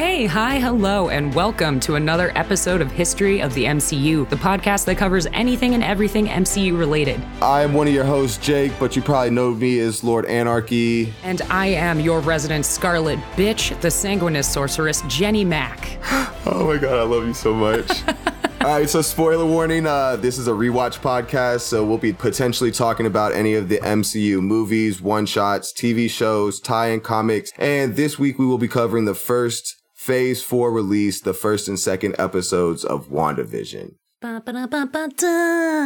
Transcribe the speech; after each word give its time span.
Hey, 0.00 0.24
hi, 0.24 0.58
hello, 0.58 1.10
and 1.10 1.34
welcome 1.34 1.78
to 1.80 1.96
another 1.96 2.32
episode 2.34 2.80
of 2.80 2.90
History 2.90 3.42
of 3.42 3.52
the 3.52 3.66
MCU, 3.66 4.26
the 4.30 4.36
podcast 4.36 4.86
that 4.86 4.96
covers 4.96 5.26
anything 5.34 5.74
and 5.74 5.84
everything 5.84 6.26
MCU 6.26 6.78
related. 6.78 7.22
I'm 7.42 7.74
one 7.74 7.86
of 7.86 7.92
your 7.92 8.06
hosts, 8.06 8.38
Jake, 8.38 8.72
but 8.80 8.96
you 8.96 9.02
probably 9.02 9.28
know 9.28 9.52
me 9.52 9.78
as 9.80 10.02
Lord 10.02 10.24
Anarchy. 10.24 11.12
And 11.22 11.42
I 11.50 11.66
am 11.66 12.00
your 12.00 12.20
resident 12.20 12.64
Scarlet 12.64 13.18
Bitch, 13.36 13.78
the 13.82 13.90
sanguineous 13.90 14.50
sorceress, 14.50 15.02
Jenny 15.06 15.44
Mack. 15.44 15.98
Oh 16.46 16.66
my 16.66 16.78
god, 16.78 16.98
I 16.98 17.02
love 17.02 17.26
you 17.26 17.34
so 17.34 17.52
much. 17.52 18.02
All 18.62 18.78
right, 18.78 18.88
so 18.88 19.02
spoiler 19.02 19.44
warning. 19.44 19.86
Uh, 19.86 20.16
this 20.16 20.38
is 20.38 20.48
a 20.48 20.52
rewatch 20.52 21.00
podcast, 21.00 21.60
so 21.60 21.84
we'll 21.84 21.98
be 21.98 22.14
potentially 22.14 22.70
talking 22.70 23.04
about 23.04 23.34
any 23.34 23.52
of 23.52 23.68
the 23.68 23.76
MCU 23.76 24.40
movies, 24.40 25.02
one 25.02 25.26
shots, 25.26 25.70
TV 25.70 26.08
shows, 26.08 26.58
tie-in 26.58 27.00
comics, 27.00 27.52
and 27.58 27.96
this 27.96 28.18
week 28.18 28.38
we 28.38 28.46
will 28.46 28.56
be 28.56 28.68
covering 28.68 29.04
the 29.04 29.14
first 29.14 29.79
Phase 30.10 30.42
Four 30.42 30.72
release, 30.72 31.20
the 31.20 31.32
first 31.32 31.68
and 31.68 31.78
second 31.78 32.16
episodes 32.18 32.84
of 32.84 33.10
WandaVision. 33.10 33.94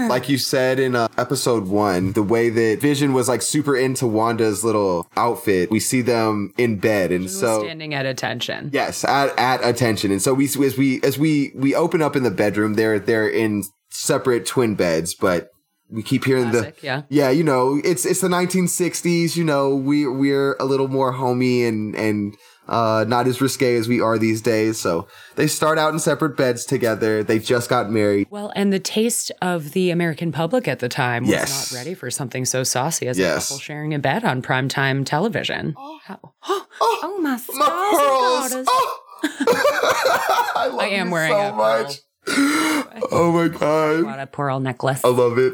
Like 0.09 0.31
you 0.31 0.39
said 0.39 0.81
in 0.81 0.97
uh, 0.97 1.09
episode 1.19 1.69
one, 1.69 2.15
the 2.15 2.23
way 2.23 2.49
that 2.49 2.81
Vision 2.81 3.13
was 3.13 3.29
like 3.29 3.43
super 3.43 3.77
into 3.77 4.07
Wanda's 4.07 4.65
little 4.65 5.07
outfit, 5.15 5.71
we 5.71 5.79
see 5.79 6.01
them 6.01 6.55
in 6.57 6.79
bed, 6.79 7.13
and 7.13 7.31
so 7.31 7.65
standing 7.65 7.93
at 7.93 8.07
attention. 8.07 8.71
Yes, 8.73 9.05
at, 9.05 9.39
at 9.39 9.63
attention. 9.63 10.11
And 10.11 10.23
so 10.23 10.33
we 10.33 10.47
as 10.47 10.79
we 10.79 11.03
as 11.03 11.19
we 11.19 11.53
we 11.55 11.75
open 11.75 12.01
up 12.01 12.17
in 12.17 12.23
the 12.23 12.31
bedroom, 12.31 12.75
they're 12.75 12.99
they're 12.99 13.29
in 13.29 13.65
separate 13.91 14.47
twin 14.47 14.75
beds, 14.75 15.15
but 15.15 15.51
we 15.91 16.03
keep 16.03 16.25
hearing 16.25 16.51
Classic, 16.51 16.81
the 16.81 16.87
yeah. 16.87 17.03
yeah, 17.11 17.31
you 17.31 17.45
know, 17.45 17.79
it's 17.85 18.07
it's 18.07 18.23
the 18.23 18.29
1960s, 18.29 19.37
you 19.37 19.45
know, 19.45 19.77
we 19.77 20.07
we're 20.07 20.57
a 20.59 20.65
little 20.65 20.89
more 20.89 21.13
homey 21.13 21.65
and 21.65 21.95
and 21.95 22.35
uh 22.69 23.05
not 23.07 23.27
as 23.27 23.41
risque 23.41 23.77
as 23.77 23.89
we 23.89 24.01
are 24.01 24.19
these 24.19 24.41
days. 24.41 24.81
So 24.81 25.07
they 25.37 25.47
start 25.47 25.79
out 25.79 25.93
in 25.93 25.99
separate 25.99 26.37
beds 26.37 26.65
together. 26.65 27.23
They 27.23 27.39
just 27.39 27.69
got 27.69 27.91
married. 27.91 28.27
Well, 28.31 28.53
and 28.57 28.73
the 28.73 28.79
taste 28.79 29.31
of 29.43 29.73
the 29.73 29.91
American 29.91 30.33
public 30.33 30.67
at 30.69 30.79
the 30.79 30.89
time 30.89 31.25
was 31.25 31.31
Yes. 31.33 31.73
not 31.73 31.79
ready 31.79 31.95
for 31.95 32.11
something 32.11 32.45
so 32.45 32.63
saucy 32.63 33.07
as 33.09 33.19
Yes. 33.19 33.47
a 33.47 33.49
couple 33.53 33.61
sharing 33.61 33.93
a 33.95 33.99
bed 33.99 34.25
on 34.25 34.41
primetime 34.43 35.05
television. 35.05 35.75
How- 36.05 36.21
Oh, 36.49 36.67
Oh, 36.81 37.19
my 37.21 37.31
my 37.31 37.37
stars 37.39 38.53
pearls. 38.53 38.67
Oh. 38.69 39.01
I, 40.57 40.69
love 40.69 40.81
I 40.81 40.87
am 40.89 41.07
you 41.09 41.13
wearing 41.13 41.33
so 41.33 41.49
a 41.49 41.53
pearl. 41.53 41.95
Oh 43.13 43.33
my 43.33 43.49
god. 43.49 44.05
What 44.05 44.21
a 44.21 44.27
pearl 44.27 44.61
necklace. 44.61 45.03
I 45.05 45.09
love 45.09 45.37
it. 45.39 45.53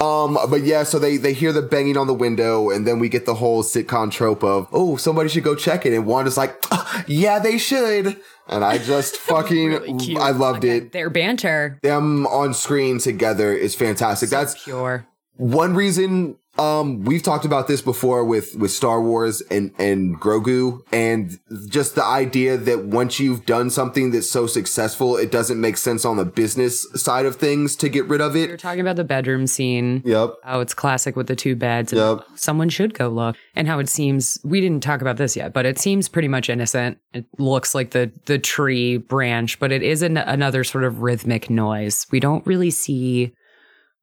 Um, 0.00 0.38
but 0.48 0.62
yeah, 0.62 0.84
so 0.84 0.98
they 0.98 1.16
they 1.16 1.32
hear 1.32 1.52
the 1.52 1.62
banging 1.62 1.96
on 1.96 2.06
the 2.06 2.14
window, 2.14 2.70
and 2.70 2.86
then 2.86 2.98
we 3.00 3.08
get 3.08 3.26
the 3.26 3.34
whole 3.34 3.62
sitcom 3.64 4.10
trope 4.12 4.44
of, 4.44 4.68
oh, 4.72 4.96
somebody 4.96 5.28
should 5.28 5.42
go 5.44 5.54
check 5.56 5.84
it, 5.86 5.92
and 5.92 6.06
Wanda's 6.06 6.36
like, 6.36 6.56
"Ah, 6.70 7.04
yeah, 7.08 7.38
they 7.40 7.58
should, 7.58 8.16
and 8.46 8.64
I 8.64 8.78
just 8.78 9.16
fucking, 9.30 9.68
Really. 9.70 10.16
I 10.16 10.30
loved 10.30 10.62
it. 10.64 10.92
Their 10.92 11.10
banter. 11.10 11.78
Them 11.82 12.26
on 12.28 12.54
screen 12.54 12.98
together 13.00 13.52
is 13.52 13.74
fantastic. 13.74 14.30
That's 14.30 14.62
Pure. 14.62 15.06
one 15.36 15.74
reason 15.74 16.36
um 16.58 17.04
we've 17.04 17.22
talked 17.22 17.44
about 17.44 17.68
this 17.68 17.80
before 17.80 18.24
with 18.24 18.54
with 18.56 18.70
Star 18.70 19.00
Wars 19.00 19.40
and 19.50 19.72
and 19.78 20.20
Grogu 20.20 20.82
and 20.92 21.38
just 21.68 21.94
the 21.94 22.04
idea 22.04 22.56
that 22.56 22.84
once 22.84 23.20
you've 23.20 23.46
done 23.46 23.70
something 23.70 24.10
that's 24.10 24.30
so 24.30 24.46
successful 24.46 25.16
it 25.16 25.30
doesn't 25.30 25.60
make 25.60 25.76
sense 25.76 26.04
on 26.04 26.16
the 26.16 26.24
business 26.24 26.86
side 26.94 27.26
of 27.26 27.36
things 27.36 27.76
to 27.76 27.88
get 27.88 28.06
rid 28.06 28.20
of 28.20 28.36
it. 28.36 28.58
talking 28.58 28.80
about 28.80 28.96
the 28.96 29.04
bedroom 29.04 29.46
scene. 29.46 30.02
Yep. 30.04 30.34
How 30.44 30.60
it's 30.60 30.74
classic 30.74 31.16
with 31.16 31.26
the 31.26 31.36
two 31.36 31.56
beds. 31.56 31.92
And 31.92 32.00
Yep. 32.00 32.26
Someone 32.36 32.68
should 32.68 32.94
go 32.94 33.08
look. 33.08 33.36
And 33.54 33.66
how 33.68 33.78
it 33.78 33.88
seems 33.88 34.38
we 34.44 34.60
didn't 34.60 34.82
talk 34.82 35.00
about 35.00 35.16
this 35.16 35.36
yet, 35.36 35.52
but 35.52 35.66
it 35.66 35.78
seems 35.78 36.08
pretty 36.08 36.28
much 36.28 36.48
innocent. 36.48 36.98
It 37.12 37.26
looks 37.38 37.74
like 37.74 37.90
the 37.90 38.12
the 38.26 38.38
tree 38.38 38.98
branch, 38.98 39.58
but 39.58 39.72
it 39.72 39.82
is 39.82 40.02
an, 40.02 40.16
another 40.16 40.64
sort 40.64 40.84
of 40.84 41.02
rhythmic 41.02 41.50
noise. 41.50 42.06
We 42.10 42.20
don't 42.20 42.46
really 42.46 42.70
see 42.70 43.32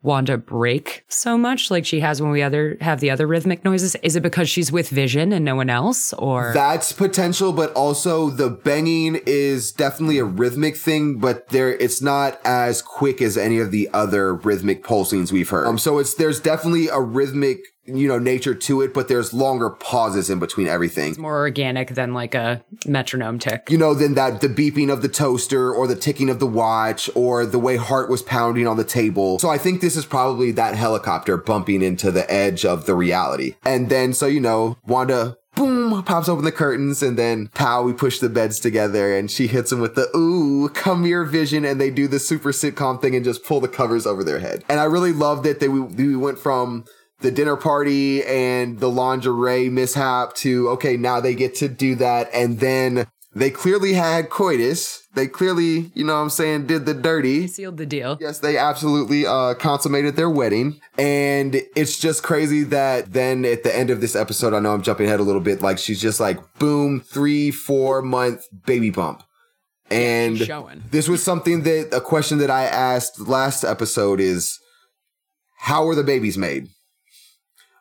Wanda 0.02 0.38
break 0.38 1.04
so 1.08 1.38
much 1.38 1.72
like 1.72 1.86
she 1.86 2.00
has 2.00 2.22
when 2.22 2.32
we 2.32 2.44
other 2.44 2.78
have 2.80 3.00
the 3.00 3.10
other 3.10 3.26
rhythmic 3.26 3.66
noises. 3.66 3.96
Is 4.04 4.16
it 4.16 4.22
because 4.22 4.48
she's 4.50 4.72
with 4.72 4.90
Vision 4.90 5.34
and 5.34 5.44
no 5.44 5.56
one 5.56 5.70
else? 5.70 6.14
Or 6.14 6.54
That's 6.54 6.92
potential, 6.92 7.52
but 7.52 7.74
also 7.74 8.30
the 8.30 8.50
banging 8.50 9.20
is 9.26 9.72
definitely 9.72 10.20
a 10.20 10.24
rhythmic 10.24 10.78
thing, 10.78 11.18
but 11.18 11.50
there 11.50 11.76
it's 11.78 12.02
not 12.02 12.40
as 12.46 12.82
quick 12.82 13.22
as 13.22 13.36
any 13.38 13.60
of 13.60 13.72
the 13.72 13.90
other 13.94 14.36
rhythmic 14.36 14.84
pulsings 14.84 15.32
we've 15.32 15.50
heard. 15.50 15.66
Um, 15.66 15.78
so 15.78 15.98
it's 15.98 16.14
there's 16.14 16.40
definitely 16.40 16.88
a 16.88 17.00
rhythmic, 17.00 17.60
you 17.86 18.08
know, 18.08 18.18
nature 18.18 18.56
to 18.56 18.82
it, 18.82 18.94
but 18.94 19.08
there's 19.08 19.34
longer 19.34 19.70
pauses 19.70 20.30
in 20.30 20.40
between 20.40 20.68
everything. 20.68 21.10
It's 21.10 21.18
more 21.18 21.38
organic 21.38 21.90
than 21.90 22.14
like 22.14 22.34
a 22.34 22.64
metronome 22.86 23.40
tick. 23.40 23.70
You 23.70 23.78
know, 23.78 23.94
than 23.94 24.16
that 24.16 24.42
the 24.42 24.48
beeping 24.48 24.92
of 24.92 25.02
the 25.02 25.10
toaster 25.10 25.72
or 25.72 25.88
the 25.88 25.96
ticking 25.96 26.30
of 26.30 26.40
the 26.40 26.48
watch 26.48 27.10
or 27.16 27.46
the 27.46 27.60
way 27.60 27.78
heart 27.78 28.10
was 28.10 28.22
pounding 28.24 28.68
on 28.68 28.78
the 28.78 28.84
table. 28.84 29.40
So 29.40 29.50
I 29.50 29.58
think 29.58 29.82
this 29.82 29.96
is 29.96 30.06
probably 30.06 30.52
that 30.52 30.76
helicopter 30.76 31.38
bumping 31.38 31.82
into 31.82 32.12
the 32.12 32.30
edge 32.32 32.66
of 32.66 32.86
the 32.86 32.96
reality. 32.96 33.56
And 33.64 33.90
then 33.90 34.14
so 34.14 34.26
you 34.26 34.40
know, 34.40 34.78
Wanda 34.86 35.38
boom 35.56 36.04
pops 36.04 36.28
open 36.28 36.44
the 36.44 36.52
curtains 36.52 37.02
and 37.02 37.18
then 37.18 37.48
pow 37.54 37.82
we 37.82 37.94
push 37.94 38.20
the 38.20 38.30
beds 38.30 38.60
together 38.60 39.16
and 39.16 39.32
she 39.32 39.48
hits 39.48 39.72
him 39.72 39.80
with 39.80 39.96
the 39.96 40.10
ooh 40.16 40.70
come 40.70 41.06
here 41.06 41.24
vision 41.24 41.64
and 41.64 41.80
they 41.80 41.90
do 41.90 42.08
the 42.08 42.20
super 42.20 42.52
sitcom 42.52 43.02
thing 43.02 43.16
and 43.16 43.24
just 43.24 43.44
pull 43.46 43.62
the 43.62 43.68
covers 43.68 44.06
over 44.06 44.22
their 44.22 44.40
head 44.40 44.66
and 44.68 44.82
i 44.82 44.84
really 44.84 45.14
loved 45.14 45.46
it 45.46 45.62
that 45.62 45.72
we, 45.72 45.80
we 45.80 46.16
went 46.16 46.38
from 46.38 46.84
the 47.26 47.32
dinner 47.32 47.56
party 47.56 48.24
and 48.24 48.80
the 48.80 48.90
lingerie 48.90 49.70
mishap 49.70 50.34
to 50.36 50.70
okay 50.70 50.96
now 50.96 51.20
they 51.20 51.36
get 51.36 51.56
to 51.56 51.68
do 51.68 51.96
that 51.96 52.30
and 52.34 52.60
then 52.60 53.08
they 53.34 53.50
clearly 53.50 53.94
had 53.94 54.30
coitus 54.30 55.08
they 55.16 55.28
clearly 55.28 55.92
you 55.94 56.04
know 56.04 56.14
what 56.14 56.22
i'm 56.22 56.30
saying 56.30 56.68
did 56.68 56.86
the 56.86 56.94
dirty 56.94 57.46
Sealed 57.56 57.78
the 57.78 57.86
deal. 57.86 58.18
Yes, 58.20 58.40
they 58.40 58.58
absolutely 58.58 59.26
uh, 59.26 59.54
consummated 59.54 60.18
their 60.18 60.30
wedding. 60.30 60.82
And 60.98 61.62
it's 61.76 61.98
just 61.98 62.22
crazy 62.22 62.64
that 62.66 63.14
then 63.14 63.46
at 63.46 63.64
the 63.64 63.74
end 63.74 63.90
of 63.90 64.02
this 64.02 64.14
episode, 64.14 64.54
I 64.54 64.60
know 64.60 64.74
I'm 64.74 64.82
jumping 64.82 65.06
ahead 65.06 65.22
a 65.22 65.24
little 65.24 65.42
bit, 65.42 65.62
like 65.62 65.78
she's 65.78 66.02
just 66.02 66.20
like, 66.20 66.38
boom, 66.60 67.00
three, 67.00 67.50
four 67.50 68.02
month 68.02 68.46
baby 68.66 68.90
bump. 68.90 69.24
And 69.90 70.38
showing. 70.38 70.84
this 70.92 71.08
was 71.08 71.24
something 71.24 71.64
that 71.64 71.96
a 71.96 72.02
question 72.02 72.40
that 72.40 72.50
I 72.50 72.66
asked 72.66 73.22
last 73.22 73.64
episode 73.64 74.20
is 74.20 74.60
how 75.60 75.86
were 75.86 75.96
the 75.96 76.04
babies 76.04 76.38
made? 76.38 76.68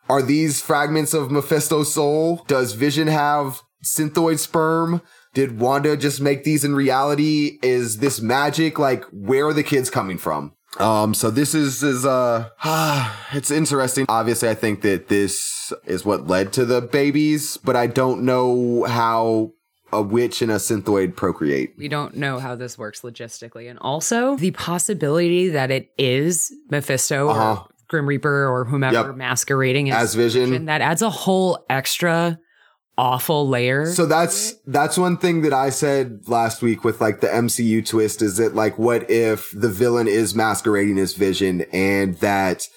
Are 0.09 0.21
these 0.21 0.61
fragments 0.61 1.13
of 1.13 1.31
Mephisto's 1.31 1.93
soul? 1.93 2.43
Does 2.47 2.73
Vision 2.73 3.07
have 3.07 3.61
synthoid 3.83 4.39
sperm? 4.39 5.01
Did 5.33 5.59
Wanda 5.59 5.97
just 5.97 6.21
make 6.21 6.43
these 6.43 6.63
in 6.63 6.75
reality? 6.75 7.57
Is 7.61 7.97
this 7.97 8.21
magic? 8.21 8.79
Like, 8.79 9.03
where 9.11 9.47
are 9.47 9.53
the 9.53 9.63
kids 9.63 9.89
coming 9.89 10.17
from? 10.17 10.53
Um, 10.79 11.13
so 11.13 11.31
this 11.31 11.53
is, 11.55 11.83
is, 11.83 12.05
uh, 12.05 12.49
it's 13.33 13.51
interesting. 13.51 14.05
Obviously, 14.09 14.49
I 14.49 14.55
think 14.55 14.81
that 14.81 15.07
this 15.07 15.73
is 15.85 16.05
what 16.05 16.27
led 16.27 16.53
to 16.53 16.65
the 16.65 16.81
babies, 16.81 17.57
but 17.57 17.75
I 17.75 17.87
don't 17.87 18.23
know 18.23 18.83
how 18.83 19.53
a 19.93 20.01
witch 20.01 20.41
and 20.41 20.51
a 20.51 20.55
synthoid 20.55 21.15
procreate. 21.15 21.73
We 21.77 21.87
don't 21.87 22.15
know 22.17 22.39
how 22.39 22.55
this 22.55 22.77
works 22.77 23.01
logistically. 23.01 23.69
And 23.69 23.79
also 23.79 24.35
the 24.35 24.51
possibility 24.51 25.47
that 25.49 25.71
it 25.71 25.91
is 25.97 26.51
Mephisto 26.69 27.29
Uh-huh. 27.29 27.61
or 27.61 27.67
Grim 27.87 28.07
Reaper 28.07 28.47
or 28.47 28.65
whomever 28.65 29.07
Yep. 29.07 29.15
masquerading 29.15 29.91
As 29.91 30.15
Vision. 30.15 30.65
That 30.65 30.81
adds 30.81 31.01
a 31.01 31.09
whole 31.09 31.65
extra 31.69 32.39
awful 32.97 33.47
layer. 33.47 33.85
So 33.87 34.05
that's 34.05 34.53
that's 34.65 34.97
one 34.97 35.17
thing 35.17 35.41
that 35.41 35.53
I 35.53 35.69
said 35.69 36.21
last 36.27 36.61
week 36.61 36.83
with 36.83 37.01
like 37.01 37.21
the 37.21 37.27
MCU 37.27 37.85
twist 37.85 38.21
is 38.21 38.37
that 38.37 38.55
like 38.55 38.77
what 38.79 39.09
if 39.09 39.51
the 39.53 39.69
villain 39.69 40.07
is 40.07 40.33
masquerading 40.35 40.97
as 40.97 41.13
Vision 41.13 41.65
and 41.73 42.15
that 42.19 42.67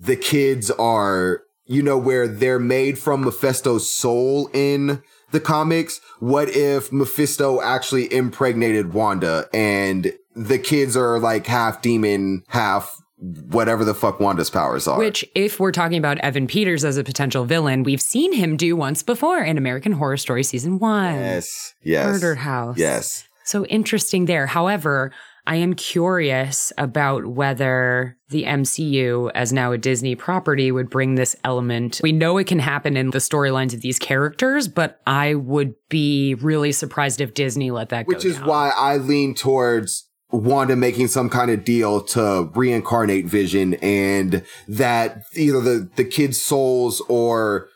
the 0.00 0.16
kids 0.16 0.70
are 0.72 1.42
you 1.66 1.82
know 1.82 1.98
where 1.98 2.26
they're 2.28 2.58
made 2.58 2.98
from 2.98 3.24
Mephisto's 3.24 3.92
soul 3.92 4.48
in 4.54 5.02
the 5.32 5.40
comics 5.40 6.00
what 6.20 6.48
if 6.48 6.92
Mephisto 6.92 7.60
actually 7.60 8.12
impregnated 8.12 8.94
Wanda 8.94 9.48
and 9.52 10.12
the 10.34 10.58
kids 10.58 10.96
are 10.96 11.18
like 11.18 11.46
half 11.46 11.82
demon 11.82 12.44
half 12.48 13.02
whatever 13.18 13.84
the 13.84 13.94
fuck 13.94 14.20
Wanda's 14.20 14.50
powers 14.50 14.86
are 14.86 14.98
which, 14.98 15.24
if 15.34 15.58
we're 15.58 15.72
talking 15.72 15.98
about 15.98 16.18
Evan 16.18 16.46
Peters 16.46 16.84
as 16.84 16.96
a 16.96 17.04
potential 17.04 17.44
villain, 17.44 17.82
we've 17.82 18.00
seen 18.00 18.32
him 18.32 18.56
do 18.56 18.76
once 18.76 19.02
before 19.02 19.38
in 19.42 19.56
American 19.56 19.92
Horror 19.92 20.16
Story 20.18 20.42
season 20.42 20.78
one. 20.78 21.14
yes 21.14 21.74
yes 21.82 22.06
Murder 22.06 22.34
House. 22.34 22.76
yes 22.78 23.26
So 23.44 23.64
interesting 23.66 24.24
there. 24.26 24.46
However, 24.46 25.12
I 25.48 25.56
am 25.56 25.74
curious 25.74 26.72
about 26.76 27.24
whether 27.26 28.18
the 28.30 28.42
MCU, 28.42 29.30
as 29.32 29.52
now 29.52 29.70
a 29.70 29.78
Disney 29.78 30.16
property, 30.16 30.72
would 30.72 30.90
bring 30.90 31.14
this 31.14 31.36
element. 31.44 32.00
We 32.02 32.10
know 32.10 32.36
it 32.38 32.48
can 32.48 32.58
happen 32.58 32.96
in 32.96 33.10
the 33.10 33.18
storylines 33.18 33.72
of 33.72 33.80
these 33.80 34.00
characters, 34.00 34.66
but 34.66 35.00
I 35.06 35.34
would 35.36 35.74
be 35.88 36.34
really 36.34 36.72
surprised 36.72 37.20
if 37.20 37.32
Disney 37.32 37.70
let 37.70 37.90
that 37.90 38.06
go. 38.06 38.16
Which 38.16 38.24
is 38.24 38.36
down. 38.38 38.46
why 38.48 38.72
I 38.76 38.96
lean 38.96 39.36
towards 39.36 40.05
Wanda 40.30 40.76
making 40.76 41.08
some 41.08 41.30
kind 41.30 41.50
of 41.50 41.64
deal 41.64 42.00
to 42.00 42.50
reincarnate 42.54 43.26
Vision 43.26 43.74
and 43.74 44.44
that 44.66 45.22
either 45.34 45.60
the, 45.60 45.88
the 45.96 46.04
kids' 46.04 46.42
souls 46.42 47.00
or, 47.08 47.68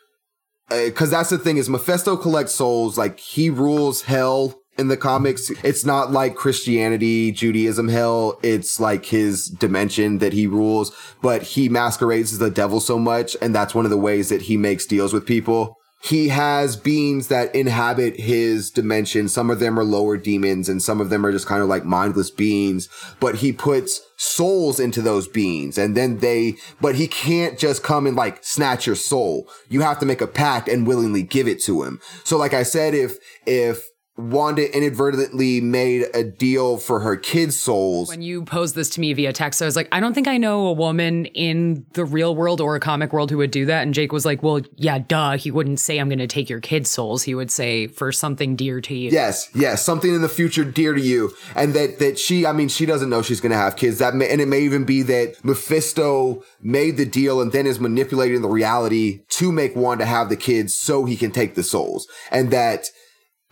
uh, 0.69 0.89
cause 0.93 1.11
that's 1.11 1.29
the 1.29 1.37
thing 1.37 1.57
is 1.57 1.69
Mephisto 1.69 2.17
collects 2.17 2.53
souls, 2.53 2.97
like 2.97 3.19
he 3.19 3.49
rules 3.49 4.03
hell 4.03 4.61
in 4.77 4.87
the 4.89 4.97
comics. 4.97 5.49
It's 5.63 5.85
not 5.85 6.11
like 6.11 6.35
Christianity, 6.35 7.31
Judaism 7.31 7.87
hell. 7.87 8.39
It's 8.43 8.79
like 8.79 9.05
his 9.05 9.47
dimension 9.47 10.17
that 10.19 10.33
he 10.33 10.47
rules, 10.47 10.91
but 11.21 11.43
he 11.43 11.69
masquerades 11.69 12.33
as 12.33 12.39
the 12.39 12.49
devil 12.49 12.79
so 12.79 12.99
much. 12.99 13.35
And 13.41 13.55
that's 13.55 13.75
one 13.75 13.85
of 13.85 13.91
the 13.91 13.97
ways 13.97 14.29
that 14.29 14.43
he 14.43 14.57
makes 14.57 14.85
deals 14.85 15.13
with 15.13 15.25
people 15.25 15.77
he 16.03 16.29
has 16.29 16.75
beings 16.75 17.27
that 17.27 17.53
inhabit 17.53 18.19
his 18.19 18.71
dimension. 18.71 19.29
Some 19.29 19.51
of 19.51 19.59
them 19.59 19.79
are 19.79 19.83
lower 19.83 20.17
demons 20.17 20.67
and 20.67 20.81
some 20.81 20.99
of 20.99 21.11
them 21.11 21.23
are 21.23 21.31
just 21.31 21.45
kind 21.45 21.61
of 21.61 21.69
like 21.69 21.85
mindless 21.85 22.31
beings, 22.31 22.89
but 23.19 23.35
he 23.35 23.53
puts 23.53 24.01
souls 24.17 24.79
into 24.79 25.01
those 25.01 25.27
beings 25.27 25.77
and 25.77 25.95
then 25.95 26.17
they, 26.17 26.55
but 26.81 26.95
he 26.95 27.07
can't 27.07 27.59
just 27.59 27.83
come 27.83 28.07
and 28.07 28.17
like 28.17 28.43
snatch 28.43 28.87
your 28.87 28.95
soul. 28.95 29.47
You 29.69 29.81
have 29.81 29.99
to 29.99 30.05
make 30.07 30.21
a 30.21 30.27
pact 30.27 30.67
and 30.67 30.87
willingly 30.87 31.21
give 31.21 31.47
it 31.47 31.61
to 31.63 31.83
him. 31.83 32.01
So 32.23 32.35
like 32.35 32.55
I 32.55 32.63
said, 32.63 32.95
if, 32.95 33.17
if 33.45 33.90
Wanda 34.29 34.75
inadvertently 34.75 35.61
made 35.61 36.07
a 36.13 36.23
deal 36.23 36.77
for 36.77 36.99
her 37.01 37.15
kids' 37.15 37.55
souls. 37.55 38.09
When 38.09 38.21
you 38.21 38.43
posed 38.43 38.75
this 38.75 38.89
to 38.91 38.99
me 38.99 39.13
via 39.13 39.33
text, 39.33 39.61
I 39.61 39.65
was 39.65 39.75
like, 39.75 39.87
I 39.91 39.99
don't 39.99 40.13
think 40.13 40.27
I 40.27 40.37
know 40.37 40.67
a 40.67 40.73
woman 40.73 41.25
in 41.27 41.85
the 41.93 42.05
real 42.05 42.35
world 42.35 42.61
or 42.61 42.75
a 42.75 42.79
comic 42.79 43.13
world 43.13 43.31
who 43.31 43.37
would 43.37 43.51
do 43.51 43.65
that. 43.65 43.83
And 43.83 43.93
Jake 43.93 44.11
was 44.11 44.25
like, 44.25 44.43
Well, 44.43 44.61
yeah, 44.75 44.99
duh. 44.99 45.37
He 45.37 45.51
wouldn't 45.51 45.79
say, 45.79 45.97
I'm 45.97 46.09
going 46.09 46.19
to 46.19 46.27
take 46.27 46.49
your 46.49 46.59
kids' 46.59 46.89
souls. 46.89 47.23
He 47.23 47.35
would 47.35 47.51
say, 47.51 47.87
For 47.87 48.11
something 48.11 48.55
dear 48.55 48.81
to 48.81 48.95
you. 48.95 49.09
Yes, 49.09 49.49
yes, 49.55 49.83
something 49.83 50.13
in 50.13 50.21
the 50.21 50.29
future 50.29 50.63
dear 50.63 50.93
to 50.93 51.01
you. 51.01 51.33
And 51.55 51.73
that, 51.73 51.99
that 51.99 52.19
she, 52.19 52.45
I 52.45 52.53
mean, 52.53 52.67
she 52.67 52.85
doesn't 52.85 53.09
know 53.09 53.21
she's 53.21 53.41
going 53.41 53.51
to 53.51 53.57
have 53.57 53.75
kids. 53.75 53.99
That 53.99 54.15
may, 54.15 54.29
and 54.29 54.41
it 54.41 54.47
may 54.47 54.61
even 54.61 54.85
be 54.85 55.01
that 55.03 55.43
Mephisto 55.43 56.43
made 56.61 56.97
the 56.97 57.05
deal 57.05 57.41
and 57.41 57.51
then 57.51 57.65
is 57.65 57.79
manipulating 57.79 58.41
the 58.41 58.49
reality 58.49 59.23
to 59.29 59.51
make 59.51 59.75
Wanda 59.75 60.05
have 60.05 60.29
the 60.29 60.37
kids 60.37 60.75
so 60.75 61.05
he 61.05 61.17
can 61.17 61.31
take 61.31 61.55
the 61.55 61.63
souls. 61.63 62.07
And 62.29 62.51
that, 62.51 62.87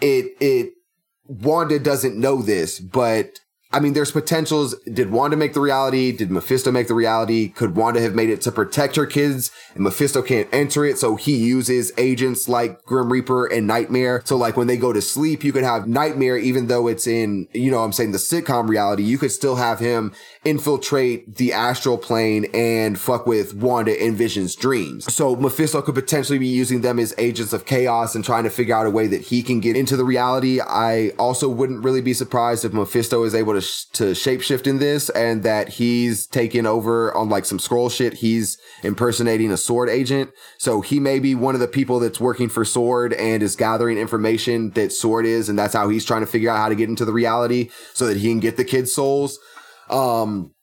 it 0.01 0.35
it 0.39 0.73
Wanda 1.25 1.79
doesn't 1.79 2.17
know 2.17 2.41
this, 2.41 2.79
but 2.79 3.39
I 3.71 3.79
mean, 3.79 3.93
there's 3.93 4.11
potentials. 4.11 4.73
Did 4.91 5.11
Wanda 5.11 5.37
make 5.37 5.53
the 5.53 5.59
reality? 5.59 6.11
Did 6.11 6.31
Mephisto 6.31 6.71
make 6.71 6.87
the 6.87 6.95
reality? 6.95 7.49
Could 7.49 7.75
Wanda 7.75 8.01
have 8.01 8.15
made 8.15 8.31
it 8.31 8.41
to 8.41 8.51
protect 8.51 8.95
her 8.95 9.05
kids 9.05 9.51
and 9.75 9.83
Mephisto 9.83 10.23
can't 10.23 10.49
enter 10.51 10.85
it? 10.85 10.97
So 10.97 11.17
he 11.17 11.35
uses 11.35 11.91
agents 11.95 12.49
like 12.49 12.83
Grim 12.85 13.11
Reaper 13.11 13.45
and 13.45 13.67
Nightmare. 13.67 14.23
So 14.25 14.37
like 14.37 14.57
when 14.57 14.65
they 14.65 14.75
go 14.75 14.91
to 14.91 15.03
sleep, 15.03 15.43
you 15.43 15.53
could 15.53 15.63
have 15.63 15.87
Nightmare, 15.87 16.35
even 16.35 16.65
though 16.65 16.87
it's 16.87 17.05
in, 17.05 17.47
you 17.53 17.69
know, 17.69 17.83
I'm 17.83 17.93
saying 17.93 18.11
the 18.11 18.17
sitcom 18.17 18.67
reality, 18.67 19.03
you 19.03 19.19
could 19.19 19.31
still 19.31 19.57
have 19.57 19.77
him 19.79 20.13
infiltrate 20.43 21.35
the 21.35 21.53
astral 21.53 21.99
plane 21.99 22.45
and 22.55 22.99
fuck 22.99 23.27
with 23.27 23.53
Wanda 23.53 24.01
and 24.01 24.17
Vision's 24.17 24.55
dreams. 24.55 25.13
So 25.13 25.35
Mephisto 25.35 25.83
could 25.83 25.93
potentially 25.93 26.39
be 26.39 26.47
using 26.47 26.81
them 26.81 26.97
as 26.97 27.13
agents 27.19 27.53
of 27.53 27.67
chaos 27.67 28.15
and 28.15 28.25
trying 28.25 28.45
to 28.45 28.49
figure 28.49 28.75
out 28.75 28.87
a 28.87 28.89
way 28.89 29.05
that 29.05 29.21
he 29.21 29.43
can 29.43 29.59
get 29.59 29.75
into 29.75 29.95
the 29.95 30.05
reality. 30.05 30.59
I 30.59 31.09
also 31.19 31.47
wouldn't 31.47 31.83
really 31.83 32.01
be 32.01 32.15
surprised 32.15 32.65
if 32.65 32.73
Mephisto 32.73 33.23
is 33.23 33.35
able 33.35 33.53
to, 33.53 33.58
sh- 33.61 33.85
to 33.93 34.11
shapeshift 34.11 34.67
in 34.67 34.79
this 34.79 35.09
and 35.09 35.43
that 35.43 35.69
he's 35.69 36.27
taken 36.27 36.65
over 36.65 37.15
on 37.15 37.29
like 37.29 37.45
some 37.45 37.57
Skrull 37.57 37.91
shit. 37.91 38.15
He's 38.15 38.57
impersonating 38.83 39.51
a 39.51 39.57
sword 39.57 39.89
agent. 39.89 40.31
So 40.57 40.81
he 40.81 40.99
may 40.99 41.19
be 41.19 41.35
one 41.35 41.55
of 41.55 41.61
the 41.61 41.67
people 41.67 41.99
that's 41.99 42.19
working 42.19 42.49
for 42.49 42.65
sword 42.65 43.13
and 43.13 43.43
is 43.43 43.55
gathering 43.55 43.97
information 43.97 44.71
that 44.71 44.91
sword 44.91 45.25
is. 45.25 45.49
And 45.49 45.57
that's 45.57 45.73
how 45.73 45.89
he's 45.89 46.05
trying 46.05 46.21
to 46.21 46.27
figure 46.27 46.49
out 46.49 46.57
how 46.57 46.69
to 46.69 46.75
get 46.75 46.89
into 46.89 47.05
the 47.05 47.13
reality 47.13 47.69
so 47.93 48.07
that 48.07 48.17
he 48.17 48.29
can 48.29 48.39
get 48.39 48.57
the 48.57 48.65
kids' 48.65 48.93
souls. 48.93 49.39
Um, 49.89 50.53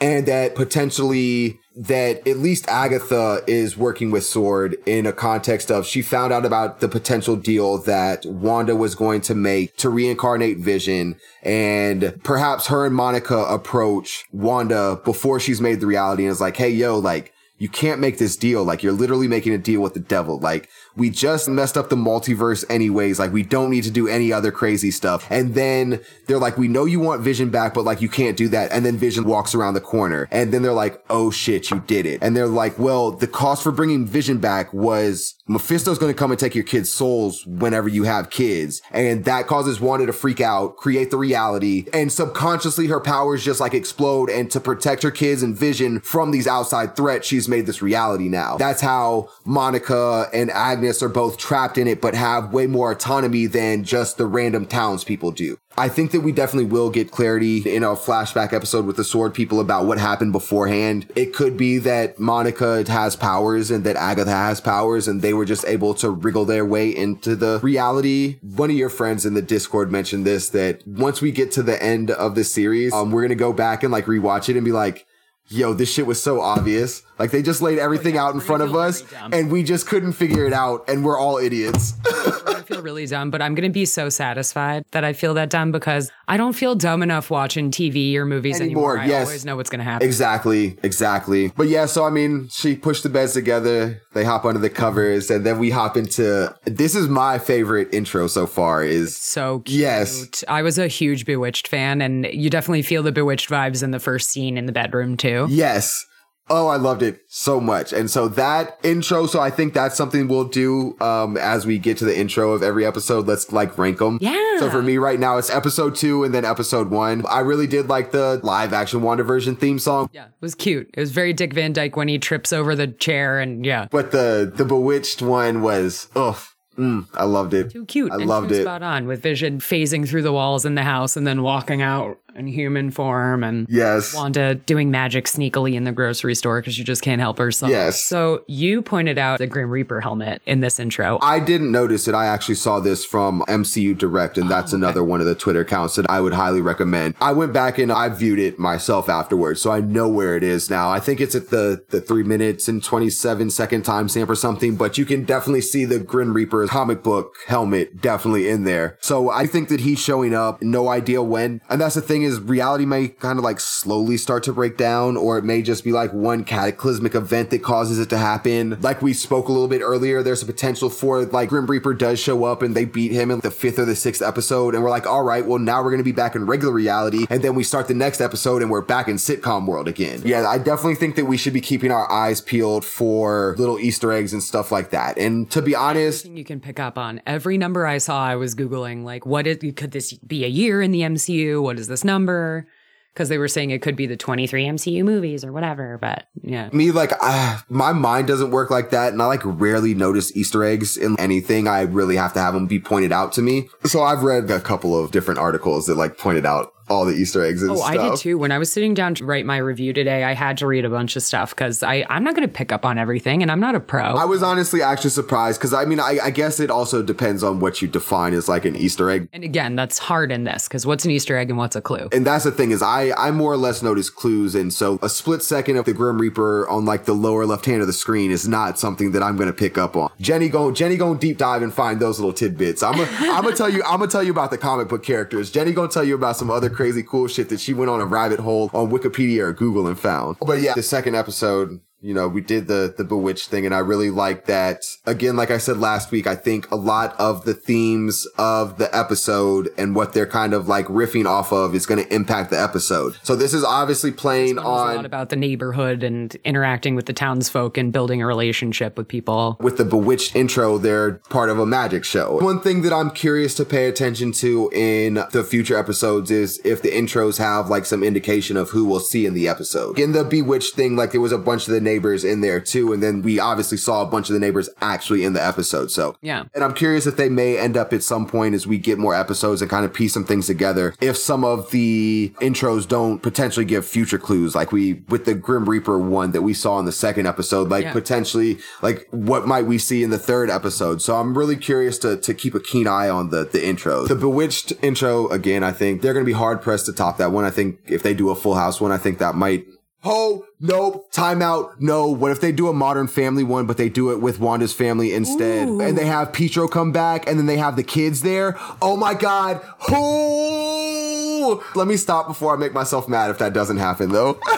and 0.00 0.26
that 0.26 0.54
potentially 0.54 1.58
that 1.76 2.26
at 2.26 2.38
least 2.38 2.66
Agatha 2.68 3.42
is 3.46 3.76
working 3.76 4.10
with 4.10 4.24
Sword 4.24 4.76
in 4.86 5.04
a 5.04 5.12
context 5.12 5.70
of 5.70 5.86
she 5.86 6.00
found 6.00 6.32
out 6.32 6.46
about 6.46 6.80
the 6.80 6.88
potential 6.88 7.36
deal 7.36 7.78
that 7.78 8.24
Wanda 8.24 8.74
was 8.74 8.94
going 8.94 9.20
to 9.22 9.34
make 9.34 9.76
to 9.76 9.90
reincarnate 9.90 10.58
Vision 10.58 11.16
and 11.42 12.18
perhaps 12.24 12.68
her 12.68 12.86
and 12.86 12.94
Monica 12.94 13.36
approach 13.36 14.24
Wanda 14.32 15.00
before 15.04 15.38
she's 15.38 15.60
made 15.60 15.80
the 15.80 15.86
reality 15.86 16.24
and 16.24 16.32
is 16.32 16.40
like, 16.40 16.56
Hey, 16.56 16.70
yo, 16.70 16.98
like, 16.98 17.34
you 17.58 17.68
can't 17.68 18.00
make 18.00 18.18
this 18.18 18.36
deal. 18.36 18.64
Like 18.64 18.82
you're 18.82 18.92
literally 18.92 19.28
making 19.28 19.54
a 19.54 19.58
deal 19.58 19.80
with 19.80 19.94
the 19.94 20.00
devil. 20.00 20.38
Like 20.38 20.68
we 20.96 21.10
just 21.10 21.48
messed 21.48 21.76
up 21.76 21.90
the 21.90 21.96
multiverse 21.96 22.64
anyways. 22.68 23.18
Like 23.18 23.32
we 23.32 23.42
don't 23.42 23.70
need 23.70 23.84
to 23.84 23.90
do 23.90 24.08
any 24.08 24.32
other 24.32 24.50
crazy 24.50 24.90
stuff. 24.90 25.26
And 25.30 25.54
then 25.54 26.00
they're 26.26 26.38
like, 26.38 26.56
we 26.56 26.68
know 26.68 26.84
you 26.86 27.00
want 27.00 27.20
Vision 27.20 27.50
back, 27.50 27.74
but 27.74 27.84
like 27.84 28.00
you 28.00 28.08
can't 28.08 28.36
do 28.36 28.48
that. 28.48 28.72
And 28.72 28.84
then 28.84 28.96
Vision 28.96 29.24
walks 29.24 29.54
around 29.54 29.74
the 29.74 29.80
corner 29.80 30.28
and 30.30 30.52
then 30.52 30.62
they're 30.62 30.72
like, 30.72 31.02
oh 31.10 31.30
shit, 31.30 31.70
you 31.70 31.80
did 31.86 32.06
it. 32.06 32.22
And 32.22 32.36
they're 32.36 32.46
like, 32.46 32.78
well, 32.78 33.12
the 33.12 33.26
cost 33.26 33.62
for 33.62 33.72
bringing 33.72 34.06
Vision 34.06 34.38
back 34.38 34.72
was 34.72 35.34
Mephisto's 35.46 35.98
going 35.98 36.12
to 36.12 36.18
come 36.18 36.30
and 36.30 36.40
take 36.40 36.54
your 36.54 36.64
kids' 36.64 36.92
souls 36.92 37.46
whenever 37.46 37.88
you 37.88 38.04
have 38.04 38.30
kids. 38.30 38.80
And 38.90 39.24
that 39.26 39.46
causes 39.46 39.80
Wanda 39.80 40.06
to 40.06 40.12
freak 40.12 40.40
out, 40.40 40.76
create 40.76 41.10
the 41.10 41.18
reality 41.18 41.86
and 41.92 42.10
subconsciously 42.10 42.86
her 42.86 43.00
powers 43.00 43.44
just 43.44 43.60
like 43.60 43.74
explode. 43.74 44.30
And 44.30 44.50
to 44.50 44.60
protect 44.60 45.02
her 45.02 45.10
kids 45.10 45.42
and 45.42 45.56
Vision 45.56 46.00
from 46.00 46.30
these 46.30 46.46
outside 46.46 46.96
threats, 46.96 47.26
she's 47.26 47.48
made 47.48 47.66
this 47.66 47.82
reality 47.82 48.28
now. 48.28 48.56
That's 48.56 48.80
how 48.80 49.28
Monica 49.44 50.28
and 50.32 50.50
Agnes 50.50 50.85
are 51.02 51.08
both 51.08 51.36
trapped 51.36 51.78
in 51.78 51.86
it, 51.86 52.00
but 52.00 52.14
have 52.14 52.52
way 52.52 52.66
more 52.66 52.92
autonomy 52.92 53.46
than 53.46 53.84
just 53.84 54.16
the 54.16 54.26
random 54.26 54.66
townspeople 54.66 55.32
do. 55.32 55.58
I 55.78 55.88
think 55.90 56.12
that 56.12 56.20
we 56.20 56.32
definitely 56.32 56.70
will 56.70 56.88
get 56.88 57.10
clarity 57.10 57.58
in 57.58 57.82
a 57.82 57.88
flashback 57.88 58.54
episode 58.54 58.86
with 58.86 58.96
the 58.96 59.04
sword 59.04 59.34
people 59.34 59.60
about 59.60 59.84
what 59.84 59.98
happened 59.98 60.32
beforehand. 60.32 61.06
It 61.14 61.34
could 61.34 61.56
be 61.56 61.76
that 61.78 62.18
Monica 62.18 62.84
has 62.90 63.14
powers 63.14 63.70
and 63.70 63.84
that 63.84 63.96
Agatha 63.96 64.30
has 64.30 64.60
powers 64.60 65.06
and 65.06 65.20
they 65.20 65.34
were 65.34 65.44
just 65.44 65.66
able 65.66 65.92
to 65.94 66.10
wriggle 66.10 66.46
their 66.46 66.64
way 66.64 66.88
into 66.88 67.36
the 67.36 67.60
reality. 67.62 68.38
One 68.40 68.70
of 68.70 68.76
your 68.76 68.88
friends 68.88 69.26
in 69.26 69.34
the 69.34 69.42
Discord 69.42 69.92
mentioned 69.92 70.24
this 70.24 70.48
that 70.50 70.86
once 70.86 71.20
we 71.20 71.30
get 71.30 71.52
to 71.52 71.62
the 71.62 71.82
end 71.82 72.10
of 72.10 72.34
the 72.34 72.44
series, 72.44 72.94
um, 72.94 73.10
we're 73.10 73.22
going 73.22 73.28
to 73.28 73.34
go 73.34 73.52
back 73.52 73.82
and 73.82 73.92
like 73.92 74.06
rewatch 74.06 74.48
it 74.48 74.56
and 74.56 74.64
be 74.64 74.72
like, 74.72 75.06
yo, 75.48 75.74
this 75.74 75.92
shit 75.92 76.06
was 76.06 76.22
so 76.22 76.40
obvious. 76.40 77.02
Like 77.18 77.30
they 77.30 77.42
just 77.42 77.62
laid 77.62 77.78
oh, 77.78 77.82
everything 77.82 78.14
oh, 78.14 78.22
yeah, 78.22 78.24
out 78.24 78.34
in 78.34 78.40
front 78.40 78.62
of 78.62 78.74
us 78.74 79.02
and 79.32 79.50
we 79.50 79.62
just 79.62 79.86
couldn't 79.86 80.12
figure 80.12 80.44
it 80.46 80.52
out 80.52 80.84
and 80.88 81.04
we're 81.04 81.18
all 81.18 81.38
idiots. 81.38 81.94
I 82.06 82.62
feel 82.66 82.82
really 82.82 83.06
dumb, 83.06 83.30
but 83.30 83.40
I'm 83.40 83.54
going 83.54 83.68
to 83.68 83.72
be 83.72 83.84
so 83.84 84.08
satisfied 84.08 84.84
that 84.90 85.04
I 85.04 85.12
feel 85.12 85.34
that 85.34 85.50
dumb 85.50 85.72
because 85.72 86.10
I 86.28 86.36
don't 86.36 86.52
feel 86.52 86.74
dumb 86.74 87.02
enough 87.02 87.30
watching 87.30 87.70
TV 87.70 88.14
or 88.16 88.26
movies 88.26 88.60
anymore. 88.60 88.98
anymore. 88.98 89.08
Yes. 89.08 89.26
I 89.26 89.30
always 89.30 89.44
know 89.44 89.56
what's 89.56 89.70
going 89.70 89.78
to 89.78 89.84
happen. 89.84 90.06
Exactly. 90.06 90.76
Exactly. 90.82 91.48
But 91.48 91.68
yeah, 91.68 91.86
so 91.86 92.04
I 92.04 92.10
mean, 92.10 92.48
she 92.48 92.76
pushed 92.76 93.02
the 93.02 93.08
beds 93.08 93.32
together. 93.32 94.02
They 94.12 94.24
hop 94.24 94.44
under 94.44 94.60
the 94.60 94.70
covers 94.70 95.30
and 95.30 95.46
then 95.46 95.58
we 95.58 95.70
hop 95.70 95.96
into 95.96 96.54
this 96.64 96.94
is 96.94 97.08
my 97.08 97.38
favorite 97.38 97.92
intro 97.92 98.26
so 98.26 98.46
far 98.46 98.84
is 98.84 99.08
it's 99.08 99.24
so 99.24 99.60
cute. 99.60 99.80
Yes. 99.80 100.44
I 100.48 100.62
was 100.62 100.78
a 100.78 100.88
huge 100.88 101.24
Bewitched 101.24 101.68
fan 101.68 102.02
and 102.02 102.26
you 102.26 102.50
definitely 102.50 102.82
feel 102.82 103.02
the 103.02 103.12
Bewitched 103.12 103.48
vibes 103.48 103.82
in 103.82 103.90
the 103.90 104.00
first 104.00 104.30
scene 104.30 104.58
in 104.58 104.66
the 104.66 104.72
bedroom 104.72 105.16
too. 105.16 105.46
Yes. 105.48 106.04
Oh, 106.48 106.68
I 106.68 106.76
loved 106.76 107.02
it 107.02 107.20
so 107.26 107.60
much. 107.60 107.92
And 107.92 108.10
so 108.10 108.28
that 108.28 108.78
intro, 108.84 109.26
so 109.26 109.40
I 109.40 109.50
think 109.50 109.74
that's 109.74 109.96
something 109.96 110.28
we'll 110.28 110.44
do 110.44 110.96
um 111.00 111.36
as 111.36 111.66
we 111.66 111.78
get 111.78 111.98
to 111.98 112.04
the 112.04 112.16
intro 112.16 112.52
of 112.52 112.62
every 112.62 112.86
episode. 112.86 113.26
Let's 113.26 113.52
like 113.52 113.76
rank 113.78 113.98
them. 113.98 114.18
Yeah. 114.20 114.58
So 114.58 114.70
for 114.70 114.82
me 114.82 114.96
right 114.98 115.18
now, 115.18 115.38
it's 115.38 115.50
episode 115.50 115.96
two 115.96 116.24
and 116.24 116.34
then 116.34 116.44
episode 116.44 116.90
one. 116.90 117.24
I 117.26 117.40
really 117.40 117.66
did 117.66 117.88
like 117.88 118.12
the 118.12 118.40
live 118.42 118.72
action 118.72 119.00
WandaVision 119.00 119.58
theme 119.58 119.78
song. 119.78 120.08
Yeah, 120.12 120.26
it 120.26 120.32
was 120.40 120.54
cute. 120.54 120.88
It 120.94 121.00
was 121.00 121.10
very 121.10 121.32
Dick 121.32 121.52
Van 121.52 121.72
Dyke 121.72 121.96
when 121.96 122.08
he 122.08 122.18
trips 122.18 122.52
over 122.52 122.74
the 122.74 122.86
chair 122.86 123.40
and 123.40 123.64
yeah. 123.66 123.88
But 123.90 124.12
the 124.12 124.50
the 124.54 124.64
bewitched 124.64 125.22
one 125.22 125.62
was 125.62 126.08
ugh. 126.14 126.38
Mm, 126.78 127.08
I 127.14 127.24
loved 127.24 127.54
it. 127.54 127.70
Too 127.70 127.86
cute. 127.86 128.12
I 128.12 128.16
loved 128.16 128.52
it. 128.52 128.62
Spot 128.62 128.82
on 128.82 129.06
with 129.06 129.22
Vision 129.22 129.60
phasing 129.60 130.06
through 130.06 130.22
the 130.22 130.32
walls 130.32 130.66
in 130.66 130.74
the 130.74 130.82
house 130.82 131.16
and 131.16 131.26
then 131.26 131.42
walking 131.42 131.80
out 131.80 132.18
in 132.36 132.46
human 132.46 132.90
form 132.90 133.42
and 133.42 133.66
yes. 133.68 134.14
Wanda 134.14 134.54
doing 134.54 134.90
magic 134.90 135.26
sneakily 135.26 135.74
in 135.74 135.84
the 135.84 135.92
grocery 135.92 136.34
store 136.34 136.60
because 136.60 136.74
she 136.74 136.84
just 136.84 137.02
can't 137.02 137.20
help 137.20 137.38
herself. 137.38 137.70
Yes. 137.70 138.02
So 138.02 138.44
you 138.46 138.82
pointed 138.82 139.18
out 139.18 139.38
the 139.38 139.46
grim 139.46 139.70
reaper 139.70 140.00
helmet 140.00 140.42
in 140.46 140.60
this 140.60 140.78
intro. 140.78 141.18
I 141.22 141.40
didn't 141.40 141.72
notice 141.72 142.08
it. 142.08 142.14
I 142.14 142.26
actually 142.26 142.56
saw 142.56 142.80
this 142.80 143.04
from 143.04 143.42
mcu 143.48 143.96
direct 143.96 144.38
and 144.38 144.50
that's 144.50 144.72
oh, 144.72 144.76
okay. 144.76 144.84
another 144.84 145.04
one 145.04 145.20
of 145.20 145.26
the 145.26 145.34
twitter 145.34 145.60
accounts 145.60 145.96
that 145.96 146.08
i 146.10 146.20
would 146.20 146.32
highly 146.32 146.60
recommend. 146.60 147.14
I 147.20 147.32
went 147.32 147.52
back 147.52 147.78
and 147.78 147.92
i 147.92 148.08
viewed 148.08 148.38
it 148.38 148.58
myself 148.58 149.08
afterwards 149.08 149.60
so 149.60 149.70
i 149.70 149.80
know 149.80 150.08
where 150.08 150.36
it 150.36 150.42
is 150.42 150.70
now. 150.70 150.90
I 150.90 151.00
think 151.00 151.20
it's 151.20 151.34
at 151.34 151.50
the 151.50 151.84
the 151.90 152.00
three 152.00 152.22
minutes 152.22 152.68
and 152.68 152.82
27 152.82 153.50
second 153.50 153.84
timestamp 153.84 154.28
or 154.28 154.34
something 154.34 154.76
but 154.76 154.98
you 154.98 155.04
can 155.04 155.24
definitely 155.24 155.60
see 155.60 155.84
the 155.84 155.98
grim 155.98 156.34
reaper 156.34 156.66
comic 156.66 157.02
book 157.02 157.34
helmet 157.46 158.00
definitely 158.00 158.48
in 158.48 158.64
there. 158.64 158.98
So 159.00 159.30
i 159.30 159.46
think 159.46 159.68
that 159.68 159.80
he's 159.80 159.98
showing 159.98 160.34
up. 160.34 160.62
No 160.62 160.88
idea 160.88 161.22
when. 161.22 161.60
And 161.68 161.80
that's 161.80 161.94
the 161.94 162.00
thing 162.00 162.22
is 162.26 162.40
reality 162.40 162.84
may 162.84 163.08
kind 163.08 163.38
of 163.38 163.44
like 163.44 163.60
slowly 163.60 164.16
start 164.16 164.42
to 164.44 164.52
break 164.52 164.76
down, 164.76 165.16
or 165.16 165.38
it 165.38 165.44
may 165.44 165.62
just 165.62 165.84
be 165.84 165.92
like 165.92 166.12
one 166.12 166.44
cataclysmic 166.44 167.14
event 167.14 167.50
that 167.50 167.62
causes 167.62 167.98
it 167.98 168.10
to 168.10 168.18
happen. 168.18 168.78
Like 168.80 169.00
we 169.00 169.14
spoke 169.14 169.48
a 169.48 169.52
little 169.52 169.68
bit 169.68 169.80
earlier, 169.80 170.22
there's 170.22 170.42
a 170.42 170.46
potential 170.46 170.90
for 170.90 171.24
like 171.24 171.48
Grim 171.48 171.66
Reaper 171.66 171.94
does 171.94 172.20
show 172.20 172.44
up 172.44 172.62
and 172.62 172.74
they 172.74 172.84
beat 172.84 173.12
him 173.12 173.30
in 173.30 173.40
the 173.40 173.50
fifth 173.50 173.78
or 173.78 173.84
the 173.84 173.96
sixth 173.96 174.22
episode, 174.22 174.74
and 174.74 174.82
we're 174.82 174.90
like, 174.90 175.06
all 175.06 175.22
right, 175.22 175.46
well 175.46 175.58
now 175.58 175.82
we're 175.82 175.90
gonna 175.90 176.02
be 176.02 176.12
back 176.12 176.34
in 176.34 176.46
regular 176.46 176.72
reality, 176.72 177.26
and 177.30 177.42
then 177.42 177.54
we 177.54 177.64
start 177.64 177.88
the 177.88 177.94
next 177.94 178.20
episode 178.20 178.62
and 178.62 178.70
we're 178.70 178.82
back 178.82 179.08
in 179.08 179.16
sitcom 179.16 179.66
world 179.66 179.88
again. 179.88 180.20
Yeah, 180.24 180.48
I 180.48 180.58
definitely 180.58 180.96
think 180.96 181.16
that 181.16 181.24
we 181.24 181.36
should 181.36 181.52
be 181.52 181.60
keeping 181.60 181.90
our 181.90 182.10
eyes 182.10 182.40
peeled 182.40 182.84
for 182.84 183.54
little 183.58 183.78
Easter 183.78 184.12
eggs 184.12 184.32
and 184.32 184.42
stuff 184.42 184.72
like 184.72 184.90
that. 184.90 185.18
And 185.18 185.50
to 185.50 185.62
be 185.62 185.74
honest, 185.74 186.26
you 186.26 186.44
can 186.44 186.60
pick 186.60 186.80
up 186.80 186.98
on 186.98 187.20
every 187.26 187.58
number 187.58 187.86
I 187.86 187.98
saw, 187.98 188.24
I 188.24 188.36
was 188.36 188.54
googling 188.54 189.04
like, 189.04 189.26
what 189.26 189.46
is 189.46 189.58
could 189.76 189.92
this 189.92 190.12
be 190.14 190.44
a 190.44 190.48
year 190.48 190.82
in 190.82 190.90
the 190.90 191.02
MCU? 191.02 191.62
What 191.62 191.78
is 191.78 191.88
this 191.88 192.04
number? 192.04 192.15
Because 192.24 193.28
they 193.28 193.38
were 193.38 193.48
saying 193.48 193.70
it 193.70 193.80
could 193.80 193.96
be 193.96 194.06
the 194.06 194.16
23 194.16 194.64
MCU 194.64 195.02
movies 195.02 195.42
or 195.42 195.50
whatever. 195.50 195.96
But 195.98 196.28
yeah, 196.42 196.68
me 196.72 196.90
like 196.90 197.12
uh, 197.20 197.60
my 197.68 197.92
mind 197.92 198.28
doesn't 198.28 198.50
work 198.50 198.70
like 198.70 198.90
that 198.90 199.12
and 199.12 199.22
i 199.22 199.26
like 199.26 199.40
rarely 199.44 199.94
notice 199.94 200.36
easter 200.36 200.62
eggs 200.64 200.96
in 200.96 201.18
anything 201.18 201.66
i 201.66 201.80
really 201.80 202.16
have 202.16 202.32
to 202.32 202.40
have 202.40 202.54
them 202.54 202.66
be 202.66 202.78
pointed 202.78 203.12
out 203.12 203.32
to 203.32 203.42
me 203.42 203.68
so 203.84 204.02
i've 204.02 204.22
read 204.22 204.50
a 204.50 204.60
couple 204.60 204.98
of 204.98 205.10
different 205.10 205.38
articles 205.38 205.86
that 205.86 205.96
like 205.96 206.18
pointed 206.18 206.46
out 206.46 206.72
all 206.88 207.04
the 207.04 207.14
easter 207.14 207.44
eggs 207.44 207.62
and 207.62 207.76
stuff. 207.76 207.88
Oh, 207.88 207.92
stuff 207.92 208.04
I 208.04 208.10
did 208.10 208.18
too. 208.18 208.38
When 208.38 208.52
I 208.52 208.58
was 208.58 208.72
sitting 208.72 208.94
down 208.94 209.14
to 209.16 209.24
write 209.24 209.46
my 209.46 209.56
review 209.58 209.92
today, 209.92 210.24
I 210.24 210.34
had 210.34 210.56
to 210.58 210.66
read 210.66 210.84
a 210.84 210.90
bunch 210.90 211.16
of 211.16 211.22
stuff 211.22 211.50
because 211.50 211.82
I 211.82 212.04
I'm 212.08 212.24
not 212.24 212.34
going 212.34 212.46
to 212.46 212.52
pick 212.52 212.72
up 212.72 212.84
on 212.84 212.98
everything, 212.98 213.42
and 213.42 213.50
I'm 213.50 213.60
not 213.60 213.74
a 213.74 213.80
pro. 213.80 214.02
I 214.02 214.24
was 214.24 214.42
honestly 214.42 214.82
actually 214.82 215.10
surprised 215.10 215.60
because 215.60 215.74
I 215.74 215.84
mean, 215.84 216.00
I, 216.00 216.18
I 216.22 216.30
guess 216.30 216.60
it 216.60 216.70
also 216.70 217.02
depends 217.02 217.42
on 217.42 217.60
what 217.60 217.82
you 217.82 217.88
define 217.88 218.34
as 218.34 218.48
like 218.48 218.64
an 218.64 218.76
Easter 218.76 219.10
egg. 219.10 219.28
and 219.32 219.44
again, 219.44 219.76
that's 219.76 219.98
hard 219.98 220.32
in 220.32 220.44
this 220.44 220.68
because 220.68 220.86
what's 220.86 221.04
an 221.04 221.10
Easter 221.10 221.36
egg 221.36 221.50
and 221.50 221.58
what's 221.58 221.76
a 221.76 221.80
clue? 221.80 222.08
And 222.12 222.26
that's 222.26 222.44
the 222.44 222.52
thing 222.52 222.70
is 222.70 222.82
I, 222.82 223.12
I 223.16 223.30
more 223.30 223.52
or 223.52 223.56
less 223.56 223.82
notice 223.82 224.10
clues. 224.10 224.54
And 224.54 224.72
so 224.72 224.98
a 225.02 225.08
split 225.08 225.42
second 225.42 225.76
of 225.76 225.84
the 225.84 225.92
Grim 225.92 226.20
Reaper 226.20 226.68
on 226.68 226.84
like 226.84 227.04
the 227.04 227.14
lower 227.14 227.46
left 227.46 227.66
hand 227.66 227.80
of 227.80 227.86
the 227.86 227.92
screen 227.92 228.30
is 228.30 228.48
not 228.48 228.78
something 228.78 229.12
that 229.12 229.22
I'm 229.22 229.36
going 229.36 229.48
to 229.48 229.52
pick 229.52 229.76
up 229.78 229.96
on. 229.96 230.10
Jenny 230.20 230.48
go, 230.48 230.70
Jenny 230.70 230.96
going 230.96 231.18
deep 231.18 231.38
dive 231.38 231.62
and 231.62 231.72
find 231.72 232.00
those 232.00 232.18
little 232.18 232.32
tidbits. 232.32 232.82
I'm 232.82 232.94
I'm 233.00 233.42
gonna 233.42 233.56
tell 233.56 233.68
you, 233.68 233.82
I'm 233.84 233.98
gonna 233.98 234.10
tell 234.10 234.22
you 234.22 234.30
about 234.30 234.50
the 234.50 234.58
comic 234.58 234.88
book 234.88 235.02
characters. 235.04 235.50
Jenny 235.50 235.72
gonna 235.72 235.88
tell 235.88 236.04
you 236.04 236.14
about 236.14 236.36
some 236.36 236.50
other 236.50 236.70
crazy 236.76 237.02
cool 237.02 237.26
shit 237.26 237.48
that 237.48 237.60
she 237.60 237.74
went 237.74 237.90
on 237.90 238.00
a 238.00 238.06
rabbit 238.06 238.40
hole 238.40 238.70
on 238.72 238.90
Wikipedia 238.90 239.40
or 239.40 239.52
Google 239.52 239.86
and 239.86 239.98
found. 239.98 240.36
But 240.40 240.60
yeah, 240.60 240.74
the 240.74 240.82
second 240.82 241.16
episode, 241.16 241.80
you 242.06 242.14
know, 242.14 242.28
we 242.28 242.40
did 242.40 242.68
the 242.68 242.94
the 242.96 243.02
bewitched 243.02 243.48
thing 243.48 243.66
and 243.66 243.74
I 243.74 243.80
really 243.80 244.10
like 244.10 244.46
that. 244.46 244.84
Again, 245.06 245.34
like 245.34 245.50
I 245.50 245.58
said 245.58 245.78
last 245.78 246.12
week, 246.12 246.28
I 246.28 246.36
think 246.36 246.70
a 246.70 246.76
lot 246.76 247.18
of 247.18 247.44
the 247.44 247.52
themes 247.52 248.28
of 248.38 248.78
the 248.78 248.94
episode 248.96 249.70
and 249.76 249.96
what 249.96 250.12
they're 250.12 250.24
kind 250.24 250.54
of 250.54 250.68
like 250.68 250.86
riffing 250.86 251.26
off 251.26 251.52
of 251.52 251.74
is 251.74 251.84
going 251.84 252.02
to 252.02 252.14
impact 252.14 252.50
the 252.50 252.62
episode. 252.62 253.16
So 253.24 253.34
this 253.34 253.52
is 253.52 253.64
obviously 253.64 254.12
playing 254.12 254.50
It 254.50 254.56
was 254.58 254.64
a 254.64 254.68
lot 254.68 254.96
on 254.98 255.04
about 255.04 255.30
the 255.30 255.36
neighborhood 255.36 256.04
and 256.04 256.32
interacting 256.44 256.94
with 256.94 257.06
the 257.06 257.12
townsfolk 257.12 257.76
and 257.76 257.92
building 257.92 258.22
a 258.22 258.26
relationship 258.26 258.96
with 258.96 259.08
people. 259.08 259.56
with 259.58 259.76
the 259.76 259.84
bewitched 259.84 260.36
intro, 260.36 260.78
they're 260.78 261.14
part 261.28 261.50
of 261.50 261.58
a 261.58 261.66
magic 261.66 262.04
show. 262.04 262.38
One 262.40 262.60
thing 262.60 262.82
that 262.82 262.92
I'm 262.92 263.10
curious 263.10 263.56
to 263.56 263.64
pay 263.64 263.88
attention 263.88 264.30
to 264.34 264.70
in 264.72 265.14
the 265.32 265.42
future 265.42 265.76
episodes 265.76 266.30
is 266.30 266.60
if 266.64 266.82
the 266.82 266.90
intros 266.90 267.38
have 267.38 267.68
like 267.68 267.84
some 267.84 268.04
indication 268.04 268.56
of 268.56 268.70
who 268.70 268.84
we'll 268.84 269.00
see 269.00 269.26
in 269.26 269.34
the 269.34 269.48
episode. 269.48 269.98
In 269.98 270.12
the 270.12 270.22
bewitched 270.22 270.74
thing, 270.76 270.94
like 270.94 271.10
there 271.10 271.20
was 271.20 271.32
a 271.32 271.38
bunch 271.38 271.66
of 271.66 271.74
the 271.74 271.80
neighbors 271.80 271.95
in 272.24 272.40
there 272.40 272.60
too, 272.60 272.92
and 272.92 273.02
then 273.02 273.22
we 273.22 273.38
obviously 273.38 273.78
saw 273.78 274.02
a 274.02 274.06
bunch 274.06 274.28
of 274.28 274.34
the 274.34 274.40
neighbors 274.40 274.68
actually 274.80 275.24
in 275.24 275.32
the 275.32 275.44
episode. 275.44 275.90
So 275.90 276.16
Yeah. 276.22 276.44
and 276.54 276.62
I'm 276.64 276.74
curious 276.74 277.06
if 277.06 277.16
they 277.16 277.28
may 277.28 277.58
end 277.58 277.76
up 277.76 277.92
at 277.92 278.02
some 278.02 278.26
point 278.26 278.54
as 278.54 278.66
we 278.66 278.78
get 278.78 278.98
more 278.98 279.14
episodes 279.14 279.60
and 279.62 279.70
kind 279.70 279.84
of 279.84 279.92
piece 279.92 280.12
some 280.14 280.24
things 280.24 280.46
together. 280.46 280.94
If 281.00 281.16
some 281.16 281.44
of 281.44 281.70
the 281.70 282.32
intros 282.40 282.86
don't 282.86 283.20
potentially 283.22 283.64
give 283.66 283.84
future 283.86 284.18
clues, 284.18 284.54
like 284.54 284.72
we 284.72 285.02
with 285.08 285.24
the 285.24 285.34
Grim 285.34 285.64
Reaper 285.64 285.98
one 285.98 286.32
that 286.32 286.42
we 286.42 286.54
saw 286.54 286.78
in 286.78 286.84
the 286.84 286.92
second 286.92 287.26
episode, 287.26 287.68
like 287.68 287.84
Yeah. 287.84 287.92
potentially 287.92 288.58
like 288.82 289.06
what 289.10 289.46
might 289.46 289.66
we 289.66 289.78
see 289.78 290.02
in 290.02 290.10
the 290.10 290.18
third 290.18 290.50
episode. 290.50 291.00
So 291.02 291.16
I'm 291.16 291.36
really 291.36 291.56
curious 291.56 291.98
to 291.98 292.16
to 292.16 292.34
keep 292.34 292.54
a 292.54 292.60
keen 292.60 292.86
eye 292.86 293.08
on 293.08 293.30
the 293.30 293.44
the 293.50 293.58
intros. 293.60 294.08
The 294.08 294.14
Bewitched 294.16 294.72
intro 294.82 295.28
again, 295.28 295.62
I 295.62 295.72
think 295.72 296.02
they're 296.02 296.12
gonna 296.14 296.24
be 296.24 296.32
hard 296.32 296.60
pressed 296.62 296.86
to 296.86 296.92
top 296.92 297.18
that 297.18 297.32
one. 297.32 297.44
I 297.44 297.50
think 297.50 297.78
if 297.86 298.02
they 298.02 298.14
do 298.14 298.30
a 298.30 298.34
Full 298.34 298.54
House 298.54 298.80
one, 298.80 298.92
I 298.92 298.98
think 298.98 299.18
that 299.18 299.34
might 299.34 299.66
Oh, 300.08 300.46
nope. 300.60 301.12
Timeout. 301.12 301.80
No. 301.80 302.06
What 302.08 302.30
if 302.30 302.40
they 302.40 302.52
do 302.52 302.68
a 302.68 302.72
modern 302.72 303.08
family 303.08 303.42
one, 303.42 303.66
but 303.66 303.76
they 303.76 303.88
do 303.88 304.12
it 304.12 304.20
with 304.20 304.38
Wanda's 304.38 304.72
family 304.72 305.12
instead? 305.12 305.68
Ooh. 305.68 305.80
And 305.80 305.98
they 305.98 306.06
have 306.06 306.32
Pietro 306.32 306.68
come 306.68 306.92
back 306.92 307.28
and 307.28 307.38
then 307.38 307.46
they 307.46 307.56
have 307.56 307.74
the 307.76 307.82
kids 307.82 308.22
there? 308.22 308.56
Oh 308.80 308.96
my 308.96 309.14
God. 309.14 309.60
Oh! 309.90 311.64
Let 311.74 311.86
me 311.88 311.96
stop 311.96 312.26
before 312.28 312.54
I 312.54 312.56
make 312.56 312.72
myself 312.72 313.08
mad 313.08 313.30
if 313.30 313.38
that 313.38 313.52
doesn't 313.52 313.78
happen 313.78 314.10
though. 314.10 314.38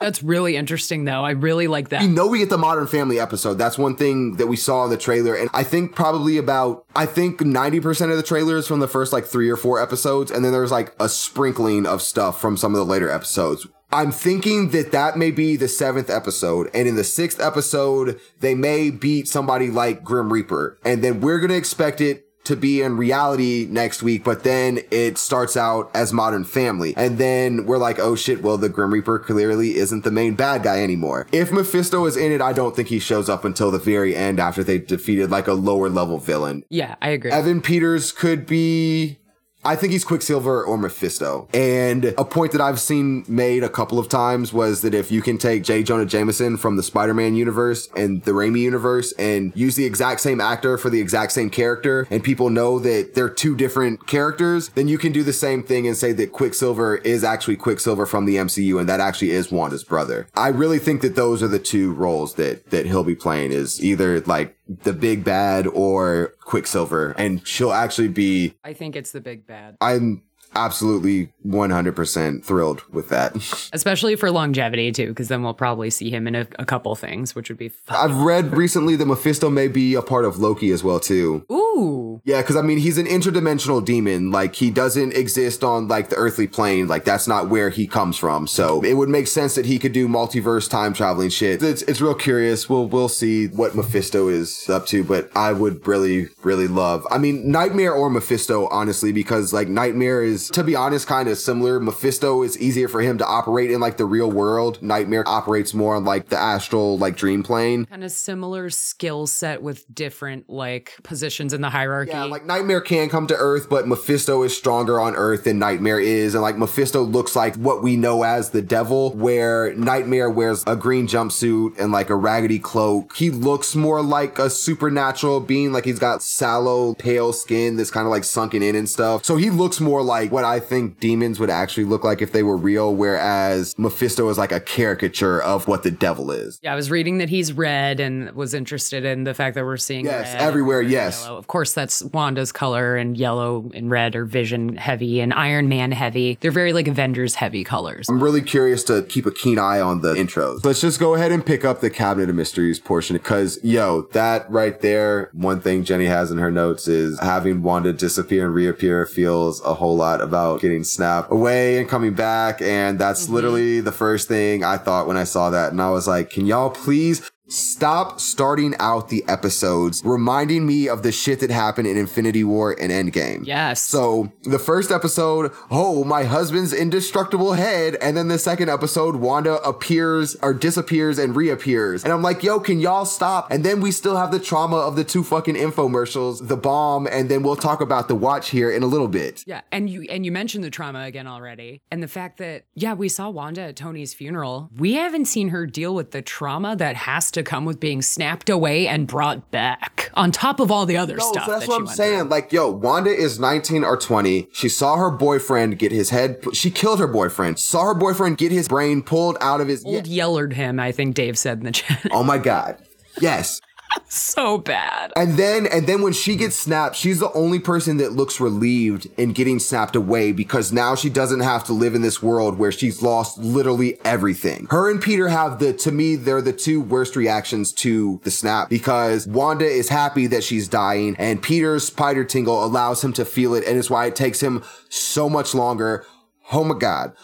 That's 0.00 0.22
really 0.22 0.54
interesting, 0.56 1.04
though. 1.04 1.24
I 1.24 1.30
really 1.30 1.66
like 1.66 1.88
that. 1.88 2.02
you 2.02 2.08
know 2.08 2.28
we 2.28 2.38
get 2.38 2.50
the 2.50 2.56
modern 2.58 2.86
family 2.86 3.18
episode. 3.18 3.54
That's 3.54 3.76
one 3.76 3.96
thing 3.96 4.36
that 4.36 4.46
we 4.46 4.54
saw 4.56 4.84
in 4.84 4.90
the 4.90 4.96
trailer. 4.96 5.34
And 5.34 5.50
I 5.52 5.64
think 5.64 5.94
probably 5.94 6.38
about, 6.38 6.84
I 6.94 7.04
think 7.04 7.40
90% 7.40 8.10
of 8.10 8.16
the 8.16 8.22
trailers 8.22 8.68
from 8.68 8.78
the 8.78 8.86
first 8.86 9.12
like 9.12 9.24
three 9.24 9.50
or 9.50 9.56
four 9.56 9.82
episodes. 9.82 10.30
And 10.30 10.44
then 10.44 10.52
there's 10.52 10.70
like 10.70 10.94
a 11.00 11.08
sprinkling 11.08 11.84
of 11.84 12.00
stuff 12.00 12.40
from 12.40 12.56
some 12.56 12.74
of 12.74 12.78
the 12.78 12.84
later 12.84 13.10
episodes. 13.10 13.66
I'm 13.90 14.12
thinking 14.12 14.70
that 14.70 14.92
that 14.92 15.16
may 15.16 15.30
be 15.30 15.56
the 15.56 15.68
seventh 15.68 16.10
episode. 16.10 16.70
And 16.74 16.86
in 16.86 16.96
the 16.96 17.04
sixth 17.04 17.40
episode, 17.40 18.20
they 18.40 18.54
may 18.54 18.90
beat 18.90 19.28
somebody 19.28 19.70
like 19.70 20.04
Grim 20.04 20.32
Reaper. 20.32 20.78
And 20.84 21.02
then 21.02 21.20
we're 21.20 21.38
going 21.38 21.50
to 21.50 21.56
expect 21.56 22.00
it 22.00 22.28
to 22.44 22.56
be 22.56 22.80
in 22.80 22.96
reality 22.96 23.66
next 23.68 24.02
week, 24.02 24.24
but 24.24 24.42
then 24.42 24.80
it 24.90 25.18
starts 25.18 25.54
out 25.54 25.90
as 25.94 26.14
Modern 26.14 26.44
Family. 26.44 26.94
And 26.96 27.18
then 27.18 27.66
we're 27.66 27.78
like, 27.78 27.98
oh 27.98 28.14
shit, 28.14 28.42
well, 28.42 28.56
the 28.56 28.70
Grim 28.70 28.92
Reaper 28.92 29.18
clearly 29.18 29.76
isn't 29.76 30.02
the 30.02 30.10
main 30.10 30.34
bad 30.34 30.62
guy 30.62 30.82
anymore. 30.82 31.26
If 31.30 31.52
Mephisto 31.52 32.06
is 32.06 32.16
in 32.16 32.32
it, 32.32 32.40
I 32.40 32.54
don't 32.54 32.74
think 32.74 32.88
he 32.88 33.00
shows 33.00 33.28
up 33.28 33.44
until 33.44 33.70
the 33.70 33.78
very 33.78 34.16
end 34.16 34.40
after 34.40 34.64
they 34.64 34.78
defeated 34.78 35.30
like 35.30 35.46
a 35.46 35.52
lower 35.52 35.90
level 35.90 36.18
villain. 36.18 36.64
Yeah, 36.70 36.94
I 37.02 37.10
agree. 37.10 37.30
Evan 37.30 37.60
Peters 37.60 38.12
could 38.12 38.46
be. 38.46 39.18
I 39.64 39.74
think 39.76 39.92
he's 39.92 40.04
Quicksilver 40.04 40.62
or 40.62 40.78
Mephisto. 40.78 41.48
And 41.52 42.14
a 42.16 42.24
point 42.24 42.52
that 42.52 42.60
I've 42.60 42.78
seen 42.80 43.24
made 43.26 43.64
a 43.64 43.68
couple 43.68 43.98
of 43.98 44.08
times 44.08 44.52
was 44.52 44.82
that 44.82 44.94
if 44.94 45.10
you 45.10 45.20
can 45.20 45.36
take 45.36 45.64
J. 45.64 45.82
Jonah 45.82 46.06
Jameson 46.06 46.56
from 46.56 46.76
the 46.76 46.82
Spider-Man 46.82 47.34
universe 47.34 47.88
and 47.96 48.22
the 48.22 48.30
Raimi 48.30 48.60
universe 48.60 49.12
and 49.18 49.52
use 49.56 49.74
the 49.74 49.84
exact 49.84 50.20
same 50.20 50.40
actor 50.40 50.78
for 50.78 50.90
the 50.90 51.00
exact 51.00 51.32
same 51.32 51.50
character 51.50 52.06
and 52.10 52.22
people 52.22 52.50
know 52.50 52.78
that 52.78 53.14
they're 53.14 53.28
two 53.28 53.56
different 53.56 54.06
characters, 54.06 54.68
then 54.70 54.86
you 54.86 54.96
can 54.96 55.12
do 55.12 55.22
the 55.24 55.32
same 55.32 55.62
thing 55.62 55.86
and 55.86 55.96
say 55.96 56.12
that 56.12 56.32
Quicksilver 56.32 56.96
is 56.98 57.24
actually 57.24 57.56
Quicksilver 57.56 58.06
from 58.06 58.26
the 58.26 58.36
MCU 58.36 58.78
and 58.78 58.88
that 58.88 59.00
actually 59.00 59.32
is 59.32 59.50
Wanda's 59.50 59.84
brother. 59.84 60.28
I 60.36 60.48
really 60.48 60.78
think 60.78 61.02
that 61.02 61.16
those 61.16 61.42
are 61.42 61.48
the 61.48 61.58
two 61.58 61.92
roles 61.92 62.34
that 62.34 62.70
that 62.70 62.86
he'll 62.86 63.04
be 63.04 63.16
playing 63.16 63.52
is 63.52 63.82
either 63.82 64.20
like 64.20 64.56
the 64.68 64.92
big 64.92 65.24
bad 65.24 65.66
or 65.66 66.34
Quicksilver, 66.40 67.12
and 67.12 67.46
she'll 67.46 67.72
actually 67.72 68.08
be. 68.08 68.54
I 68.64 68.72
think 68.72 68.96
it's 68.96 69.12
the 69.12 69.20
big 69.20 69.46
bad, 69.46 69.76
I'm 69.80 70.22
absolutely 70.54 71.30
100% 71.46 72.44
thrilled 72.44 72.82
with 72.92 73.08
that. 73.10 73.34
especially 73.72 74.16
for 74.16 74.30
longevity, 74.30 74.92
too, 74.92 75.08
because 75.08 75.28
then 75.28 75.42
we'll 75.42 75.54
probably 75.54 75.90
see 75.90 76.10
him 76.10 76.26
in 76.26 76.34
a, 76.34 76.46
a 76.58 76.64
couple 76.64 76.94
things, 76.96 77.34
which 77.34 77.48
would 77.48 77.58
be 77.58 77.68
fun. 77.68 77.96
I've 78.10 78.16
read 78.16 78.56
recently 78.56 78.96
that 78.96 79.06
Mephisto 79.06 79.50
may 79.50 79.68
be 79.68 79.94
a 79.94 80.02
part 80.02 80.24
of 80.24 80.38
Loki 80.38 80.70
as 80.70 80.82
well 80.82 81.00
too. 81.00 81.44
Ooh. 81.52 82.07
Yeah, 82.24 82.40
because 82.40 82.56
I 82.56 82.62
mean, 82.62 82.78
he's 82.78 82.98
an 82.98 83.06
interdimensional 83.06 83.84
demon. 83.84 84.30
Like, 84.30 84.54
he 84.54 84.70
doesn't 84.70 85.14
exist 85.14 85.64
on 85.64 85.88
like 85.88 86.08
the 86.08 86.16
earthly 86.16 86.46
plane. 86.46 86.88
Like, 86.88 87.04
that's 87.04 87.28
not 87.28 87.48
where 87.48 87.70
he 87.70 87.86
comes 87.86 88.16
from. 88.16 88.46
So 88.46 88.82
it 88.82 88.94
would 88.94 89.08
make 89.08 89.26
sense 89.26 89.54
that 89.54 89.66
he 89.66 89.78
could 89.78 89.92
do 89.92 90.08
multiverse 90.08 90.68
time 90.68 90.92
traveling 90.92 91.30
shit. 91.30 91.62
It's 91.62 91.82
it's 91.82 92.00
real 92.00 92.14
curious. 92.14 92.68
We'll 92.68 92.86
we'll 92.86 93.08
see 93.08 93.46
what 93.48 93.74
Mephisto 93.74 94.28
is 94.28 94.68
up 94.68 94.86
to. 94.86 95.04
But 95.04 95.30
I 95.36 95.52
would 95.52 95.86
really 95.86 96.28
really 96.42 96.68
love. 96.68 97.06
I 97.10 97.18
mean, 97.18 97.50
Nightmare 97.50 97.92
or 97.92 98.10
Mephisto, 98.10 98.68
honestly, 98.68 99.12
because 99.12 99.52
like 99.52 99.68
Nightmare 99.68 100.22
is 100.22 100.50
to 100.50 100.64
be 100.64 100.74
honest 100.74 101.06
kind 101.06 101.28
of 101.28 101.38
similar. 101.38 101.80
Mephisto 101.80 102.42
is 102.42 102.58
easier 102.58 102.88
for 102.88 103.00
him 103.00 103.18
to 103.18 103.26
operate 103.26 103.70
in 103.70 103.80
like 103.80 103.96
the 103.96 104.04
real 104.04 104.30
world. 104.30 104.82
Nightmare 104.82 105.26
operates 105.26 105.74
more 105.74 105.96
on 105.96 106.04
like 106.04 106.28
the 106.28 106.38
astral 106.38 106.98
like 106.98 107.16
dream 107.16 107.42
plane. 107.42 107.84
Kind 107.86 108.04
of 108.04 108.10
similar 108.10 108.70
skill 108.70 109.26
set 109.26 109.62
with 109.62 109.84
different, 109.94 110.48
like, 110.48 110.94
positions 111.02 111.52
in 111.52 111.60
the 111.60 111.70
hierarchy. 111.70 112.07
Yeah, 112.08 112.24
like 112.24 112.44
Nightmare 112.46 112.80
can 112.80 113.08
come 113.08 113.26
to 113.28 113.36
Earth, 113.36 113.68
but 113.68 113.86
Mephisto 113.86 114.42
is 114.42 114.56
stronger 114.56 115.00
on 115.00 115.14
Earth 115.14 115.44
than 115.44 115.58
Nightmare 115.58 116.00
is. 116.00 116.34
And 116.34 116.42
like 116.42 116.56
Mephisto 116.56 117.02
looks 117.02 117.36
like 117.36 117.54
what 117.56 117.82
we 117.82 117.96
know 117.96 118.22
as 118.22 118.50
the 118.50 118.62
devil, 118.62 119.12
where 119.12 119.74
Nightmare 119.74 120.30
wears 120.30 120.64
a 120.66 120.76
green 120.76 121.06
jumpsuit 121.06 121.78
and 121.78 121.92
like 121.92 122.10
a 122.10 122.16
raggedy 122.16 122.58
cloak. 122.58 123.14
He 123.16 123.30
looks 123.30 123.74
more 123.74 124.02
like 124.02 124.38
a 124.38 124.50
supernatural 124.50 125.40
being, 125.40 125.72
like 125.72 125.84
he's 125.84 125.98
got 125.98 126.22
sallow, 126.22 126.94
pale 126.94 127.32
skin 127.32 127.76
that's 127.76 127.90
kind 127.90 128.06
of 128.06 128.10
like 128.10 128.24
sunken 128.24 128.62
in 128.62 128.74
and 128.74 128.88
stuff. 128.88 129.24
So 129.24 129.36
he 129.36 129.50
looks 129.50 129.80
more 129.80 130.02
like 130.02 130.32
what 130.32 130.44
I 130.44 130.60
think 130.60 131.00
demons 131.00 131.38
would 131.40 131.50
actually 131.50 131.84
look 131.84 132.04
like 132.04 132.22
if 132.22 132.32
they 132.32 132.42
were 132.42 132.56
real, 132.56 132.94
whereas 132.94 133.74
Mephisto 133.78 134.28
is 134.28 134.38
like 134.38 134.52
a 134.52 134.60
caricature 134.60 135.40
of 135.42 135.66
what 135.68 135.82
the 135.82 135.90
devil 135.90 136.30
is. 136.30 136.58
Yeah, 136.62 136.72
I 136.72 136.76
was 136.76 136.90
reading 136.90 137.18
that 137.18 137.28
he's 137.28 137.52
red 137.52 138.00
and 138.00 138.30
was 138.32 138.54
interested 138.54 139.04
in 139.04 139.24
the 139.24 139.34
fact 139.34 139.54
that 139.54 139.64
we're 139.64 139.76
seeing 139.76 140.04
Yes, 140.04 140.34
everywhere, 140.38 140.80
yes. 140.82 141.24
yellow. 141.24 141.38
Of 141.38 141.46
course, 141.46 141.72
that's 141.72 141.97
course, 142.02 142.12
Wanda's 142.12 142.52
color 142.52 142.96
and 142.96 143.16
yellow 143.16 143.70
and 143.74 143.90
red 143.90 144.14
are 144.16 144.24
Vision 144.24 144.76
heavy 144.76 145.20
and 145.20 145.32
Iron 145.32 145.68
Man 145.68 145.92
heavy. 145.92 146.38
They're 146.40 146.50
very 146.50 146.72
like 146.72 146.88
Avengers 146.88 147.34
heavy 147.34 147.64
colors. 147.64 148.08
I'm 148.08 148.22
really 148.22 148.42
curious 148.42 148.84
to 148.84 149.02
keep 149.02 149.26
a 149.26 149.30
keen 149.30 149.58
eye 149.58 149.80
on 149.80 150.00
the 150.00 150.14
intros. 150.14 150.64
Let's 150.64 150.80
just 150.80 151.00
go 151.00 151.14
ahead 151.14 151.32
and 151.32 151.44
pick 151.44 151.64
up 151.64 151.80
the 151.80 151.90
Cabinet 151.90 152.28
of 152.28 152.36
Mysteries 152.36 152.78
portion 152.78 153.16
because, 153.16 153.58
yo, 153.62 154.02
that 154.12 154.50
right 154.50 154.80
there, 154.80 155.30
one 155.32 155.60
thing 155.60 155.84
Jenny 155.84 156.06
has 156.06 156.30
in 156.30 156.38
her 156.38 156.50
notes 156.50 156.88
is 156.88 157.18
having 157.20 157.62
Wanda 157.62 157.92
disappear 157.92 158.46
and 158.46 158.54
reappear 158.54 159.06
feels 159.06 159.62
a 159.62 159.74
whole 159.74 159.96
lot 159.96 160.20
about 160.20 160.60
getting 160.60 160.84
snapped 160.84 161.30
away 161.30 161.78
and 161.78 161.88
coming 161.88 162.14
back. 162.14 162.60
And 162.62 162.98
that's 162.98 163.24
mm-hmm. 163.24 163.34
literally 163.34 163.80
the 163.80 163.92
first 163.92 164.28
thing 164.28 164.64
I 164.64 164.76
thought 164.76 165.06
when 165.06 165.16
I 165.16 165.24
saw 165.24 165.50
that. 165.50 165.72
And 165.72 165.80
I 165.80 165.90
was 165.90 166.06
like, 166.06 166.30
can 166.30 166.46
y'all 166.46 166.70
please 166.70 167.30
Stop 167.48 168.20
starting 168.20 168.74
out 168.78 169.08
the 169.08 169.24
episodes 169.26 170.02
reminding 170.04 170.66
me 170.66 170.86
of 170.86 171.02
the 171.02 171.10
shit 171.10 171.40
that 171.40 171.50
happened 171.50 171.88
in 171.88 171.96
Infinity 171.96 172.44
War 172.44 172.76
and 172.78 172.92
Endgame. 172.92 173.46
Yes. 173.46 173.80
So 173.80 174.30
the 174.42 174.58
first 174.58 174.90
episode, 174.90 175.50
oh, 175.70 176.04
my 176.04 176.24
husband's 176.24 176.74
indestructible 176.74 177.54
head. 177.54 177.96
And 178.02 178.18
then 178.18 178.28
the 178.28 178.38
second 178.38 178.68
episode, 178.68 179.16
Wanda 179.16 179.62
appears 179.62 180.36
or 180.42 180.52
disappears 180.52 181.18
and 181.18 181.34
reappears. 181.34 182.04
And 182.04 182.12
I'm 182.12 182.20
like, 182.20 182.42
yo, 182.42 182.60
can 182.60 182.80
y'all 182.80 183.06
stop? 183.06 183.50
And 183.50 183.64
then 183.64 183.80
we 183.80 183.92
still 183.92 184.16
have 184.16 184.30
the 184.30 184.38
trauma 184.38 184.76
of 184.76 184.96
the 184.96 185.04
two 185.04 185.24
fucking 185.24 185.54
infomercials, 185.54 186.48
the 186.48 186.56
bomb, 186.56 187.06
and 187.06 187.30
then 187.30 187.42
we'll 187.42 187.56
talk 187.56 187.80
about 187.80 188.08
the 188.08 188.14
watch 188.14 188.50
here 188.50 188.70
in 188.70 188.82
a 188.82 188.86
little 188.86 189.08
bit. 189.08 189.42
Yeah. 189.46 189.62
And 189.72 189.88
you 189.88 190.02
and 190.10 190.26
you 190.26 190.32
mentioned 190.32 190.64
the 190.64 190.70
trauma 190.70 191.04
again 191.04 191.26
already. 191.26 191.80
And 191.90 192.02
the 192.02 192.08
fact 192.08 192.36
that, 192.38 192.64
yeah, 192.74 192.92
we 192.92 193.08
saw 193.08 193.30
Wanda 193.30 193.62
at 193.62 193.76
Tony's 193.76 194.12
funeral. 194.12 194.68
We 194.76 194.94
haven't 194.94 195.24
seen 195.24 195.48
her 195.48 195.64
deal 195.64 195.94
with 195.94 196.10
the 196.10 196.20
trauma 196.20 196.76
that 196.76 196.96
has 196.96 197.30
to 197.30 197.37
to 197.38 197.42
come 197.42 197.64
with 197.64 197.80
being 197.80 198.02
snapped 198.02 198.50
away 198.50 198.86
and 198.86 199.06
brought 199.06 199.50
back 199.50 200.10
on 200.14 200.30
top 200.30 200.60
of 200.60 200.70
all 200.70 200.86
the 200.86 200.96
other 200.96 201.16
no, 201.16 201.32
stuff. 201.32 201.46
So 201.46 201.50
that's 201.52 201.66
that 201.66 201.68
what 201.68 201.80
I'm 201.80 201.86
saying. 201.86 202.20
Through. 202.20 202.28
Like, 202.30 202.52
yo, 202.52 202.70
Wanda 202.70 203.10
is 203.10 203.40
19 203.40 203.84
or 203.84 203.96
20. 203.96 204.48
She 204.52 204.68
saw 204.68 204.96
her 204.96 205.10
boyfriend 205.10 205.78
get 205.78 205.92
his 205.92 206.10
head, 206.10 206.44
she 206.52 206.70
killed 206.70 206.98
her 206.98 207.06
boyfriend, 207.06 207.58
saw 207.58 207.84
her 207.84 207.94
boyfriend 207.94 208.38
get 208.38 208.52
his 208.52 208.68
brain 208.68 209.02
pulled 209.02 209.36
out 209.40 209.60
of 209.60 209.68
his. 209.68 209.84
Old 209.84 210.06
yeah. 210.06 210.24
yellered 210.24 210.52
him, 210.52 210.78
I 210.78 210.92
think 210.92 211.14
Dave 211.14 211.38
said 211.38 211.58
in 211.58 211.64
the 211.64 211.72
chat. 211.72 212.06
Oh 212.12 212.22
my 212.22 212.38
God. 212.38 212.78
Yes. 213.20 213.60
so 214.08 214.58
bad. 214.58 215.12
And 215.16 215.36
then 215.36 215.66
and 215.66 215.86
then 215.86 216.02
when 216.02 216.12
she 216.12 216.36
gets 216.36 216.56
snapped, 216.56 216.96
she's 216.96 217.20
the 217.20 217.32
only 217.32 217.58
person 217.58 217.98
that 217.98 218.12
looks 218.12 218.40
relieved 218.40 219.06
in 219.16 219.32
getting 219.32 219.58
snapped 219.58 219.96
away 219.96 220.32
because 220.32 220.72
now 220.72 220.94
she 220.94 221.10
doesn't 221.10 221.40
have 221.40 221.64
to 221.64 221.72
live 221.72 221.94
in 221.94 222.02
this 222.02 222.22
world 222.22 222.58
where 222.58 222.72
she's 222.72 223.02
lost 223.02 223.38
literally 223.38 223.98
everything. 224.04 224.66
Her 224.70 224.90
and 224.90 225.00
Peter 225.00 225.28
have 225.28 225.58
the 225.58 225.72
to 225.74 225.92
me 225.92 226.16
they're 226.16 226.42
the 226.42 226.52
two 226.52 226.80
worst 226.80 227.16
reactions 227.16 227.72
to 227.72 228.20
the 228.24 228.30
snap 228.30 228.68
because 228.68 229.26
Wanda 229.26 229.66
is 229.66 229.88
happy 229.88 230.26
that 230.28 230.44
she's 230.44 230.68
dying 230.68 231.16
and 231.18 231.42
Peter's 231.42 231.86
spider 231.86 232.24
tingle 232.24 232.64
allows 232.64 233.02
him 233.02 233.12
to 233.14 233.24
feel 233.24 233.54
it 233.54 233.64
and 233.66 233.78
it's 233.78 233.90
why 233.90 234.06
it 234.06 234.16
takes 234.16 234.40
him 234.40 234.62
so 234.88 235.28
much 235.28 235.54
longer. 235.54 236.04
Oh 236.52 236.64
my 236.64 236.78
god. 236.78 237.14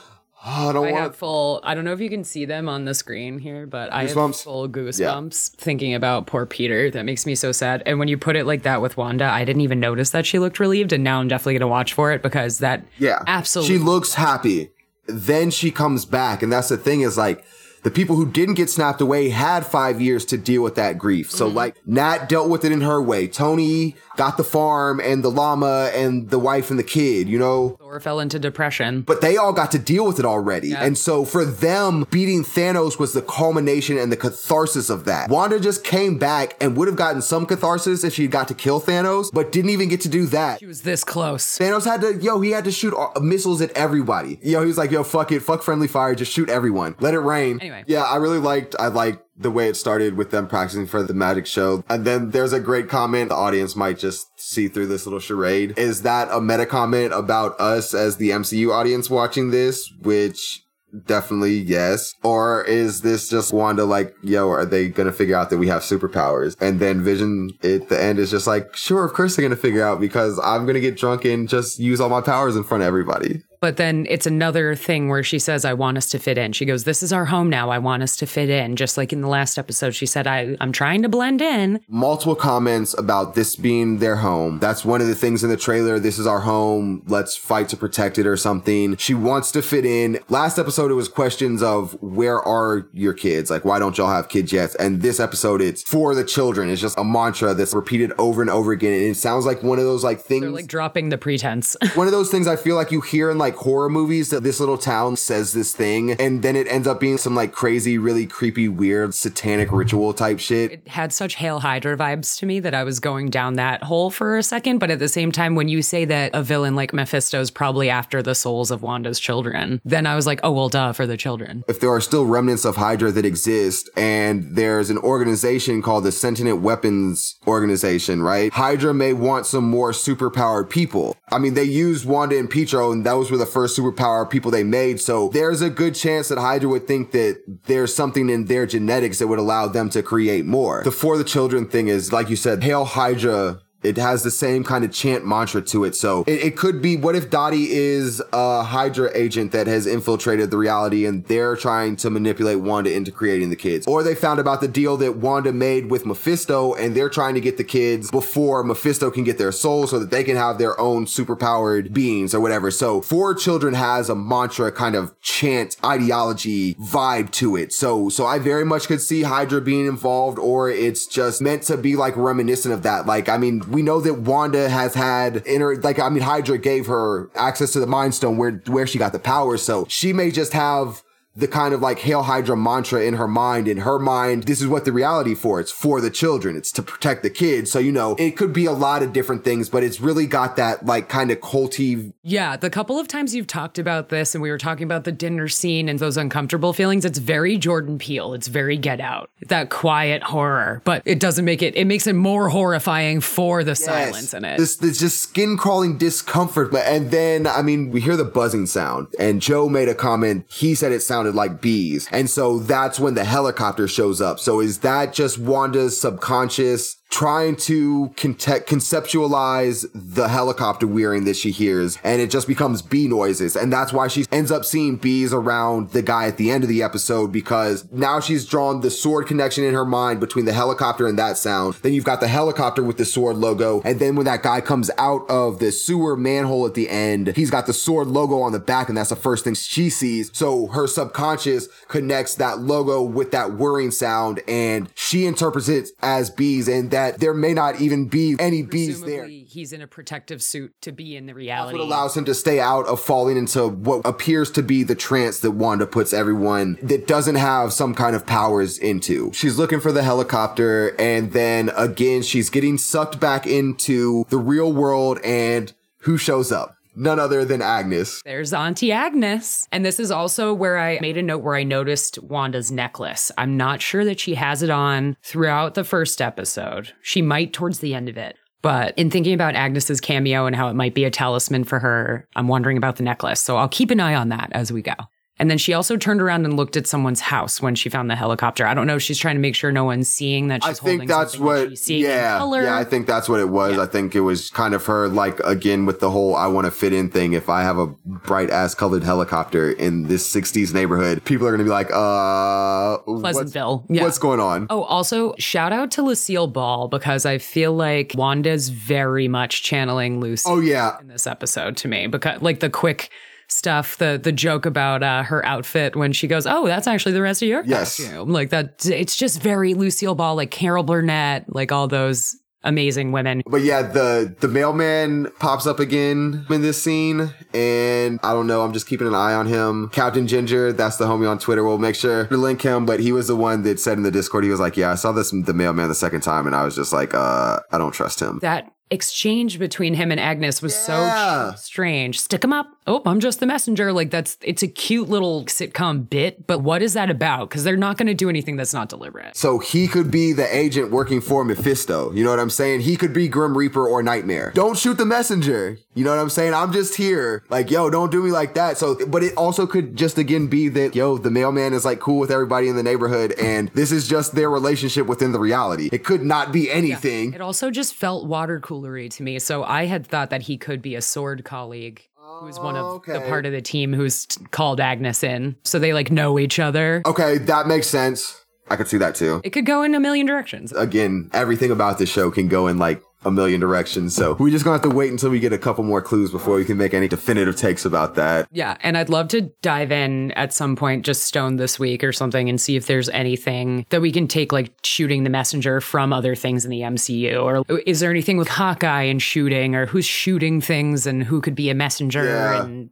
Oh, 0.47 0.69
I 0.69 0.73
don't 0.75 0.87
I 0.87 0.93
want 0.93 1.05
have 1.05 1.17
full. 1.17 1.61
I 1.63 1.75
don't 1.75 1.85
know 1.85 1.95
if 1.95 2.01
you 2.01 2.11
can 2.11 2.23
see 2.23 2.45
them 2.45 2.69
on 2.69 2.85
the 2.85 2.93
screen 2.93 3.39
here, 3.39 3.67
but 3.67 3.91
goosebumps. 3.91 3.95
I 3.95 4.27
have 4.27 4.37
full 4.37 4.69
goosebumps 4.69 5.55
yeah. 5.55 5.65
thinking 5.65 5.95
about 5.95 6.27
poor 6.27 6.45
Peter. 6.45 6.91
That 6.91 7.05
makes 7.05 7.25
me 7.25 7.35
so 7.35 7.51
sad. 7.51 7.83
And 7.87 7.99
when 7.99 8.09
you 8.09 8.19
put 8.19 8.37
it 8.37 8.45
like 8.45 8.63
that 8.65 8.83
with 8.83 8.99
Wanda, 8.99 9.25
I 9.25 9.47
didn't 9.47 9.63
even 9.63 9.81
notice 9.81 10.11
that 10.11 10.27
she 10.27 10.39
looked 10.39 10.61
relieved, 10.61 10.93
and 10.93 11.03
now 11.03 11.21
I'm 11.21 11.29
definitely 11.29 11.55
gonna 11.55 11.69
watch 11.69 11.95
for 11.95 12.13
it 12.13 12.23
because 12.23 12.59
that. 12.59 12.85
Yeah, 12.99 13.23
absolutely. 13.27 13.77
She 13.77 13.83
looks 13.83 14.15
happy. 14.15 14.71
Then 15.07 15.51
she 15.51 15.71
comes 15.71 16.05
back, 16.05 16.43
and 16.43 16.53
that's 16.53 16.69
the 16.69 16.77
thing 16.77 17.01
is 17.01 17.17
like 17.17 17.45
the 17.85 17.91
people 17.91 18.17
who 18.17 18.27
didn't 18.27 18.55
get 18.55 18.71
snapped 18.71 19.01
away 19.01 19.29
had 19.29 19.65
five 19.65 20.01
years 20.01 20.25
to 20.25 20.39
deal 20.39 20.63
with 20.63 20.75
that 20.75 20.99
grief. 20.99 21.31
So 21.31 21.47
mm-hmm. 21.47 21.57
like 21.57 21.87
Nat 21.87 22.29
dealt 22.29 22.49
with 22.49 22.65
it 22.65 22.73
in 22.73 22.81
her 22.81 23.01
way. 23.01 23.29
Tony 23.29 23.95
got 24.17 24.37
the 24.37 24.45
farm 24.45 25.01
and 25.01 25.23
the 25.23 25.31
llama 25.31 25.91
and 25.95 26.31
the 26.31 26.39
wife 26.39 26.71
and 26.71 26.79
the 26.79 26.85
kid, 26.85 27.29
you 27.29 27.39
know? 27.39 27.77
Or 27.81 28.01
fell 28.01 28.21
into 28.21 28.39
depression. 28.39 29.03
But 29.03 29.21
they 29.21 29.37
all 29.37 29.53
got 29.53 29.71
to 29.73 29.79
deal 29.79 30.07
with 30.07 30.19
it 30.19 30.25
already. 30.25 30.69
Yeah. 30.69 30.83
And 30.83 30.97
so 30.97 31.25
for 31.25 31.45
them, 31.45 32.07
beating 32.11 32.43
Thanos 32.43 32.99
was 32.99 33.13
the 33.13 33.21
culmination 33.21 33.99
and 33.99 34.11
the 34.11 34.17
catharsis 34.17 34.89
of 34.89 35.05
that. 35.05 35.29
Wanda 35.29 35.61
just 35.61 35.85
came 35.85 36.17
back 36.17 36.57
and 36.63 36.77
would 36.77 36.89
have 36.89 36.97
gotten 36.97 37.21
some 37.21 37.45
catharsis 37.45 38.03
if 38.03 38.15
she 38.15 38.29
got 38.29 38.49
to 38.49 38.55
kill 38.55 38.81
Thanos, 38.81 39.31
but 39.31 39.53
didn't 39.53 39.71
even 39.71 39.91
get 39.91 40.01
to 40.03 40.09
do 40.09 40.25
that. 40.27 40.61
She 40.61 40.67
was 40.67 40.83
this 40.83 41.05
close. 41.05 41.59
Thanos 41.59 41.85
had 41.85 42.01
to, 42.01 42.17
yo, 42.17 42.41
he 42.41 42.53
had 42.53 42.65
to 42.65 42.73
shoot 42.73 42.95
missiles 43.21 43.61
at 43.61 43.71
everybody. 43.73 44.39
Yo, 44.43 44.63
he 44.63 44.69
was 44.69 44.79
like, 44.79 44.91
yo, 44.91 45.05
fuck 45.05 45.33
it, 45.33 45.41
fuck 45.41 45.63
friendly 45.63 45.89
fire, 45.89 46.15
just 46.15 46.33
shoot 46.33 46.49
everyone. 46.49 46.95
Let 46.99 47.13
it 47.13 47.21
rain. 47.21 47.59
Anyway. 47.61 47.74
Yeah, 47.87 48.03
I 48.03 48.17
really 48.17 48.39
liked, 48.39 48.75
I 48.79 48.89
liked 48.89 49.23
the 49.37 49.51
way 49.51 49.69
it 49.69 49.77
started 49.77 50.17
with 50.17 50.31
them 50.31 50.47
practicing 50.47 50.87
for 50.87 51.03
the 51.03 51.15
magic 51.15 51.47
show. 51.47 51.85
And 51.89 52.05
then 52.05 52.31
there's 52.31 52.53
a 52.53 52.61
great 52.61 52.89
comment 52.89 53.31
the 53.31 53.35
audience 53.35 53.75
might 53.75 53.99
just 53.99 54.27
see 54.37 54.69
through 54.69 54.87
this 54.87 55.07
little 55.07 55.21
charade. 55.21 55.77
Is 55.77 56.03
that 56.03 56.29
a 56.31 56.41
meta 56.41 56.67
comment 56.67 57.13
about 57.13 57.59
us 57.61 57.95
as 57.95 58.17
the 58.17 58.31
MCU 58.31 58.73
audience 58.73 59.11
watching 59.11 59.51
this? 59.51 59.93
Which 60.03 60.65
definitely 61.07 61.59
yes. 61.59 62.15
Or 62.23 62.63
is 62.65 63.01
this 63.01 63.29
just 63.29 63.53
Wanda 63.53 63.85
like, 63.85 64.15
yo, 64.23 64.51
are 64.51 64.65
they 64.65 64.89
gonna 64.89 65.13
figure 65.13 65.37
out 65.37 65.51
that 65.51 65.59
we 65.59 65.69
have 65.69 65.83
superpowers? 65.83 66.57
And 66.61 66.81
then 66.81 67.03
Vision 67.03 67.51
at 67.63 67.89
the 67.89 68.01
end 68.01 68.19
is 68.19 68.31
just 68.31 68.47
like, 68.47 68.77
sure, 68.77 69.05
of 69.05 69.13
course 69.13 69.37
they're 69.37 69.45
gonna 69.45 69.61
figure 69.61 69.85
out 69.85 70.01
because 70.01 70.39
I'm 70.43 70.67
gonna 70.67 70.81
get 70.81 70.97
drunk 70.97 71.25
and 71.25 71.49
just 71.49 71.79
use 71.79 72.01
all 72.01 72.09
my 72.09 72.21
powers 72.21 72.57
in 72.57 72.65
front 72.65 72.83
of 72.83 72.87
everybody. 72.87 73.43
But 73.65 73.79
then 73.79 74.07
it's 74.11 74.27
another 74.27 74.75
thing 74.75 75.09
where 75.09 75.23
she 75.23 75.39
says, 75.39 75.65
I 75.65 75.73
want 75.73 75.97
us 75.97 76.11
to 76.11 76.19
fit 76.19 76.37
in. 76.37 76.53
She 76.53 76.67
goes, 76.67 76.85
This 76.85 77.03
is 77.03 77.15
our 77.15 77.25
home 77.25 77.49
now. 77.49 77.71
I 77.71 77.79
want 77.79 78.03
us 78.03 78.15
to 78.17 78.27
fit 78.27 78.51
in. 78.51 78.77
Just 78.77 78.99
like 78.99 79.11
in 79.11 79.23
the 79.23 79.27
last 79.27 79.57
episode, 79.57 79.95
she 79.95 80.05
said, 80.05 80.27
I, 80.27 80.55
I'm 80.61 80.71
trying 80.71 81.01
to 81.01 81.09
blend 81.09 81.41
in. 81.41 81.81
Multiple 81.89 82.37
comments 82.37 82.95
about 82.99 83.35
this 83.35 83.57
being 83.57 84.01
their 84.01 84.17
home. 84.17 84.59
That's 84.59 84.85
one 84.85 85.01
of 85.01 85.07
the 85.07 85.15
things 85.15 85.43
in 85.43 85.49
the 85.49 85.57
trailer. 85.57 85.99
This 85.99 86.19
is 86.19 86.27
our 86.27 86.41
home. 86.41 87.05
Let's 87.07 87.39
fight 87.39 87.71
to 87.71 87.77
protect 87.79 88.19
it 88.19 88.27
or 88.27 88.37
something. 88.37 88.99
She 88.99 89.15
wants 89.15 89.51
to 89.53 89.63
fit 89.63 89.87
in. 89.87 90.19
Last 90.29 90.59
episode, 90.59 90.91
it 90.91 90.95
was 90.95 91.09
questions 91.09 91.63
of 91.63 91.95
where 92.03 92.43
are 92.43 92.87
your 92.93 93.15
kids? 93.15 93.49
Like, 93.51 93.65
why 93.65 93.79
don't 93.79 93.97
y'all 93.97 94.13
have 94.13 94.29
kids 94.29 94.53
yet? 94.53 94.75
And 94.79 95.01
this 95.01 95.19
episode, 95.19 95.63
it's 95.63 95.83
for 95.83 96.15
the 96.15 96.25
children. 96.25 96.69
It's 96.69 96.83
just 96.83 96.99
a 96.99 97.05
mantra 97.05 97.55
that's 97.55 97.73
repeated 97.73 98.13
over 98.19 98.43
and 98.43 98.51
over 98.51 98.73
again. 98.73 98.93
And 98.93 99.13
it 99.13 99.17
sounds 99.17 99.47
like 99.47 99.63
one 99.63 99.79
of 99.79 99.87
those 99.87 100.05
like 100.05 100.21
things. 100.21 100.43
They're 100.43 100.51
like 100.51 100.67
dropping 100.67 101.09
the 101.09 101.17
pretense. 101.17 101.79
one 101.95 102.07
of 102.07 102.13
those 102.13 102.31
things 102.31 102.47
I 102.47 102.57
feel 102.57 102.77
like 102.77 102.93
you 102.93 103.01
hear 103.01 103.31
in 103.31 103.39
like 103.39 103.54
like 103.55 103.65
horror 103.65 103.89
movies 103.89 104.31
that 104.31 104.43
this 104.43 104.59
little 104.61 104.79
town 104.79 105.17
says 105.17 105.53
this 105.53 105.75
thing 105.75 106.13
and 106.13 106.43
then 106.43 106.57
it 106.57 106.67
ends 106.69 106.89
up 106.89 106.99
being 107.01 107.19
some 107.19 107.35
like 107.35 107.53
crazy, 107.53 107.99
really 107.99 108.27
creepy, 108.27 108.69
weird 108.69 109.15
satanic 109.15 109.71
ritual 109.71 110.13
type 110.13 110.41
shit. 110.41 110.73
It 110.73 110.89
had 110.89 111.13
such 111.13 111.37
Hail 111.37 111.61
Hydra 111.61 111.97
vibes 111.97 112.39
to 112.39 112.47
me 112.47 112.61
that 112.61 112.75
I 112.75 112.85
was 112.85 113.01
going 113.01 113.31
down 113.31 113.55
that 113.55 113.85
hole 113.85 114.11
for 114.11 114.37
a 114.37 114.43
second. 114.43 114.79
But 114.79 114.91
at 114.91 114.99
the 114.99 115.09
same 115.09 115.31
time, 115.31 115.55
when 115.55 115.69
you 115.69 115.83
say 115.83 116.05
that 116.07 116.33
a 116.35 116.43
villain 116.43 116.75
like 116.75 116.93
Mephisto 116.93 117.41
is 117.41 117.51
probably 117.51 117.91
after 117.91 118.23
the 118.23 118.35
souls 118.35 118.71
of 118.71 118.83
Wanda's 118.83 119.21
children, 119.21 119.81
then 119.85 120.07
I 120.07 120.17
was 120.17 120.27
like, 120.27 120.41
oh, 120.43 120.53
well, 120.53 120.69
duh, 120.69 120.93
for 120.93 121.07
the 121.07 121.17
children. 121.17 121.65
If 121.69 121.81
there 121.81 121.91
are 121.91 122.01
still 122.01 122.27
remnants 122.27 122.65
of 122.65 122.77
Hydra 122.77 123.13
that 123.13 123.25
exist 123.25 123.89
and 123.97 124.57
there's 124.57 124.91
an 124.91 124.99
organization 124.99 125.83
called 125.83 126.05
the 126.05 126.13
Sentient 126.13 126.61
Weapons 126.61 127.37
Organization, 127.47 128.23
right? 128.23 128.53
Hydra 128.53 128.95
may 128.95 129.13
want 129.13 129.47
some 129.47 129.65
more 129.65 129.93
superpowered 129.93 130.71
people. 130.71 131.17
I 131.31 131.39
mean, 131.39 131.55
they 131.55 131.65
used 131.65 132.07
Wanda 132.07 132.39
and 132.39 132.51
Pietro 132.51 132.91
and 132.93 133.05
that 133.07 133.13
was 133.13 133.31
where 133.31 133.44
the 133.45 133.51
first 133.51 133.79
superpower 133.79 134.29
people 134.29 134.51
they 134.51 134.65
made. 134.65 135.01
So 135.01 135.29
there's 135.29 135.61
a 135.61 135.71
good 135.71 135.95
chance 135.95 136.29
that 136.29 136.39
Hydra 136.39 136.69
would 136.69 136.87
think 136.87 137.13
that 137.13 137.43
there's 137.67 137.95
something 137.95 138.31
in 138.31 138.47
their 138.47 138.67
genetics 138.67 139.19
that 139.19 139.29
would 139.29 139.39
allow 139.39 139.67
them 139.67 139.91
to 139.91 140.03
create 140.03 140.47
more. 140.47 140.83
The 140.83 140.91
for 140.91 141.19
the 141.19 141.25
children 141.25 141.67
thing 141.69 141.89
is, 141.89 142.13
like 142.13 142.31
you 142.31 142.37
said, 142.37 142.63
Hail 142.63 142.85
Hydra 142.85 143.61
it 143.85 143.97
has 143.97 144.23
the 144.23 144.31
same 144.31 144.65
kind 144.65 144.85
of 144.85 144.93
chant 144.93 145.27
mantra 145.27 145.63
to 145.63 145.85
it. 145.85 145.95
So 145.95 146.25
it, 146.27 146.43
it, 146.45 146.57
could 146.57 146.81
be 146.81 146.97
what 146.97 147.15
if 147.15 147.31
Dottie 147.31 147.71
is 147.71 148.23
a 148.33 148.63
Hydra 148.63 149.11
agent 149.15 149.53
that 149.53 149.67
has 149.67 149.87
infiltrated 149.87 150.51
the 150.51 150.57
reality 150.57 151.05
and 151.05 151.25
they're 151.27 151.57
trying 151.57 151.97
to 151.97 152.11
manipulate 152.11 152.61
Wanda 152.61 152.93
into 152.93 153.13
creating 153.13 153.51
the 153.51 153.57
kids? 153.57 153.87
Or 153.87 154.03
they 154.03 154.15
found 154.15 154.41
about 154.41 154.61
the 154.61 154.69
deal 154.69 154.97
that 154.99 155.17
Wanda 155.17 155.53
made 155.53 155.91
with 155.91 156.07
Mephisto 156.07 156.75
and 156.75 156.97
they're 156.97 157.11
trying 157.11 157.35
to 157.35 157.41
get 157.41 157.57
the 157.57 157.65
kids 157.65 158.11
before 158.11 158.65
Mephisto 158.65 159.11
can 159.11 159.25
get 159.25 159.39
their 159.39 159.53
soul 159.53 159.87
so 159.87 159.99
that 159.99 160.11
they 160.11 160.25
can 160.25 160.37
have 160.37 160.59
their 160.59 160.79
own 160.81 161.07
superpowered 161.07 161.93
beings 161.93 162.35
or 162.35 162.41
whatever. 162.41 162.71
So 162.71 163.01
For 163.01 163.35
Children 163.35 163.75
has 163.75 164.09
a 164.09 164.15
mantra 164.15 164.73
kind 164.73 164.95
of 164.95 165.19
chant 165.21 165.77
ideology 165.85 166.75
vibe 166.75 167.31
to 167.33 167.57
it. 167.57 167.73
So, 167.73 168.09
so 168.09 168.27
I 168.27 168.39
very 168.39 168.65
much 168.65 168.87
could 168.87 169.01
see 169.01 169.23
Hydra 169.23 169.61
being 169.61 169.87
involved 169.87 170.39
or 170.39 170.71
it's 170.71 171.07
just 171.07 171.43
meant 171.43 171.63
to 171.65 171.77
be 171.77 171.97
like 171.97 172.17
reminiscent 172.17 172.73
of 172.73 172.83
that. 172.83 173.07
Like, 173.07 173.29
I 173.29 173.37
mean, 173.37 173.61
we 173.75 173.83
know 173.83 174.01
that 174.01 174.15
Wanda 174.15 174.69
has 174.69 174.95
had 174.95 175.43
inner, 175.47 175.75
like, 175.77 175.99
I 175.99 176.09
mean, 176.09 176.23
Hydra 176.23 176.59
gave 176.59 176.87
her 176.87 177.29
access 177.35 177.73
to 177.73 177.81
the 177.81 177.87
Mind 177.87 178.15
Stone 178.15 178.37
where, 178.39 178.63
where 178.69 178.87
she 178.87 178.99
got 178.99 179.13
the 179.13 179.19
power. 179.19 179.57
So 179.57 179.85
she 179.89 180.13
may 180.13 180.31
just 180.31 180.53
have 180.53 181.03
the 181.37 181.49
kind 181.49 181.75
of 181.75 181.81
like 181.81 181.99
Hail 182.01 182.23
Hydra 182.23 182.57
mantra 182.57 183.03
in 183.03 183.15
her 183.15 183.27
mind. 183.27 183.67
In 183.67 183.79
her 183.79 183.99
mind, 183.99 184.45
this 184.45 184.61
is 184.61 184.69
what 184.69 184.85
the 184.85 184.93
reality 184.93 185.35
for. 185.35 185.59
It's 185.59 185.73
for 185.73 186.01
the 186.01 186.11
children. 186.11 186.57
It's 186.57 186.71
to 186.73 186.83
protect 186.83 187.23
the 187.23 187.31
kids. 187.31 187.73
So, 187.73 187.81
you 187.81 187.91
know, 187.91 188.15
it 188.19 188.37
could 188.37 188.53
be 188.53 188.67
a 188.67 188.73
lot 188.73 189.03
of 189.03 189.13
different 189.13 189.45
things, 189.45 189.69
but 189.69 189.83
it's 189.83 190.01
really 190.01 190.27
got 190.27 190.57
that 190.57 190.87
like 190.87 191.09
kind 191.09 191.31
of 191.31 191.41
culty. 191.41 192.13
Yeah. 192.23 192.57
The 192.57 192.71
couple 192.71 192.99
of 192.99 193.09
times 193.09 193.35
you've 193.35 193.49
talked 193.49 193.79
about 193.79 194.11
this 194.11 194.35
and 194.35 194.43
we 194.43 194.51
were 194.51 194.59
talking 194.59 194.85
about 194.85 195.05
the 195.05 195.13
dinner 195.13 195.49
scene 195.49 195.89
and 195.89 195.99
those 195.99 196.17
uncomfortable 196.17 196.73
feelings, 196.73 197.05
it's 197.05 197.19
very 197.19 197.57
Jordan 197.57 197.99
Peele. 197.99 198.33
It's 198.35 198.49
very 198.49 198.77
get 198.77 199.01
out, 199.01 199.31
that 199.49 199.71
quiet 199.71 200.23
horror, 200.23 200.83
but 200.85 201.03
it 201.05 201.19
doesn't 201.19 201.45
make 201.45 201.63
it, 201.63 201.75
it 201.75 201.87
makes 201.87 202.07
it 202.07 202.15
more 202.15 202.49
horrifying 202.49 203.21
for 203.21 203.65
the 203.65 203.73
yes, 203.73 203.85
silence 203.85 204.35
in 204.35 204.45
it. 204.45 204.59
This, 204.59 204.77
this 204.77 204.99
just 204.99 205.21
skin 205.21 205.57
crawling 205.57 205.99
discomfort. 205.99 206.73
And 206.75 207.11
then, 207.11 207.47
I 207.47 207.63
mean, 207.63 207.91
we 207.91 208.01
hear 208.01 208.17
the 208.17 208.25
buzzing 208.25 208.67
sound 208.67 209.09
and 209.19 209.43
Joe 209.43 209.69
made 209.69 209.89
a 209.89 209.95
comment. 209.95 210.47
He 210.49 210.75
said 210.75 210.93
it 210.93 211.01
sounded 211.01 211.24
like 211.33 211.61
bees. 211.61 212.09
And 212.11 212.29
so 212.29 212.59
that's 212.59 213.01
when 213.01 213.15
the 213.15 213.25
helicopter 213.25 213.89
shows 213.89 214.21
up. 214.21 214.39
So 214.39 214.61
is 214.61 214.81
that 214.81 215.13
just 215.13 215.39
Wanda's 215.39 216.01
subconscious 216.01 216.97
trying 217.15 217.55
to 217.55 218.13
conceptualize 218.17 219.87
the 219.95 220.27
helicopter 220.27 220.85
whirring 220.85 221.25
that 221.27 221.37
she 221.37 221.53
hears 221.53 221.97
and 222.03 222.21
it 222.21 222.29
just 222.29 222.49
becomes 222.49 222.83
bee 222.83 223.07
noises. 223.07 223.55
And 223.55 223.73
that's 223.73 223.93
why 223.93 224.09
she 224.09 224.27
ends 224.33 224.51
up 224.51 224.65
seeing 224.65 224.97
bees 224.97 225.33
around 225.33 225.91
the 225.91 226.03
guy 226.03 226.27
at 226.27 226.39
the 226.39 226.51
end 226.51 226.65
of 226.65 226.69
the 226.69 226.83
episode 226.83 227.31
because 227.31 227.87
now 227.93 228.19
she's 228.19 228.45
drawn 228.45 228.81
the 228.81 228.91
sword 228.91 229.29
connection 229.29 229.63
in 229.63 229.75
her 229.75 229.85
mind 229.85 230.19
between 230.19 230.45
the 230.45 230.53
helicopter 230.53 231.07
and 231.07 231.17
that 231.17 231.39
sound. 231.39 231.75
Then 231.83 231.93
you've 231.93 232.03
got 232.03 232.19
the 232.19 232.27
helicopter 232.27 232.83
with 232.83 232.97
the 232.97 233.05
sword 233.05 233.37
logo 233.37 233.81
and 233.85 234.01
then 234.01 234.17
when 234.17 234.27
that 234.27 234.43
guy 234.43 234.61
comes 234.61 234.91
out 234.99 235.25
of 235.31 235.61
the 235.61 235.71
sewer 235.71 236.17
manhole 236.17 236.67
at 236.67 236.75
the 236.75 236.91
end 236.91 237.29
he's 237.37 237.51
got 237.51 237.67
the 237.67 237.73
sword 237.73 238.09
logo 238.09 238.41
on 238.41 238.51
the 238.51 238.59
back 238.59 238.89
and 238.89 238.99
that's 238.99 239.11
the 239.11 239.17
first 239.17 239.45
thing 239.45 239.55
she 239.55 239.89
sees. 239.89 240.37
So 240.37 240.67
her 240.67 240.89
subconscious 240.89 241.69
connects 241.87 242.35
that 242.35 242.59
logo 242.59 243.03
with 243.03 243.31
that 243.31 243.53
whirring 243.53 243.93
sound 243.93 244.41
and 244.49 244.91
she 244.97 245.27
interprets 245.27 245.69
it 245.69 245.91
as 246.03 246.29
bees 246.29 246.67
and 246.67 246.91
that 246.91 247.04
that 247.05 247.21
there 247.21 247.35
may 247.35 247.53
not 247.53 247.81
even 247.81 248.07
be 248.07 248.37
any 248.39 248.63
bees 248.63 249.03
there. 249.03 249.27
He's 249.27 249.73
in 249.73 249.83
a 249.83 249.87
protective 249.87 250.43
suit 250.43 250.73
to 250.83 250.93
be 250.93 251.17
in 251.17 251.27
the 251.27 251.35
reality. 251.35 251.77
That's 251.77 251.89
what 251.89 251.95
allows 251.95 252.17
him 252.17 252.25
to 252.25 252.35
stay 252.35 252.61
out 252.61 252.87
of 252.87 253.01
falling 253.01 253.37
into 253.37 253.69
what 253.69 254.03
appears 254.05 254.51
to 254.53 254.63
be 254.63 254.83
the 254.83 254.95
trance 254.95 255.41
that 255.41 255.53
Wanda 255.53 255.87
puts 255.87 256.13
everyone 256.13 256.79
that 256.83 257.07
doesn't 257.07 257.37
have 257.37 257.73
some 257.73 257.95
kind 257.95 258.17
of 258.17 258.27
powers 258.27 258.79
into. 258.79 259.33
She's 259.33 259.59
looking 259.59 259.81
for 259.81 259.93
the 259.93 260.03
helicopter, 260.03 260.95
and 260.99 261.33
then 261.33 261.71
again, 261.77 262.23
she's 262.23 262.51
getting 262.51 262.79
sucked 262.79 263.21
back 263.21 263.47
into 263.47 264.25
the 264.31 264.39
real 264.39 264.73
world, 264.73 265.19
and 265.25 265.73
who 265.99 266.17
shows 266.17 266.53
up? 266.53 266.77
None 266.97 267.19
other 267.19 267.45
than 267.45 267.63
Agnes. 267.63 268.23
There's 268.25 268.53
Auntie 268.53 268.93
Agnes. 268.93 269.67
And 269.73 269.85
this 269.85 269.99
is 270.01 270.11
also 270.11 270.53
where 270.53 270.79
I 270.79 270.99
made 271.01 271.17
a 271.17 271.23
note 271.23 271.43
where 271.43 271.57
I 271.57 271.63
noticed 271.63 272.19
Wanda's 272.23 272.71
necklace. 272.71 273.31
I'm 273.37 273.57
not 273.57 273.83
sure 273.83 274.05
that 274.05 274.21
she 274.21 274.35
has 274.35 274.63
it 274.63 274.71
on 274.71 275.17
throughout 275.23 275.75
the 275.75 275.85
first 275.85 276.21
episode. 276.21 276.93
She 277.03 277.23
might 277.23 277.53
towards 277.53 277.81
the 277.81 277.95
end 277.95 278.09
of 278.09 278.17
it. 278.17 278.37
But 278.63 278.97
in 278.97 279.11
thinking 279.11 279.35
about 279.35 279.57
Agnes's 279.57 280.01
cameo 280.01 280.47
and 280.47 280.57
how 280.57 280.69
it 280.69 280.75
might 280.75 280.95
be 280.95 281.05
a 281.05 281.11
talisman 281.11 281.65
for 281.65 281.81
her, 281.81 282.27
I'm 282.35 282.49
wondering 282.49 282.79
about 282.79 282.97
the 282.97 283.03
necklace. 283.03 283.41
So 283.41 283.59
I'll 283.59 283.69
keep 283.69 283.91
an 283.91 284.01
eye 284.01 284.15
on 284.15 284.31
that 284.31 284.49
as 284.53 284.73
we 284.73 284.81
go. 284.81 284.95
And 285.37 285.51
then 285.51 285.59
she 285.59 285.73
also 285.73 285.97
turned 285.97 286.21
around 286.21 286.45
and 286.45 286.57
looked 286.57 286.77
at 286.77 286.87
someone's 286.87 287.21
house 287.21 287.61
when 287.61 287.75
she 287.75 287.89
found 287.89 288.09
the 288.09 288.15
helicopter. 288.15 288.67
I 288.67 288.73
don't 288.73 288.87
know 288.87 288.97
if 288.97 289.03
she's 289.03 289.19
trying 289.19 289.35
to 289.35 289.41
make 289.41 289.57
sure 289.57 289.73
no 289.73 289.83
one's 289.83 290.09
seeing 290.09 290.47
that 290.49 290.63
she's 290.63 290.79
I 290.79 290.83
think 290.85 291.09
that's 291.09 291.37
what, 291.37 291.71
that 291.71 291.89
yeah, 291.89 292.63
yeah. 292.63 292.77
I 292.77 292.85
think 292.85 293.09
that's 293.09 293.29
what 293.29 293.41
it 293.41 293.49
was. 293.49 293.75
Yeah. 293.75 293.83
I 293.83 293.87
think 293.87 294.15
it 294.15 294.21
was 294.21 294.49
kind 294.51 294.75
of 294.75 294.87
her, 294.87 295.09
like 295.09 295.41
again 295.41 295.87
with 295.87 295.99
the 295.99 296.11
whole 296.11 296.37
"I 296.37 296.47
want 296.47 296.67
to 296.67 296.71
fit 296.71 296.93
in" 296.93 297.11
thing. 297.11 297.33
If 297.33 297.49
I 297.49 297.63
have 297.63 297.79
a 297.79 297.89
bright 298.07 298.51
ass 298.51 298.77
colored 298.77 299.03
helicopter 299.03 299.73
in 299.73 300.05
this 300.05 300.33
'60s 300.33 300.73
neighborhood, 300.73 301.25
people 301.25 301.49
are 301.49 301.51
going 301.51 301.59
to 301.59 301.65
be 301.65 301.71
like, 301.71 301.91
"Uh, 301.93 302.99
Pleasantville, 302.99 303.79
what's, 303.79 303.91
yeah. 303.91 304.03
what's 304.05 304.19
going 304.19 304.39
on?" 304.39 304.69
Oh, 304.71 304.83
also 304.83 305.35
shout 305.39 305.73
out 305.73 305.91
to 305.93 306.03
Lucille 306.03 306.47
Ball 306.47 306.87
because 306.87 307.27
I 307.27 307.39
feel 307.39 307.73
like 307.73 308.13
Wanda's 308.17 308.69
very 308.69 309.27
much 309.27 309.65
channeling 309.65 310.21
Lucy. 310.21 310.49
Oh 310.49 310.61
yeah, 310.61 311.01
in 311.01 311.09
this 311.09 311.27
episode 311.27 311.77
to 311.79 311.89
me 311.89 312.07
because 312.07 312.41
like 312.41 312.61
the 312.61 312.71
quick 312.71 313.11
stuff, 313.49 313.97
the 313.99 314.21
the 314.23 314.33
joke 314.33 314.67
about 314.67 315.03
uh, 315.03 315.23
her 315.23 315.45
outfit 315.45 315.97
when 315.97 316.13
she 316.13 316.27
goes, 316.27 316.47
"Oh, 316.47 316.67
that's 316.67 316.87
actually 316.87 317.13
the 317.13 317.23
rest 317.23 317.43
of 317.43 317.49
your 317.49 317.65
yes. 317.65 317.97
costume." 317.97 318.31
Like 318.31 318.51
that, 318.51 318.87
it's 318.87 319.17
just 319.17 319.43
very 319.43 319.75
Lucille 319.75 320.15
Ball, 320.15 320.37
like 320.37 320.51
Carol 320.51 320.83
Burnett, 320.83 321.53
like 321.55 321.73
all 321.73 321.89
those 321.89 322.37
amazing 322.65 323.13
women. 323.13 323.43
But 323.47 323.63
yeah, 323.63 323.83
the 323.83 324.35
the 324.41 324.49
mailman 324.49 325.31
pops 325.39 325.67
up 325.67 325.79
again 325.79 326.47
in 326.51 326.63
this 326.63 326.83
scene, 326.83 327.33
and 327.53 328.19
I 328.23 328.33
don't 328.33 328.47
know. 328.47 328.63
I'm 328.63 328.73
just 328.73 328.89
keeping 328.89 329.07
an 329.07 329.15
eye 329.15 329.35
on 329.35 329.47
him. 329.47 329.91
Captain 329.91 330.27
Ginger, 330.27 330.73
that's 330.73 330.97
the 330.97 331.05
homie 331.05 331.31
on 331.31 331.39
Twitter. 331.39 331.63
We'll 331.63 331.79
make 331.79 331.95
sure 331.95 332.27
to 332.27 332.37
link 332.37 332.63
him. 332.63 332.87
But 332.87 333.01
he 333.01 333.13
was 333.13 333.29
the 333.29 333.37
one 333.37 333.63
that 333.63 333.79
said 333.79 333.99
in 333.99 334.03
the 334.03 334.11
Discord, 334.11 334.45
he 334.45 334.51
was 334.51 334.61
like, 334.61 334.77
"Yeah, 334.77 334.91
I 334.91 334.95
saw 334.97 335.13
this 335.13 335.31
the 335.31 335.55
mailman 335.55 335.89
the 335.89 335.95
second 335.95 336.23
time, 336.23 336.47
and 336.47 336.57
I 336.57 336.65
was 336.65 336.75
just 336.75 336.93
like, 336.93 337.15
uh, 337.15 337.61
I 337.71 337.79
don't 337.79 337.93
trust 337.93 338.21
him." 338.21 338.39
That 338.41 338.71
exchange 338.91 339.59
between 339.59 339.95
him 339.95 340.11
and 340.11 340.21
Agnes 340.21 340.63
was 340.63 340.75
yeah. 340.89 341.51
so 341.51 341.57
strange. 341.57 342.21
Stick 342.21 342.45
him 342.45 342.53
up. 342.53 342.67
Oh, 342.87 343.01
I'm 343.07 343.21
just 343.21 343.41
the 343.41 343.47
messenger. 343.47 343.93
Like 343.93 344.11
that's 344.11 344.37
it's 344.43 344.63
a 344.63 344.69
cute 344.69 345.09
little 345.09 345.45
sitcom 345.47 346.09
bit, 346.09 346.47
but 346.47 346.61
what 346.61 346.83
is 346.83 346.93
that 346.95 347.11
about? 347.11 347.49
Because 347.49 347.65
they're 347.65 347.77
not 347.77 347.97
going 347.97 348.09
to 348.09 348.15
do 348.15 348.29
anything 348.29 348.57
that's 348.57 348.75
not 348.75 348.89
deliberate. 348.89 349.37
So 349.37 349.59
he 349.59 349.89
could 349.89 350.11
be 350.11 350.33
the 350.33 350.55
agent 350.55 350.91
working 350.91 351.21
for 351.21 351.45
Mephisto. 351.45 352.13
You 352.13 352.25
know 352.25 352.31
what 352.31 352.41
I'm 352.41 352.51
saying? 352.51 352.81
He 352.81 352.97
could 352.97 353.13
be 353.13 353.29
Grim 353.29 353.57
Reaper 353.57 353.87
or 353.87 354.03
Nightmare. 354.03 354.53
Don't 354.55 354.77
shoot 354.77 354.99
the 354.99 355.07
messenger. 355.07 355.79
You 355.95 356.05
know 356.05 356.11
what 356.11 356.19
I'm 356.19 356.29
saying? 356.29 356.53
I'm 356.53 356.73
just 356.73 356.97
here. 356.97 357.45
Like, 357.49 357.71
yo, 357.71 357.89
don't 357.89 358.11
do 358.11 358.23
me 358.23 358.31
like 358.31 358.55
that. 358.55 358.77
So, 358.77 359.07
but 359.07 359.23
it 359.23 359.35
also 359.37 359.67
could 359.67 359.97
just 359.97 360.19
again 360.19 360.49
be 360.49 360.69
that, 360.69 360.95
yo, 360.95 361.17
the 361.17 361.31
mailman 361.31 361.73
is 361.73 361.85
like 361.85 362.01
cool 362.01 362.19
with 362.19 362.31
everybody 362.31 362.69
in 362.69 362.77
the 362.77 362.83
neighborhood 362.83 363.33
and 363.41 363.69
this 363.71 363.93
is 363.93 364.09
just 364.09 364.35
their 364.35 364.51
relationship 364.51 365.07
within 365.07 365.33
the 365.33 365.41
reality. 365.41 365.89
It 365.93 366.05
could 366.05 366.23
not 366.23 366.53
be 366.53 366.71
anything. 366.71 367.31
Yeah. 367.31 367.37
It 367.37 367.41
also 367.41 367.71
just 367.71 367.95
felt 367.95 368.27
water 368.27 368.61
coolery 368.61 369.09
to 369.11 369.23
me. 369.23 369.39
So 369.39 369.65
I 369.65 369.87
had 369.87 370.07
thought 370.07 370.31
that 370.31 370.43
he 370.43 370.59
could 370.59 370.83
be 370.83 370.95
a 370.95 371.03
sword 371.03 371.45
colleague 371.45 372.03
who's 372.41 372.59
one 372.59 372.77
of 372.77 372.85
okay. 372.97 373.15
the 373.15 373.21
part 373.21 373.47
of 373.47 373.53
the 373.53 373.63
team 373.63 373.93
who's 373.93 374.27
called 374.51 374.81
Agnes 374.81 375.23
in. 375.23 375.57
So 375.65 375.79
they 375.79 375.93
like 375.93 376.11
know 376.11 376.39
each 376.39 376.59
other. 376.59 377.03
Okay, 377.07 377.39
that 377.39 377.67
makes 377.67 377.87
sense. 377.87 378.45
I 378.69 378.77
could 378.77 378.89
see 378.89 378.97
that 378.99 379.15
too. 379.15 379.41
It 379.45 379.51
could 379.51 379.67
go 379.67 379.83
in 379.83 379.95
a 379.95 380.01
million 380.01 380.27
directions. 380.27 380.73
Again, 380.73 381.29
everything 381.33 381.71
about 381.71 381.99
this 381.99 382.09
show 382.09 382.31
can 382.31 382.49
go 382.49 382.67
in 382.67 382.79
like 382.79 383.03
a 383.25 383.31
million 383.31 383.61
directions. 383.61 384.15
So 384.15 384.35
we're 384.39 384.51
just 384.51 384.65
gonna 384.65 384.75
have 384.75 384.89
to 384.89 384.95
wait 384.95 385.11
until 385.11 385.31
we 385.31 385.41
get 385.41 385.53
a 385.53 385.59
couple 385.59 385.85
more 385.85 386.03
clues 386.03 386.31
before 386.31 386.57
we 386.57 386.65
can 386.65 386.77
make 386.77 386.95
any 386.95 387.09
definitive 387.09 387.57
takes 387.57 387.85
about 387.85 388.15
that. 388.17 388.49
Yeah, 388.53 388.77
and 388.83 388.97
I'd 388.97 389.09
love 389.09 389.29
to 389.29 389.43
dive 389.63 389.93
in 389.93 390.33
at 390.33 390.53
some 390.53 390.77
point, 390.77 391.05
just 391.05 391.25
stone 391.25 391.57
this 391.57 391.79
week 391.79 392.05
or 392.05 392.13
something, 392.13 392.49
and 392.49 392.61
see 392.61 392.77
if 392.77 392.87
there's 392.87 393.09
anything 393.11 393.87
that 393.91 394.01
we 394.01 394.13
can 394.13 394.29
take, 394.29 394.53
like 394.53 394.73
shooting 394.83 395.25
the 395.25 395.31
messenger 395.31 395.81
from 395.81 396.13
other 396.13 396.35
things 396.35 396.65
in 396.65 396.71
the 396.71 396.81
MCU, 396.81 397.43
or 397.43 397.65
is 397.87 398.01
there 398.01 398.11
anything 398.11 398.37
with 398.37 398.49
Hawkeye 398.49 399.03
and 399.03 399.21
shooting, 399.21 399.75
or 399.75 399.87
who's 399.87 400.07
shooting 400.07 400.61
things 400.61 401.07
and 401.07 401.23
who 401.23 401.41
could 401.41 401.55
be 401.55 401.71
a 401.71 401.75
messenger, 401.75 402.25
yeah. 402.25 402.65
and 402.65 402.91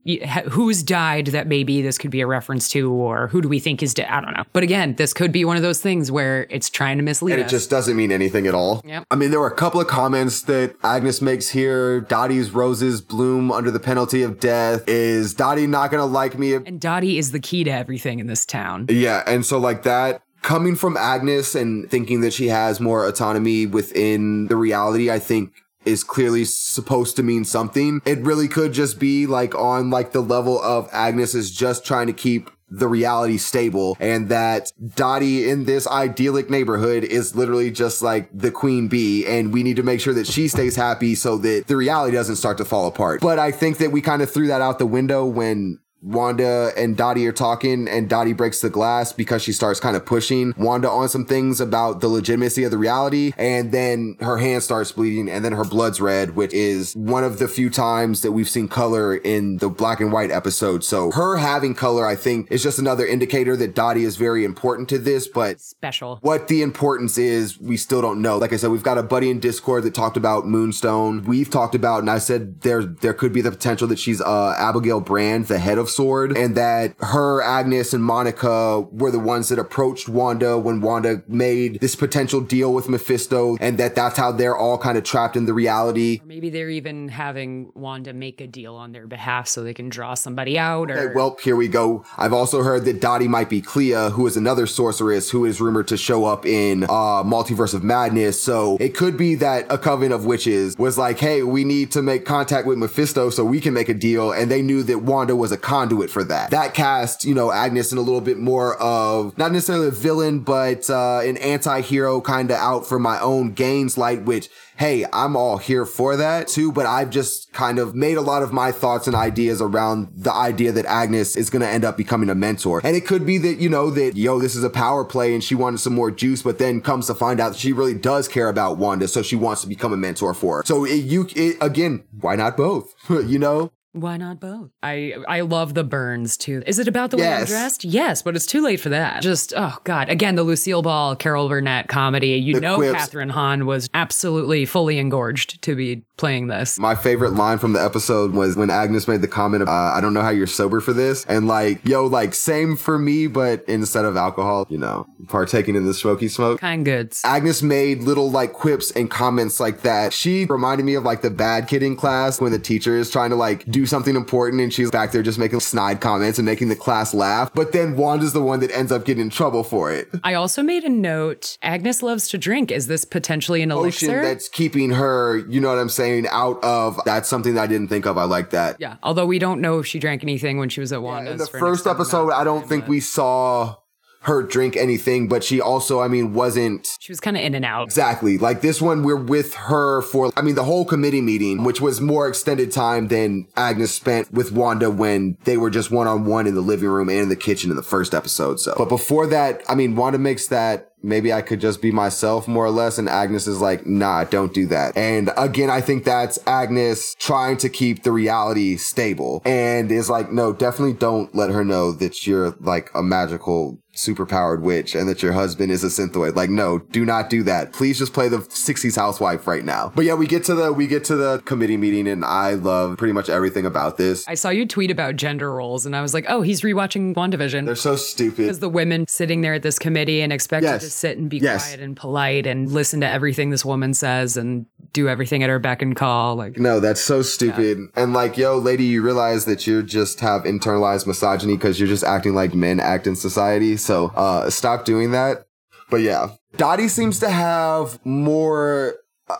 who's 0.50 0.82
died 0.82 1.26
that 1.28 1.46
maybe 1.46 1.82
this 1.82 1.98
could 1.98 2.10
be 2.10 2.20
a 2.20 2.26
reference 2.26 2.68
to, 2.70 2.90
or 2.92 3.28
who 3.28 3.40
do 3.40 3.48
we 3.48 3.58
think 3.58 3.82
is 3.82 3.94
dead? 3.94 4.08
I 4.08 4.20
don't 4.20 4.36
know. 4.36 4.44
But 4.52 4.62
again, 4.62 4.94
this 4.96 5.12
could 5.12 5.32
be 5.32 5.44
one 5.44 5.56
of 5.56 5.62
those 5.62 5.80
things 5.80 6.10
where 6.10 6.46
it's 6.50 6.70
trying 6.70 6.96
to 6.98 7.02
mislead 7.02 7.34
and 7.34 7.42
us. 7.42 7.50
it 7.50 7.54
just 7.54 7.70
doesn't 7.70 7.96
mean 7.96 8.12
anything 8.12 8.46
at 8.46 8.54
all. 8.54 8.82
Yep. 8.84 9.06
I 9.10 9.16
mean, 9.16 9.30
there 9.30 9.40
were 9.40 9.46
a 9.46 9.54
couple 9.54 9.80
of 9.80 9.86
comments 9.86 10.21
comments 10.22 10.42
that 10.42 10.76
Agnes 10.84 11.20
makes 11.20 11.48
here, 11.48 12.00
Dottie's 12.00 12.52
roses 12.52 13.00
bloom 13.00 13.50
under 13.50 13.70
the 13.72 13.80
penalty 13.80 14.22
of 14.22 14.38
death. 14.38 14.84
Is 14.86 15.34
Dottie 15.34 15.66
not 15.66 15.90
going 15.90 16.00
to 16.00 16.06
like 16.06 16.38
me? 16.38 16.54
And 16.54 16.80
Dottie 16.80 17.18
is 17.18 17.32
the 17.32 17.40
key 17.40 17.64
to 17.64 17.70
everything 17.70 18.20
in 18.20 18.28
this 18.28 18.46
town. 18.46 18.86
Yeah. 18.88 19.24
And 19.26 19.44
so, 19.44 19.58
like, 19.58 19.82
that 19.82 20.22
coming 20.42 20.76
from 20.76 20.96
Agnes 20.96 21.56
and 21.56 21.90
thinking 21.90 22.20
that 22.20 22.32
she 22.32 22.48
has 22.48 22.80
more 22.80 23.06
autonomy 23.06 23.66
within 23.66 24.46
the 24.46 24.56
reality, 24.56 25.10
I 25.10 25.18
think 25.18 25.52
is 25.84 26.04
clearly 26.04 26.44
supposed 26.44 27.16
to 27.16 27.24
mean 27.24 27.44
something. 27.44 28.00
It 28.04 28.20
really 28.20 28.46
could 28.46 28.72
just 28.72 29.00
be 29.00 29.26
like 29.26 29.54
on 29.56 29.90
like 29.90 30.12
the 30.12 30.20
level 30.20 30.62
of 30.62 30.88
Agnes 30.92 31.34
is 31.34 31.50
just 31.50 31.84
trying 31.84 32.06
to 32.06 32.12
keep 32.12 32.50
the 32.72 32.88
reality 32.88 33.36
stable 33.36 33.96
and 34.00 34.30
that 34.30 34.72
Dottie 34.94 35.48
in 35.48 35.66
this 35.66 35.86
idyllic 35.86 36.48
neighborhood 36.48 37.04
is 37.04 37.36
literally 37.36 37.70
just 37.70 38.00
like 38.00 38.30
the 38.32 38.50
queen 38.50 38.88
bee 38.88 39.26
and 39.26 39.52
we 39.52 39.62
need 39.62 39.76
to 39.76 39.82
make 39.82 40.00
sure 40.00 40.14
that 40.14 40.26
she 40.26 40.48
stays 40.48 40.74
happy 40.74 41.14
so 41.14 41.36
that 41.38 41.66
the 41.66 41.76
reality 41.76 42.16
doesn't 42.16 42.36
start 42.36 42.56
to 42.56 42.64
fall 42.64 42.86
apart. 42.86 43.20
But 43.20 43.38
I 43.38 43.50
think 43.50 43.76
that 43.78 43.92
we 43.92 44.00
kind 44.00 44.22
of 44.22 44.30
threw 44.30 44.46
that 44.46 44.62
out 44.62 44.78
the 44.78 44.86
window 44.86 45.26
when 45.26 45.80
Wanda 46.02 46.72
and 46.76 46.96
Dottie 46.96 47.26
are 47.26 47.32
talking 47.32 47.88
and 47.88 48.08
Dottie 48.08 48.32
breaks 48.32 48.60
the 48.60 48.70
glass 48.70 49.12
because 49.12 49.42
she 49.42 49.52
starts 49.52 49.80
kind 49.80 49.96
of 49.96 50.04
pushing 50.04 50.52
Wanda 50.56 50.90
on 50.90 51.08
some 51.08 51.24
things 51.24 51.60
about 51.60 52.00
the 52.00 52.08
legitimacy 52.08 52.64
of 52.64 52.70
the 52.70 52.78
reality. 52.78 53.32
And 53.38 53.72
then 53.72 54.16
her 54.20 54.38
hand 54.38 54.62
starts 54.62 54.92
bleeding 54.92 55.28
and 55.28 55.44
then 55.44 55.52
her 55.52 55.64
blood's 55.64 56.00
red, 56.00 56.34
which 56.34 56.52
is 56.52 56.94
one 56.94 57.24
of 57.24 57.38
the 57.38 57.48
few 57.48 57.70
times 57.70 58.22
that 58.22 58.32
we've 58.32 58.48
seen 58.48 58.68
color 58.68 59.14
in 59.14 59.58
the 59.58 59.68
black 59.68 60.00
and 60.00 60.12
white 60.12 60.30
episode. 60.30 60.84
So 60.84 61.10
her 61.12 61.36
having 61.36 61.74
color, 61.74 62.06
I 62.06 62.16
think 62.16 62.50
is 62.50 62.62
just 62.62 62.78
another 62.78 63.06
indicator 63.06 63.56
that 63.56 63.74
Dottie 63.74 64.04
is 64.04 64.16
very 64.16 64.44
important 64.44 64.88
to 64.90 64.98
this, 64.98 65.28
but 65.28 65.60
special. 65.60 66.18
What 66.22 66.48
the 66.48 66.62
importance 66.62 67.16
is, 67.16 67.60
we 67.60 67.76
still 67.76 68.02
don't 68.02 68.20
know. 68.20 68.38
Like 68.38 68.52
I 68.52 68.56
said, 68.56 68.70
we've 68.70 68.82
got 68.82 68.98
a 68.98 69.02
buddy 69.02 69.30
in 69.30 69.38
Discord 69.38 69.84
that 69.84 69.94
talked 69.94 70.16
about 70.16 70.46
Moonstone. 70.46 71.22
We've 71.24 71.50
talked 71.50 71.74
about, 71.74 72.00
and 72.00 72.10
I 72.10 72.18
said 72.18 72.62
there, 72.62 72.82
there 72.82 73.14
could 73.14 73.32
be 73.32 73.40
the 73.40 73.50
potential 73.50 73.86
that 73.88 73.98
she's, 73.98 74.20
uh, 74.20 74.54
Abigail 74.58 75.00
Brand, 75.00 75.46
the 75.46 75.58
head 75.58 75.78
of 75.78 75.91
Sword 75.92 76.36
and 76.36 76.56
that 76.56 76.94
her, 77.00 77.42
Agnes, 77.42 77.92
and 77.92 78.02
Monica 78.04 78.80
were 78.80 79.10
the 79.10 79.18
ones 79.18 79.48
that 79.48 79.58
approached 79.58 80.08
Wanda 80.08 80.58
when 80.58 80.80
Wanda 80.80 81.22
made 81.28 81.80
this 81.80 81.94
potential 81.94 82.40
deal 82.40 82.72
with 82.72 82.88
Mephisto 82.88 83.56
and 83.60 83.78
that 83.78 83.94
that's 83.94 84.16
how 84.16 84.32
they're 84.32 84.56
all 84.56 84.78
kind 84.78 84.98
of 84.98 85.04
trapped 85.04 85.36
in 85.36 85.46
the 85.46 85.54
reality. 85.54 86.20
Or 86.22 86.26
maybe 86.26 86.50
they're 86.50 86.70
even 86.70 87.08
having 87.08 87.70
Wanda 87.74 88.12
make 88.12 88.40
a 88.40 88.46
deal 88.46 88.74
on 88.74 88.92
their 88.92 89.06
behalf 89.06 89.48
so 89.48 89.62
they 89.62 89.74
can 89.74 89.88
draw 89.88 90.14
somebody 90.14 90.58
out 90.58 90.90
or 90.90 90.98
Okay, 90.98 91.14
well, 91.14 91.36
here 91.42 91.56
we 91.56 91.68
go. 91.68 92.04
I've 92.16 92.32
also 92.32 92.62
heard 92.62 92.84
that 92.86 93.00
Dottie 93.00 93.28
might 93.28 93.48
be 93.50 93.60
Clea, 93.60 94.10
who 94.10 94.26
is 94.26 94.36
another 94.36 94.66
sorceress 94.66 95.30
who 95.30 95.44
is 95.44 95.60
rumored 95.60 95.88
to 95.88 95.96
show 95.96 96.24
up 96.24 96.46
in 96.46 96.84
uh 96.84 97.22
Multiverse 97.22 97.74
of 97.74 97.82
Madness. 97.82 98.42
So 98.42 98.76
it 98.80 98.96
could 98.96 99.16
be 99.16 99.34
that 99.36 99.66
a 99.70 99.78
coven 99.78 100.12
of 100.12 100.24
witches 100.24 100.76
was 100.78 100.98
like, 100.98 101.18
hey, 101.18 101.42
we 101.42 101.64
need 101.64 101.90
to 101.92 102.02
make 102.02 102.24
contact 102.24 102.66
with 102.66 102.78
Mephisto 102.78 103.30
so 103.30 103.44
we 103.44 103.60
can 103.60 103.74
make 103.74 103.88
a 103.88 103.94
deal. 103.94 104.32
And 104.32 104.50
they 104.50 104.62
knew 104.62 104.82
that 104.84 105.00
Wanda 105.02 105.36
was 105.36 105.52
a 105.52 105.56
conduit 105.82 106.10
for 106.10 106.24
that. 106.24 106.50
That 106.50 106.74
cast, 106.74 107.24
you 107.24 107.34
know, 107.34 107.50
Agnes 107.50 107.92
in 107.92 107.98
a 107.98 108.02
little 108.02 108.20
bit 108.20 108.38
more 108.38 108.76
of 108.80 109.36
not 109.36 109.52
necessarily 109.52 109.88
a 109.88 109.90
villain, 109.90 110.40
but 110.40 110.88
uh 110.90 111.20
an 111.20 111.36
anti-hero 111.38 112.20
kind 112.20 112.50
of 112.50 112.56
out 112.56 112.86
for 112.86 112.98
my 112.98 113.20
own 113.20 113.52
gains 113.52 113.98
light, 113.98 114.22
which 114.22 114.48
hey, 114.76 115.04
I'm 115.12 115.36
all 115.36 115.58
here 115.58 115.84
for 115.84 116.16
that 116.16 116.48
too, 116.48 116.72
but 116.72 116.86
I've 116.86 117.10
just 117.10 117.52
kind 117.52 117.78
of 117.78 117.94
made 117.94 118.16
a 118.16 118.20
lot 118.20 118.42
of 118.42 118.52
my 118.52 118.72
thoughts 118.72 119.06
and 119.06 119.14
ideas 119.14 119.60
around 119.60 120.08
the 120.14 120.32
idea 120.32 120.72
that 120.72 120.86
Agnes 120.86 121.36
is 121.36 121.50
going 121.50 121.62
to 121.62 121.68
end 121.68 121.84
up 121.84 121.96
becoming 121.96 122.30
a 122.30 122.34
mentor. 122.34 122.80
And 122.82 122.96
it 122.96 123.06
could 123.06 123.24
be 123.26 123.38
that, 123.38 123.58
you 123.58 123.68
know, 123.68 123.90
that, 123.90 124.16
yo, 124.16 124.40
this 124.40 124.56
is 124.56 124.64
a 124.64 124.70
power 124.70 125.04
play 125.04 125.34
and 125.34 125.44
she 125.44 125.54
wanted 125.54 125.78
some 125.78 125.94
more 125.94 126.10
juice, 126.10 126.42
but 126.42 126.58
then 126.58 126.80
comes 126.80 127.06
to 127.06 127.14
find 127.14 127.38
out 127.38 127.54
she 127.54 127.72
really 127.72 127.94
does 127.94 128.28
care 128.28 128.48
about 128.48 128.78
Wanda. 128.78 129.08
So 129.08 129.22
she 129.22 129.36
wants 129.36 129.62
to 129.62 129.68
become 129.68 129.92
a 129.92 129.96
mentor 129.96 130.34
for 130.34 130.56
her. 130.58 130.62
So 130.64 130.84
it, 130.84 130.96
you, 130.96 131.28
it, 131.36 131.58
again, 131.60 132.04
why 132.20 132.36
not 132.36 132.56
both? 132.56 132.94
you 133.08 133.38
know? 133.38 133.70
Why 133.92 134.16
not 134.16 134.40
both? 134.40 134.70
I 134.82 135.14
I 135.28 135.42
love 135.42 135.74
the 135.74 135.84
burns 135.84 136.38
too. 136.38 136.62
Is 136.66 136.78
it 136.78 136.88
about 136.88 137.10
the 137.10 137.18
way 137.18 137.30
I'm 137.30 137.44
dressed? 137.44 137.84
Yes, 137.84 138.22
but 138.22 138.34
it's 138.34 138.46
too 138.46 138.62
late 138.62 138.80
for 138.80 138.88
that. 138.88 139.20
Just 139.22 139.52
oh 139.54 139.76
god. 139.84 140.08
Again, 140.08 140.34
the 140.34 140.42
Lucille 140.42 140.80
Ball, 140.80 141.14
Carol 141.14 141.48
Burnett 141.48 141.88
comedy. 141.88 142.28
You 142.28 142.54
The 142.54 142.60
know 142.62 142.76
quips. 142.76 142.98
Kathryn 143.08 143.30
Hahn 143.30 143.66
was 143.66 143.90
absolutely 143.92 144.64
fully 144.64 144.98
engorged 144.98 145.60
to 145.62 145.76
be 145.76 146.04
playing 146.16 146.46
this. 146.46 146.78
My 146.78 146.94
favorite 146.94 147.34
line 147.34 147.58
from 147.58 147.74
the 147.74 147.84
episode 147.84 148.32
was 148.32 148.56
when 148.56 148.70
Agnes 148.70 149.06
made 149.06 149.20
the 149.20 149.28
comment, 149.28 149.68
uh, 149.68 149.70
I 149.70 150.00
don't 150.00 150.14
know 150.14 150.22
how 150.22 150.30
you're 150.30 150.46
sober 150.46 150.80
for 150.80 150.92
this. 150.92 151.26
And 151.26 151.46
like, 151.46 151.84
yo, 151.84 152.06
like, 152.06 152.32
same 152.34 152.76
for 152.76 152.98
me, 152.98 153.26
but 153.26 153.64
instead 153.68 154.04
of 154.04 154.16
alcohol, 154.16 154.66
you 154.70 154.78
know, 154.78 155.06
partaking 155.28 155.74
in 155.76 155.84
the 155.84 155.92
smoky 155.94 156.28
smoke. 156.28 156.60
Kind 156.60 156.84
goods. 156.84 157.20
Agnes 157.24 157.62
made 157.62 158.02
little 158.02 158.30
like 158.30 158.52
quips 158.52 158.90
and 158.92 159.10
comments 159.10 159.60
like 159.60 159.82
that. 159.82 160.12
She 160.12 160.46
reminded 160.46 160.84
me 160.84 160.94
of 160.94 161.04
like 161.04 161.22
the 161.22 161.30
bad 161.30 161.68
kid 161.68 161.82
in 161.82 161.96
class 161.96 162.40
when 162.40 162.52
the 162.52 162.58
teacher 162.58 162.96
is 162.96 163.10
trying 163.10 163.30
to 163.30 163.36
like 163.36 163.64
do 163.66 163.81
something 163.86 164.16
important 164.16 164.60
and 164.62 164.72
she's 164.72 164.90
back 164.90 165.12
there 165.12 165.22
just 165.22 165.38
making 165.38 165.60
snide 165.60 166.00
comments 166.00 166.38
and 166.38 166.46
making 166.46 166.68
the 166.68 166.76
class 166.76 167.14
laugh. 167.14 167.52
But 167.54 167.72
then 167.72 167.96
Wanda's 167.96 168.32
the 168.32 168.42
one 168.42 168.60
that 168.60 168.70
ends 168.76 168.92
up 168.92 169.04
getting 169.04 169.22
in 169.22 169.30
trouble 169.30 169.64
for 169.64 169.90
it. 169.92 170.08
I 170.24 170.34
also 170.34 170.62
made 170.62 170.84
a 170.84 170.88
note. 170.88 171.58
Agnes 171.62 172.02
loves 172.02 172.28
to 172.28 172.38
drink. 172.38 172.70
Is 172.70 172.86
this 172.86 173.04
potentially 173.04 173.62
an 173.62 173.72
Ocean 173.72 174.10
elixir? 174.10 174.22
that's 174.22 174.48
keeping 174.48 174.90
her, 174.90 175.38
you 175.48 175.60
know 175.60 175.68
what 175.68 175.78
I'm 175.78 175.88
saying, 175.88 176.26
out 176.28 176.62
of 176.64 177.00
that's 177.04 177.28
something 177.28 177.54
that 177.54 177.62
I 177.62 177.66
didn't 177.66 177.88
think 177.88 178.06
of. 178.06 178.18
I 178.18 178.24
like 178.24 178.50
that. 178.50 178.76
yeah. 178.78 178.96
Although 179.02 179.26
we 179.26 179.38
don't 179.38 179.60
know 179.60 179.78
if 179.78 179.86
she 179.86 179.98
drank 179.98 180.22
anything 180.22 180.58
when 180.58 180.68
she 180.68 180.80
was 180.80 180.92
at 180.92 181.02
Wanda's. 181.02 181.32
In 181.32 181.38
the 181.38 181.46
first 181.46 181.86
episode, 181.86 182.30
I 182.32 182.44
don't 182.44 182.68
think 182.68 182.88
we 182.88 183.00
saw 183.00 183.76
her 184.22 184.42
drink 184.42 184.76
anything, 184.76 185.28
but 185.28 185.42
she 185.42 185.60
also, 185.60 186.00
I 186.00 186.08
mean, 186.08 186.32
wasn't 186.32 186.96
She 187.00 187.12
was 187.12 187.20
kind 187.20 187.36
of 187.36 187.42
in 187.42 187.54
and 187.54 187.64
out. 187.64 187.84
Exactly. 187.84 188.38
Like 188.38 188.60
this 188.60 188.80
one, 188.80 189.02
we're 189.02 189.16
with 189.16 189.54
her 189.54 190.02
for, 190.02 190.32
I 190.36 190.42
mean, 190.42 190.54
the 190.54 190.64
whole 190.64 190.84
committee 190.84 191.20
meeting, 191.20 191.64
which 191.64 191.80
was 191.80 192.00
more 192.00 192.28
extended 192.28 192.70
time 192.70 193.08
than 193.08 193.48
Agnes 193.56 193.92
spent 193.92 194.32
with 194.32 194.52
Wanda 194.52 194.90
when 194.90 195.36
they 195.44 195.56
were 195.56 195.70
just 195.70 195.90
one 195.90 196.06
on 196.06 196.24
one 196.24 196.46
in 196.46 196.54
the 196.54 196.60
living 196.60 196.88
room 196.88 197.08
and 197.08 197.18
in 197.18 197.28
the 197.28 197.36
kitchen 197.36 197.70
in 197.70 197.76
the 197.76 197.82
first 197.82 198.14
episode. 198.14 198.60
So, 198.60 198.74
but 198.78 198.88
before 198.88 199.26
that, 199.28 199.62
I 199.68 199.74
mean, 199.74 199.96
Wanda 199.96 200.18
makes 200.18 200.46
that 200.48 200.88
maybe 201.02 201.32
I 201.32 201.42
could 201.42 201.60
just 201.60 201.82
be 201.82 201.90
myself 201.90 202.46
more 202.46 202.64
or 202.64 202.70
less. 202.70 202.98
And 202.98 203.08
Agnes 203.08 203.46
is 203.46 203.60
like, 203.60 203.86
nah, 203.86 204.24
don't 204.24 204.54
do 204.54 204.66
that. 204.66 204.96
And 204.96 205.30
again, 205.36 205.70
I 205.70 205.80
think 205.80 206.04
that's 206.04 206.38
Agnes 206.46 207.16
trying 207.18 207.56
to 207.58 207.68
keep 207.68 208.04
the 208.04 208.12
reality 208.12 208.76
stable 208.76 209.42
and 209.44 209.90
is 209.90 210.08
like, 210.08 210.30
no, 210.30 210.52
definitely 210.52 210.94
don't 210.94 211.34
let 211.34 211.50
her 211.50 211.64
know 211.64 211.92
that 211.92 212.26
you're 212.26 212.54
like 212.60 212.90
a 212.94 213.02
magical 213.02 213.78
superpowered 213.94 214.60
witch 214.60 214.94
and 214.94 215.08
that 215.08 215.22
your 215.22 215.32
husband 215.32 215.70
is 215.70 215.84
a 215.84 215.88
synthoid. 215.88 216.34
Like, 216.34 216.50
no, 216.50 216.78
do 216.78 217.04
not 217.04 217.28
do 217.30 217.42
that. 217.44 217.72
Please 217.72 217.98
just 217.98 218.12
play 218.12 218.28
the 218.28 218.38
60s 218.38 218.96
housewife 218.96 219.46
right 219.46 219.64
now. 219.64 219.92
But 219.94 220.04
yeah, 220.04 220.14
we 220.14 220.26
get 220.26 220.44
to 220.44 220.54
the 220.54 220.72
we 220.72 220.86
get 220.86 221.04
to 221.04 221.16
the 221.16 221.38
committee 221.44 221.76
meeting 221.76 222.08
and 222.08 222.24
I 222.24 222.54
love 222.54 222.96
pretty 222.96 223.12
much 223.12 223.28
everything 223.28 223.66
about 223.66 223.98
this. 223.98 224.26
I 224.26 224.34
saw 224.34 224.48
you 224.50 224.66
tweet 224.66 224.90
about 224.90 225.16
gender 225.16 225.52
roles, 225.52 225.84
and 225.86 225.94
I 225.94 226.02
was 226.02 226.14
like, 226.14 226.24
oh, 226.28 226.42
he's 226.42 226.62
rewatching 226.62 227.14
WandaVision. 227.14 227.66
They're 227.66 227.74
so 227.76 227.96
stupid. 227.96 228.36
Because 228.38 228.60
the 228.60 228.68
women 228.68 229.06
sitting 229.08 229.40
there 229.42 229.54
at 229.54 229.62
this 229.62 229.78
committee 229.78 230.22
and 230.22 230.32
expected 230.32 230.68
Yes. 230.68 230.82
to 230.84 230.90
sit 230.90 231.18
and 231.18 231.28
be 231.28 231.38
Yes. 231.38 231.64
quiet 231.66 231.80
and 231.80 231.96
polite 231.96 232.46
and 232.46 232.70
listen 232.70 233.00
to 233.00 233.08
everything 233.08 233.50
this 233.50 233.64
woman 233.64 233.94
says 233.94 234.36
and 234.36 234.66
do 234.92 235.08
everything 235.08 235.42
at 235.42 235.48
her 235.48 235.58
beck 235.58 235.82
and 235.82 235.96
call. 235.96 236.36
Like, 236.36 236.58
No, 236.58 236.80
that's 236.80 237.00
so 237.00 237.22
stupid. 237.22 237.78
And 237.94 238.12
like, 238.12 238.36
yo, 238.36 238.58
lady, 238.58 238.84
you 238.84 239.02
realize 239.02 239.44
that 239.46 239.66
you 239.66 239.82
just 239.82 240.20
have 240.20 240.42
internalized 240.42 241.06
misogyny 241.06 241.56
because 241.56 241.78
you're 241.78 241.88
just 241.88 242.04
acting 242.04 242.34
like 242.34 242.54
men 242.54 242.80
act 242.80 243.06
in 243.06 243.16
society. 243.16 243.76
So, 243.76 244.12
uh, 244.14 244.50
stop 244.50 244.84
doing 244.84 245.12
that. 245.12 245.46
But 245.90 246.00
yeah, 246.00 246.30
Dottie 246.56 246.88
seems 246.88 247.18
to 247.20 247.28
have 247.28 248.04
more. 248.04 248.96
Uh, 249.28 249.36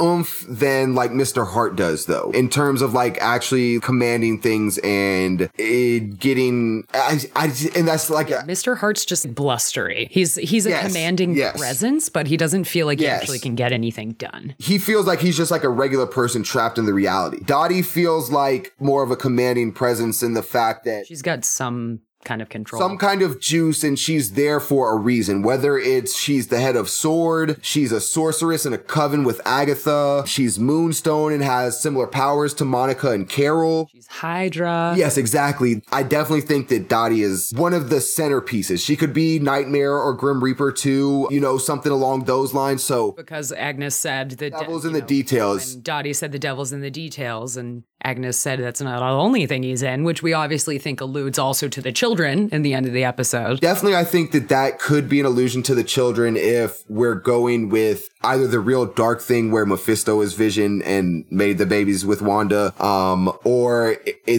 oomph 0.00 0.44
than 0.48 0.94
like 0.94 1.10
Mr. 1.10 1.46
Hart 1.46 1.76
does 1.76 2.06
though 2.06 2.30
in 2.34 2.48
terms 2.48 2.82
of 2.82 2.92
like 2.94 3.18
actually 3.20 3.80
commanding 3.80 4.40
things 4.40 4.78
and 4.78 5.48
it 5.58 6.18
getting 6.18 6.84
I, 6.94 7.20
I 7.34 7.44
and 7.74 7.86
that's 7.88 8.10
like 8.10 8.30
a, 8.30 8.38
Mr. 8.46 8.76
Hart's 8.78 9.04
just 9.04 9.34
blustery. 9.34 10.08
He's 10.10 10.34
he's 10.36 10.66
a 10.66 10.70
Yes, 10.70 10.86
commanding 10.88 11.34
yes. 11.34 11.56
presence, 11.58 12.08
but 12.08 12.26
he 12.26 12.36
doesn't 12.36 12.64
feel 12.64 12.86
like 12.86 13.00
Yes. 13.00 13.18
he 13.18 13.22
actually 13.22 13.38
can 13.38 13.54
get 13.54 13.72
anything 13.72 14.12
done. 14.12 14.54
he 14.58 14.78
feels 14.78 15.06
like 15.06 15.20
he's 15.20 15.36
just 15.36 15.50
like 15.50 15.64
a 15.64 15.68
regular 15.68 16.06
person 16.06 16.42
trapped 16.42 16.78
in 16.78 16.86
the 16.86 16.94
reality. 16.94 17.40
Dottie 17.44 17.82
feels 17.82 18.30
like 18.30 18.72
more 18.78 19.02
of 19.02 19.10
a 19.10 19.16
commanding 19.16 19.72
presence 19.72 20.22
in 20.22 20.34
the 20.34 20.42
fact 20.42 20.84
that 20.84 21.06
She's 21.06 21.22
got 21.22 21.44
some 21.44 22.00
kind 22.26 22.42
of 22.42 22.48
control. 22.50 22.82
some 22.82 22.98
kind 22.98 23.22
of 23.22 23.40
juice 23.40 23.82
and 23.82 23.98
she's 23.98 24.32
there 24.32 24.60
for 24.60 24.92
a 24.92 24.96
reason. 24.96 25.40
Whether 25.42 25.78
it's 25.78 26.14
she's 26.14 26.48
the 26.48 26.60
head 26.60 26.76
of 26.76 26.90
Sword, 26.90 27.58
she's 27.62 27.92
a 27.92 28.00
sorceress 28.00 28.66
in 28.66 28.72
a 28.74 28.78
coven 28.78 29.24
with 29.24 29.40
Agatha, 29.46 30.24
she's 30.26 30.58
Moonstone 30.58 31.32
and 31.32 31.42
has 31.42 31.80
similar 31.80 32.06
powers 32.06 32.52
to 32.54 32.64
Monica 32.64 33.12
and 33.12 33.28
Carol. 33.28 33.88
She's 33.92 34.06
Hydra. 34.08 34.94
Yes, 34.96 35.16
exactly. 35.16 35.82
I 35.92 36.02
definitely 36.02 36.42
think 36.42 36.68
that 36.68 36.88
Dottie 36.88 37.22
is 37.22 37.52
one 37.56 37.72
of 37.72 37.88
the 37.88 37.96
centerpieces. 37.96 38.84
She 38.84 38.96
could 38.96 39.14
be 39.14 39.38
Nightmare 39.38 39.96
or 39.96 40.12
Grim 40.12 40.42
Reaper 40.42 40.72
too, 40.72 41.28
you 41.30 41.40
know, 41.40 41.56
something 41.58 41.92
along 41.92 42.24
those 42.24 42.52
lines. 42.52 42.82
So 42.82 43.12
Because 43.12 43.52
Agnes 43.52 43.94
said 43.96 44.30
the 44.30 44.50
de- 44.50 44.50
devil's 44.50 44.84
in 44.84 44.92
the 44.92 45.00
know, 45.00 45.06
details. 45.06 45.76
Dottie 45.76 46.12
said 46.12 46.32
the 46.32 46.38
devil's 46.38 46.72
in 46.72 46.80
the 46.80 46.90
details, 46.90 47.56
and 47.56 47.84
Agnes 48.02 48.38
said 48.38 48.60
that's 48.60 48.80
not 48.80 49.00
the 49.00 49.04
only 49.04 49.46
thing 49.46 49.62
he's 49.62 49.82
in, 49.82 50.04
which 50.04 50.22
we 50.22 50.32
obviously 50.32 50.78
think 50.78 51.00
alludes 51.00 51.38
also 51.38 51.66
to 51.68 51.80
the 51.80 51.92
children 51.92 52.48
in 52.52 52.62
the 52.62 52.74
end 52.74 52.86
of 52.86 52.92
the 52.92 53.04
episode. 53.04 53.60
Definitely, 53.60 53.96
I 53.96 54.04
think 54.04 54.32
that 54.32 54.48
that 54.48 54.78
could 54.78 55.08
be 55.08 55.18
an 55.20 55.26
allusion 55.26 55.62
to 55.64 55.74
the 55.74 55.84
children 55.84 56.36
if 56.36 56.84
we're 56.88 57.14
going 57.14 57.68
with 57.68 58.08
either 58.22 58.46
the 58.46 58.60
real 58.60 58.86
dark 58.86 59.20
thing 59.20 59.50
where 59.50 59.66
Mephisto 59.66 60.20
is 60.20 60.34
Vision 60.34 60.82
and 60.82 61.24
made 61.30 61.58
the 61.58 61.66
babies 61.66 62.04
with 62.04 62.22
Wanda, 62.22 62.74
um, 62.82 63.32
or 63.44 63.96
they 64.26 64.38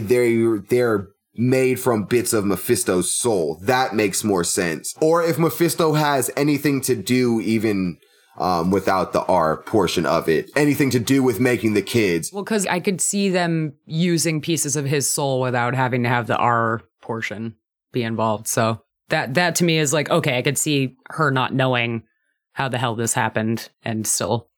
they're 0.70 1.10
made 1.38 1.80
from 1.80 2.04
bits 2.04 2.34
of 2.34 2.46
Mephisto's 2.46 3.14
soul. 3.14 3.60
That 3.62 3.96
makes 3.96 4.24
more 4.24 4.44
sense. 4.44 4.94
Or 5.00 5.24
if 5.24 5.38
Mephisto 5.38 5.94
has 5.94 6.32
anything 6.36 6.82
to 6.82 6.96
do 6.96 7.40
even 7.42 7.98
um, 8.38 8.72
without 8.72 9.14
the 9.14 9.24
R 9.24 9.58
portion 9.58 10.06
of 10.06 10.30
it, 10.30 10.50
anything 10.56 10.90
to 10.92 11.00
do 11.00 11.24
with 11.24 11.40
making 11.40 11.74
the 11.74 11.82
kids. 11.82 12.32
Well, 12.32 12.44
because 12.44 12.66
I 12.68 12.80
could 12.80 13.02
see 13.02 13.30
them 13.30 13.74
using 13.86 14.42
pieces 14.42 14.76
of 14.76 14.86
his 14.86 15.10
soul 15.10 15.42
without 15.42 15.76
having 15.76 16.04
to 16.04 16.10
have 16.10 16.28
the 16.28 16.38
R 16.38 16.82
portion 17.02 17.56
be 17.92 18.04
involved. 18.04 18.48
So 18.48 18.82
that 19.10 19.34
that 19.36 19.56
to 19.56 19.64
me 19.64 19.78
is 19.78 19.94
like 19.94 20.10
okay, 20.10 20.38
I 20.38 20.42
could 20.42 20.58
see 20.58 20.96
her 21.10 21.32
not 21.32 21.54
knowing 21.54 22.04
how 22.54 22.68
the 22.68 22.78
hell 22.78 22.96
this 22.96 23.14
happened 23.14 23.70
and 23.84 24.06
still 24.06 24.50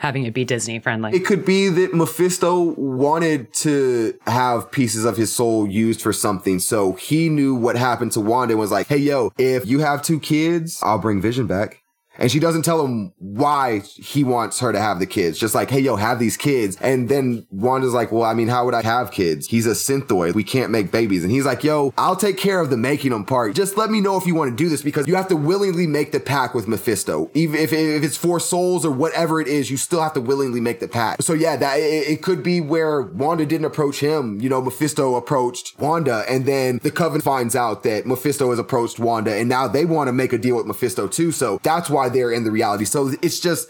having 0.00 0.24
it 0.24 0.34
be 0.34 0.44
Disney 0.44 0.78
friendly. 0.78 1.12
It 1.12 1.24
could 1.24 1.44
be 1.44 1.68
that 1.68 1.94
Mephisto 1.94 2.74
wanted 2.76 3.52
to 3.54 4.16
have 4.26 4.70
pieces 4.70 5.04
of 5.04 5.16
his 5.16 5.34
soul 5.34 5.66
used 5.66 6.00
for 6.00 6.12
something. 6.12 6.60
So 6.60 6.92
he 6.92 7.28
knew 7.28 7.54
what 7.54 7.76
happened 7.76 8.12
to 8.12 8.20
Wanda 8.20 8.52
and 8.52 8.60
was 8.60 8.70
like, 8.70 8.86
hey, 8.86 8.98
yo, 8.98 9.32
if 9.38 9.66
you 9.66 9.80
have 9.80 10.02
two 10.02 10.20
kids, 10.20 10.78
I'll 10.82 10.98
bring 10.98 11.20
Vision 11.20 11.46
back. 11.46 11.82
And 12.18 12.30
she 12.30 12.40
doesn't 12.40 12.62
tell 12.62 12.84
him 12.84 13.12
why 13.18 13.80
he 13.80 14.24
wants 14.24 14.60
her 14.60 14.72
to 14.72 14.80
have 14.80 14.98
the 14.98 15.06
kids. 15.06 15.38
Just 15.38 15.54
like, 15.54 15.70
hey, 15.70 15.80
yo, 15.80 15.96
have 15.96 16.18
these 16.18 16.36
kids. 16.36 16.76
And 16.80 17.08
then 17.08 17.46
Wanda's 17.50 17.94
like, 17.94 18.12
well, 18.12 18.24
I 18.24 18.34
mean, 18.34 18.48
how 18.48 18.64
would 18.64 18.74
I 18.74 18.82
have 18.82 19.10
kids? 19.10 19.46
He's 19.46 19.66
a 19.66 19.70
synthoid. 19.70 20.34
We 20.34 20.44
can't 20.44 20.70
make 20.70 20.90
babies. 20.90 21.22
And 21.22 21.32
he's 21.32 21.46
like, 21.46 21.64
yo, 21.64 21.94
I'll 21.96 22.16
take 22.16 22.36
care 22.36 22.60
of 22.60 22.70
the 22.70 22.76
making 22.76 23.12
them 23.12 23.24
part. 23.24 23.54
Just 23.54 23.76
let 23.76 23.90
me 23.90 24.00
know 24.00 24.16
if 24.16 24.26
you 24.26 24.34
want 24.34 24.50
to 24.50 24.56
do 24.56 24.68
this 24.68 24.82
because 24.82 25.06
you 25.06 25.14
have 25.14 25.28
to 25.28 25.36
willingly 25.36 25.86
make 25.86 26.12
the 26.12 26.20
pact 26.20 26.54
with 26.54 26.66
Mephisto. 26.66 27.30
Even 27.34 27.60
if, 27.60 27.72
if 27.72 28.02
it's 28.02 28.16
for 28.16 28.40
souls 28.40 28.84
or 28.84 28.90
whatever 28.90 29.40
it 29.40 29.48
is, 29.48 29.70
you 29.70 29.76
still 29.76 30.02
have 30.02 30.12
to 30.14 30.20
willingly 30.20 30.60
make 30.60 30.80
the 30.80 30.88
pact. 30.88 31.22
So 31.24 31.32
yeah, 31.32 31.56
that 31.56 31.78
it, 31.78 32.08
it 32.08 32.22
could 32.22 32.42
be 32.42 32.60
where 32.60 33.02
Wanda 33.02 33.46
didn't 33.46 33.66
approach 33.66 34.00
him. 34.00 34.40
You 34.40 34.48
know, 34.48 34.60
Mephisto 34.60 35.14
approached 35.14 35.78
Wanda 35.78 36.24
and 36.28 36.46
then 36.46 36.80
the 36.82 36.90
Coven 36.90 37.20
finds 37.20 37.54
out 37.54 37.82
that 37.84 38.06
Mephisto 38.06 38.50
has 38.50 38.58
approached 38.58 38.98
Wanda 38.98 39.34
and 39.34 39.48
now 39.48 39.68
they 39.68 39.84
want 39.84 40.08
to 40.08 40.12
make 40.12 40.32
a 40.32 40.38
deal 40.38 40.56
with 40.56 40.66
Mephisto 40.66 41.06
too. 41.06 41.32
So 41.32 41.60
that's 41.62 41.88
why 41.88 42.07
they're 42.08 42.32
in 42.32 42.44
the 42.44 42.50
reality. 42.50 42.84
So 42.84 43.12
it's 43.22 43.40
just, 43.40 43.68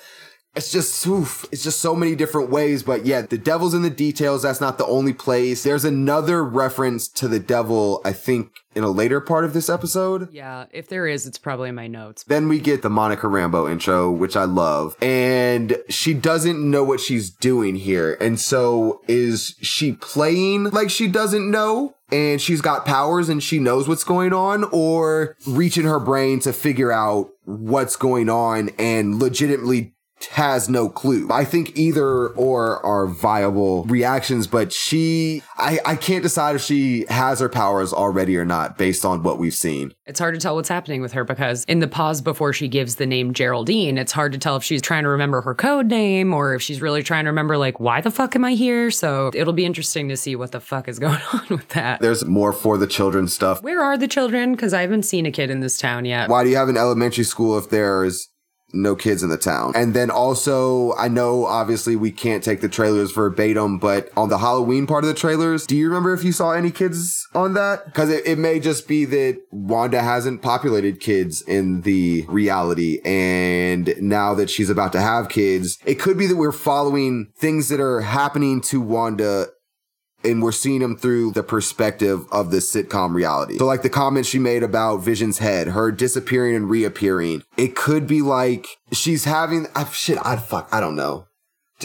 it's 0.56 0.72
just 0.72 1.06
oof, 1.06 1.44
it's 1.52 1.62
just 1.62 1.80
so 1.80 1.94
many 1.94 2.16
different 2.16 2.50
ways 2.50 2.82
but 2.82 3.04
yeah 3.06 3.20
the 3.20 3.36
devil's 3.38 3.74
in 3.74 3.82
the 3.82 3.90
details 3.90 4.42
that's 4.42 4.62
not 4.62 4.78
the 4.78 4.86
only 4.86 5.12
place 5.12 5.62
there's 5.62 5.84
another 5.84 6.42
reference 6.42 7.06
to 7.06 7.28
the 7.28 7.38
devil 7.38 8.00
i 8.04 8.12
think 8.12 8.50
in 8.74 8.82
a 8.82 8.88
later 8.90 9.20
part 9.20 9.44
of 9.44 9.52
this 9.52 9.68
episode 9.68 10.28
Yeah, 10.32 10.64
if 10.72 10.88
there 10.88 11.06
is, 11.06 11.26
it's 11.26 11.38
probably 11.38 11.68
in 11.68 11.74
my 11.74 11.86
notes. 11.86 12.24
then 12.24 12.48
we 12.48 12.60
get 12.60 12.80
the 12.82 12.88
monica 12.90 13.28
rambo 13.28 13.70
intro 13.70 14.10
which 14.10 14.36
i 14.36 14.44
love 14.44 14.96
and 15.02 15.76
she 15.90 16.14
doesn't 16.14 16.58
know 16.58 16.82
what 16.82 16.98
she's 16.98 17.28
doing 17.30 17.76
here 17.76 18.16
and 18.18 18.40
so 18.40 19.02
is 19.06 19.54
she 19.60 19.92
playing 19.92 20.64
like 20.70 20.88
she 20.90 21.08
doesn't 21.08 21.48
know 21.50 21.94
and 22.10 22.40
she's 22.40 22.62
got 22.62 22.86
powers 22.86 23.28
and 23.28 23.42
she 23.42 23.58
knows 23.58 23.86
what's 23.86 24.02
going 24.04 24.32
on 24.32 24.64
or 24.72 25.36
reaching 25.46 25.84
her 25.84 26.00
brain 26.00 26.40
to 26.40 26.54
figure 26.54 26.90
out 26.90 27.28
what's 27.48 27.96
going 27.96 28.28
on 28.28 28.68
and 28.78 29.18
legitimately 29.18 29.94
has 30.26 30.68
no 30.68 30.88
clue. 30.88 31.28
I 31.30 31.44
think 31.44 31.76
either 31.76 32.28
or 32.28 32.84
are 32.84 33.06
viable 33.06 33.84
reactions, 33.84 34.46
but 34.46 34.72
she, 34.72 35.42
I, 35.56 35.78
I 35.84 35.96
can't 35.96 36.22
decide 36.22 36.56
if 36.56 36.62
she 36.62 37.06
has 37.08 37.40
her 37.40 37.48
powers 37.48 37.92
already 37.92 38.36
or 38.36 38.44
not 38.44 38.78
based 38.78 39.04
on 39.04 39.22
what 39.22 39.38
we've 39.38 39.54
seen. 39.54 39.94
It's 40.06 40.18
hard 40.18 40.34
to 40.34 40.40
tell 40.40 40.54
what's 40.54 40.68
happening 40.68 41.00
with 41.00 41.12
her 41.12 41.24
because 41.24 41.64
in 41.64 41.80
the 41.80 41.88
pause 41.88 42.20
before 42.20 42.52
she 42.52 42.68
gives 42.68 42.96
the 42.96 43.06
name 43.06 43.32
Geraldine, 43.32 43.98
it's 43.98 44.12
hard 44.12 44.32
to 44.32 44.38
tell 44.38 44.56
if 44.56 44.64
she's 44.64 44.82
trying 44.82 45.04
to 45.04 45.08
remember 45.08 45.40
her 45.42 45.54
code 45.54 45.86
name 45.86 46.32
or 46.32 46.54
if 46.54 46.62
she's 46.62 46.80
really 46.80 47.02
trying 47.02 47.24
to 47.24 47.30
remember, 47.30 47.58
like, 47.58 47.80
why 47.80 48.00
the 48.00 48.10
fuck 48.10 48.34
am 48.34 48.44
I 48.44 48.54
here? 48.54 48.90
So 48.90 49.30
it'll 49.34 49.52
be 49.52 49.64
interesting 49.64 50.08
to 50.08 50.16
see 50.16 50.36
what 50.36 50.52
the 50.52 50.60
fuck 50.60 50.88
is 50.88 50.98
going 50.98 51.20
on 51.32 51.46
with 51.50 51.68
that. 51.70 52.00
There's 52.00 52.24
more 52.24 52.52
for 52.52 52.78
the 52.78 52.86
children 52.86 53.28
stuff. 53.28 53.62
Where 53.62 53.82
are 53.82 53.96
the 53.96 54.08
children? 54.08 54.52
Because 54.52 54.74
I 54.74 54.80
haven't 54.80 55.04
seen 55.04 55.26
a 55.26 55.30
kid 55.30 55.50
in 55.50 55.60
this 55.60 55.78
town 55.78 56.04
yet. 56.04 56.28
Why 56.28 56.44
do 56.44 56.50
you 56.50 56.56
have 56.56 56.68
an 56.68 56.76
elementary 56.76 57.24
school 57.24 57.58
if 57.58 57.70
there's 57.70 58.28
no 58.72 58.94
kids 58.96 59.22
in 59.22 59.30
the 59.30 59.38
town? 59.38 59.72
And 59.74 59.94
then 59.94 60.10
also, 60.10 60.94
I 60.94 61.08
know 61.08 61.44
obviously 61.46 61.96
we 61.96 62.10
can't 62.10 62.42
take 62.42 62.60
the 62.60 62.68
trailers 62.68 63.12
verbatim, 63.12 63.78
but 63.78 64.10
on 64.16 64.28
the 64.28 64.38
Halloween 64.38 64.86
part 64.86 65.04
of 65.04 65.08
the 65.08 65.14
trailers, 65.14 65.66
do 65.66 65.76
you 65.76 65.88
remember 65.88 66.12
if 66.12 66.24
you 66.24 66.32
saw 66.32 66.52
any 66.52 66.70
kids 66.70 67.26
on 67.34 67.54
that? 67.54 67.86
Because 67.86 68.10
it, 68.10 68.26
it 68.26 68.38
may 68.38 68.60
just 68.60 68.88
be 68.88 69.04
that 69.06 69.40
Wanda 69.50 70.02
hasn't 70.02 70.42
populated 70.42 71.00
kids 71.00 71.42
in 71.42 71.82
the 71.82 72.24
reality. 72.28 73.00
And 73.04 73.94
now 74.00 74.34
that 74.34 74.50
she's 74.50 74.70
about 74.70 74.92
to 74.92 75.00
have 75.00 75.28
kids, 75.28 75.78
it 75.84 75.96
could 75.96 76.18
be 76.18 76.26
that 76.26 76.36
we're 76.36 76.52
following 76.52 77.32
things 77.36 77.68
that 77.68 77.80
are 77.80 78.00
happening 78.00 78.60
to 78.62 78.80
Wanda 78.80 79.48
and 80.24 80.42
we're 80.42 80.52
seeing 80.52 80.80
them 80.80 80.96
through 80.96 81.32
the 81.32 81.42
perspective 81.42 82.26
of 82.32 82.50
the 82.50 82.58
sitcom 82.58 83.14
reality. 83.14 83.58
So 83.58 83.66
like 83.66 83.82
the 83.82 83.90
comment 83.90 84.26
she 84.26 84.38
made 84.38 84.62
about 84.62 84.98
Vision's 84.98 85.38
head, 85.38 85.68
her 85.68 85.92
disappearing 85.92 86.56
and 86.56 86.68
reappearing, 86.68 87.42
it 87.56 87.76
could 87.76 88.06
be 88.06 88.22
like 88.22 88.66
she's 88.92 89.24
having 89.24 89.66
I, 89.74 89.84
shit. 89.84 90.18
I 90.22 90.36
fuck. 90.36 90.68
I 90.72 90.80
don't 90.80 90.96
know. 90.96 91.26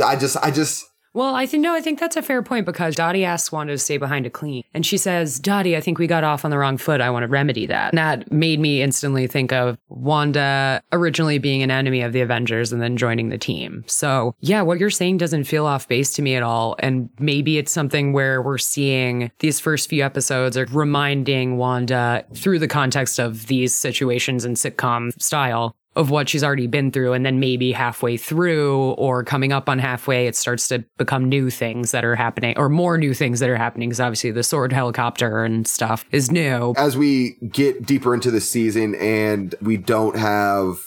I 0.03 0.15
just 0.15 0.37
I 0.37 0.49
just 0.49 0.85
Well, 1.13 1.35
I 1.35 1.45
think 1.45 1.61
no, 1.61 1.75
I 1.75 1.81
think 1.81 1.99
that's 1.99 2.15
a 2.15 2.23
fair 2.23 2.41
point 2.41 2.65
because 2.65 2.95
Dottie 2.95 3.23
asks 3.23 3.51
Wanda 3.51 3.73
to 3.73 3.77
stay 3.77 3.97
behind 3.97 4.23
to 4.23 4.31
clean. 4.31 4.63
And 4.73 4.83
she 4.83 4.97
says, 4.97 5.39
Dottie, 5.39 5.77
I 5.77 5.81
think 5.81 5.99
we 5.99 6.07
got 6.07 6.23
off 6.23 6.43
on 6.43 6.49
the 6.49 6.57
wrong 6.57 6.77
foot. 6.77 7.01
I 7.01 7.11
want 7.11 7.23
to 7.23 7.27
remedy 7.27 7.67
that. 7.67 7.93
And 7.93 7.99
that 7.99 8.31
made 8.31 8.59
me 8.59 8.81
instantly 8.81 9.27
think 9.27 9.53
of 9.53 9.77
Wanda 9.89 10.81
originally 10.91 11.37
being 11.37 11.61
an 11.61 11.69
enemy 11.69 12.01
of 12.01 12.13
the 12.13 12.21
Avengers 12.21 12.73
and 12.73 12.81
then 12.81 12.97
joining 12.97 13.29
the 13.29 13.37
team. 13.37 13.83
So 13.85 14.33
yeah, 14.39 14.63
what 14.63 14.79
you're 14.79 14.89
saying 14.89 15.17
doesn't 15.17 15.43
feel 15.43 15.67
off 15.67 15.87
base 15.87 16.13
to 16.13 16.23
me 16.23 16.35
at 16.35 16.41
all. 16.41 16.75
And 16.79 17.09
maybe 17.19 17.59
it's 17.59 17.71
something 17.71 18.11
where 18.11 18.41
we're 18.41 18.57
seeing 18.57 19.31
these 19.37 19.59
first 19.59 19.89
few 19.89 20.03
episodes 20.03 20.57
are 20.57 20.65
reminding 20.71 21.57
Wanda 21.57 22.25
through 22.33 22.57
the 22.57 22.67
context 22.67 23.19
of 23.19 23.45
these 23.47 23.75
situations 23.75 24.45
in 24.45 24.55
sitcom 24.55 25.11
style 25.21 25.75
of 25.95 26.09
what 26.09 26.29
she's 26.29 26.43
already 26.43 26.67
been 26.67 26.91
through. 26.91 27.13
And 27.13 27.25
then 27.25 27.39
maybe 27.39 27.71
halfway 27.71 28.17
through 28.17 28.91
or 28.93 29.23
coming 29.23 29.51
up 29.51 29.69
on 29.69 29.79
halfway, 29.79 30.27
it 30.27 30.35
starts 30.35 30.67
to 30.69 30.79
become 30.97 31.29
new 31.29 31.49
things 31.49 31.91
that 31.91 32.03
are 32.03 32.15
happening 32.15 32.57
or 32.57 32.69
more 32.69 32.97
new 32.97 33.13
things 33.13 33.39
that 33.39 33.49
are 33.49 33.57
happening. 33.57 33.89
Cause 33.89 33.99
obviously 33.99 34.31
the 34.31 34.43
sword 34.43 34.73
helicopter 34.73 35.43
and 35.43 35.67
stuff 35.67 36.05
is 36.11 36.31
new. 36.31 36.73
as 36.77 36.97
we 36.97 37.37
get 37.51 37.85
deeper 37.85 38.13
into 38.13 38.31
the 38.31 38.41
season 38.41 38.95
and 38.95 39.55
we 39.61 39.77
don't 39.77 40.17
have 40.17 40.79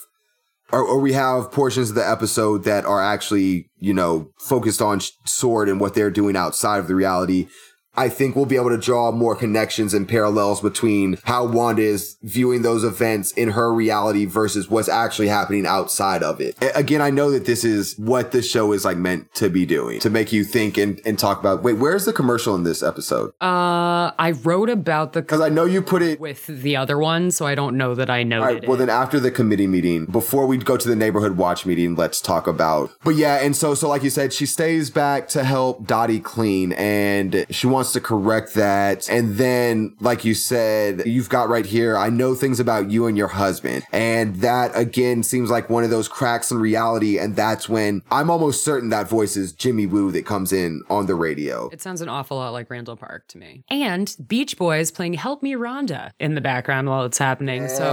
or, 0.71 0.81
or 0.81 0.99
we 0.99 1.13
have 1.13 1.51
portions 1.51 1.89
of 1.89 1.95
the 1.95 2.07
episode 2.07 2.63
that 2.65 2.85
are 2.85 3.01
actually, 3.01 3.69
you 3.79 3.93
know, 3.93 4.31
focused 4.37 4.81
on 4.81 4.99
Sword 5.25 5.69
and 5.69 5.79
what 5.79 5.93
they're 5.93 6.11
doing 6.11 6.35
outside 6.35 6.79
of 6.79 6.87
the 6.87 6.95
reality. 6.95 7.47
I 7.97 8.09
think 8.09 8.35
we'll 8.35 8.45
be 8.45 8.55
able 8.55 8.69
to 8.69 8.77
draw 8.77 9.11
more 9.11 9.35
connections 9.35 9.93
and 9.93 10.07
parallels 10.07 10.61
between 10.61 11.17
how 11.23 11.45
Wanda 11.45 11.81
is 11.81 12.17
viewing 12.21 12.61
those 12.61 12.83
events 12.83 13.31
in 13.31 13.49
her 13.49 13.73
reality 13.73 14.25
versus 14.25 14.69
what's 14.69 14.87
actually 14.87 15.27
happening 15.27 15.65
outside 15.65 16.21
of 16.23 16.39
it. 16.39 16.55
Again, 16.75 17.01
I 17.01 17.09
know 17.09 17.31
that 17.31 17.45
this 17.45 17.63
is 17.63 17.97
what 17.97 18.31
the 18.31 18.41
show 18.41 18.71
is 18.71 18.85
like 18.85 18.97
meant 18.97 19.33
to 19.35 19.49
be 19.49 19.65
doing 19.65 19.99
to 20.01 20.09
make 20.09 20.31
you 20.31 20.43
think 20.43 20.77
and, 20.77 21.01
and 21.05 21.17
talk 21.17 21.39
about. 21.39 21.63
Wait, 21.63 21.73
where's 21.73 22.05
the 22.05 22.13
commercial 22.13 22.55
in 22.55 22.63
this 22.63 22.83
episode? 22.83 23.29
Uh, 23.41 24.11
I 24.19 24.33
wrote 24.43 24.69
about 24.69 25.13
the 25.13 25.21
Because 25.21 25.41
I 25.41 25.49
know 25.49 25.65
you 25.65 25.81
put 25.81 26.01
it 26.01 26.19
with 26.19 26.45
the 26.45 26.75
other 26.75 26.97
one, 26.97 27.31
so 27.31 27.47
I 27.47 27.55
don't 27.55 27.77
know 27.77 27.95
that 27.95 28.09
I 28.09 28.23
noted 28.23 28.45
All 28.45 28.53
right. 28.53 28.67
Well, 28.67 28.75
it. 28.75 28.79
then 28.79 28.89
after 28.89 29.19
the 29.19 29.31
committee 29.31 29.67
meeting, 29.67 30.05
before 30.05 30.45
we 30.45 30.57
go 30.57 30.77
to 30.77 30.87
the 30.87 30.95
neighborhood 30.95 31.37
watch 31.37 31.65
meeting, 31.65 31.95
let's 31.95 32.21
talk 32.21 32.45
about. 32.45 32.91
But 33.03 33.15
yeah, 33.15 33.37
and 33.37 33.55
so 33.55 33.73
so 33.73 33.89
like 33.89 34.03
you 34.03 34.11
said, 34.11 34.33
she 34.33 34.45
stays 34.45 34.89
back 34.91 35.27
to 35.29 35.43
help 35.43 35.87
Dottie 35.87 36.19
clean, 36.19 36.73
and 36.73 37.45
she 37.49 37.65
wants 37.65 37.86
to 37.93 38.01
correct 38.01 38.53
that. 38.55 39.09
And 39.09 39.35
then, 39.37 39.95
like 39.99 40.25
you 40.25 40.33
said, 40.33 41.05
you've 41.05 41.29
got 41.29 41.49
right 41.49 41.65
here. 41.65 41.97
I 41.97 42.09
know 42.09 42.35
things 42.35 42.59
about 42.59 42.89
you 42.89 43.07
and 43.07 43.17
your 43.17 43.27
husband, 43.29 43.83
and 43.91 44.37
that 44.37 44.71
again 44.75 45.23
seems 45.23 45.49
like 45.49 45.69
one 45.69 45.83
of 45.83 45.89
those 45.89 46.07
cracks 46.07 46.51
in 46.51 46.59
reality. 46.59 47.17
And 47.19 47.35
that's 47.35 47.67
when 47.69 48.01
I'm 48.11 48.29
almost 48.29 48.63
certain 48.63 48.89
that 48.89 49.07
voice 49.09 49.35
is 49.37 49.53
Jimmy 49.53 49.85
Woo 49.85 50.11
that 50.11 50.25
comes 50.25 50.51
in 50.53 50.83
on 50.89 51.05
the 51.05 51.15
radio. 51.15 51.69
It 51.69 51.81
sounds 51.81 52.01
an 52.01 52.09
awful 52.09 52.37
lot 52.37 52.51
like 52.51 52.69
Randall 52.69 52.95
Park 52.95 53.27
to 53.29 53.37
me. 53.37 53.63
And 53.69 54.15
Beach 54.27 54.57
Boys 54.57 54.91
playing 54.91 55.13
Help 55.13 55.43
Me 55.43 55.53
Rhonda 55.53 56.11
in 56.19 56.35
the 56.35 56.41
background 56.41 56.89
while 56.89 57.05
it's 57.05 57.17
happening. 57.17 57.67
So 57.67 57.83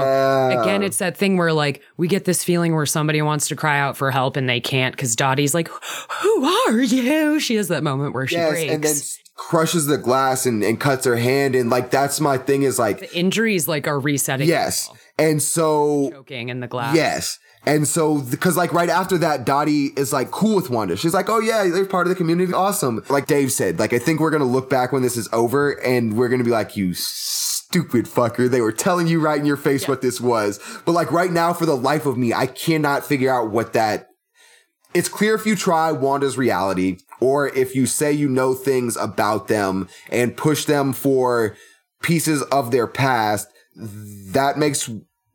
again, 0.60 0.82
it's 0.82 0.98
that 0.98 1.16
thing 1.16 1.36
where 1.36 1.52
like 1.52 1.82
we 1.96 2.08
get 2.08 2.24
this 2.24 2.44
feeling 2.44 2.74
where 2.74 2.86
somebody 2.86 3.22
wants 3.22 3.48
to 3.48 3.56
cry 3.56 3.78
out 3.78 3.96
for 3.96 4.10
help 4.10 4.36
and 4.36 4.48
they 4.48 4.60
can't 4.60 4.94
because 4.94 5.16
Dottie's 5.16 5.54
like, 5.54 5.68
Who 6.22 6.44
are 6.44 6.80
you? 6.80 7.40
She 7.40 7.56
has 7.56 7.68
that 7.68 7.82
moment 7.82 8.14
where 8.14 8.26
she 8.26 8.36
Yes, 8.36 8.50
breaks. 8.50 9.18
Crushes 9.34 9.86
the 9.86 9.98
glass 9.98 10.46
and, 10.46 10.62
and 10.62 10.78
cuts 10.78 11.04
her 11.04 11.16
hand, 11.16 11.54
and 11.54 11.70
like 11.70 11.90
that's 11.90 12.20
my 12.20 12.38
thing 12.38 12.62
is 12.62 12.78
like 12.78 13.00
the 13.00 13.16
injuries 13.16 13.68
like 13.68 13.86
are 13.86 13.98
resetting. 14.00 14.48
Yes. 14.48 14.90
And 15.18 15.42
so, 15.42 16.10
Choking 16.10 16.48
in 16.48 16.60
the 16.60 16.66
glass. 16.66 16.94
yes. 16.96 17.38
And 17.66 17.88
so, 17.88 18.20
because 18.20 18.56
like 18.56 18.72
right 18.74 18.90
after 18.90 19.16
that, 19.18 19.46
Dottie 19.46 19.86
is 19.96 20.12
like 20.12 20.30
cool 20.30 20.56
with 20.56 20.68
Wanda. 20.68 20.96
She's 20.96 21.14
like, 21.14 21.30
oh 21.30 21.40
yeah, 21.40 21.66
they're 21.68 21.86
part 21.86 22.06
of 22.06 22.10
the 22.10 22.14
community. 22.16 22.52
Awesome. 22.52 23.02
Like 23.08 23.26
Dave 23.26 23.52
said, 23.52 23.78
like 23.78 23.94
I 23.94 23.98
think 23.98 24.20
we're 24.20 24.30
going 24.30 24.42
to 24.42 24.46
look 24.46 24.68
back 24.68 24.92
when 24.92 25.02
this 25.02 25.16
is 25.16 25.28
over 25.32 25.72
and 25.82 26.16
we're 26.16 26.28
going 26.28 26.40
to 26.40 26.44
be 26.44 26.50
like, 26.50 26.76
you 26.76 26.92
stupid 26.92 28.04
fucker. 28.04 28.50
They 28.50 28.60
were 28.60 28.72
telling 28.72 29.06
you 29.06 29.18
right 29.18 29.38
in 29.40 29.46
your 29.46 29.56
face 29.56 29.88
what 29.88 30.02
this 30.02 30.20
was. 30.20 30.60
But 30.84 30.92
like 30.92 31.10
right 31.10 31.30
now, 31.30 31.54
for 31.54 31.64
the 31.64 31.76
life 31.76 32.04
of 32.04 32.18
me, 32.18 32.34
I 32.34 32.46
cannot 32.46 33.04
figure 33.04 33.32
out 33.32 33.50
what 33.50 33.72
that 33.72 34.08
it's 34.92 35.08
clear 35.08 35.34
if 35.34 35.44
you 35.44 35.56
try 35.56 35.90
Wanda's 35.90 36.38
reality 36.38 36.98
or 37.20 37.48
if 37.48 37.74
you 37.74 37.86
say 37.86 38.12
you 38.12 38.28
know 38.28 38.54
things 38.54 38.96
about 38.96 39.48
them 39.48 39.88
and 40.10 40.36
push 40.36 40.64
them 40.64 40.92
for 40.92 41.56
pieces 42.02 42.42
of 42.42 42.70
their 42.70 42.86
past, 42.86 43.48
that 43.76 44.58
makes 44.58 44.90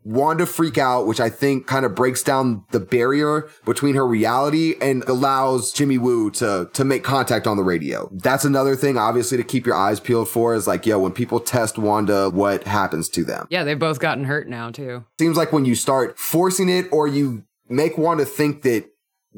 Wanda 0.06 0.46
freak 0.46 0.78
out, 0.78 1.08
which 1.08 1.20
I 1.20 1.30
think 1.30 1.68
kind 1.68 1.86
of 1.86 1.94
breaks 1.94 2.24
down 2.24 2.64
the 2.72 2.80
barrier 2.80 3.50
between 3.66 3.96
her 3.96 4.08
reality 4.08 4.76
and 4.82 5.04
allows 5.04 5.74
Jimmy 5.74 5.98
Woo 5.98 6.32
to, 6.32 6.70
to 6.74 6.84
make 6.86 7.04
contact 7.04 7.46
on 7.46 7.58
the 7.58 7.64
radio. 7.64 8.10
That's 8.12 8.46
another 8.46 8.76
thing, 8.76 8.98
obviously, 8.98 9.38
to 9.38 9.44
keep 9.44 9.66
your 9.66 9.76
eyes 9.76 10.00
peeled 10.00 10.30
for 10.30 10.56
is 10.56 10.68
like, 10.68 10.86
yo, 10.86 11.00
when 11.00 11.12
people 11.12 11.40
test 11.40 11.78
Wanda, 11.78 12.30
what 12.30 12.64
happens 12.64 13.10
to 13.10 13.26
them? 13.26 13.46
Yeah, 13.50 13.64
they've 13.64 13.78
both 13.78 14.00
gotten 14.00 14.24
hurt 14.24 14.48
now 14.48 14.72
too. 14.72 15.06
seems 15.20 15.36
like 15.38 15.52
when 15.52 15.66
you 15.66 15.76
start 15.76 16.18
forcing 16.18 16.70
it 16.70 16.88
or 16.92 17.08
you 17.08 17.44
make 17.68 17.98
Wanda 17.98 18.26
think 18.26 18.62
that 18.64 18.86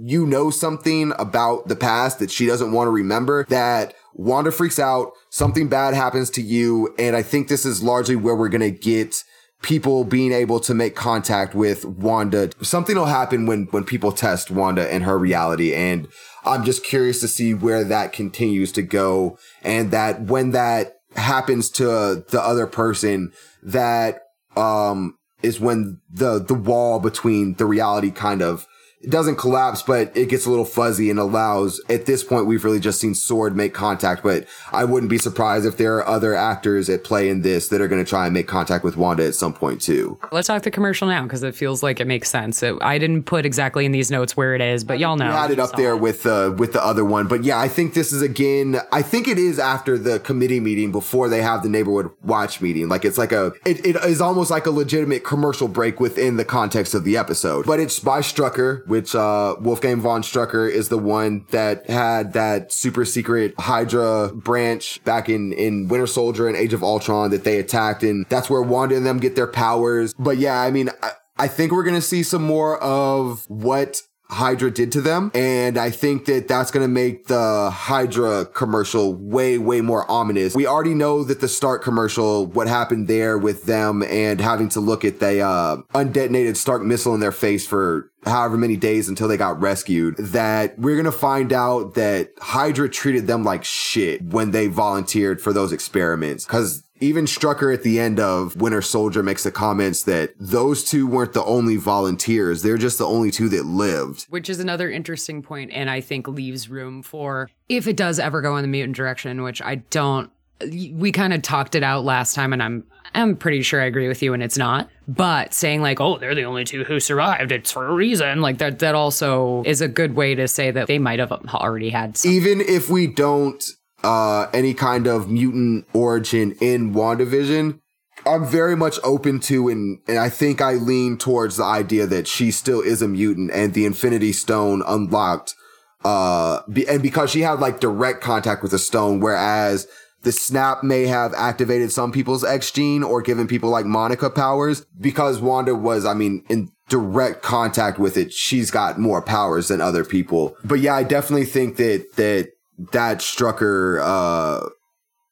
you 0.04 0.26
know 0.26 0.50
something 0.50 1.14
about 1.20 1.68
the 1.68 1.76
past 1.76 2.20
that 2.20 2.32
she 2.32 2.48
doesn't 2.48 2.72
want 2.72 2.88
to 2.88 2.92
remember, 2.92 3.46
that 3.50 3.94
Wanda 4.14 4.52
freaks 4.52 4.80
out, 4.80 5.12
something 5.30 5.68
bad 5.68 5.94
happens 5.94 6.30
to 6.32 6.42
you. 6.42 6.94
And 6.98 7.16
I 7.16 7.22
think 7.22 7.48
this 7.48 7.66
is 7.66 7.84
largely 7.84 8.16
where 8.16 8.36
we're 8.36 8.50
going 8.50 8.62
to 8.62 8.72
get 8.72 9.24
people 9.62 10.04
being 10.04 10.32
able 10.32 10.60
to 10.62 10.74
make 10.74 10.96
contact 10.96 11.54
with 11.54 11.86
Wanda. 11.86 12.50
Something 12.62 12.98
will 12.98 13.06
happen 13.06 13.46
when, 13.46 13.68
when 13.72 13.84
people 13.84 14.12
test 14.12 14.50
Wanda 14.50 14.92
and 14.92 15.04
her 15.04 15.20
reality. 15.20 15.74
And 15.74 16.08
I'm 16.44 16.66
just 16.66 16.84
curious 16.84 17.20
to 17.22 17.28
see 17.28 17.54
where 17.54 17.84
that 17.84 18.12
continues 18.12 18.72
to 18.74 18.82
go. 18.82 19.38
And 19.62 19.92
that 19.92 20.24
when 20.24 20.52
that 20.52 20.96
happens 21.16 21.70
to 21.72 22.26
the 22.30 22.42
other 22.42 22.66
person, 22.66 23.32
that, 23.62 24.22
um, 24.56 25.18
is 25.44 25.60
when 25.60 26.00
the, 26.10 26.40
the 26.40 26.54
wall 26.54 27.00
between 27.00 27.56
the 27.56 27.66
reality 27.66 28.12
kind 28.12 28.42
of 28.42 28.68
it 29.04 29.10
doesn't 29.10 29.38
collapse, 29.38 29.82
but 29.82 30.16
it 30.16 30.30
gets 30.30 30.46
a 30.46 30.50
little 30.50 30.66
fuzzy 30.66 31.10
and 31.10 31.20
allows, 31.20 31.82
at 31.90 32.06
this 32.06 32.24
point, 32.24 32.46
we've 32.46 32.64
really 32.64 32.80
just 32.80 33.00
seen 33.00 33.16
Sword 33.16 33.56
make 33.56 33.74
contact, 33.74 34.22
but 34.22 34.46
I 34.72 34.86
wouldn't 34.86 35.10
be 35.10 35.18
surprised 35.18 35.66
if 35.66 35.78
there 35.78 35.96
are 35.98 36.08
other 36.08 36.36
actors 36.36 36.90
at 36.90 37.04
play 37.04 37.30
in 37.30 37.42
this 37.42 37.70
that 37.70 37.82
are 37.82 37.88
going 37.88 38.04
to 38.04 38.08
try 38.08 38.26
and 38.26 38.34
make 38.34 38.48
contact 38.48 38.84
with 38.84 38.98
Wanda 38.98 39.26
at 39.26 39.34
some 39.34 39.54
point 39.54 39.82
too. 39.82 40.20
Let's 40.32 40.48
talk 40.48 40.62
the 40.62 40.72
commercial 40.72 41.08
now 41.08 41.24
because 41.24 41.42
it 41.42 41.56
feels 41.56 41.82
like 41.82 42.00
it 42.00 42.06
makes 42.06 42.30
sense. 42.30 42.62
It, 42.62 42.76
I 42.82 43.00
didn't 43.00 43.24
put 43.24 43.46
exactly 43.46 43.86
in 43.86 43.92
these 43.92 44.12
notes 44.12 44.38
where 44.38 44.54
it 44.54 44.62
is, 44.62 44.84
but 44.84 45.00
y'all 45.00 45.16
know. 45.16 45.28
We 45.28 45.34
had 45.34 45.52
it 45.52 45.60
up 45.60 45.76
there 45.76 45.98
with, 45.98 46.26
uh, 46.26 46.54
with 46.58 46.74
the 46.74 46.86
other 46.86 47.04
one, 47.04 47.28
but 47.28 47.44
yeah, 47.44 47.60
I 47.60 47.68
think 47.68 47.96
this 47.96 48.12
is 48.12 48.22
again, 48.22 48.80
I 48.92 49.02
think 49.02 49.28
it 49.28 49.40
is 49.40 49.58
after 49.58 49.98
the 49.98 50.20
committee 50.20 50.60
meeting 50.60 50.92
before 50.92 51.28
they 51.28 51.42
have 51.42 51.64
the 51.64 51.70
neighborhood 51.70 52.12
watch 52.24 52.62
meeting. 52.62 52.88
Like 52.88 53.04
it's 53.04 53.18
like 53.18 53.32
a, 53.32 53.54
it, 53.66 53.84
it 53.86 53.96
is 54.04 54.22
almost 54.22 54.52
like 54.52 54.68
a 54.68 54.72
legitimate 54.72 55.24
commercial 55.24 55.68
break 55.68 56.00
within 56.00 56.38
the 56.38 56.46
context 56.46 56.94
of 56.94 57.04
the 57.04 57.18
episode, 57.18 57.66
but 57.66 57.80
it's 57.80 58.00
by 58.00 58.20
Strucker 58.20 58.86
which 58.92 59.16
uh, 59.16 59.56
Wolfgang 59.62 60.02
von 60.02 60.22
Strucker 60.22 60.70
is 60.70 60.90
the 60.90 60.98
one 60.98 61.46
that 61.52 61.90
had 61.90 62.34
that 62.34 62.72
super 62.72 63.06
secret 63.06 63.56
Hydra 63.58 64.32
branch 64.36 65.04
back 65.06 65.30
in 65.30 65.54
in 65.54 65.88
Winter 65.88 66.06
Soldier 66.06 66.48
and 66.48 66.58
Age 66.58 66.74
of 66.74 66.84
Ultron 66.84 67.32
that 67.32 67.46
they 67.46 67.58
attacked, 67.58 68.04
and 68.04 68.26
that's 68.28 68.50
where 68.50 68.62
Wanda 68.62 68.98
and 68.98 69.06
them 69.06 69.20
get 69.20 69.36
their 69.36 69.48
powers. 69.48 70.14
But 70.20 70.38
yeah, 70.38 70.62
I 70.62 70.70
mean. 70.70 70.90
I, 71.02 71.14
I 71.38 71.48
think 71.48 71.72
we're 71.72 71.84
going 71.84 71.96
to 71.96 72.02
see 72.02 72.22
some 72.22 72.44
more 72.44 72.78
of 72.84 73.50
what 73.50 74.04
Hydra 74.32 74.72
did 74.72 74.92
to 74.94 75.02
them. 75.02 75.30
And 75.36 75.78
I 75.78 75.90
think 75.90 76.26
that 76.26 76.48
that's 76.48 76.72
going 76.72 76.84
to 76.84 76.92
make 76.92 77.28
the 77.28 77.70
Hydra 77.70 78.46
commercial 78.46 79.14
way, 79.14 79.58
way 79.58 79.82
more 79.82 80.10
ominous. 80.10 80.56
We 80.56 80.66
already 80.66 80.94
know 80.94 81.24
that 81.24 81.42
the 81.42 81.50
Stark 81.50 81.84
commercial, 81.84 82.46
what 82.48 82.68
happened 82.68 83.08
there 83.08 83.38
with 83.38 83.66
them 83.66 84.02
and 84.04 84.40
having 84.40 84.70
to 84.70 84.80
look 84.80 85.04
at 85.04 85.20
the 85.20 85.42
uh, 85.42 85.78
undetonated 85.94 86.56
Stark 86.56 86.82
missile 86.82 87.14
in 87.14 87.20
their 87.20 87.34
face 87.34 87.68
for 87.68 88.10
however 88.26 88.58
many 88.58 88.78
days 88.78 89.10
until 89.10 89.28
they 89.28 89.38
got 89.38 89.60
rescued, 89.60 90.16
that 90.18 90.78
we're 90.80 90.96
going 90.96 91.06
to 91.06 91.12
find 91.12 91.52
out 91.52 91.96
that 91.96 92.30
Hydra 92.40 92.90
treated 92.90 93.28
them 93.28 93.44
like 93.44 93.66
shit 93.66 94.22
when 94.24 94.52
they 94.52 94.68
volunteered 94.68 95.42
for 95.42 95.52
those 95.52 95.74
experiments. 95.74 96.46
Cause 96.46 96.84
even 97.02 97.26
Strucker 97.26 97.74
at 97.74 97.84
the 97.84 98.00
end 98.00 98.20
of 98.20 98.56
Winter 98.56 98.82
Soldier 98.82 99.24
makes 99.24 99.44
the 99.44 99.52
comments 99.52 100.04
that 100.04 100.34
those 100.40 100.84
two 100.84 101.08
weren't 101.08 101.34
the 101.34 101.44
only 101.44 101.76
volunteers. 101.76 102.62
They're 102.62 102.78
just 102.78 103.00
the 103.00 103.08
only 103.08 103.32
two 103.32 103.50
that 103.50 103.66
lived. 103.66 104.28
Which 104.30 104.50
is 104.50 104.60
another 104.60 104.90
interesting 104.90 105.42
point, 105.42 105.72
and 105.72 105.90
I 105.90 106.00
think 106.00 106.28
leaves 106.28 106.70
room 106.70 107.02
for 107.02 107.50
if 107.68 107.88
it 107.88 107.98
does 107.98 108.20
ever 108.20 108.42
go 108.42 108.56
in 108.58 108.62
the 108.62 108.68
mutant 108.68 108.96
direction, 108.96 109.42
which 109.42 109.62
I 109.62 109.76
don't. 109.76 110.32
We 110.62 111.12
kind 111.12 111.34
of 111.34 111.42
talked 111.42 111.74
it 111.74 111.82
out 111.82 112.06
last 112.06 112.36
time, 112.36 112.54
and 112.54 112.62
I'm 112.62 112.84
I'm 113.16 113.36
pretty 113.36 113.64
sure 113.64 113.82
I 113.82 113.86
agree 113.86 114.08
with 114.08 114.22
you, 114.22 114.34
and 114.34 114.44
it's 114.44 114.58
not. 114.58 114.90
But 115.08 115.54
saying 115.54 115.82
like, 115.82 116.00
oh, 116.00 116.18
they're 116.18 116.36
the 116.36 116.44
only 116.44 116.64
two 116.64 116.84
who 116.84 117.00
survived, 117.00 117.52
it's 117.52 117.72
for 117.72 117.88
a 117.88 117.94
reason. 117.94 118.42
Like 118.42 118.60
that 118.60 118.80
that 118.80 118.96
also 118.96 119.64
is 119.66 119.82
a 119.82 119.88
good 119.88 120.16
way 120.16 120.36
to 120.36 120.48
say 120.48 120.72
that 120.72 120.88
they 120.88 121.00
might 121.00 121.20
have 121.20 121.32
already 121.32 121.90
had. 121.90 122.18
Some. 122.18 122.32
Even 122.32 122.62
if 122.62 122.90
we 122.90 123.08
don't 123.08 123.64
uh, 124.04 124.48
any 124.54 124.74
kind 124.74 125.08
of 125.08 125.30
mutant 125.30 125.88
origin 125.94 126.54
in 126.60 126.94
WandaVision, 126.94 127.80
I'm 128.26 128.46
very 128.46 128.76
much 128.76 129.00
open 129.04 129.40
to 129.42 129.68
and 129.70 130.00
and 130.08 130.18
I 130.18 130.30
think 130.30 130.62
I 130.62 130.74
lean 130.74 131.18
towards 131.18 131.58
the 131.58 131.64
idea 131.64 132.06
that 132.08 132.28
she 132.28 132.52
still 132.52 132.82
is 132.82 133.02
a 133.02 133.08
mutant 133.08 133.52
and 133.52 133.74
the 133.74 133.86
Infinity 133.86 134.34
Stone 134.34 134.84
unlocked 134.86 135.56
uh 136.04 136.62
be, 136.72 136.88
and 136.88 137.02
because 137.02 137.30
she 137.30 137.42
had 137.42 137.60
like 137.60 137.80
direct 137.80 138.22
contact 138.22 138.62
with 138.62 138.72
the 138.72 138.80
stone 138.80 139.20
whereas 139.20 139.88
the 140.24 140.32
snap 140.32 140.84
may 140.84 141.06
have 141.06 141.34
activated 141.34 141.92
some 141.92 142.12
people's 142.12 142.44
X 142.44 142.70
gene 142.72 143.02
or 143.02 143.24
given 143.24 143.48
people 143.48 143.72
like 143.72 143.88
Monica 143.88 144.30
powers. 144.30 144.86
Because 145.00 145.40
Wanda 145.40 145.74
was 145.74 146.06
I 146.06 146.14
mean 146.14 146.44
in 146.50 146.72
direct 146.90 147.42
contact 147.42 147.98
with 147.98 148.18
it 148.18 148.34
she's 148.34 148.70
got 148.70 149.00
more 149.00 149.22
powers 149.22 149.70
than 149.70 149.82
other 149.82 150.04
people. 150.04 150.56
But 150.64 150.80
yeah 150.80 150.96
I 150.96 151.04
definitely 151.04 151.46
think 151.46 151.78
that 151.78 152.16
that 152.18 152.52
that 152.92 153.20
Strucker 153.20 154.00
uh, 154.02 154.70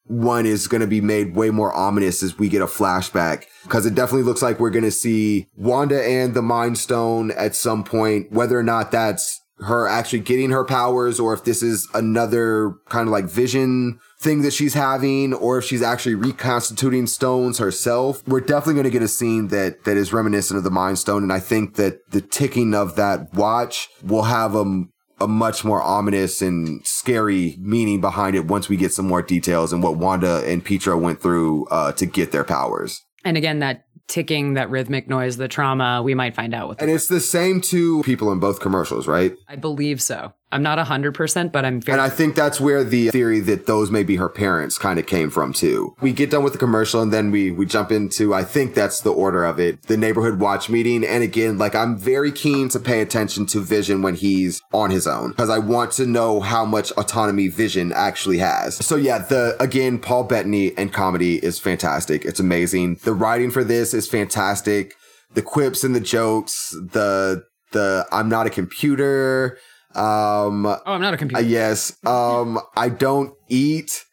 one 0.09 0.45
is 0.45 0.67
going 0.67 0.81
to 0.81 0.87
be 0.87 1.01
made 1.01 1.35
way 1.35 1.51
more 1.51 1.73
ominous 1.73 2.23
as 2.23 2.37
we 2.37 2.49
get 2.49 2.61
a 2.61 2.67
flashback 2.67 3.45
because 3.63 3.85
it 3.85 3.95
definitely 3.95 4.23
looks 4.23 4.41
like 4.41 4.59
we're 4.59 4.71
going 4.71 4.83
to 4.83 4.91
see 4.91 5.47
Wanda 5.55 6.03
and 6.03 6.33
the 6.33 6.41
Mind 6.41 6.77
Stone 6.77 7.31
at 7.31 7.55
some 7.55 7.83
point, 7.83 8.31
whether 8.31 8.57
or 8.57 8.63
not 8.63 8.91
that's 8.91 9.39
her 9.59 9.87
actually 9.87 10.19
getting 10.19 10.51
her 10.51 10.63
powers 10.63 11.19
or 11.19 11.33
if 11.33 11.43
this 11.43 11.61
is 11.61 11.87
another 11.93 12.75
kind 12.87 13.07
of 13.07 13.11
like 13.11 13.25
vision 13.25 13.99
thing 14.19 14.41
that 14.41 14.53
she's 14.53 14.73
having 14.73 15.33
or 15.33 15.57
if 15.57 15.65
she's 15.65 15.81
actually 15.81 16.15
reconstituting 16.15 17.05
stones 17.05 17.57
herself. 17.57 18.25
We're 18.27 18.39
definitely 18.39 18.75
going 18.75 18.85
to 18.85 18.89
get 18.89 19.03
a 19.03 19.07
scene 19.07 19.49
that 19.49 19.83
that 19.83 19.97
is 19.97 20.13
reminiscent 20.13 20.57
of 20.57 20.63
the 20.63 20.71
Mind 20.71 20.97
Stone 20.97 21.23
and 21.23 21.33
I 21.33 21.39
think 21.39 21.75
that 21.75 22.09
the 22.09 22.21
ticking 22.21 22.73
of 22.73 22.95
that 22.95 23.33
watch 23.33 23.89
will 24.01 24.23
have 24.23 24.55
a 24.55 24.85
a 25.21 25.27
much 25.27 25.63
more 25.65 25.81
ominous 25.81 26.41
and 26.41 26.85
scary 26.85 27.55
meaning 27.59 28.01
behind 28.01 28.35
it 28.35 28.45
once 28.45 28.69
we 28.69 28.77
get 28.77 28.93
some 28.93 29.07
more 29.07 29.21
details 29.21 29.73
and 29.73 29.83
what 29.83 29.97
Wanda 29.97 30.43
and 30.45 30.63
Pietro 30.63 30.97
went 30.97 31.21
through 31.21 31.65
uh, 31.67 31.91
to 31.93 32.05
get 32.05 32.31
their 32.31 32.43
powers. 32.43 33.03
And 33.25 33.37
again, 33.37 33.59
that 33.59 33.85
ticking, 34.07 34.55
that 34.55 34.69
rhythmic 34.69 35.07
noise, 35.07 35.37
the 35.37 35.47
trauma, 35.47 36.01
we 36.03 36.15
might 36.15 36.35
find 36.35 36.53
out. 36.53 36.69
With 36.69 36.81
and 36.81 36.89
it's 36.89 37.07
the 37.07 37.19
same 37.19 37.61
two 37.61 38.03
people 38.03 38.31
in 38.31 38.39
both 38.39 38.59
commercials, 38.59 39.07
right? 39.07 39.33
I 39.47 39.55
believe 39.55 40.01
so. 40.01 40.33
I'm 40.51 40.63
not 40.63 40.79
100%, 40.79 41.51
but 41.51 41.63
I'm 41.63 41.79
very. 41.79 41.93
And 41.93 42.01
I 42.01 42.09
think 42.09 42.35
that's 42.35 42.59
where 42.59 42.83
the 42.83 43.09
theory 43.09 43.39
that 43.41 43.67
those 43.67 43.91
may 43.91 44.03
be 44.03 44.15
her 44.15 44.29
parents 44.29 44.77
kind 44.79 44.97
of 44.97 45.05
came 45.05 45.29
from 45.29 45.53
too. 45.53 45.95
We 46.01 46.11
get 46.11 46.31
done 46.31 46.43
with 46.43 46.53
the 46.53 46.59
commercial 46.59 47.01
and 47.01 47.13
then 47.13 47.29
we, 47.29 47.51
we 47.51 47.67
jump 47.67 47.91
into, 47.91 48.33
I 48.33 48.43
think 48.43 48.73
that's 48.73 49.01
the 49.01 49.11
order 49.11 49.45
of 49.45 49.59
it, 49.59 49.83
the 49.83 49.97
neighborhood 49.97 50.39
watch 50.39 50.69
meeting. 50.69 51.03
And 51.03 51.23
again, 51.23 51.59
like 51.59 51.75
I'm 51.75 51.97
very 51.97 52.31
keen 52.31 52.67
to 52.69 52.79
pay 52.79 53.01
attention 53.01 53.45
to 53.47 53.59
Vision 53.59 54.01
when 54.01 54.15
he's 54.15 54.61
on 54.73 54.89
his 54.89 55.05
own 55.05 55.29
because 55.29 55.51
I 55.51 55.59
want 55.59 55.91
to 55.93 56.07
know 56.07 56.39
how 56.39 56.65
much 56.65 56.91
autonomy 56.93 57.47
Vision 57.47 57.91
actually 57.93 58.39
has. 58.39 58.83
So 58.83 58.95
yeah, 58.95 59.19
the, 59.19 59.55
again, 59.59 59.99
Paul 59.99 60.23
Bettany 60.23 60.75
and 60.77 60.91
comedy 60.91 61.37
is 61.37 61.59
fantastic. 61.59 62.25
It's 62.25 62.39
amazing. 62.39 62.95
The 63.03 63.13
writing 63.13 63.51
for 63.51 63.63
this 63.63 63.93
is 63.93 64.07
fantastic. 64.07 64.95
The 65.35 65.43
quips 65.43 65.83
and 65.83 65.95
the 65.95 65.99
jokes, 65.99 66.71
the, 66.71 67.43
the 67.71 68.07
I'm 68.11 68.29
not 68.29 68.47
a 68.47 68.49
computer 68.49 69.59
um, 69.95 70.65
oh, 70.65 70.79
I'm 70.85 71.01
not 71.01 71.13
a 71.13 71.17
computer. 71.17 71.43
Uh, 71.43 71.47
yes. 71.47 71.97
Um, 72.05 72.59
I 72.75 72.89
don't 72.89 73.33
eat. 73.47 74.05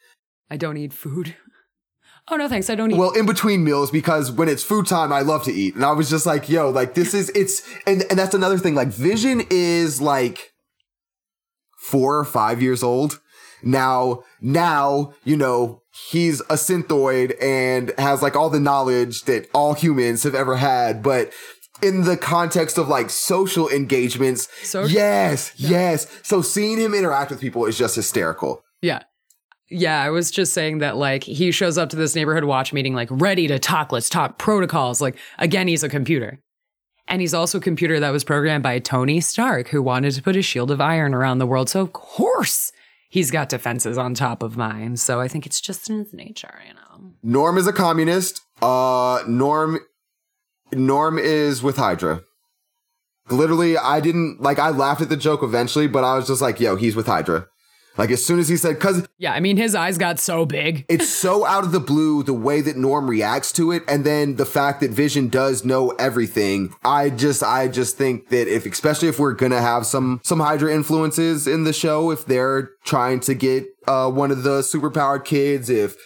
I 0.50 0.56
don't 0.56 0.76
eat 0.76 0.92
food. 0.92 1.34
Oh 2.28 2.34
no, 2.34 2.48
thanks. 2.48 2.68
I 2.68 2.74
don't 2.74 2.90
eat. 2.90 2.98
Well, 2.98 3.12
in 3.12 3.24
between 3.24 3.62
meals, 3.62 3.92
because 3.92 4.32
when 4.32 4.48
it's 4.48 4.64
food 4.64 4.86
time, 4.86 5.12
I 5.12 5.20
love 5.20 5.44
to 5.44 5.52
eat, 5.52 5.76
and 5.76 5.84
I 5.84 5.92
was 5.92 6.10
just 6.10 6.26
like, 6.26 6.48
"Yo, 6.48 6.70
like 6.70 6.94
this 6.94 7.14
is 7.14 7.28
it's," 7.36 7.62
and 7.86 8.02
and 8.10 8.18
that's 8.18 8.34
another 8.34 8.58
thing. 8.58 8.74
Like 8.74 8.88
Vision 8.88 9.42
is 9.48 10.00
like 10.00 10.52
four 11.78 12.18
or 12.18 12.24
five 12.24 12.60
years 12.60 12.82
old 12.82 13.20
now. 13.62 14.24
Now 14.40 15.14
you 15.22 15.36
know 15.36 15.82
he's 16.10 16.40
a 16.40 16.54
synthoid 16.54 17.40
and 17.40 17.92
has 17.96 18.22
like 18.22 18.34
all 18.34 18.50
the 18.50 18.58
knowledge 18.58 19.22
that 19.26 19.48
all 19.54 19.74
humans 19.74 20.24
have 20.24 20.34
ever 20.34 20.56
had, 20.56 21.04
but 21.04 21.32
in 21.82 22.04
the 22.04 22.16
context 22.16 22.78
of 22.78 22.88
like 22.88 23.10
social 23.10 23.68
engagements. 23.68 24.48
Social? 24.62 24.90
Yes, 24.90 25.52
yeah. 25.56 25.70
yes. 25.70 26.20
So 26.22 26.42
seeing 26.42 26.78
him 26.78 26.94
interact 26.94 27.30
with 27.30 27.40
people 27.40 27.66
is 27.66 27.78
just 27.78 27.96
hysterical. 27.96 28.62
Yeah. 28.82 29.02
Yeah, 29.68 30.00
I 30.00 30.10
was 30.10 30.30
just 30.30 30.52
saying 30.52 30.78
that 30.78 30.96
like 30.96 31.24
he 31.24 31.50
shows 31.50 31.76
up 31.76 31.88
to 31.90 31.96
this 31.96 32.14
neighborhood 32.14 32.44
watch 32.44 32.72
meeting 32.72 32.94
like 32.94 33.08
ready 33.10 33.48
to 33.48 33.58
talk, 33.58 33.90
let's 33.90 34.08
talk 34.08 34.38
protocols. 34.38 35.00
Like 35.00 35.16
again, 35.38 35.66
he's 35.66 35.82
a 35.82 35.88
computer. 35.88 36.40
And 37.08 37.20
he's 37.20 37.34
also 37.34 37.58
a 37.58 37.60
computer 37.60 38.00
that 38.00 38.10
was 38.10 38.24
programmed 38.24 38.64
by 38.64 38.80
Tony 38.80 39.20
Stark, 39.20 39.68
who 39.68 39.80
wanted 39.80 40.12
to 40.14 40.22
put 40.22 40.36
a 40.36 40.42
shield 40.42 40.72
of 40.72 40.80
iron 40.80 41.14
around 41.14 41.38
the 41.38 41.46
world. 41.46 41.68
So 41.68 41.80
of 41.80 41.92
course 41.92 42.72
he's 43.08 43.30
got 43.30 43.48
defenses 43.48 43.98
on 43.98 44.14
top 44.14 44.42
of 44.42 44.56
mine. 44.56 44.96
So 44.96 45.20
I 45.20 45.28
think 45.28 45.46
it's 45.46 45.60
just 45.60 45.90
in 45.90 45.98
his 45.98 46.12
nature, 46.12 46.60
you 46.66 46.74
know. 46.74 47.12
Norm 47.22 47.58
is 47.58 47.66
a 47.66 47.72
communist. 47.72 48.42
Uh 48.62 49.22
Norm 49.26 49.80
Norm 50.72 51.18
is 51.18 51.62
with 51.62 51.76
Hydra. 51.76 52.22
Literally, 53.28 53.76
I 53.76 54.00
didn't 54.00 54.40
like. 54.40 54.58
I 54.58 54.70
laughed 54.70 55.00
at 55.00 55.08
the 55.08 55.16
joke 55.16 55.42
eventually, 55.42 55.88
but 55.88 56.04
I 56.04 56.16
was 56.16 56.26
just 56.26 56.40
like, 56.40 56.60
"Yo, 56.60 56.76
he's 56.76 56.94
with 56.94 57.06
Hydra." 57.06 57.48
Like 57.98 58.10
as 58.10 58.24
soon 58.24 58.38
as 58.38 58.48
he 58.48 58.56
said, 58.56 58.78
"Cause 58.78 59.06
yeah, 59.18 59.32
I 59.32 59.40
mean 59.40 59.56
his 59.56 59.74
eyes 59.74 59.98
got 59.98 60.18
so 60.18 60.44
big." 60.44 60.84
it's 60.88 61.08
so 61.08 61.46
out 61.46 61.64
of 61.64 61.72
the 61.72 61.80
blue 61.80 62.22
the 62.22 62.34
way 62.34 62.60
that 62.60 62.76
Norm 62.76 63.08
reacts 63.08 63.52
to 63.52 63.72
it, 63.72 63.82
and 63.88 64.04
then 64.04 64.36
the 64.36 64.46
fact 64.46 64.80
that 64.80 64.90
Vision 64.90 65.28
does 65.28 65.64
know 65.64 65.90
everything. 65.92 66.74
I 66.84 67.10
just, 67.10 67.42
I 67.42 67.68
just 67.68 67.96
think 67.96 68.28
that 68.28 68.48
if, 68.48 68.66
especially 68.66 69.08
if 69.08 69.18
we're 69.18 69.32
gonna 69.32 69.62
have 69.62 69.86
some 69.86 70.20
some 70.22 70.40
Hydra 70.40 70.72
influences 70.72 71.46
in 71.46 71.64
the 71.64 71.72
show, 71.72 72.10
if 72.10 72.26
they're 72.26 72.70
trying 72.84 73.20
to 73.20 73.34
get 73.34 73.66
uh, 73.86 74.10
one 74.10 74.30
of 74.30 74.42
the 74.42 74.60
superpowered 74.60 75.24
kids, 75.24 75.70
if 75.70 75.96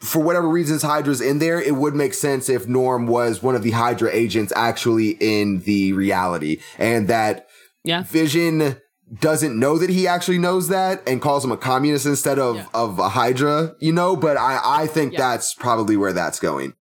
for 0.00 0.20
whatever 0.22 0.48
reasons 0.48 0.82
Hydra's 0.82 1.20
in 1.20 1.38
there, 1.38 1.60
it 1.60 1.76
would 1.76 1.94
make 1.94 2.14
sense 2.14 2.48
if 2.48 2.66
Norm 2.66 3.06
was 3.06 3.42
one 3.42 3.54
of 3.54 3.62
the 3.62 3.72
Hydra 3.72 4.10
agents 4.12 4.52
actually 4.56 5.10
in 5.20 5.60
the 5.60 5.92
reality 5.92 6.58
and 6.78 7.06
that 7.08 7.46
Yeah. 7.84 8.02
Vision 8.04 8.76
doesn't 9.20 9.58
know 9.58 9.76
that 9.78 9.90
he 9.90 10.06
actually 10.06 10.38
knows 10.38 10.68
that 10.68 11.02
and 11.06 11.20
calls 11.20 11.44
him 11.44 11.50
a 11.52 11.56
communist 11.56 12.06
instead 12.06 12.38
of, 12.38 12.56
Yeah. 12.56 12.64
of 12.72 12.98
a 12.98 13.08
Hydra, 13.10 13.74
you 13.80 13.92
know, 13.92 14.14
but 14.16 14.36
I, 14.36 14.60
I 14.64 14.86
think 14.86 15.12
Yeah. 15.14 15.18
that's 15.18 15.52
probably 15.54 15.96
where 15.96 16.12
that's 16.12 16.38
going. 16.38 16.74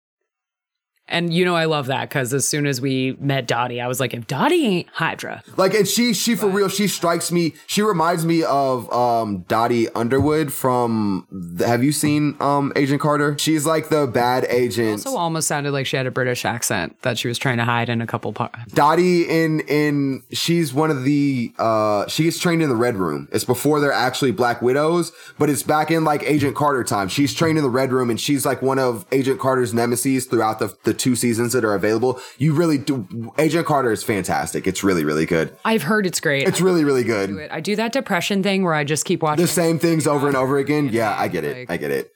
And 1.08 1.32
you 1.32 1.44
know, 1.44 1.54
I 1.56 1.64
love 1.64 1.86
that 1.86 2.08
because 2.08 2.32
as 2.34 2.46
soon 2.46 2.66
as 2.66 2.80
we 2.80 3.16
met 3.20 3.46
Dottie, 3.46 3.80
I 3.80 3.86
was 3.88 4.00
like, 4.00 4.14
if 4.14 4.26
Dottie 4.26 4.64
ain't 4.66 4.88
Hydra, 4.92 5.42
Like, 5.56 5.74
and 5.74 5.86
she, 5.88 6.12
she 6.12 6.34
for 6.34 6.48
real, 6.48 6.68
she 6.68 6.86
strikes 6.88 7.32
me. 7.32 7.54
She 7.66 7.82
reminds 7.82 8.24
me 8.26 8.42
of 8.44 8.92
um 8.92 9.44
Dottie 9.48 9.88
Underwood 9.90 10.52
from. 10.52 11.26
Have 11.60 11.82
you 11.82 11.92
seen 11.92 12.36
um 12.40 12.72
Agent 12.76 13.00
Carter? 13.00 13.36
She's 13.38 13.64
like 13.66 13.88
the 13.88 14.06
bad 14.06 14.44
agent. 14.48 15.04
also 15.06 15.16
almost 15.18 15.48
sounded 15.48 15.72
like 15.72 15.86
she 15.86 15.96
had 15.96 16.06
a 16.06 16.10
British 16.10 16.44
accent 16.44 17.00
that 17.02 17.18
she 17.18 17.28
was 17.28 17.38
trying 17.38 17.56
to 17.58 17.64
hide 17.64 17.88
in 17.88 18.00
a 18.00 18.06
couple 18.06 18.32
parts. 18.32 18.58
Dottie 18.72 19.22
in 19.28 19.60
in 19.60 20.22
she's 20.32 20.72
one 20.74 20.90
of 20.90 21.04
the 21.04 21.52
uh 21.58 22.06
she 22.08 22.24
gets 22.24 22.38
trained 22.38 22.62
in 22.62 22.68
the 22.68 22.76
Red 22.76 22.96
Room. 22.96 23.28
It's 23.32 23.44
before 23.44 23.80
they're 23.80 23.92
actually 23.92 24.32
Black 24.32 24.60
Widows, 24.62 25.12
but 25.38 25.48
it's 25.50 25.62
back 25.62 25.90
in 25.90 26.04
like 26.04 26.22
Agent 26.24 26.54
Carter 26.56 26.84
time. 26.84 27.08
She's 27.08 27.34
trained 27.34 27.58
in 27.58 27.64
the 27.64 27.70
Red 27.70 27.92
Room 27.92 28.10
and 28.10 28.20
she's 28.20 28.44
like 28.46 28.62
one 28.62 28.78
of 28.78 29.06
Agent 29.12 29.40
Carter's 29.40 29.72
nemesis 29.74 30.26
throughout 30.26 30.58
the 30.58 30.76
the 30.84 30.94
two 30.98 31.16
seasons 31.16 31.52
that 31.52 31.64
are 31.64 31.74
available. 31.74 32.20
You 32.38 32.52
really 32.54 32.78
do 32.78 33.32
Agent 33.38 33.66
Carter 33.66 33.92
is 33.92 34.02
fantastic. 34.02 34.66
It's 34.66 34.82
really 34.84 35.04
really 35.04 35.26
good. 35.26 35.56
I've 35.64 35.82
heard 35.82 36.06
it's 36.06 36.20
great. 36.20 36.46
It's 36.48 36.60
really 36.60 36.84
really 36.84 37.04
good. 37.04 37.30
I, 37.50 37.56
I 37.56 37.60
do 37.60 37.76
that 37.76 37.92
depression 37.92 38.42
thing 38.42 38.64
where 38.64 38.74
I 38.74 38.84
just 38.84 39.04
keep 39.04 39.22
watching. 39.22 39.44
The 39.44 39.48
same 39.48 39.78
things 39.78 40.06
over 40.06 40.26
and 40.26 40.36
over 40.36 40.58
again. 40.58 40.90
Yeah, 40.92 41.14
I 41.16 41.28
get 41.28 41.44
it. 41.44 41.70
I 41.70 41.76
get 41.76 41.90
it. 41.90 42.10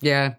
yeah. 0.00 0.34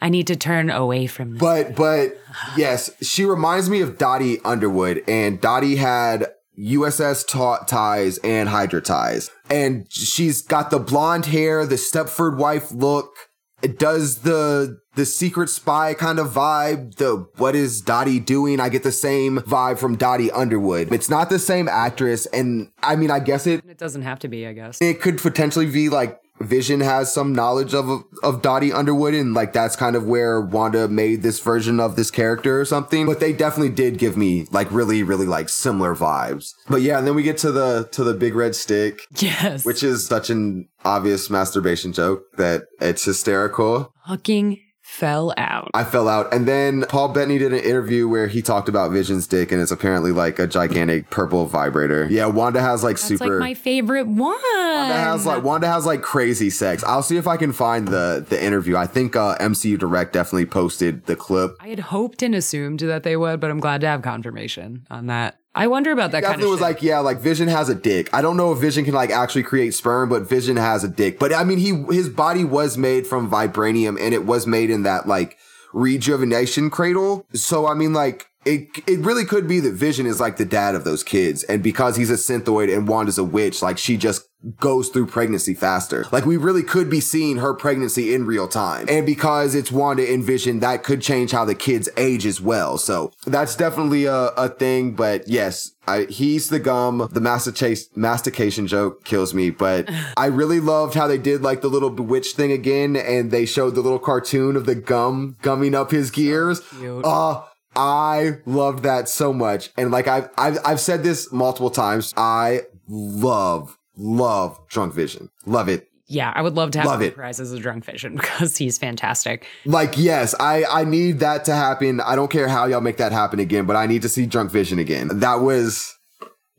I 0.00 0.08
need 0.08 0.26
to 0.26 0.36
turn 0.36 0.68
away 0.68 1.06
from 1.06 1.34
this. 1.34 1.40
But 1.40 1.76
but 1.76 2.18
yes, 2.56 2.90
she 3.00 3.24
reminds 3.24 3.70
me 3.70 3.80
of 3.82 3.98
Dottie 3.98 4.40
Underwood, 4.44 5.04
and 5.06 5.40
Dottie 5.40 5.76
had 5.76 6.26
USS 6.58 7.24
ta- 7.26 7.64
ties 7.64 8.18
and 8.18 8.48
Hydra 8.48 8.80
ties, 8.80 9.30
and 9.48 9.86
she's 9.90 10.42
got 10.42 10.70
the 10.70 10.80
blonde 10.80 11.26
hair, 11.26 11.64
the 11.64 11.76
Stepford 11.76 12.36
wife 12.36 12.72
look. 12.72 13.14
It 13.62 13.78
does 13.78 14.18
the 14.18 14.80
the 14.94 15.06
secret 15.06 15.48
spy 15.48 15.94
kind 15.94 16.18
of 16.18 16.32
vibe. 16.32 16.96
The 16.96 17.26
what 17.36 17.54
is 17.54 17.80
Dottie 17.80 18.20
doing? 18.20 18.60
I 18.60 18.68
get 18.68 18.82
the 18.82 18.92
same 18.92 19.38
vibe 19.38 19.78
from 19.78 19.96
Dottie 19.96 20.30
Underwood. 20.30 20.92
It's 20.92 21.08
not 21.08 21.30
the 21.30 21.38
same 21.38 21.68
actress, 21.68 22.26
and 22.26 22.70
I 22.82 22.96
mean, 22.96 23.10
I 23.10 23.20
guess 23.20 23.46
it 23.46 23.64
it 23.66 23.78
doesn't 23.78 24.02
have 24.02 24.18
to 24.20 24.28
be, 24.28 24.46
I 24.46 24.52
guess. 24.52 24.78
it 24.80 25.00
could 25.00 25.18
potentially 25.18 25.66
be 25.66 25.88
like 25.88 26.18
Vision 26.40 26.80
has 26.80 27.12
some 27.12 27.32
knowledge 27.34 27.72
of 27.72 28.04
of 28.22 28.42
Dottie 28.42 28.72
Underwood, 28.72 29.14
and 29.14 29.32
like 29.32 29.52
that's 29.52 29.76
kind 29.76 29.94
of 29.94 30.06
where 30.06 30.40
Wanda 30.40 30.88
made 30.88 31.22
this 31.22 31.38
version 31.38 31.78
of 31.78 31.94
this 31.94 32.10
character 32.10 32.60
or 32.60 32.64
something. 32.64 33.06
But 33.06 33.20
they 33.20 33.32
definitely 33.32 33.72
did 33.74 33.98
give 33.98 34.16
me 34.16 34.46
like 34.50 34.70
really, 34.72 35.02
really 35.04 35.26
like 35.26 35.48
similar 35.48 35.94
vibes. 35.94 36.52
But 36.68 36.82
yeah, 36.82 36.98
and 36.98 37.06
then 37.06 37.14
we 37.14 37.22
get 37.22 37.38
to 37.38 37.52
the 37.52 37.88
to 37.92 38.02
the 38.02 38.14
big 38.14 38.34
red 38.34 38.56
stick, 38.56 39.02
Yes. 39.18 39.64
which 39.64 39.82
is 39.84 40.06
such 40.06 40.30
an 40.30 40.68
obvious 40.84 41.30
masturbation 41.30 41.92
joke 41.92 42.24
that 42.38 42.62
it's 42.80 43.04
hysterical. 43.04 43.92
fucking 44.08 44.58
fell 44.92 45.32
out. 45.38 45.70
I 45.72 45.84
fell 45.84 46.06
out. 46.06 46.32
And 46.34 46.46
then 46.46 46.84
Paul 46.88 47.08
Bettany 47.08 47.38
did 47.38 47.52
an 47.54 47.60
interview 47.60 48.06
where 48.06 48.26
he 48.26 48.42
talked 48.42 48.68
about 48.68 48.92
Vision's 48.92 49.26
dick, 49.26 49.50
and 49.50 49.60
it's 49.60 49.70
apparently 49.70 50.12
like 50.12 50.38
a 50.38 50.46
gigantic 50.46 51.08
purple 51.08 51.46
vibrator. 51.46 52.06
Yeah, 52.10 52.26
Wanda 52.26 52.60
has 52.60 52.84
like 52.84 52.96
That's 52.96 53.08
super. 53.08 53.40
like 53.40 53.40
my 53.40 53.54
favorite 53.54 54.06
one. 54.06 54.36
Wanda 54.42 54.94
has 54.94 55.24
like 55.24 55.42
Wanda 55.42 55.66
has 55.66 55.86
like 55.86 56.02
crazy 56.02 56.50
sex. 56.50 56.84
I'll 56.84 57.02
see 57.02 57.16
if 57.16 57.26
I 57.26 57.38
can 57.38 57.52
find 57.52 57.88
the 57.88 58.24
the 58.28 58.42
interview. 58.42 58.76
I 58.76 58.86
think 58.86 59.16
uh, 59.16 59.36
MCU 59.38 59.78
Direct 59.78 60.12
definitely 60.12 60.46
posted 60.46 61.06
the 61.06 61.16
clip. 61.16 61.56
I 61.58 61.68
had 61.68 61.80
hoped 61.80 62.22
and 62.22 62.34
assumed 62.34 62.80
that 62.80 63.02
they 63.02 63.16
would, 63.16 63.40
but 63.40 63.50
I'm 63.50 63.60
glad 63.60 63.80
to 63.80 63.86
have 63.86 64.02
confirmation 64.02 64.86
on 64.90 65.06
that. 65.06 65.38
I 65.54 65.66
wonder 65.66 65.92
about 65.92 66.12
that 66.12 66.22
kind 66.22 66.32
Definitely 66.32 66.44
of 66.44 66.50
was 66.50 66.58
shit. 66.60 66.76
like, 66.76 66.82
yeah, 66.82 66.98
like 67.00 67.18
Vision 67.18 67.48
has 67.48 67.68
a 67.68 67.74
dick. 67.74 68.08
I 68.12 68.22
don't 68.22 68.36
know 68.38 68.52
if 68.52 68.58
Vision 68.58 68.84
can 68.84 68.94
like 68.94 69.10
actually 69.10 69.42
create 69.42 69.74
sperm, 69.74 70.08
but 70.08 70.22
Vision 70.22 70.56
has 70.56 70.82
a 70.82 70.88
dick. 70.88 71.18
But 71.18 71.34
I 71.34 71.44
mean, 71.44 71.58
he 71.58 71.84
his 71.94 72.08
body 72.08 72.44
was 72.44 72.78
made 72.78 73.06
from 73.06 73.30
vibranium, 73.30 74.00
and 74.00 74.14
it 74.14 74.24
was 74.24 74.46
made 74.46 74.70
in 74.70 74.82
that 74.84 75.06
like 75.06 75.36
rejuvenation 75.74 76.70
cradle. 76.70 77.26
So 77.34 77.66
I 77.66 77.74
mean, 77.74 77.92
like. 77.92 78.28
It, 78.44 78.70
it 78.88 78.98
really 78.98 79.24
could 79.24 79.46
be 79.46 79.60
that 79.60 79.74
Vision 79.74 80.04
is 80.04 80.18
like 80.18 80.36
the 80.36 80.44
dad 80.44 80.74
of 80.74 80.82
those 80.82 81.04
kids. 81.04 81.44
And 81.44 81.62
because 81.62 81.94
he's 81.94 82.10
a 82.10 82.14
synthoid 82.14 82.76
and 82.76 82.88
Wanda's 82.88 83.16
a 83.16 83.22
witch, 83.22 83.62
like 83.62 83.78
she 83.78 83.96
just 83.96 84.26
goes 84.58 84.88
through 84.88 85.06
pregnancy 85.06 85.54
faster. 85.54 86.06
Like 86.12 86.26
we 86.26 86.36
really 86.36 86.62
could 86.62 86.90
be 86.90 87.00
seeing 87.00 87.38
her 87.38 87.54
pregnancy 87.54 88.14
in 88.14 88.26
real 88.26 88.48
time. 88.48 88.86
And 88.88 89.06
because 89.06 89.54
it's 89.54 89.70
Wanda 89.70 90.10
and 90.10 90.24
Vision, 90.24 90.60
that 90.60 90.82
could 90.82 91.00
change 91.00 91.30
how 91.30 91.44
the 91.44 91.54
kids 91.54 91.88
age 91.96 92.26
as 92.26 92.40
well. 92.40 92.78
So 92.78 93.12
that's 93.26 93.56
definitely 93.56 94.06
a, 94.06 94.28
a 94.28 94.48
thing. 94.48 94.92
But 94.94 95.28
yes, 95.28 95.72
I, 95.86 96.04
he's 96.04 96.48
the 96.48 96.58
gum. 96.58 97.08
The 97.12 97.20
mastication, 97.20 97.88
mastication 97.94 98.66
joke 98.66 99.04
kills 99.04 99.34
me, 99.34 99.50
but 99.50 99.88
I 100.16 100.26
really 100.26 100.60
loved 100.60 100.94
how 100.94 101.06
they 101.06 101.18
did 101.18 101.42
like 101.42 101.60
the 101.60 101.68
little 101.68 101.90
bewitched 101.90 102.36
thing 102.36 102.52
again. 102.52 102.96
And 102.96 103.30
they 103.30 103.46
showed 103.46 103.74
the 103.74 103.80
little 103.80 103.98
cartoon 103.98 104.56
of 104.56 104.66
the 104.66 104.74
gum 104.74 105.36
gumming 105.42 105.74
up 105.74 105.90
his 105.90 106.10
gears. 106.10 106.60
cute. 106.60 107.04
Uh, 107.04 107.42
I 107.74 108.38
loved 108.44 108.82
that 108.82 109.08
so 109.08 109.32
much. 109.32 109.70
And 109.76 109.90
like 109.90 110.06
I've, 110.08 110.28
I've, 110.36 110.58
I've 110.64 110.80
said 110.80 111.02
this 111.02 111.32
multiple 111.32 111.70
times. 111.70 112.12
I 112.16 112.62
love, 112.88 113.78
love 113.96 114.58
Drunk 114.68 114.94
Vision. 114.94 115.28
Love 115.46 115.68
it. 115.68 115.88
yeah, 116.06 116.32
I 116.34 116.42
would 116.42 116.54
love 116.54 116.72
to 116.72 116.78
have 116.80 116.86
Love 116.86 117.00
him 117.02 117.14
it. 117.16 117.18
as 117.18 117.52
a 117.52 117.58
drunk 117.58 117.84
vision 117.84 118.16
because 118.20 118.56
he's 118.56 118.76
fantastic. 118.78 119.46
Like, 119.64 119.94
yes, 119.96 120.34
I, 120.38 120.64
I 120.64 120.84
need 120.84 121.20
that 121.20 121.44
to 121.46 121.54
happen. 121.54 122.00
I 122.00 122.16
don't 122.16 122.30
care 122.30 122.48
how 122.48 122.66
y'all 122.66 122.80
make 122.80 122.98
that 122.98 123.12
happen 123.12 123.38
again, 123.40 123.64
but 123.66 123.76
I 123.76 123.86
need 123.86 124.02
to 124.02 124.08
see 124.08 124.26
Drunk 124.26 124.50
Vision 124.50 124.78
again. 124.78 125.08
That 125.20 125.36
was, 125.36 125.96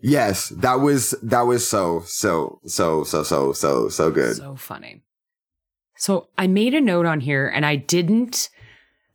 yes, 0.02 0.50
that 0.50 0.76
was, 0.76 1.12
that 1.22 1.42
was 1.42 1.68
so, 1.68 2.02
so, 2.06 2.60
so, 2.66 3.04
so, 3.04 3.24
so, 3.24 3.54
so, 3.54 3.90
so 3.90 4.12
good. 4.12 4.36
So 4.38 4.56
funny. 4.56 5.02
So 5.98 6.28
I 6.38 6.48
made 6.48 6.74
a 6.74 6.82
note 6.82 7.06
on 7.06 7.20
here 7.22 7.48
and 7.48 7.66
I 7.66 7.76
didn't 7.76 8.50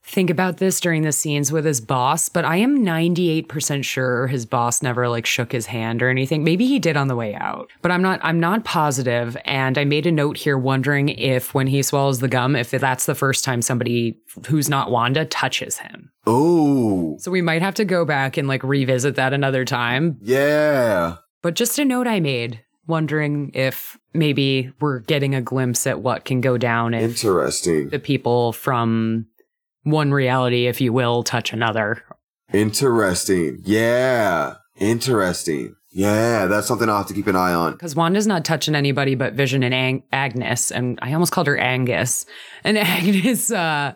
think 0.08 0.30
about 0.30 0.56
this 0.56 0.80
during 0.80 1.02
the 1.02 1.12
scenes 1.12 1.52
with 1.52 1.64
his 1.64 1.80
boss, 1.80 2.28
but 2.28 2.44
I 2.44 2.56
am 2.56 2.78
98% 2.84 3.84
sure 3.84 4.26
his 4.26 4.46
boss 4.46 4.82
never 4.82 5.08
like 5.08 5.26
shook 5.26 5.52
his 5.52 5.66
hand 5.66 6.02
or 6.02 6.08
anything. 6.08 6.44
Maybe 6.44 6.66
he 6.66 6.78
did 6.78 6.96
on 6.96 7.08
the 7.08 7.16
way 7.16 7.34
out, 7.34 7.70
but 7.82 7.90
I'm 7.90 8.02
not 8.02 8.20
I'm 8.22 8.40
not 8.40 8.64
positive 8.64 9.36
and 9.44 9.76
I 9.78 9.84
made 9.84 10.06
a 10.06 10.12
note 10.12 10.36
here 10.36 10.58
wondering 10.58 11.10
if 11.10 11.54
when 11.54 11.66
he 11.66 11.82
swallows 11.82 12.20
the 12.20 12.28
gum 12.28 12.56
if 12.56 12.70
that's 12.70 13.06
the 13.06 13.14
first 13.14 13.44
time 13.44 13.62
somebody 13.62 14.18
who's 14.46 14.68
not 14.68 14.90
Wanda 14.90 15.24
touches 15.24 15.78
him. 15.78 16.10
Oh, 16.26 17.16
So 17.18 17.30
we 17.30 17.42
might 17.42 17.62
have 17.62 17.74
to 17.76 17.84
go 17.84 18.04
back 18.04 18.36
and 18.36 18.48
like 18.48 18.62
revisit 18.62 19.16
that 19.16 19.32
another 19.32 19.64
time, 19.64 20.18
yeah. 20.20 21.16
but 21.42 21.54
just 21.54 21.78
a 21.78 21.84
note 21.84 22.06
I 22.06 22.20
made 22.20 22.62
wondering 22.86 23.50
if 23.54 23.98
maybe 24.14 24.72
we're 24.80 25.00
getting 25.00 25.34
a 25.34 25.42
glimpse 25.42 25.86
at 25.86 26.00
what 26.00 26.24
can 26.24 26.40
go 26.40 26.56
down 26.56 26.94
if 26.94 27.10
Interesting. 27.10 27.90
the 27.90 27.98
people 27.98 28.52
from 28.52 29.26
one 29.82 30.12
reality, 30.12 30.66
if 30.66 30.80
you 30.80 30.92
will, 30.92 31.22
touch 31.22 31.52
another. 31.52 32.02
Interesting. 32.52 33.60
Yeah. 33.64 34.54
Interesting. 34.76 35.74
Yeah, 35.90 36.46
that's 36.46 36.66
something 36.66 36.88
I'll 36.88 36.98
have 36.98 37.06
to 37.06 37.14
keep 37.14 37.26
an 37.26 37.36
eye 37.36 37.54
on. 37.54 37.72
Because 37.72 37.96
Wanda's 37.96 38.26
not 38.26 38.44
touching 38.44 38.74
anybody 38.74 39.14
but 39.14 39.32
Vision 39.32 39.62
and 39.62 39.74
Ang- 39.74 40.02
Agnes. 40.12 40.70
And 40.70 40.98
I 41.02 41.12
almost 41.12 41.32
called 41.32 41.46
her 41.46 41.56
Angus. 41.56 42.26
And 42.62 42.78
Agnes, 42.78 43.50
uh, 43.50 43.94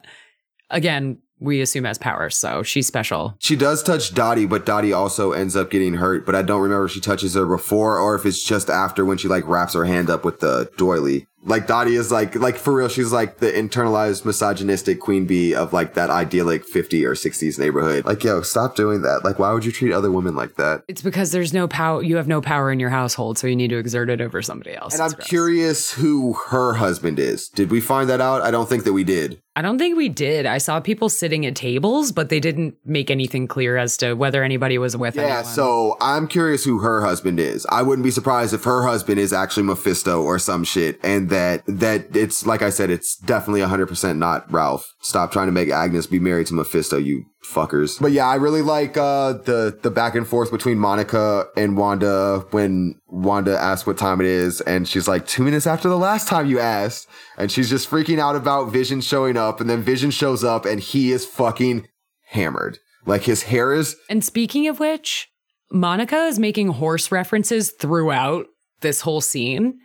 again, 0.71 1.19
we 1.39 1.61
assume 1.61 1.85
has 1.85 1.99
powers, 1.99 2.37
so 2.37 2.63
she's 2.63 2.87
special. 2.87 3.35
She 3.41 3.57
does 3.57 3.83
touch 3.83 4.15
Dottie, 4.15 4.47
but 4.47 4.65
Dottie 4.65 4.93
also 4.93 5.33
ends 5.33 5.57
up 5.57 5.71
getting 5.71 5.95
hurt. 5.95 6.25
But 6.25 6.37
I 6.37 6.43
don't 6.43 6.61
remember 6.61 6.85
if 6.85 6.93
she 6.93 7.01
touches 7.01 7.35
her 7.35 7.47
before 7.47 7.99
or 7.99 8.15
if 8.15 8.25
it's 8.25 8.43
just 8.43 8.71
after 8.71 9.05
when 9.05 9.19
she 9.19 9.29
like 9.29 9.47
wraps 9.47 9.75
her 9.75 9.85
hand 9.85 10.09
up 10.09 10.25
with 10.25 10.41
the 10.41 10.71
doily. 10.77 11.27
Like 11.45 11.67
Dottie 11.67 11.97
is 11.97 12.13
like, 12.13 12.37
like 12.37 12.57
for 12.57 12.73
real, 12.73 12.89
she's 12.89 13.11
like 13.13 13.39
the 13.39 13.51
internalized 13.51 14.25
misogynistic 14.25 15.01
queen 15.01 15.27
bee 15.27 15.55
of 15.55 15.73
like 15.73 15.95
that 15.95 16.09
idyllic 16.09 16.65
50 16.65 17.05
or 17.05 17.15
60s 17.15 17.59
neighborhood. 17.59 18.05
Like, 18.05 18.23
yo, 18.23 18.43
stop 18.43 18.77
doing 18.77 19.03
that. 19.03 19.25
Like, 19.25 19.39
why 19.41 19.53
would 19.53 19.65
you 19.65 19.73
treat 19.73 19.93
other 19.93 20.13
women 20.13 20.37
like 20.37 20.55
that? 20.55 20.85
It's 20.87 21.03
because 21.03 21.33
there's 21.33 21.53
no 21.53 21.67
power, 21.67 22.03
you 22.03 22.17
have 22.17 22.29
no 22.29 22.41
power 22.41 22.71
in 22.71 22.79
your 22.79 22.91
household, 22.91 23.39
so 23.39 23.47
you 23.49 23.57
need 23.57 23.69
to 23.69 23.79
exert 23.79 24.09
it 24.09 24.21
over 24.21 24.41
somebody 24.41 24.75
else. 24.77 24.95
And 24.95 25.03
It's 25.05 25.13
I'm 25.15 25.17
gross. 25.17 25.29
curious 25.29 25.93
who 25.93 26.35
her 26.51 26.75
husband 26.75 27.19
is. 27.19 27.49
Did 27.49 27.71
we 27.73 27.81
find 27.81 28.09
that 28.09 28.21
out? 28.21 28.43
I 28.43 28.51
don't 28.53 28.69
think 28.69 28.85
that 28.85 28.93
we 28.93 29.03
did. 29.03 29.43
I 29.55 29.61
don't 29.61 29.79
think 29.79 29.99
we 29.99 30.09
did. 30.09 30.47
I 30.47 30.57
saw 30.57 30.81
people 30.81 31.11
sitting 31.11 31.45
at 31.45 31.55
tables, 31.55 32.11
but 32.11 32.31
they 32.31 32.41
didn't 32.41 32.75
make 32.87 33.11
anything 33.11 33.47
clear 33.47 33.77
as 33.77 33.99
to 33.99 34.15
whether 34.15 34.43
anybody 34.43 34.79
was 34.79 34.97
with 34.97 35.15
Yeah, 35.15 35.23
anyone. 35.25 35.45
so 35.45 35.97
I'm 36.01 36.27
curious 36.27 36.65
who 36.65 36.79
her 36.79 37.03
husband 37.03 37.39
is. 37.39 37.67
I 37.69 37.83
wouldn't 37.83 38.05
be 38.05 38.11
surprised 38.11 38.55
if 38.55 38.65
her 38.65 38.83
husband 38.87 39.19
is 39.21 39.31
actually 39.33 39.65
Mephisto 39.65 40.23
or 40.23 40.39
some 40.39 40.65
shit, 40.65 40.99
and 41.03 41.29
that 41.29 41.65
that 41.67 42.17
it's 42.17 42.47
like 42.47 42.63
I 42.63 42.71
said, 42.71 42.89
it's 42.89 43.15
definitely 43.17 43.61
100 43.61 43.87
percent 43.89 44.19
not 44.19 44.51
Ralph. 44.51 44.91
Stop 45.03 45.33
trying 45.33 45.47
to 45.49 45.53
make 45.53 45.69
Agnes 45.69 46.07
be 46.07 46.19
married 46.19 46.47
to 46.47 46.55
Mephisto, 46.55 46.97
you 46.97 47.25
fuckers. 47.45 48.01
But 48.01 48.13
yeah, 48.13 48.27
I 48.27 48.37
really 48.37 48.63
like 48.63 48.97
uh 48.97 49.35
the 49.35 49.79
the 49.83 49.91
back 49.91 50.15
and 50.15 50.27
forth 50.27 50.51
between 50.51 50.79
Monica 50.79 51.47
and 51.57 51.77
Wanda 51.77 52.45
when 52.51 53.01
Wanda 53.09 53.59
asks 53.59 53.87
what 53.87 53.99
time 53.99 54.21
it 54.21 54.27
is 54.27 54.61
and 54.63 54.89
she's 54.89 55.09
like 55.09 55.27
2 55.27 55.43
minutes 55.43 55.67
after 55.67 55.89
the 55.89 55.99
last 55.99 56.29
time 56.29 56.47
you 56.47 56.59
asked 56.59 57.09
and 57.37 57.51
she's 57.51 57.69
just 57.69 57.91
freaking 57.91 58.19
out 58.19 58.37
about 58.37 58.71
Vision 58.71 59.01
showing 59.01 59.37
up 59.37 59.61
and 59.61 59.69
then 59.69 59.83
Vision 59.83 60.11
shows 60.11 60.45
up 60.45 60.65
and 60.65 60.81
he 60.81 61.13
is 61.13 61.27
fucking 61.27 61.87
hammered. 62.27 62.79
Like 63.05 63.23
his 63.23 63.45
hair 63.45 63.73
is 63.73 63.97
And 64.09 64.25
speaking 64.25 64.69
of 64.69 64.79
which, 64.81 65.29
Monica 65.71 66.25
is 66.27 66.39
making 66.39 66.69
horse 66.69 67.11
references 67.11 67.71
throughout 67.71 68.47
this 68.81 69.01
whole 69.01 69.21
scene. 69.21 69.79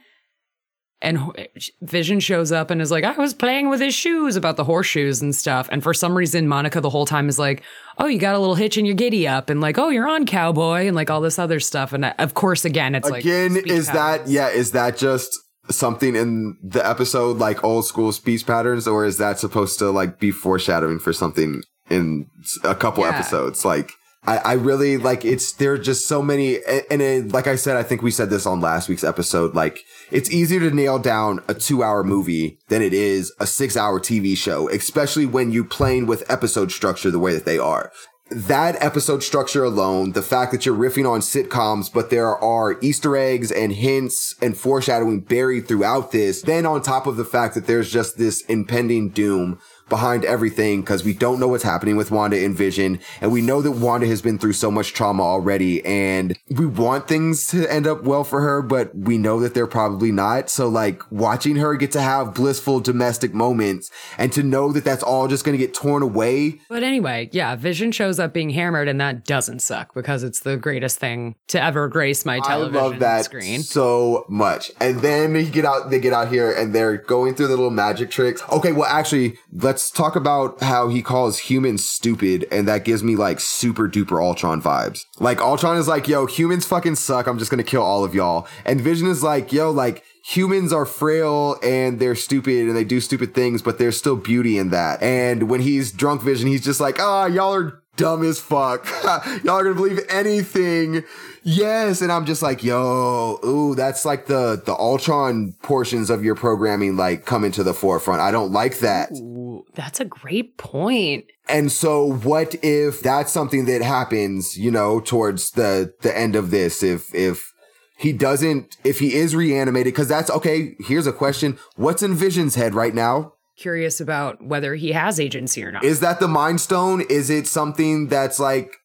And 0.99 1.47
Vision 1.81 2.19
shows 2.19 2.51
up 2.51 2.71
and 2.71 2.81
is 2.81 2.89
like, 2.89 3.03
I 3.03 3.11
was 3.11 3.33
playing 3.33 3.69
with 3.69 3.79
his 3.79 3.93
shoes 3.93 4.35
about 4.35 4.57
the 4.57 4.63
horseshoes 4.63 5.21
and 5.21 5.35
stuff. 5.35 5.69
And 5.71 5.83
for 5.83 5.93
some 5.93 6.17
reason, 6.17 6.47
Monica 6.47 6.81
the 6.81 6.89
whole 6.89 7.05
time 7.05 7.29
is 7.29 7.37
like, 7.37 7.61
Oh, 7.99 8.07
you 8.07 8.17
got 8.17 8.33
a 8.33 8.39
little 8.39 8.55
hitch 8.55 8.77
in 8.77 8.85
your 8.85 8.95
giddy 8.95 9.27
up, 9.27 9.49
and 9.49 9.61
like, 9.61 9.77
Oh, 9.77 9.89
you're 9.89 10.07
on 10.07 10.25
cowboy, 10.25 10.87
and 10.87 10.95
like 10.95 11.11
all 11.11 11.21
this 11.21 11.37
other 11.37 11.59
stuff. 11.59 11.93
And 11.93 12.05
uh, 12.05 12.13
of 12.17 12.33
course, 12.33 12.65
again, 12.65 12.95
it's 12.95 13.09
again, 13.09 13.55
like, 13.55 13.67
is 13.67 13.87
that, 13.87 14.27
yeah, 14.27 14.49
is 14.49 14.71
that 14.71 14.97
just 14.97 15.37
something 15.69 16.15
in 16.15 16.57
the 16.63 16.87
episode 16.87 17.37
like 17.37 17.63
old 17.63 17.85
school 17.85 18.11
speech 18.11 18.47
patterns, 18.47 18.87
or 18.87 19.05
is 19.05 19.19
that 19.19 19.37
supposed 19.37 19.77
to 19.79 19.91
like 19.91 20.19
be 20.19 20.31
foreshadowing 20.31 20.97
for 20.97 21.13
something 21.13 21.61
in 21.91 22.27
a 22.63 22.73
couple 22.73 23.03
yeah. 23.03 23.11
episodes? 23.11 23.63
Like, 23.63 23.91
I, 24.27 24.37
I 24.37 24.53
really 24.53 24.97
like 24.97 25.23
it's 25.23 25.53
there 25.53 25.73
are 25.73 25.77
just 25.77 26.07
so 26.07 26.21
many 26.21 26.57
and 26.91 27.01
it, 27.01 27.31
like 27.31 27.47
I 27.47 27.55
said 27.55 27.77
I 27.77 27.83
think 27.83 28.01
we 28.01 28.11
said 28.11 28.29
this 28.29 28.45
on 28.45 28.59
last 28.59 28.89
week's 28.89 29.03
episode 29.03 29.55
like 29.55 29.79
it's 30.11 30.31
easier 30.31 30.59
to 30.59 30.75
nail 30.75 30.99
down 30.99 31.39
a 31.47 31.53
2 31.53 31.83
hour 31.83 32.03
movie 32.03 32.57
than 32.69 32.81
it 32.81 32.93
is 32.93 33.33
a 33.39 33.47
6 33.47 33.75
hour 33.77 33.99
TV 33.99 34.37
show 34.37 34.69
especially 34.69 35.25
when 35.25 35.51
you're 35.51 35.63
playing 35.63 36.05
with 36.05 36.29
episode 36.29 36.71
structure 36.71 37.11
the 37.11 37.19
way 37.19 37.33
that 37.33 37.45
they 37.45 37.57
are. 37.57 37.91
That 38.29 38.75
episode 38.83 39.23
structure 39.23 39.63
alone, 39.63 40.11
the 40.11 40.21
fact 40.21 40.51
that 40.51 40.65
you're 40.65 40.75
riffing 40.75 41.09
on 41.09 41.21
sitcoms, 41.21 41.91
but 41.91 42.09
there 42.09 42.35
are 42.35 42.77
Easter 42.81 43.15
eggs 43.15 43.53
and 43.53 43.71
hints 43.71 44.35
and 44.41 44.57
foreshadowing 44.57 45.21
buried 45.21 45.67
throughout 45.67 46.11
this, 46.11 46.41
then 46.41 46.65
on 46.65 46.81
top 46.81 47.07
of 47.07 47.15
the 47.15 47.23
fact 47.23 47.55
that 47.55 47.67
there's 47.67 47.89
just 47.89 48.17
this 48.17 48.41
impending 48.41 49.09
doom 49.09 49.59
behind 49.89 50.25
everything 50.25 50.81
because 50.81 51.03
we 51.03 51.13
don't 51.13 51.39
know 51.39 51.47
what's 51.47 51.63
happening 51.63 51.95
with 51.95 52.11
Wanda 52.11 52.43
and 52.43 52.55
Vision. 52.55 52.99
And 53.21 53.31
we 53.31 53.41
know 53.41 53.61
that 53.61 53.71
Wanda 53.71 54.07
has 54.07 54.21
been 54.21 54.37
through 54.37 54.53
so 54.53 54.69
much 54.69 54.93
trauma 54.93 55.23
already 55.23 55.85
and 55.85 56.37
we 56.49 56.65
want 56.65 57.07
things 57.07 57.47
to 57.47 57.71
end 57.71 57.87
up 57.87 58.03
well 58.03 58.23
for 58.23 58.41
her, 58.41 58.61
but 58.61 58.95
we 58.95 59.17
know 59.17 59.39
that 59.39 59.53
they're 59.53 59.67
probably 59.67 60.11
not. 60.11 60.49
So 60.49 60.67
like 60.67 61.01
watching 61.11 61.57
her 61.57 61.75
get 61.75 61.91
to 61.93 62.01
have 62.01 62.33
blissful 62.33 62.79
domestic 62.79 63.33
moments 63.33 63.89
and 64.17 64.31
to 64.33 64.43
know 64.43 64.71
that 64.71 64.83
that's 64.83 65.03
all 65.03 65.27
just 65.27 65.45
going 65.45 65.57
to 65.57 65.63
get 65.63 65.73
torn 65.73 66.03
away. 66.03 66.59
But 66.69 66.83
anyway, 66.83 67.29
yeah, 67.31 67.55
Vision 67.55 67.91
shows 67.91 68.19
up 68.19 68.33
being 68.33 68.49
hammered 68.51 68.87
and 68.87 68.99
that 69.01 69.25
doesn't 69.25 69.59
suck 69.59 69.93
because 69.93 70.23
it's 70.23 70.41
the 70.41 70.57
greatest 70.57 70.99
thing 70.99 71.35
to 71.47 71.61
ever 71.61 71.87
grace 71.87 72.25
my 72.25 72.39
television 72.39 72.77
I 72.77 72.81
love 72.81 72.99
that 72.99 73.25
screen. 73.25 73.61
So 73.61 74.25
much. 74.27 74.71
And 74.79 74.99
then 74.99 75.33
they 75.33 75.45
get 75.45 75.65
out, 75.65 75.89
they 75.89 75.99
get 75.99 76.13
out 76.13 76.29
here 76.29 76.51
and 76.51 76.73
they're 76.73 76.97
going 76.97 77.35
through 77.35 77.47
the 77.47 77.55
little 77.55 77.71
magic 77.71 78.11
tricks. 78.11 78.41
Okay. 78.51 78.71
Well, 78.71 78.89
actually, 78.89 79.37
let's 79.51 79.76
let's 79.77 79.91
talk 79.91 80.15
about 80.15 80.59
how 80.63 80.87
he 80.87 81.03
calls 81.03 81.37
humans 81.37 81.85
stupid, 81.85 82.47
and 82.51 82.67
that 82.67 82.83
gives 82.83 83.03
me 83.03 83.15
like 83.15 83.39
super 83.39 83.87
duper 83.87 84.19
Ultron 84.19 84.59
vibes. 84.59 85.01
Like 85.19 85.39
Ultron 85.39 85.77
is 85.77 85.87
like, 85.87 86.07
yo, 86.07 86.25
humans 86.25 86.65
fucking 86.65 86.95
suck. 86.95 87.27
I'm 87.27 87.37
just 87.37 87.51
gonna 87.51 87.61
kill 87.61 87.83
all 87.83 88.03
of 88.03 88.15
y'all. 88.15 88.47
And 88.65 88.81
Vision 88.81 89.07
is 89.07 89.21
like, 89.21 89.53
yo, 89.53 89.69
like 89.69 90.03
humans 90.25 90.73
are 90.73 90.87
frail 90.87 91.57
and 91.61 91.99
they're 91.99 92.15
stupid 92.15 92.65
and 92.65 92.75
they 92.75 92.83
do 92.83 92.99
stupid 92.99 93.35
things, 93.35 93.61
but 93.61 93.77
there's 93.77 93.95
still 93.95 94.15
beauty 94.15 94.57
in 94.57 94.71
that. 94.71 94.99
And 95.03 95.47
when 95.47 95.61
he's 95.61 95.91
drunk 95.91 96.23
Vision, 96.23 96.47
he's 96.47 96.65
just 96.65 96.79
like, 96.79 96.99
ah, 96.99 97.25
oh, 97.25 97.27
y'all 97.27 97.53
are 97.53 97.83
dumb 97.97 98.23
as 98.23 98.39
fuck. 98.39 98.87
y'all 99.43 99.57
are 99.57 99.63
gonna 99.63 99.75
believe 99.75 99.99
anything 100.09 101.03
Yes, 101.49 102.01
and 102.01 102.11
I'm 102.11 102.25
just 102.25 102.41
like, 102.41 102.61
yo, 102.61 103.39
ooh, 103.45 103.73
that's 103.73 104.03
like 104.03 104.25
the 104.25 104.61
the 104.65 104.73
Ultron 104.73 105.55
portions 105.63 106.09
of 106.09 106.21
your 106.21 106.35
programming 106.35 106.97
like 106.97 107.25
coming 107.25 107.53
to 107.53 107.63
the 107.63 107.73
forefront. 107.73 108.19
I 108.19 108.31
don't 108.31 108.51
like 108.51 108.79
that. 108.79 109.13
Ooh, 109.13 109.65
that's 109.73 110.01
a 110.01 110.05
great 110.05 110.57
point. 110.57 111.23
And 111.47 111.71
so 111.71 112.03
what 112.03 112.53
if 112.65 112.99
that's 112.99 113.31
something 113.31 113.63
that 113.63 113.81
happens, 113.81 114.57
you 114.57 114.71
know, 114.71 114.99
towards 114.99 115.51
the 115.51 115.93
the 116.01 116.15
end 116.17 116.35
of 116.35 116.51
this 116.51 116.83
if 116.83 117.15
if 117.15 117.53
he 117.97 118.11
doesn't 118.11 118.75
if 118.83 118.99
he 118.99 119.15
is 119.15 119.33
reanimated 119.33 119.95
cuz 119.95 120.09
that's 120.09 120.29
okay, 120.29 120.75
here's 120.81 121.07
a 121.07 121.13
question. 121.13 121.57
What's 121.77 122.03
in 122.03 122.13
Vision's 122.13 122.55
head 122.55 122.75
right 122.75 122.93
now? 122.93 123.35
Curious 123.57 123.99
about 123.99 124.43
whether 124.43 124.75
he 124.75 124.91
has 124.91 125.19
agency 125.19 125.63
or 125.63 125.71
not. 125.71 125.83
Is 125.83 125.99
that 126.01 126.19
the 126.19 126.27
mind 126.27 126.61
stone? 126.61 127.01
Is 127.01 127.29
it 127.29 127.47
something 127.47 128.07
that's 128.07 128.39
like 128.39 128.77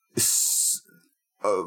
uh, 1.44 1.62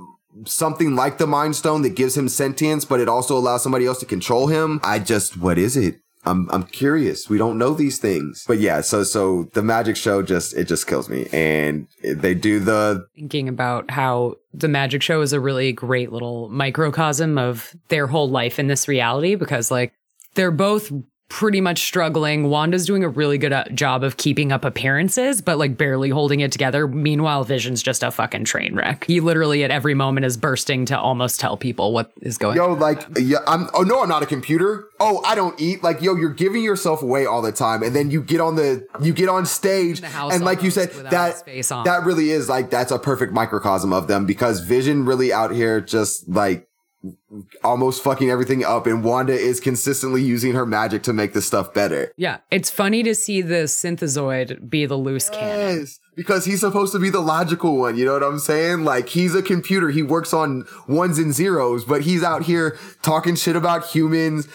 something 0.46 0.96
like 0.96 1.18
the 1.18 1.28
Mind 1.28 1.56
Stone 1.56 1.84
that 1.84 1.96
gives 1.96 2.18
him 2.18 2.28
sentience, 2.28 2.86
but 2.86 3.00
it 3.00 3.08
also 3.08 3.38
allows 3.38 3.64
somebody 3.64 3.86
else 3.86 4.00
to 4.00 4.06
control 4.06 4.48
him. 4.48 4.80
I 4.84 5.00
just, 5.00 5.38
what 5.38 5.58
is 5.58 5.78
it? 5.78 5.96
I'm 6.28 6.50
I'm 6.50 6.64
curious. 6.64 7.30
We 7.30 7.38
don't 7.38 7.60
know 7.60 7.76
these 7.76 8.00
things. 8.00 8.46
But 8.48 8.58
yeah, 8.58 8.82
so 8.82 9.04
so 9.04 9.48
the 9.54 9.62
magic 9.62 9.96
show 9.96 10.24
just 10.24 10.58
it 10.58 10.64
just 10.64 10.88
kills 10.88 11.08
me. 11.08 11.28
And 11.32 11.88
they 12.02 12.34
do 12.34 12.60
the 12.60 13.06
thinking 13.16 13.48
about 13.48 13.92
how 13.92 14.38
the 14.52 14.68
magic 14.68 15.04
show 15.04 15.22
is 15.22 15.34
a 15.34 15.40
really 15.40 15.72
great 15.72 16.12
little 16.12 16.50
microcosm 16.50 17.38
of 17.38 17.76
their 17.90 18.08
whole 18.08 18.28
life 18.28 18.58
in 18.58 18.66
this 18.66 18.88
reality 18.88 19.36
because 19.36 19.70
like 19.70 19.94
they're 20.34 20.50
both 20.50 20.92
pretty 21.28 21.60
much 21.60 21.80
struggling. 21.80 22.50
Wanda's 22.50 22.86
doing 22.86 23.04
a 23.04 23.10
really 23.10 23.38
good 23.38 23.52
uh, 23.52 23.66
job 23.70 24.04
of 24.04 24.18
keeping 24.18 24.52
up 24.52 24.64
appearances, 24.64 25.42
but 25.42 25.58
like 25.58 25.78
barely 25.78 26.10
holding 26.10 26.40
it 26.40 26.52
together. 26.52 26.88
Meanwhile, 26.88 27.44
Vision's 27.44 27.82
just 27.82 28.04
a 28.04 28.12
fucking 28.12 28.46
train 28.46 28.76
wreck. 28.76 29.06
He 29.06 29.20
literally 29.20 29.64
at 29.64 29.72
every 29.72 29.96
moment 29.96 30.26
is 30.26 30.38
bursting 30.38 30.86
to 30.86 31.00
almost 31.00 31.40
tell 31.40 31.58
people 31.58 31.94
what 31.94 32.12
is 32.22 32.38
going 32.38 32.58
yo, 32.58 32.66
on. 32.66 32.70
Yo, 32.72 32.78
like, 32.78 33.08
yeah, 33.18 33.40
I'm, 33.48 33.70
oh 33.74 33.82
no, 33.82 34.04
I'm 34.04 34.10
not 34.10 34.24
a 34.24 34.28
computer. 34.28 34.88
Oh, 35.00 35.22
I 35.26 35.36
don't 35.36 35.60
eat. 35.60 35.84
Like, 35.84 36.02
yo, 36.02 36.16
you're 36.16 36.34
giving 36.34 36.64
yourself 36.64 37.02
away 37.02 37.26
all 37.26 37.42
the 37.42 37.52
time. 37.52 37.82
And 37.82 37.96
then 37.96 38.12
you 38.12 38.22
get 38.22 38.40
on 38.40 38.56
the, 38.56 38.86
you 39.02 39.12
get 39.12 39.28
on 39.28 39.46
stage. 39.46 40.02
And 40.04 40.46
like 40.46 40.62
you 40.62 40.70
said, 40.70 40.92
that, 40.92 41.44
that 41.46 42.02
really 42.06 42.30
is 42.30 42.48
like, 42.48 42.70
that's 42.70 42.92
a 42.92 43.00
perfect 43.00 43.34
microcosm 43.34 43.92
of 43.92 44.08
them 44.08 44.26
because 44.26 44.62
Vision 44.62 45.06
really 45.06 45.34
out 45.34 45.52
here 45.52 45.82
just 45.82 46.30
like, 46.30 46.68
almost 47.64 48.04
fucking 48.04 48.30
everything 48.30 48.64
up 48.64 48.88
and 48.88 49.04
Wanda 49.04 49.34
is 49.34 49.60
consistently 49.60 50.22
using 50.22 50.54
her 50.54 50.66
magic 50.66 51.04
to 51.04 51.14
make 51.14 51.34
this 51.34 51.48
stuff 51.48 51.74
better. 51.74 52.14
Yeah, 52.18 52.38
it's 52.52 52.70
funny 52.70 53.04
to 53.04 53.16
see 53.16 53.42
the 53.42 53.66
synthezoid 53.66 54.70
be 54.70 54.86
the 54.86 54.98
loose 54.98 55.30
yes, 55.32 55.40
cannon. 55.40 55.88
Because 56.16 56.46
he's 56.46 56.62
supposed 56.62 56.94
to 56.94 57.00
be 57.00 57.10
the 57.10 57.20
logical 57.20 57.78
one, 57.78 57.98
you 57.98 58.06
know 58.06 58.14
what 58.14 58.24
I'm 58.24 58.40
saying? 58.40 58.84
Like 58.84 59.10
he's 59.10 59.36
a 59.36 59.42
computer, 59.42 59.90
he 59.90 60.02
works 60.02 60.34
on 60.34 60.66
ones 60.88 61.18
and 61.18 61.34
zeros, 61.34 61.84
but 61.84 62.02
he's 62.02 62.24
out 62.24 62.44
here 62.44 62.78
talking 63.02 63.36
shit 63.36 63.56
about 63.56 63.86
humans, 63.86 64.48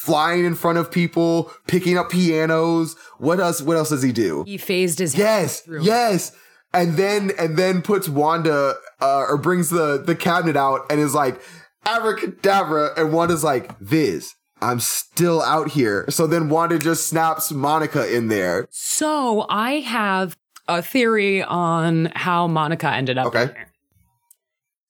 flying 0.00 0.44
in 0.44 0.54
front 0.54 0.78
of 0.78 0.90
people, 0.90 1.52
picking 1.66 1.98
up 1.98 2.10
pianos. 2.10 2.96
What 3.18 3.40
else 3.40 3.60
what 3.60 3.76
else 3.76 3.90
does 3.90 4.02
he 4.02 4.12
do? 4.12 4.44
He 4.46 4.56
phased 4.56 4.98
his 4.98 5.16
Yes. 5.16 5.62
Yes. 5.80 6.32
And 6.72 6.96
then 6.96 7.32
and 7.38 7.56
then 7.56 7.82
puts 7.82 8.08
Wanda 8.08 8.76
uh, 9.00 9.24
or 9.28 9.36
brings 9.36 9.70
the 9.70 10.02
the 10.04 10.14
cabinet 10.14 10.56
out 10.56 10.86
and 10.90 11.00
is 11.00 11.14
like 11.14 11.40
abracadabra, 11.86 12.92
and 12.96 13.12
Wanda's 13.12 13.44
like, 13.44 13.78
Viz, 13.78 14.34
I'm 14.62 14.80
still 14.80 15.42
out 15.42 15.70
here. 15.70 16.04
So 16.10 16.26
then 16.26 16.48
Wanda 16.48 16.78
just 16.78 17.06
snaps 17.06 17.50
Monica 17.50 18.14
in 18.14 18.28
there. 18.28 18.66
So 18.70 19.46
I 19.48 19.80
have 19.80 20.36
a 20.68 20.82
theory 20.82 21.42
on 21.42 22.12
how 22.14 22.46
Monica 22.46 22.90
ended 22.90 23.18
up 23.18 23.28
okay. 23.28 23.52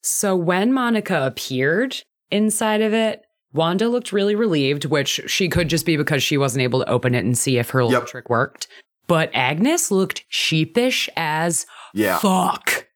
So 0.03 0.35
when 0.35 0.73
Monica 0.73 1.27
appeared 1.27 2.03
inside 2.31 2.81
of 2.81 2.93
it, 2.93 3.23
Wanda 3.53 3.89
looked 3.89 4.13
really 4.13 4.35
relieved, 4.35 4.85
which 4.85 5.21
she 5.27 5.49
could 5.49 5.69
just 5.69 5.85
be 5.85 5.97
because 5.97 6.23
she 6.23 6.39
wasn't 6.39 6.63
able 6.63 6.81
to 6.81 6.89
open 6.89 7.15
it 7.15 7.25
and 7.25 7.37
see 7.37 7.59
if 7.59 7.71
her 7.71 7.83
yep. 7.83 8.07
trick 8.07 8.31
worked. 8.31 8.69
But 9.07 9.31
Agnes 9.35 9.91
looked 9.91 10.25
sheepish 10.29 11.09
as 11.17 11.67
yeah. 11.93 12.19
fuck. 12.19 12.87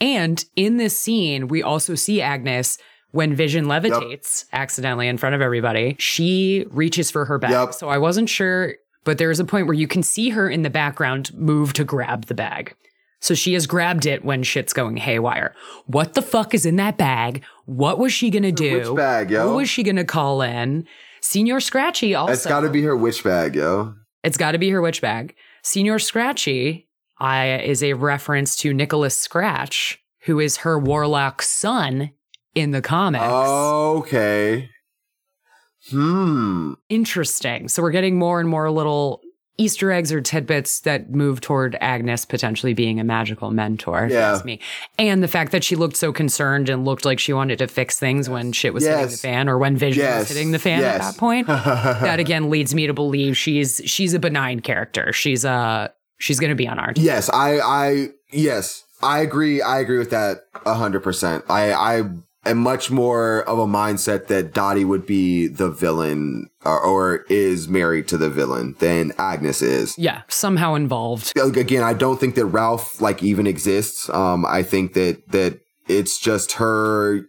And 0.00 0.44
in 0.56 0.78
this 0.78 0.98
scene, 0.98 1.48
we 1.48 1.62
also 1.62 1.94
see 1.94 2.22
Agnes 2.22 2.78
when 3.10 3.34
Vision 3.34 3.66
levitates 3.66 4.44
yep. 4.44 4.60
accidentally 4.60 5.08
in 5.08 5.18
front 5.18 5.34
of 5.34 5.40
everybody, 5.40 5.96
she 5.98 6.66
reaches 6.70 7.10
for 7.10 7.24
her 7.24 7.38
bag. 7.38 7.50
Yep. 7.50 7.74
So 7.74 7.88
I 7.88 7.98
wasn't 7.98 8.28
sure, 8.28 8.74
but 9.04 9.18
there's 9.18 9.40
a 9.40 9.44
point 9.44 9.66
where 9.66 9.74
you 9.74 9.88
can 9.88 10.02
see 10.02 10.30
her 10.30 10.48
in 10.48 10.62
the 10.62 10.70
background 10.70 11.32
move 11.34 11.72
to 11.74 11.84
grab 11.84 12.26
the 12.26 12.34
bag. 12.34 12.74
So 13.20 13.34
she 13.34 13.54
has 13.54 13.66
grabbed 13.66 14.06
it 14.06 14.24
when 14.24 14.42
shit's 14.42 14.72
going 14.72 14.96
haywire. 14.96 15.54
What 15.86 16.14
the 16.14 16.22
fuck 16.22 16.54
is 16.54 16.64
in 16.64 16.76
that 16.76 16.96
bag? 16.96 17.42
What 17.64 17.98
was 17.98 18.12
she 18.12 18.30
gonna 18.30 18.52
do? 18.52 18.90
Which 18.90 18.96
bag, 18.96 19.30
yo? 19.30 19.48
Who 19.48 19.56
was 19.56 19.68
she 19.68 19.82
gonna 19.82 20.04
call 20.04 20.42
in? 20.42 20.86
Señor 21.20 21.60
Scratchy 21.60 22.14
also. 22.14 22.32
It's 22.32 22.46
gotta 22.46 22.70
be 22.70 22.82
her 22.82 22.96
witch 22.96 23.24
bag, 23.24 23.56
yo. 23.56 23.94
It's 24.22 24.36
gotta 24.36 24.58
be 24.58 24.70
her 24.70 24.80
witch 24.80 25.00
bag. 25.00 25.34
Señor 25.64 26.00
Scratchy 26.00 26.86
I, 27.18 27.58
is 27.58 27.82
a 27.82 27.94
reference 27.94 28.54
to 28.58 28.72
Nicholas 28.72 29.16
Scratch, 29.16 30.00
who 30.22 30.38
is 30.38 30.58
her 30.58 30.78
warlock 30.78 31.42
son 31.42 32.10
in 32.54 32.70
the 32.72 32.82
comics. 32.82 33.24
Okay. 33.24 34.70
Hmm. 35.90 36.74
Interesting. 36.88 37.68
So 37.68 37.82
we're 37.82 37.90
getting 37.92 38.18
more 38.18 38.40
and 38.40 38.48
more 38.48 38.70
little 38.70 39.22
Easter 39.60 39.90
eggs 39.90 40.12
or 40.12 40.20
tidbits 40.20 40.80
that 40.80 41.10
move 41.10 41.40
toward 41.40 41.76
Agnes 41.80 42.24
potentially 42.24 42.74
being 42.74 43.00
a 43.00 43.04
magical 43.04 43.50
mentor. 43.50 44.06
Yeah. 44.10 44.40
me. 44.44 44.60
And 44.98 45.20
the 45.22 45.28
fact 45.28 45.50
that 45.52 45.64
she 45.64 45.74
looked 45.74 45.96
so 45.96 46.12
concerned 46.12 46.68
and 46.68 46.84
looked 46.84 47.04
like 47.04 47.18
she 47.18 47.32
wanted 47.32 47.58
to 47.58 47.66
fix 47.66 47.98
things 47.98 48.28
when 48.28 48.52
shit 48.52 48.72
was 48.72 48.84
hitting 48.86 49.06
the 49.08 49.16
fan 49.16 49.48
or 49.48 49.58
when 49.58 49.76
Vision 49.76 50.02
Yes. 50.04 50.20
was 50.28 50.36
hitting 50.36 50.52
the 50.52 50.58
fan 50.60 50.84
at 50.84 51.00
that 51.00 51.16
point. 51.16 51.46
that 51.48 52.20
again 52.20 52.50
leads 52.50 52.72
me 52.74 52.86
to 52.86 52.94
believe 52.94 53.36
she's 53.36 53.80
she's 53.84 54.14
a 54.14 54.18
benign 54.20 54.60
character. 54.60 55.12
She's 55.12 55.44
a 55.44 55.92
she's 56.18 56.38
going 56.38 56.50
to 56.50 56.56
be 56.56 56.68
on 56.68 56.78
our 56.78 56.92
team. 56.92 57.04
Yes, 57.04 57.28
I, 57.30 57.58
I, 57.60 58.08
yes, 58.30 58.84
I 59.02 59.20
agree. 59.20 59.60
I 59.60 59.80
agree 59.80 59.98
with 59.98 60.10
that 60.10 60.38
a 60.66 60.74
hundred 60.74 61.00
percent. 61.00 61.44
I, 61.48 61.72
I 61.72 62.02
am 62.48 62.58
much 62.58 62.90
more 62.90 63.42
of 63.42 63.58
a 63.58 63.66
mindset 63.66 64.26
that 64.28 64.52
Dottie 64.52 64.84
would 64.84 65.06
be 65.06 65.46
the 65.46 65.70
villain 65.70 66.48
or, 66.64 66.80
or 66.80 67.16
is 67.28 67.68
married 67.68 68.08
to 68.08 68.18
the 68.18 68.30
villain 68.30 68.74
than 68.78 69.12
Agnes 69.18 69.62
is. 69.62 69.96
Yeah, 69.98 70.22
somehow 70.28 70.74
involved. 70.74 71.32
Again, 71.38 71.82
I 71.82 71.94
don't 71.94 72.18
think 72.18 72.34
that 72.34 72.46
Ralph 72.46 73.00
like 73.00 73.22
even 73.22 73.46
exists. 73.46 74.08
Um, 74.10 74.44
I 74.46 74.62
think 74.62 74.94
that, 74.94 75.28
that 75.30 75.60
it's 75.88 76.18
just 76.18 76.52
her 76.52 77.22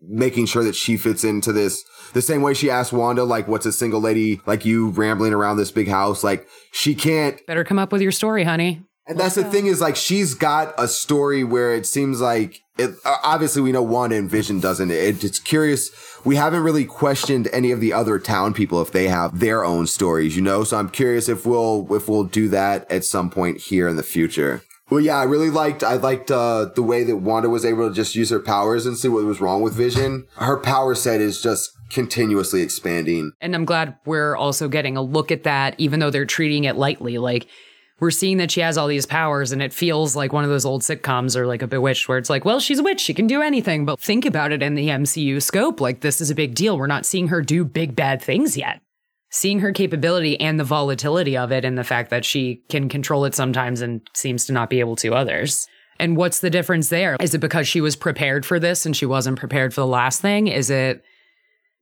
making 0.00 0.46
sure 0.46 0.64
that 0.64 0.74
she 0.74 0.96
fits 0.96 1.24
into 1.24 1.52
this 1.52 1.82
the 2.12 2.22
same 2.22 2.42
way 2.42 2.54
she 2.54 2.70
asked 2.70 2.92
Wanda, 2.92 3.24
like, 3.24 3.48
what's 3.48 3.66
a 3.66 3.72
single 3.72 4.00
lady 4.00 4.40
like 4.46 4.64
you 4.64 4.90
rambling 4.90 5.32
around 5.32 5.56
this 5.56 5.72
big 5.72 5.88
house? 5.88 6.22
Like, 6.22 6.46
she 6.72 6.94
can't 6.94 7.44
Better 7.46 7.64
come 7.64 7.78
up 7.78 7.90
with 7.90 8.02
your 8.02 8.12
story, 8.12 8.44
honey. 8.44 8.82
And 9.06 9.18
that's 9.18 9.34
the 9.34 9.44
thing 9.44 9.66
is 9.66 9.80
like 9.80 9.96
she's 9.96 10.34
got 10.34 10.74
a 10.78 10.88
story 10.88 11.44
where 11.44 11.74
it 11.74 11.86
seems 11.86 12.20
like 12.20 12.62
it. 12.78 12.90
uh, 13.04 13.16
Obviously, 13.22 13.62
we 13.62 13.72
know 13.72 13.82
Wanda 13.82 14.16
and 14.16 14.30
Vision 14.30 14.60
doesn't. 14.60 14.90
It, 14.90 15.22
it's 15.22 15.38
curious. 15.38 15.90
We 16.24 16.36
haven't 16.36 16.62
really 16.62 16.84
questioned 16.84 17.48
any 17.52 17.70
of 17.70 17.80
the 17.80 17.92
other 17.92 18.18
town 18.18 18.54
people 18.54 18.80
if 18.80 18.92
they 18.92 19.08
have 19.08 19.40
their 19.40 19.64
own 19.64 19.86
stories, 19.86 20.36
you 20.36 20.42
know. 20.42 20.64
So 20.64 20.78
I'm 20.78 20.88
curious 20.88 21.28
if 21.28 21.44
we'll 21.46 21.86
if 21.94 22.08
we'll 22.08 22.24
do 22.24 22.48
that 22.48 22.90
at 22.90 23.04
some 23.04 23.30
point 23.30 23.58
here 23.58 23.88
in 23.88 23.96
the 23.96 24.02
future. 24.02 24.62
Well, 24.90 25.00
yeah, 25.00 25.16
I 25.16 25.24
really 25.24 25.50
liked 25.50 25.82
I 25.82 25.94
liked 25.94 26.30
uh, 26.30 26.66
the 26.74 26.82
way 26.82 27.04
that 27.04 27.16
Wanda 27.16 27.48
was 27.48 27.64
able 27.64 27.88
to 27.88 27.94
just 27.94 28.14
use 28.14 28.30
her 28.30 28.40
powers 28.40 28.84
and 28.86 28.96
see 28.98 29.08
what 29.08 29.24
was 29.24 29.40
wrong 29.40 29.62
with 29.62 29.74
Vision. 29.74 30.26
Her 30.36 30.58
power 30.58 30.94
set 30.94 31.20
is 31.20 31.40
just 31.42 31.70
continuously 31.90 32.60
expanding. 32.62 33.32
And 33.40 33.54
I'm 33.54 33.64
glad 33.64 33.96
we're 34.04 34.36
also 34.36 34.68
getting 34.68 34.96
a 34.96 35.02
look 35.02 35.30
at 35.30 35.44
that, 35.44 35.74
even 35.78 36.00
though 36.00 36.10
they're 36.10 36.26
treating 36.26 36.64
it 36.64 36.76
lightly. 36.76 37.18
Like, 37.18 37.46
we're 38.04 38.10
seeing 38.10 38.36
that 38.36 38.50
she 38.50 38.60
has 38.60 38.76
all 38.76 38.86
these 38.86 39.06
powers, 39.06 39.50
and 39.50 39.62
it 39.62 39.72
feels 39.72 40.14
like 40.14 40.30
one 40.30 40.44
of 40.44 40.50
those 40.50 40.66
old 40.66 40.82
sitcoms 40.82 41.34
or 41.36 41.46
like 41.46 41.62
a 41.62 41.66
Bewitched, 41.66 42.06
where 42.06 42.18
it's 42.18 42.28
like, 42.28 42.44
well, 42.44 42.60
she's 42.60 42.78
a 42.78 42.82
witch, 42.82 43.00
she 43.00 43.14
can 43.14 43.26
do 43.26 43.40
anything. 43.40 43.86
But 43.86 43.98
think 43.98 44.26
about 44.26 44.52
it 44.52 44.62
in 44.62 44.74
the 44.74 44.88
MCU 44.88 45.42
scope. 45.42 45.80
Like, 45.80 46.00
this 46.00 46.20
is 46.20 46.28
a 46.28 46.34
big 46.34 46.54
deal. 46.54 46.76
We're 46.76 46.86
not 46.86 47.06
seeing 47.06 47.28
her 47.28 47.40
do 47.40 47.64
big 47.64 47.96
bad 47.96 48.20
things 48.20 48.58
yet. 48.58 48.82
Seeing 49.30 49.60
her 49.60 49.72
capability 49.72 50.38
and 50.38 50.60
the 50.60 50.64
volatility 50.64 51.34
of 51.34 51.50
it, 51.50 51.64
and 51.64 51.78
the 51.78 51.82
fact 51.82 52.10
that 52.10 52.26
she 52.26 52.62
can 52.68 52.90
control 52.90 53.24
it 53.24 53.34
sometimes 53.34 53.80
and 53.80 54.02
seems 54.12 54.44
to 54.46 54.52
not 54.52 54.68
be 54.68 54.80
able 54.80 54.96
to 54.96 55.14
others. 55.14 55.66
And 55.98 56.16
what's 56.16 56.40
the 56.40 56.50
difference 56.50 56.90
there? 56.90 57.16
Is 57.20 57.34
it 57.34 57.38
because 57.38 57.66
she 57.66 57.80
was 57.80 57.96
prepared 57.96 58.44
for 58.44 58.60
this 58.60 58.84
and 58.84 58.94
she 58.94 59.06
wasn't 59.06 59.38
prepared 59.38 59.72
for 59.72 59.80
the 59.80 59.86
last 59.86 60.20
thing? 60.20 60.48
Is 60.48 60.68
it 60.68 61.02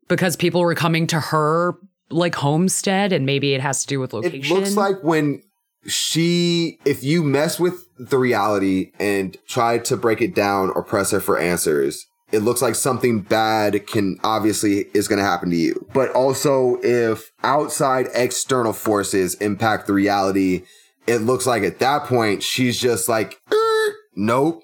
because 0.09 0.37
people 0.37 0.61
were 0.61 0.75
coming 0.75 1.09
to 1.09 1.19
her 1.19 1.75
like 2.13 2.35
homestead 2.35 3.13
and 3.13 3.27
maybe 3.27 3.55
it 3.55 3.61
has 3.61 3.81
to 3.83 3.87
do 3.87 3.99
with 3.99 4.13
location. 4.13 4.57
It 4.57 4.61
looks 4.61 4.77
like 4.77 5.03
when 5.03 5.43
she, 5.87 6.79
if 6.85 7.03
you 7.03 7.23
mess 7.23 7.59
with 7.59 7.87
the 7.99 8.19
reality 8.19 8.93
and 8.99 9.37
try 9.47 9.79
to 9.79 9.97
break 9.97 10.21
it 10.21 10.35
down 10.35 10.71
or 10.71 10.83
press 10.83 11.11
her 11.11 11.21
for 11.21 11.39
answers, 11.39 12.07
it 12.31 12.41
looks 12.41 12.63
like 12.63 12.75
something 12.75 13.21
bad 13.21 13.87
can 13.87 14.19
obviously 14.25 14.87
is 14.95 15.07
going 15.07 15.19
to 15.19 15.25
happen 15.25 15.51
to 15.51 15.57
you. 15.57 15.87
But 15.93 16.11
also, 16.13 16.79
if 16.83 17.31
outside 17.43 18.09
external 18.15 18.73
forces 18.73 19.35
impact 19.35 19.87
the 19.87 19.93
reality, 19.93 20.63
it 21.07 21.19
looks 21.19 21.47
like 21.47 21.63
at 21.63 21.79
that 21.81 22.05
point 22.05 22.43
she's 22.43 22.81
just 22.81 23.09
like, 23.09 23.41
"Er, 23.53 23.95
nope. 24.17 24.63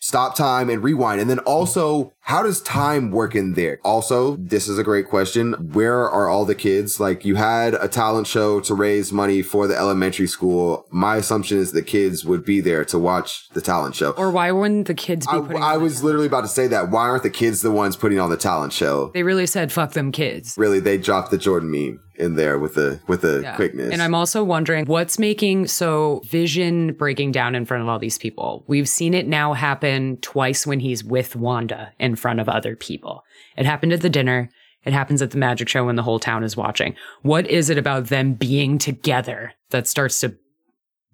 Stop 0.00 0.34
time 0.34 0.70
and 0.70 0.82
rewind. 0.82 1.20
And 1.20 1.28
then 1.28 1.38
also, 1.40 2.11
how 2.24 2.42
does 2.42 2.62
time 2.62 3.10
work 3.10 3.34
in 3.34 3.54
there? 3.54 3.80
Also, 3.84 4.36
this 4.36 4.68
is 4.68 4.78
a 4.78 4.84
great 4.84 5.08
question. 5.08 5.52
Where 5.72 6.08
are 6.08 6.28
all 6.28 6.44
the 6.44 6.54
kids? 6.54 7.00
Like, 7.00 7.24
you 7.24 7.34
had 7.34 7.74
a 7.74 7.88
talent 7.88 8.26
show 8.28 8.60
to 8.60 8.74
raise 8.74 9.12
money 9.12 9.42
for 9.42 9.66
the 9.66 9.76
elementary 9.76 10.28
school. 10.28 10.86
My 10.90 11.16
assumption 11.16 11.58
is 11.58 11.72
the 11.72 11.82
kids 11.82 12.24
would 12.24 12.44
be 12.44 12.60
there 12.60 12.84
to 12.86 12.98
watch 12.98 13.48
the 13.50 13.60
talent 13.60 13.96
show. 13.96 14.12
or 14.12 14.30
why 14.30 14.50
wouldn't 14.52 14.86
the 14.86 14.94
kids 14.94 15.26
be 15.26 15.36
I, 15.36 15.40
putting 15.40 15.62
I 15.62 15.76
was 15.76 16.02
literally 16.04 16.26
about 16.28 16.42
to 16.42 16.48
say 16.48 16.68
that. 16.68 16.90
Why 16.90 17.08
aren't 17.08 17.24
the 17.24 17.30
kids 17.30 17.60
the 17.60 17.72
ones 17.72 17.96
putting 17.96 18.20
on 18.20 18.30
the 18.30 18.36
talent 18.36 18.72
show? 18.72 19.10
They 19.14 19.24
really 19.24 19.46
said 19.46 19.72
fuck 19.72 19.92
them 19.92 20.12
kids. 20.12 20.54
Really, 20.56 20.78
they 20.80 20.98
dropped 20.98 21.30
the 21.32 21.38
Jordan 21.38 21.70
meme 21.70 22.00
in 22.16 22.36
there 22.36 22.58
with 22.58 22.74
the 22.74 23.00
with 23.08 23.22
the 23.22 23.40
Yeah. 23.42 23.56
quickness. 23.56 23.90
And 23.90 24.02
I'm 24.02 24.14
also 24.14 24.44
wondering 24.44 24.84
what's 24.84 25.18
making 25.18 25.66
so 25.66 26.20
Vision 26.26 26.92
breaking 26.92 27.32
down 27.32 27.54
in 27.54 27.64
front 27.64 27.82
of 27.82 27.88
all 27.88 27.98
these 27.98 28.18
people. 28.18 28.64
We've 28.68 28.88
seen 28.88 29.14
it 29.14 29.26
now 29.26 29.54
happen 29.54 30.18
twice 30.20 30.66
when 30.66 30.78
he's 30.80 31.02
with 31.02 31.34
Wanda 31.34 31.90
in 31.98 32.14
front 32.22 32.40
of 32.40 32.48
other 32.48 32.76
people. 32.76 33.22
It 33.56 33.66
happened 33.66 33.92
at 33.92 34.00
the 34.00 34.08
dinner. 34.08 34.48
It 34.84 34.92
happens 34.92 35.22
at 35.22 35.30
the 35.30 35.38
magic 35.38 35.68
show 35.68 35.84
when 35.84 35.96
the 35.96 36.02
whole 36.02 36.18
town 36.18 36.42
is 36.42 36.56
watching. 36.56 36.96
What 37.22 37.46
is 37.48 37.70
it 37.70 37.78
about 37.78 38.06
them 38.06 38.32
being 38.34 38.78
together 38.78 39.52
that 39.70 39.86
starts 39.86 40.20
to 40.20 40.34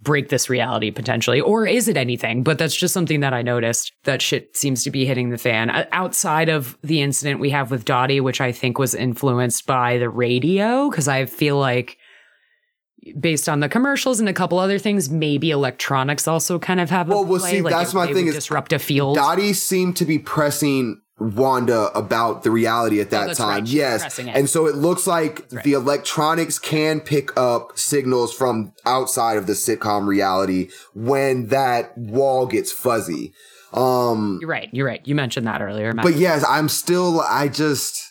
break 0.00 0.28
this 0.28 0.48
reality 0.48 0.90
potentially? 0.90 1.40
Or 1.40 1.66
is 1.66 1.88
it 1.88 1.96
anything? 1.96 2.42
But 2.44 2.58
that's 2.58 2.76
just 2.76 2.94
something 2.94 3.20
that 3.20 3.34
I 3.34 3.42
noticed 3.42 3.92
that 4.04 4.22
shit 4.22 4.56
seems 4.56 4.84
to 4.84 4.90
be 4.90 5.04
hitting 5.04 5.30
the 5.30 5.38
fan. 5.38 5.70
Uh, 5.70 5.86
Outside 5.92 6.48
of 6.48 6.78
the 6.82 7.02
incident 7.02 7.40
we 7.40 7.50
have 7.50 7.70
with 7.70 7.84
Dottie, 7.84 8.20
which 8.20 8.40
I 8.40 8.52
think 8.52 8.78
was 8.78 8.94
influenced 8.94 9.66
by 9.66 9.98
the 9.98 10.08
radio, 10.08 10.88
because 10.88 11.08
I 11.08 11.26
feel 11.26 11.58
like 11.58 11.98
based 13.12 13.48
on 13.48 13.60
the 13.60 13.68
commercials 13.68 14.20
and 14.20 14.28
a 14.28 14.32
couple 14.32 14.58
other 14.58 14.78
things, 14.78 15.08
maybe 15.10 15.50
electronics 15.50 16.26
also 16.28 16.58
kind 16.58 16.80
of 16.80 16.90
have 16.90 17.08
a 17.08 17.10
Well, 17.10 17.24
we'll 17.24 17.40
play, 17.40 17.50
see, 17.52 17.62
like 17.62 17.72
that's 17.72 17.94
my 17.94 18.06
thing 18.12 18.26
is 18.26 18.34
disrupt 18.34 18.72
a 18.72 18.78
field. 18.78 19.16
Dottie 19.16 19.52
seemed 19.52 19.96
to 19.96 20.04
be 20.04 20.18
pressing 20.18 21.00
Wanda 21.20 21.90
about 21.98 22.44
the 22.44 22.50
reality 22.52 23.00
at 23.00 23.10
that 23.10 23.30
Oh, 23.30 23.34
time. 23.34 23.48
right. 23.64 23.66
Yes. 23.66 24.18
And 24.20 24.48
so 24.48 24.66
it 24.66 24.76
looks 24.76 25.04
like 25.06 25.46
right. 25.50 25.64
the 25.64 25.72
electronics 25.72 26.60
can 26.60 27.00
pick 27.00 27.36
up 27.36 27.76
signals 27.76 28.32
from 28.32 28.72
outside 28.86 29.36
of 29.36 29.48
the 29.48 29.54
sitcom 29.54 30.06
reality 30.06 30.68
when 30.94 31.48
that 31.48 31.96
wall 31.98 32.46
gets 32.46 32.70
fuzzy. 32.70 33.32
Um 33.72 34.38
You're 34.40 34.48
right. 34.48 34.68
You're 34.72 34.86
right. 34.86 35.00
You 35.06 35.14
mentioned 35.14 35.46
that 35.46 35.60
earlier. 35.60 35.92
Matt. 35.92 36.04
but 36.04 36.14
yes, 36.14 36.44
I'm 36.48 36.68
still 36.68 37.20
I 37.20 37.48
just 37.48 38.07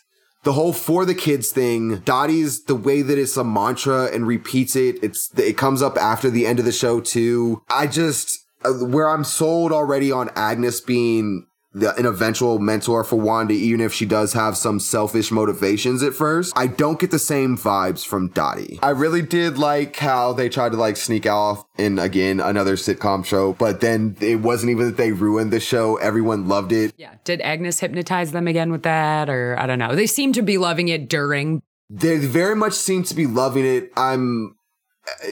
the 0.48 0.54
whole 0.54 0.72
for 0.72 1.04
the 1.04 1.14
kids 1.14 1.50
thing, 1.50 1.98
Dottie's 2.06 2.64
the 2.64 2.76
way 2.76 3.02
that 3.02 3.18
it's 3.18 3.36
a 3.36 3.44
mantra 3.44 4.06
and 4.14 4.26
repeats 4.26 4.78
it. 4.78 4.98
It's 5.04 5.30
it 5.38 5.58
comes 5.58 5.82
up 5.82 5.98
after 5.98 6.30
the 6.30 6.48
end 6.48 6.58
of 6.58 6.64
the 6.64 6.72
show 6.72 7.02
too. 7.02 7.62
I 7.70 7.86
just 7.86 8.46
uh, 8.64 8.72
where 8.72 9.10
I'm 9.10 9.26
sold 9.26 9.74
already 9.74 10.10
on 10.10 10.30
Agnes 10.38 10.80
being 10.80 11.48
the, 11.80 11.96
an 11.96 12.06
eventual 12.06 12.60
mentor 12.60 13.04
for 13.04 13.16
Wanda, 13.16 13.54
even 13.54 13.82
if 13.82 13.94
she 13.94 14.06
does 14.06 14.34
have 14.34 14.58
some 14.58 14.80
selfish 14.80 15.32
motivations 15.32 16.04
at 16.04 16.14
first. 16.14 16.54
I 16.56 16.68
don't 16.68 17.00
get 17.00 17.12
the 17.12 17.20
same 17.20 17.58
vibes 17.58 18.06
from 18.06 18.30
Dottie. 18.30 18.80
I 18.82 18.90
really 18.90 19.22
did 19.22 19.58
like 19.58 19.96
how 19.96 20.34
they 20.34 20.50
tried 20.50 20.72
to 20.74 20.78
like 20.78 20.98
sneak 20.98 21.26
off 21.26 21.66
in 21.78 22.00
again 22.00 22.40
another 22.40 22.76
sitcom 22.76 23.26
show, 23.26 23.54
but 23.54 23.82
then 23.82 24.18
it 24.20 24.38
wasn't 24.42 24.72
even 24.72 24.88
that 24.88 24.98
they 24.98 25.12
ruined 25.12 25.52
the 25.52 25.60
show. 25.60 25.98
Everyone 25.98 26.48
loved 26.48 26.72
it. 26.72 26.94
yeah. 26.98 27.16
Did 27.24 27.42
Agnes 27.42 27.80
hypnotize 27.80 28.32
them 28.32 28.48
again 28.48 28.72
with 28.72 28.84
that? 28.84 29.30
Or 29.30 29.58
I 29.60 29.68
don't 29.68 29.80
know. 29.80 29.96
They 29.96 30.08
seem 30.08 30.34
to 30.34 30.42
be 30.42 30.58
loving 30.58 30.88
it 30.88 31.08
during. 31.10 31.62
They 31.90 32.18
very 32.18 32.56
much 32.56 32.74
seem 32.74 33.04
to 33.04 33.14
be 33.16 33.26
loving 33.28 33.66
it. 33.66 33.92
I'm 33.96 34.57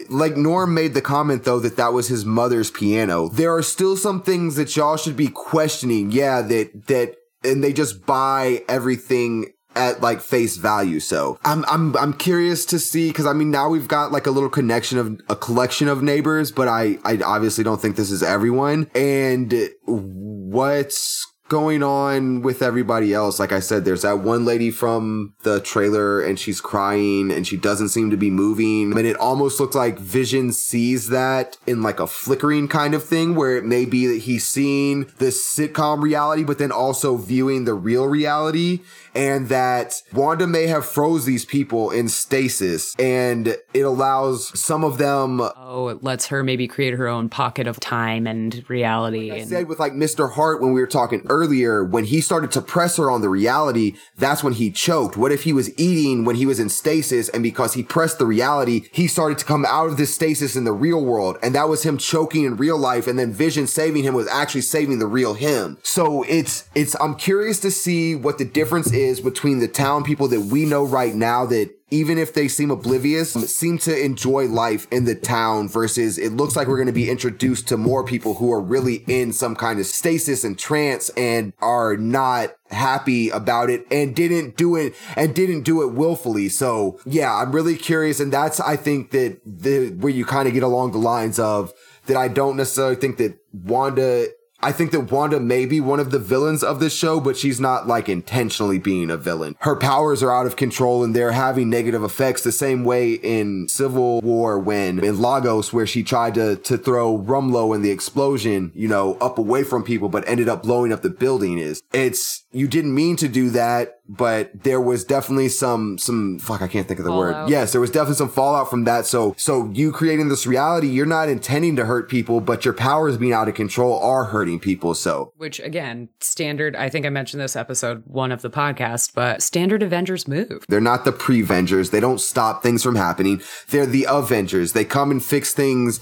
like 0.09 0.37
Norm 0.37 0.73
made 0.73 0.93
the 0.93 1.01
comment 1.01 1.43
though 1.43 1.59
that 1.59 1.77
that 1.77 1.93
was 1.93 2.07
his 2.07 2.25
mother's 2.25 2.71
piano. 2.71 3.29
There 3.29 3.55
are 3.55 3.63
still 3.63 3.97
some 3.97 4.21
things 4.21 4.55
that 4.55 4.75
y'all 4.75 4.97
should 4.97 5.17
be 5.17 5.27
questioning. 5.27 6.11
Yeah, 6.11 6.41
that 6.41 6.87
that 6.87 7.15
and 7.43 7.63
they 7.63 7.73
just 7.73 8.05
buy 8.05 8.63
everything 8.67 9.51
at 9.75 10.01
like 10.01 10.21
face 10.21 10.57
value. 10.57 10.99
So 10.99 11.37
I'm 11.43 11.65
I'm 11.65 11.95
I'm 11.97 12.13
curious 12.13 12.65
to 12.67 12.79
see 12.79 13.09
because 13.09 13.25
I 13.25 13.33
mean 13.33 13.51
now 13.51 13.69
we've 13.69 13.87
got 13.87 14.11
like 14.11 14.25
a 14.25 14.31
little 14.31 14.49
connection 14.49 14.97
of 14.97 15.19
a 15.29 15.35
collection 15.35 15.87
of 15.87 16.01
neighbors, 16.01 16.51
but 16.51 16.67
I 16.67 16.97
I 17.03 17.19
obviously 17.23 17.63
don't 17.63 17.81
think 17.81 17.95
this 17.95 18.11
is 18.11 18.23
everyone. 18.23 18.89
And 18.95 19.53
what's 19.85 21.27
going 21.47 21.83
on 21.83 22.41
with 22.41 22.61
everybody 22.61 23.13
else? 23.13 23.39
Like 23.39 23.51
I 23.51 23.59
said, 23.59 23.85
there's 23.85 24.01
that 24.01 24.19
one 24.19 24.45
lady 24.45 24.71
from 24.71 25.33
the 25.43 25.59
trailer 25.61 26.21
and 26.21 26.39
she's 26.39 26.61
crying 26.61 27.31
and 27.31 27.47
she 27.47 27.57
doesn't 27.57 27.89
seem 27.89 28.09
to 28.11 28.17
be 28.17 28.29
moving. 28.29 28.91
And 28.97 29.07
it 29.07 29.17
almost 29.17 29.59
looks 29.59 29.75
like 29.75 29.99
Vision 29.99 30.51
sees 30.51 31.09
that 31.09 31.57
in 31.67 31.81
like 31.81 31.99
a 31.99 32.07
flickering 32.07 32.67
kind 32.67 32.93
of 32.93 33.03
thing 33.03 33.35
where 33.35 33.57
it 33.57 33.65
may 33.65 33.85
be 33.85 34.07
that 34.07 34.21
he's 34.23 34.47
seeing 34.47 35.05
the 35.17 35.27
sitcom 35.27 36.01
reality, 36.01 36.43
but 36.43 36.57
then 36.57 36.71
also 36.71 37.17
viewing 37.17 37.65
the 37.65 37.73
real 37.73 38.07
reality 38.07 38.81
and 39.13 39.47
that 39.49 40.01
Wanda 40.13 40.45
may 40.45 40.67
have 40.67 40.85
froze 40.85 41.25
these 41.25 41.45
people 41.45 41.89
in 41.91 42.09
stasis 42.09 42.95
and 42.99 43.55
it 43.73 43.81
allows 43.81 44.59
some 44.59 44.83
of 44.83 44.97
them 44.97 45.41
Oh, 45.41 45.87
it 45.89 46.03
lets 46.03 46.27
her 46.27 46.43
maybe 46.43 46.67
create 46.67 46.93
her 46.93 47.07
own 47.07 47.29
pocket 47.29 47.67
of 47.67 47.79
time 47.79 48.27
and 48.27 48.63
reality. 48.69 49.31
I 49.31 49.35
and 49.37 49.49
said 49.49 49.67
with 49.67 49.79
like 49.79 49.93
Mr. 49.93 50.31
Hart 50.33 50.61
when 50.61 50.73
we 50.73 50.81
were 50.81 50.87
talking 50.87 51.21
earlier, 51.35 51.83
when 51.83 52.05
he 52.05 52.21
started 52.21 52.51
to 52.51 52.61
press 52.61 52.95
her 52.95 53.11
on 53.11 53.21
the 53.21 53.29
reality, 53.29 53.95
that's 54.17 54.43
when 54.43 54.53
he 54.53 54.71
choked. 54.71 55.17
What 55.17 55.31
if 55.31 55.43
he 55.43 55.51
was 55.51 55.77
eating 55.77 56.23
when 56.23 56.37
he 56.37 56.45
was 56.45 56.59
in 56.59 56.69
stasis 56.69 57.27
and 57.29 57.43
because 57.43 57.73
he 57.73 57.83
pressed 57.83 58.19
the 58.19 58.25
reality, 58.25 58.87
he 58.91 59.07
started 59.07 59.37
to 59.39 59.45
come 59.45 59.65
out 59.65 59.87
of 59.87 59.97
this 59.97 60.13
stasis 60.13 60.55
in 60.55 60.63
the 60.63 60.71
real 60.71 61.03
world 61.03 61.37
and 61.41 61.53
that 61.53 61.67
was 61.67 61.83
him 61.83 61.97
choking 61.97 62.45
in 62.45 62.55
real 62.55 62.77
life 62.77 63.07
and 63.07 63.19
then 63.19 63.33
Vision 63.33 63.67
saving 63.67 64.03
him 64.03 64.13
was 64.13 64.27
actually 64.27 64.61
saving 64.61 64.99
the 64.99 65.07
real 65.07 65.33
him. 65.33 65.77
So 65.83 66.23
it's, 66.23 66.69
it's, 66.73 66.95
I'm 67.01 67.15
curious 67.15 67.59
to 67.61 67.71
see 67.71 68.15
what 68.15 68.37
the 68.37 68.45
difference 68.45 68.93
is 68.93 69.19
between 69.19 69.59
the 69.59 69.67
town 69.67 70.03
people 70.03 70.27
that 70.29 70.41
we 70.41 70.65
know 70.65 70.85
right 70.85 71.13
now 71.13 71.45
that 71.47 71.74
even 71.91 72.17
if 72.17 72.33
they 72.33 72.47
seem 72.47 72.71
oblivious, 72.71 73.33
seem 73.33 73.77
to 73.77 74.03
enjoy 74.03 74.47
life 74.47 74.87
in 74.91 75.05
the 75.05 75.13
town 75.13 75.69
versus 75.69 76.17
it 76.17 76.31
looks 76.31 76.55
like 76.55 76.67
we're 76.67 76.77
going 76.77 76.87
to 76.87 76.93
be 76.93 77.09
introduced 77.09 77.67
to 77.67 77.77
more 77.77 78.03
people 78.03 78.35
who 78.35 78.51
are 78.51 78.61
really 78.61 79.03
in 79.07 79.31
some 79.31 79.55
kind 79.55 79.79
of 79.79 79.85
stasis 79.85 80.43
and 80.43 80.57
trance 80.57 81.09
and 81.09 81.53
are 81.61 81.95
not 81.95 82.55
happy 82.71 83.29
about 83.29 83.69
it 83.69 83.85
and 83.91 84.15
didn't 84.15 84.57
do 84.57 84.75
it 84.75 84.95
and 85.15 85.35
didn't 85.35 85.61
do 85.61 85.83
it 85.83 85.93
willfully. 85.93 86.49
So 86.49 86.99
yeah, 87.05 87.35
I'm 87.35 87.51
really 87.51 87.75
curious. 87.75 88.19
And 88.19 88.33
that's, 88.33 88.59
I 88.59 88.75
think 88.75 89.11
that 89.11 89.39
the, 89.45 89.89
where 89.91 90.11
you 90.11 90.25
kind 90.25 90.47
of 90.47 90.55
get 90.55 90.63
along 90.63 90.91
the 90.91 90.97
lines 90.97 91.37
of 91.37 91.71
that 92.07 92.17
I 92.17 92.27
don't 92.27 92.57
necessarily 92.57 92.95
think 92.95 93.17
that 93.17 93.37
Wanda 93.53 94.27
I 94.65 94.71
think 94.71 94.89
that 94.93 95.11
Wanda 95.11 95.39
may 95.39 95.67
be 95.67 95.79
one 95.79 95.99
of 95.99 96.09
the 96.09 96.17
villains 96.17 96.63
of 96.63 96.79
this 96.79 96.91
show, 96.91 97.19
but 97.19 97.37
she's 97.37 97.59
not 97.59 97.85
like 97.85 98.09
intentionally 98.09 98.79
being 98.79 99.11
a 99.11 99.15
villain. 99.15 99.55
Her 99.59 99.75
powers 99.75 100.23
are 100.23 100.35
out 100.35 100.47
of 100.47 100.55
control 100.55 101.03
and 101.03 101.15
they're 101.15 101.33
having 101.33 101.69
negative 101.69 102.03
effects 102.03 102.41
the 102.41 102.51
same 102.51 102.83
way 102.83 103.13
in 103.13 103.67
Civil 103.69 104.21
War 104.21 104.57
when 104.57 105.03
in 105.03 105.21
Lagos 105.21 105.71
where 105.71 105.85
she 105.85 106.01
tried 106.01 106.33
to 106.33 106.55
to 106.55 106.79
throw 106.79 107.15
Rumlow 107.15 107.75
and 107.75 107.85
the 107.85 107.91
explosion, 107.91 108.71
you 108.73 108.87
know, 108.87 109.19
up 109.21 109.37
away 109.37 109.63
from 109.63 109.83
people 109.83 110.09
but 110.09 110.27
ended 110.27 110.49
up 110.49 110.63
blowing 110.63 110.91
up 110.91 111.03
the 111.03 111.11
building 111.11 111.59
is. 111.59 111.83
It's 111.93 112.43
you 112.51 112.67
didn't 112.67 112.95
mean 112.95 113.17
to 113.17 113.27
do 113.27 113.51
that, 113.51 113.99
but 114.07 114.51
there 114.63 114.79
was 114.79 115.03
definitely 115.03 115.49
some 115.49 115.97
some 115.97 116.39
fuck 116.39 116.61
I 116.61 116.67
can't 116.67 116.87
think 116.87 116.99
of 116.99 117.05
the 117.05 117.11
Fallout. 117.11 117.43
word. 117.45 117.49
Yes, 117.49 117.71
there 117.71 117.81
was 117.81 117.89
definitely 117.91 118.15
some 118.15 118.29
fallout 118.29 118.69
from 118.69 118.83
that. 118.85 119.05
So 119.05 119.33
so 119.37 119.69
you 119.73 119.91
creating 119.91 120.29
this 120.29 120.45
reality, 120.45 120.87
you're 120.87 121.05
not 121.05 121.29
intending 121.29 121.75
to 121.77 121.85
hurt 121.85 122.09
people, 122.09 122.41
but 122.41 122.65
your 122.65 122.73
powers 122.73 123.17
being 123.17 123.33
out 123.33 123.47
of 123.47 123.55
control 123.55 123.99
are 123.99 124.25
hurting 124.25 124.59
people. 124.59 124.93
So 124.93 125.33
Which 125.37 125.59
again, 125.59 126.09
standard. 126.19 126.75
I 126.75 126.89
think 126.89 127.05
I 127.05 127.09
mentioned 127.09 127.41
this 127.41 127.55
episode 127.55 128.03
one 128.05 128.31
of 128.31 128.41
the 128.41 128.49
podcast, 128.49 129.13
but 129.15 129.41
standard 129.41 129.81
Avengers 129.81 130.27
move. 130.27 130.65
they're 130.69 130.79
not 130.81 131.05
the 131.05 131.11
pre-Vengers. 131.11 131.91
They 131.91 131.99
don't 131.99 132.19
stop 132.21 132.61
things 132.63 132.83
from 132.83 132.95
happening. 132.95 133.41
They're 133.69 133.85
the 133.85 134.05
Avengers. 134.09 134.73
They 134.73 134.85
come 134.85 135.11
and 135.11 135.23
fix 135.23 135.53
things 135.53 135.99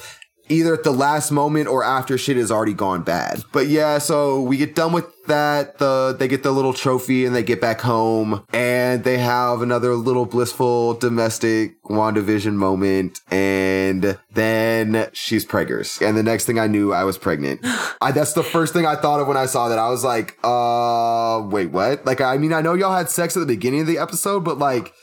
either 0.50 0.74
at 0.74 0.84
the 0.84 0.92
last 0.92 1.32
moment 1.32 1.68
or 1.68 1.84
after 1.84 2.18
shit 2.18 2.38
has 2.38 2.52
already 2.52 2.74
gone 2.74 3.04
bad. 3.04 3.44
But 3.52 3.68
yeah, 3.68 3.98
so 3.98 4.42
we 4.42 4.58
get 4.58 4.76
done 4.76 4.92
with 4.92 5.06
that. 5.28 5.78
The 5.78 6.16
they 6.18 6.28
get 6.28 6.44
the 6.44 6.52
little 6.52 6.74
trophy 6.74 7.26
and 7.26 7.36
they 7.36 7.44
get 7.44 7.62
back 7.62 7.82
home 7.82 8.46
and 8.52 9.04
they 9.04 9.18
have 9.20 9.62
another 9.62 9.96
little 9.96 10.26
blissful 10.26 10.96
domestic 10.96 11.82
WandaVision 11.84 12.54
moment 12.54 13.20
and 13.32 14.18
then 14.34 15.10
she's 15.14 15.46
preggers. 15.46 16.06
And 16.06 16.18
the 16.18 16.24
next 16.24 16.46
thing 16.46 16.60
I 16.60 16.68
knew 16.68 16.94
I 16.94 17.04
was 17.04 17.18
pregnant. 17.18 17.62
I 18.02 18.12
that's 18.12 18.34
the 18.34 18.44
first 18.44 18.74
thing 18.74 18.86
I 18.86 18.96
thought 18.96 19.22
of 19.22 19.28
when 19.28 19.38
I 19.38 19.46
saw 19.46 19.70
that. 19.70 19.80
I 19.80 19.90
was 19.90 20.04
like, 20.04 20.38
uh 20.44 21.42
wait, 21.50 21.72
what? 21.72 22.06
Like 22.06 22.22
I 22.22 22.38
mean 22.38 22.54
I 22.54 22.62
know 22.62 22.74
y'all 22.74 22.96
had 22.96 23.10
sex 23.10 23.38
at 23.38 23.40
the 23.40 23.46
beginning 23.46 23.82
of 23.82 23.88
the 23.88 23.98
episode, 23.98 24.44
but 24.44 24.58
like 24.58 24.94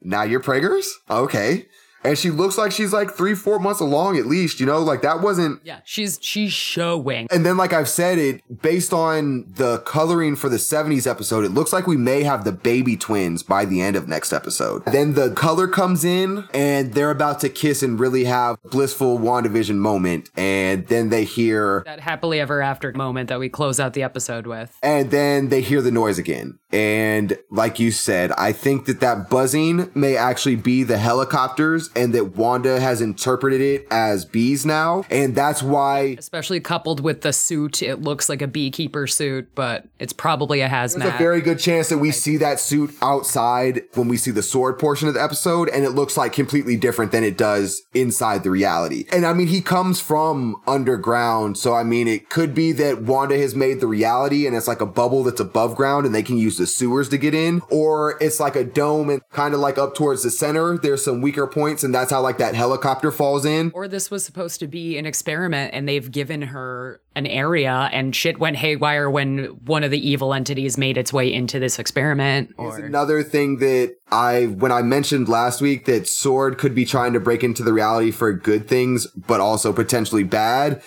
now 0.00 0.22
you're 0.22 0.40
preggers? 0.40 0.86
Okay. 1.10 1.66
And 2.04 2.18
she 2.18 2.30
looks 2.30 2.58
like 2.58 2.72
she's 2.72 2.92
like 2.92 3.12
three, 3.12 3.34
four 3.34 3.58
months 3.58 3.80
along 3.80 4.16
at 4.18 4.26
least, 4.26 4.60
you 4.60 4.66
know, 4.66 4.80
like 4.80 5.02
that 5.02 5.20
wasn't 5.20 5.60
Yeah, 5.64 5.80
she's 5.84 6.18
she's 6.20 6.52
showing. 6.52 7.28
and 7.30 7.46
then, 7.46 7.56
like 7.56 7.72
I've 7.72 7.88
said, 7.88 8.18
it 8.18 8.40
based 8.62 8.92
on 8.92 9.44
the 9.48 9.78
coloring 9.80 10.36
for 10.36 10.48
the 10.48 10.56
70s 10.56 11.06
episode, 11.06 11.44
it 11.44 11.50
looks 11.50 11.72
like 11.72 11.86
we 11.86 11.96
may 11.96 12.22
have 12.24 12.44
the 12.44 12.52
baby 12.52 12.96
twins 12.96 13.42
by 13.42 13.64
the 13.64 13.80
end 13.80 13.96
of 13.96 14.08
next 14.08 14.32
episode. 14.32 14.84
Then 14.86 15.14
the 15.14 15.30
color 15.32 15.68
comes 15.68 16.04
in 16.04 16.44
and 16.52 16.92
they're 16.94 17.10
about 17.10 17.40
to 17.40 17.48
kiss 17.48 17.82
and 17.82 17.98
really 18.00 18.24
have 18.24 18.56
blissful 18.64 19.18
WandaVision 19.18 19.76
moment. 19.76 20.28
And 20.36 20.86
then 20.88 21.08
they 21.10 21.24
hear, 21.24 21.82
That 21.86 22.00
happily 22.00 22.40
ever 22.40 22.60
after 22.62 22.92
moment 22.92 23.28
that 23.28 23.38
we 23.38 23.48
close 23.48 23.78
out 23.78 23.92
the 23.94 24.02
episode 24.02 24.46
with. 24.46 24.76
and 24.82 25.10
then 25.10 25.48
they 25.50 25.60
hear 25.60 25.80
the 25.80 25.90
noise 25.90 26.18
again. 26.18 26.58
And 26.72 27.36
like 27.50 27.78
you 27.78 27.90
said, 27.90 28.32
I 28.32 28.52
think 28.52 28.86
that 28.86 29.00
that 29.00 29.28
buzzing 29.28 29.90
may 29.94 30.16
actually 30.16 30.56
be 30.56 30.82
the 30.84 30.96
helicopters 30.96 31.90
and 31.94 32.14
that 32.14 32.36
Wanda 32.36 32.80
has 32.80 33.00
interpreted 33.00 33.60
it 33.60 33.86
as 33.90 34.24
bees 34.24 34.64
now. 34.64 35.04
And 35.10 35.34
that's 35.34 35.62
why 35.62 36.16
Especially 36.18 36.60
coupled 36.60 37.00
with 37.00 37.22
the 37.22 37.32
suit. 37.32 37.82
It 37.82 38.02
looks 38.02 38.28
like 38.28 38.42
a 38.42 38.46
beekeeper 38.46 39.06
suit, 39.06 39.54
but 39.54 39.86
it's 39.98 40.12
probably 40.12 40.60
a 40.60 40.68
hazmat. 40.68 41.00
There's 41.00 41.14
a 41.14 41.18
very 41.18 41.40
good 41.40 41.58
chance 41.58 41.88
that 41.88 41.98
we 41.98 42.10
see 42.10 42.36
that 42.38 42.60
suit 42.60 42.94
outside 43.02 43.82
when 43.94 44.08
we 44.08 44.16
see 44.16 44.30
the 44.30 44.42
sword 44.42 44.78
portion 44.78 45.08
of 45.08 45.14
the 45.14 45.22
episode, 45.22 45.68
and 45.68 45.84
it 45.84 45.90
looks 45.90 46.16
like 46.16 46.32
completely 46.32 46.76
different 46.76 47.12
than 47.12 47.24
it 47.24 47.36
does 47.36 47.82
inside 47.94 48.42
the 48.42 48.50
reality. 48.50 49.06
And 49.12 49.26
I 49.26 49.32
mean, 49.32 49.48
he 49.48 49.60
comes 49.60 50.00
from 50.00 50.56
underground, 50.66 51.58
so 51.58 51.74
I 51.74 51.82
mean, 51.82 52.08
it 52.08 52.28
could 52.30 52.54
be 52.54 52.72
that 52.72 53.02
Wanda 53.02 53.36
has 53.38 53.54
made 53.54 53.80
the 53.80 53.86
reality 53.86 54.46
and 54.46 54.56
it's 54.56 54.68
like 54.68 54.80
a 54.80 54.86
bubble 54.86 55.22
that's 55.22 55.40
above 55.40 55.76
ground 55.76 56.06
and 56.06 56.14
they 56.14 56.22
can 56.22 56.36
use 56.38 56.58
the 56.58 56.66
sewers 56.66 57.08
to 57.10 57.18
get 57.18 57.34
in, 57.34 57.62
or 57.70 58.16
it's 58.20 58.40
like 58.40 58.56
a 58.56 58.64
dome 58.64 59.10
and 59.10 59.22
kind 59.30 59.54
of 59.54 59.60
like 59.60 59.78
up 59.78 59.94
towards 59.94 60.22
the 60.22 60.30
center. 60.30 60.78
There's 60.78 61.04
some 61.04 61.20
weaker 61.20 61.46
points, 61.46 61.81
and 61.84 61.94
that's 61.94 62.10
how 62.10 62.20
like 62.20 62.38
that 62.38 62.54
helicopter 62.54 63.10
falls 63.10 63.44
in. 63.44 63.70
or 63.74 63.88
this 63.88 64.10
was 64.10 64.24
supposed 64.24 64.60
to 64.60 64.66
be 64.66 64.98
an 64.98 65.06
experiment 65.06 65.74
and 65.74 65.88
they've 65.88 66.10
given 66.10 66.42
her 66.42 67.00
an 67.14 67.26
area 67.26 67.90
and 67.92 68.16
shit 68.16 68.38
went 68.38 68.56
haywire 68.56 69.10
when 69.10 69.44
one 69.64 69.84
of 69.84 69.90
the 69.90 70.08
evil 70.08 70.32
entities 70.32 70.78
made 70.78 70.96
its 70.96 71.12
way 71.12 71.32
into 71.32 71.58
this 71.58 71.78
experiment 71.78 72.54
Here's 72.58 72.78
or 72.78 72.84
another 72.84 73.22
thing 73.22 73.58
that 73.58 73.96
I, 74.10 74.46
when 74.46 74.72
I 74.72 74.82
mentioned 74.82 75.28
last 75.28 75.60
week 75.60 75.84
that 75.86 76.08
Sword 76.08 76.58
could 76.58 76.74
be 76.74 76.84
trying 76.84 77.12
to 77.12 77.20
break 77.20 77.42
into 77.42 77.62
the 77.62 77.72
reality 77.72 78.10
for 78.10 78.32
good 78.32 78.68
things, 78.68 79.06
but 79.06 79.40
also 79.40 79.72
potentially 79.72 80.24
bad. 80.24 80.82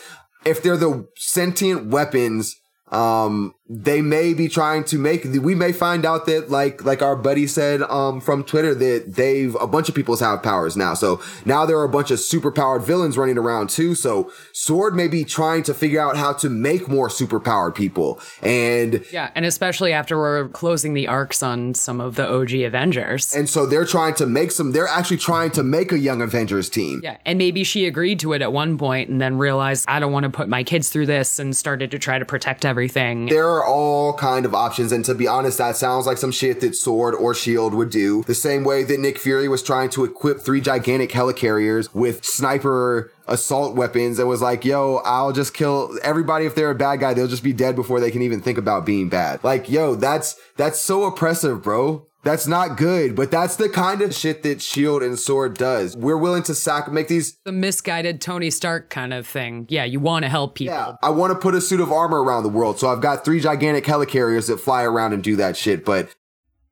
If 0.45 0.61
they're 0.61 0.77
the 0.77 1.07
sentient 1.15 1.87
weapons, 1.87 2.55
um, 2.91 3.53
they 3.67 3.99
may 3.99 4.35
be 4.35 4.47
trying 4.47 4.83
to 4.83 4.97
make, 4.99 5.23
we 5.23 5.55
may 5.55 5.71
find 5.71 6.05
out 6.05 6.27
that 6.27 6.51
like, 6.51 6.85
like 6.85 7.01
our 7.01 7.15
buddy 7.15 7.47
said, 7.47 7.81
um, 7.83 8.21
from 8.21 8.43
Twitter 8.43 8.75
that 8.75 9.15
they've, 9.15 9.55
a 9.55 9.65
bunch 9.65 9.89
of 9.89 9.95
people's 9.95 10.19
have 10.19 10.43
powers 10.43 10.77
now. 10.77 10.93
So 10.93 11.19
now 11.45 11.65
there 11.65 11.75
are 11.79 11.83
a 11.83 11.89
bunch 11.89 12.11
of 12.11 12.19
superpowered 12.19 12.83
villains 12.83 13.17
running 13.17 13.39
around 13.39 13.71
too. 13.71 13.95
So 13.95 14.31
Sword 14.51 14.95
may 14.95 15.07
be 15.07 15.23
trying 15.23 15.63
to 15.63 15.73
figure 15.73 15.99
out 15.99 16.15
how 16.15 16.33
to 16.33 16.49
make 16.49 16.87
more 16.87 17.09
superpowered 17.09 17.73
people. 17.73 18.19
And 18.43 19.03
yeah 19.11 19.31
and 19.33 19.45
especially 19.45 19.93
after 19.93 20.15
we're 20.17 20.47
closing 20.49 20.93
the 20.93 21.07
arcs 21.07 21.41
on 21.41 21.73
some 21.73 21.99
of 21.99 22.15
the 22.15 22.27
og 22.31 22.51
avengers 22.53 23.33
And 23.33 23.49
so 23.49 23.65
they're 23.65 23.85
trying 23.85 24.13
to 24.15 24.27
make 24.27 24.51
some, 24.51 24.73
they're 24.73 24.87
actually 24.87 25.17
trying 25.17 25.49
to 25.51 25.63
make 25.63 25.91
a 25.91 25.97
Young 25.97 26.21
Avengers 26.21 26.69
team. 26.69 27.01
yeah 27.03 27.17
and 27.25 27.39
maybe 27.39 27.63
she 27.63 27.87
agreed 27.87 28.19
to 28.19 28.33
it 28.33 28.43
at 28.43 28.53
one 28.53 28.77
point 28.77 29.09
and 29.09 29.19
then 29.19 29.37
realized 29.37 29.85
i 29.87 29.99
don't 29.99 30.11
want 30.11 30.23
to 30.25 30.29
put 30.29 30.47
my 30.47 30.63
kids 30.63 30.89
through 30.89 31.05
this 31.07 31.39
and 31.39 31.55
started 31.57 31.89
to 31.91 31.97
try 31.97 32.19
to 32.19 32.25
protect 32.25 32.63
everything 32.65 33.25
There 33.25 33.54
are 33.55 33.65
all 33.65 34.13
kind 34.13 34.45
of 34.45 34.53
options. 34.53 34.91
And 34.91 35.03
to 35.05 35.15
be 35.15 35.27
honest, 35.27 35.57
that 35.57 35.75
sounds 35.75 36.05
like 36.05 36.17
some 36.17 36.31
shit 36.31 36.61
that 36.61 36.75
Sword 36.75 37.15
or 37.15 37.33
Shield 37.33 37.73
would 37.73 37.89
do. 37.89 38.23
The 38.23 38.35
same 38.35 38.63
way 38.63 38.83
that 38.83 38.99
Nick 38.99 39.17
Fury 39.17 39.47
was 39.47 39.63
trying 39.63 39.89
to 39.91 40.03
equip 40.03 40.39
three 40.41 40.61
gigantic 40.61 41.11
helicarriers 41.11 41.93
with 41.93 42.23
sniper 42.23 43.11
assault 43.27 43.75
weapons 43.75 44.19
and 44.19 44.27
was 44.27 44.41
like, 44.41 44.65
yo, 44.65 44.97
I'll 45.03 45.31
just 45.31 45.53
kill 45.53 45.97
everybody. 46.03 46.45
If 46.45 46.55
they're 46.55 46.71
a 46.71 46.75
bad 46.75 46.99
guy, 46.99 47.13
they'll 47.13 47.27
just 47.27 47.43
be 47.43 47.53
dead 47.53 47.75
before 47.75 47.99
they 47.99 48.11
can 48.11 48.21
even 48.21 48.41
think 48.41 48.57
about 48.57 48.85
being 48.85 49.09
bad. 49.09 49.43
Like, 49.43 49.69
yo, 49.69 49.95
that's, 49.95 50.39
that's 50.57 50.79
so 50.79 51.05
oppressive, 51.05 51.63
bro. 51.63 52.07
That's 52.25 52.47
not 52.47 52.75
good, 52.75 53.15
but 53.15 53.29
that's 53.29 53.55
the 53.55 53.69
kind 53.69 54.01
of 54.01 54.13
shit 54.13 54.41
that 54.41 54.59
Shield 54.59 55.03
and 55.03 55.17
Sword 55.17 55.59
does. 55.59 55.95
We're 55.95 56.17
willing 56.17 56.41
to 56.43 56.55
sac 56.55 56.91
make 56.91 57.07
these 57.07 57.37
the 57.45 57.51
misguided 57.51 58.19
tony 58.19 58.49
stark 58.49 58.89
kind 58.89 59.13
of 59.13 59.27
thing 59.27 59.67
yeah 59.69 59.83
you 59.83 59.99
want 59.99 60.23
to 60.23 60.29
help 60.29 60.55
people 60.55 60.73
Yeah, 60.73 60.95
I 61.03 61.11
want 61.11 61.31
to 61.33 61.39
put 61.39 61.53
a 61.53 61.61
suit 61.61 61.79
of 61.79 61.91
armor 61.91 62.23
around 62.23 62.41
the 62.41 62.49
world, 62.49 62.79
so 62.79 62.89
I've 62.89 62.99
got 62.99 63.23
three 63.23 63.39
gigantic 63.39 63.83
helicarriers 63.85 64.47
that 64.47 64.57
fly 64.59 64.83
around 64.83 65.13
and 65.13 65.23
do 65.23 65.35
that 65.35 65.55
shit. 65.55 65.85
But 65.85 66.09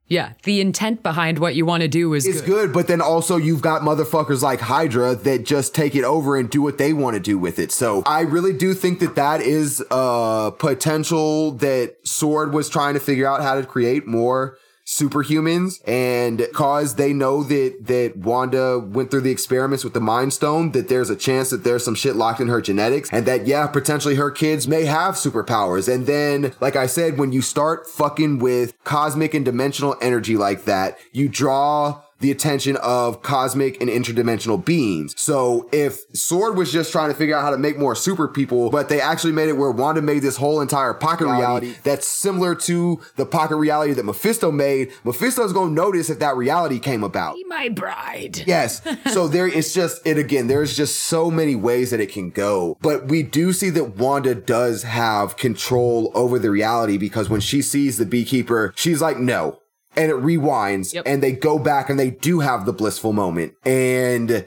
Yeah, 0.08 0.32
the 0.42 0.60
intent 0.60 1.04
behind 1.04 1.38
what 1.38 1.54
you 1.54 1.64
want 1.64 1.82
to 1.82 1.88
do 1.88 2.14
is 2.14 2.26
it's 2.26 2.40
good. 2.40 2.46
good. 2.46 2.72
But 2.72 2.88
then 2.88 3.00
also 3.00 3.36
you've 3.36 3.62
got 3.62 3.82
motherfuckers 3.82 4.42
like 4.42 4.58
Hydra 4.58 5.14
that 5.14 5.44
just 5.44 5.72
take 5.72 5.94
it 5.94 6.02
over 6.02 6.36
and 6.36 6.50
do 6.50 6.62
what 6.62 6.78
they 6.78 6.92
want 6.92 7.14
to 7.14 7.20
do 7.20 7.38
with 7.38 7.60
it. 7.60 7.70
So 7.70 8.02
I 8.06 8.22
really 8.22 8.52
do 8.52 8.74
think 8.74 8.98
that 8.98 9.14
that 9.14 9.40
is 9.40 9.80
a 9.92 10.52
potential 10.58 11.52
that 11.52 11.96
Sword 12.02 12.52
was 12.52 12.68
trying 12.68 12.94
to 12.94 13.00
figure 13.00 13.28
out 13.28 13.40
how 13.40 13.54
to 13.54 13.64
create 13.64 14.04
more 14.04 14.58
superhumans 14.86 15.80
and 15.88 16.46
cause 16.52 16.96
they 16.96 17.14
know 17.14 17.42
that 17.42 17.74
that 17.80 18.16
Wanda 18.18 18.78
went 18.78 19.10
through 19.10 19.22
the 19.22 19.30
experiments 19.30 19.82
with 19.82 19.94
the 19.94 20.00
mind 20.00 20.34
stone 20.34 20.72
that 20.72 20.88
there's 20.88 21.08
a 21.08 21.16
chance 21.16 21.48
that 21.50 21.64
there's 21.64 21.82
some 21.82 21.94
shit 21.94 22.16
locked 22.16 22.40
in 22.40 22.48
her 22.48 22.60
genetics 22.60 23.08
and 23.10 23.24
that 23.24 23.46
yeah 23.46 23.66
potentially 23.66 24.16
her 24.16 24.30
kids 24.30 24.68
may 24.68 24.84
have 24.84 25.14
superpowers. 25.14 25.92
And 25.92 26.06
then 26.06 26.52
like 26.60 26.76
I 26.76 26.84
said 26.84 27.18
when 27.18 27.32
you 27.32 27.40
start 27.40 27.88
fucking 27.88 28.40
with 28.40 28.74
cosmic 28.84 29.32
and 29.32 29.44
dimensional 29.44 29.96
energy 30.02 30.36
like 30.36 30.66
that 30.66 30.98
you 31.12 31.30
draw 31.30 32.02
the 32.20 32.30
attention 32.30 32.76
of 32.76 33.22
cosmic 33.22 33.80
and 33.80 33.90
interdimensional 33.90 34.62
beings. 34.62 35.14
So 35.20 35.68
if 35.72 36.04
Sword 36.14 36.56
was 36.56 36.72
just 36.72 36.92
trying 36.92 37.10
to 37.10 37.14
figure 37.14 37.36
out 37.36 37.42
how 37.42 37.50
to 37.50 37.58
make 37.58 37.78
more 37.78 37.94
super 37.94 38.28
people, 38.28 38.70
but 38.70 38.88
they 38.88 39.00
actually 39.00 39.32
made 39.32 39.48
it 39.48 39.56
where 39.56 39.70
Wanda 39.70 40.02
made 40.02 40.20
this 40.20 40.36
whole 40.36 40.60
entire 40.60 40.94
pocket 40.94 41.26
reality 41.26 41.74
that's 41.82 42.06
similar 42.06 42.54
to 42.54 43.00
the 43.16 43.26
pocket 43.26 43.56
reality 43.56 43.92
that 43.92 44.04
Mephisto 44.04 44.50
made, 44.50 44.92
Mephisto's 45.04 45.52
gonna 45.52 45.70
notice 45.72 46.10
if 46.10 46.18
that 46.20 46.36
reality 46.36 46.78
came 46.78 47.02
about. 47.02 47.34
Be 47.34 47.44
my 47.44 47.68
bride. 47.68 48.42
Yes. 48.46 48.80
So 49.12 49.28
there 49.34 49.46
it's 49.46 49.74
just 49.74 50.06
it 50.06 50.18
again, 50.18 50.46
there's 50.46 50.76
just 50.76 51.00
so 51.00 51.30
many 51.30 51.56
ways 51.56 51.90
that 51.90 52.00
it 52.00 52.12
can 52.12 52.30
go. 52.30 52.78
But 52.80 53.06
we 53.06 53.22
do 53.22 53.52
see 53.52 53.70
that 53.70 53.96
Wanda 53.96 54.34
does 54.34 54.82
have 54.84 55.36
control 55.36 56.10
over 56.14 56.38
the 56.38 56.50
reality 56.50 56.98
because 56.98 57.28
when 57.28 57.40
she 57.40 57.62
sees 57.62 57.96
the 57.96 58.06
beekeeper, 58.06 58.72
she's 58.76 59.00
like, 59.00 59.18
no. 59.18 59.58
And 59.96 60.10
it 60.10 60.16
rewinds 60.16 60.92
Yep. 60.92 61.04
and 61.06 61.22
they 61.22 61.32
go 61.32 61.58
back 61.58 61.88
and 61.90 61.98
they 61.98 62.10
do 62.10 62.40
have 62.40 62.66
the 62.66 62.72
blissful 62.72 63.12
moment. 63.12 63.54
And 63.64 64.46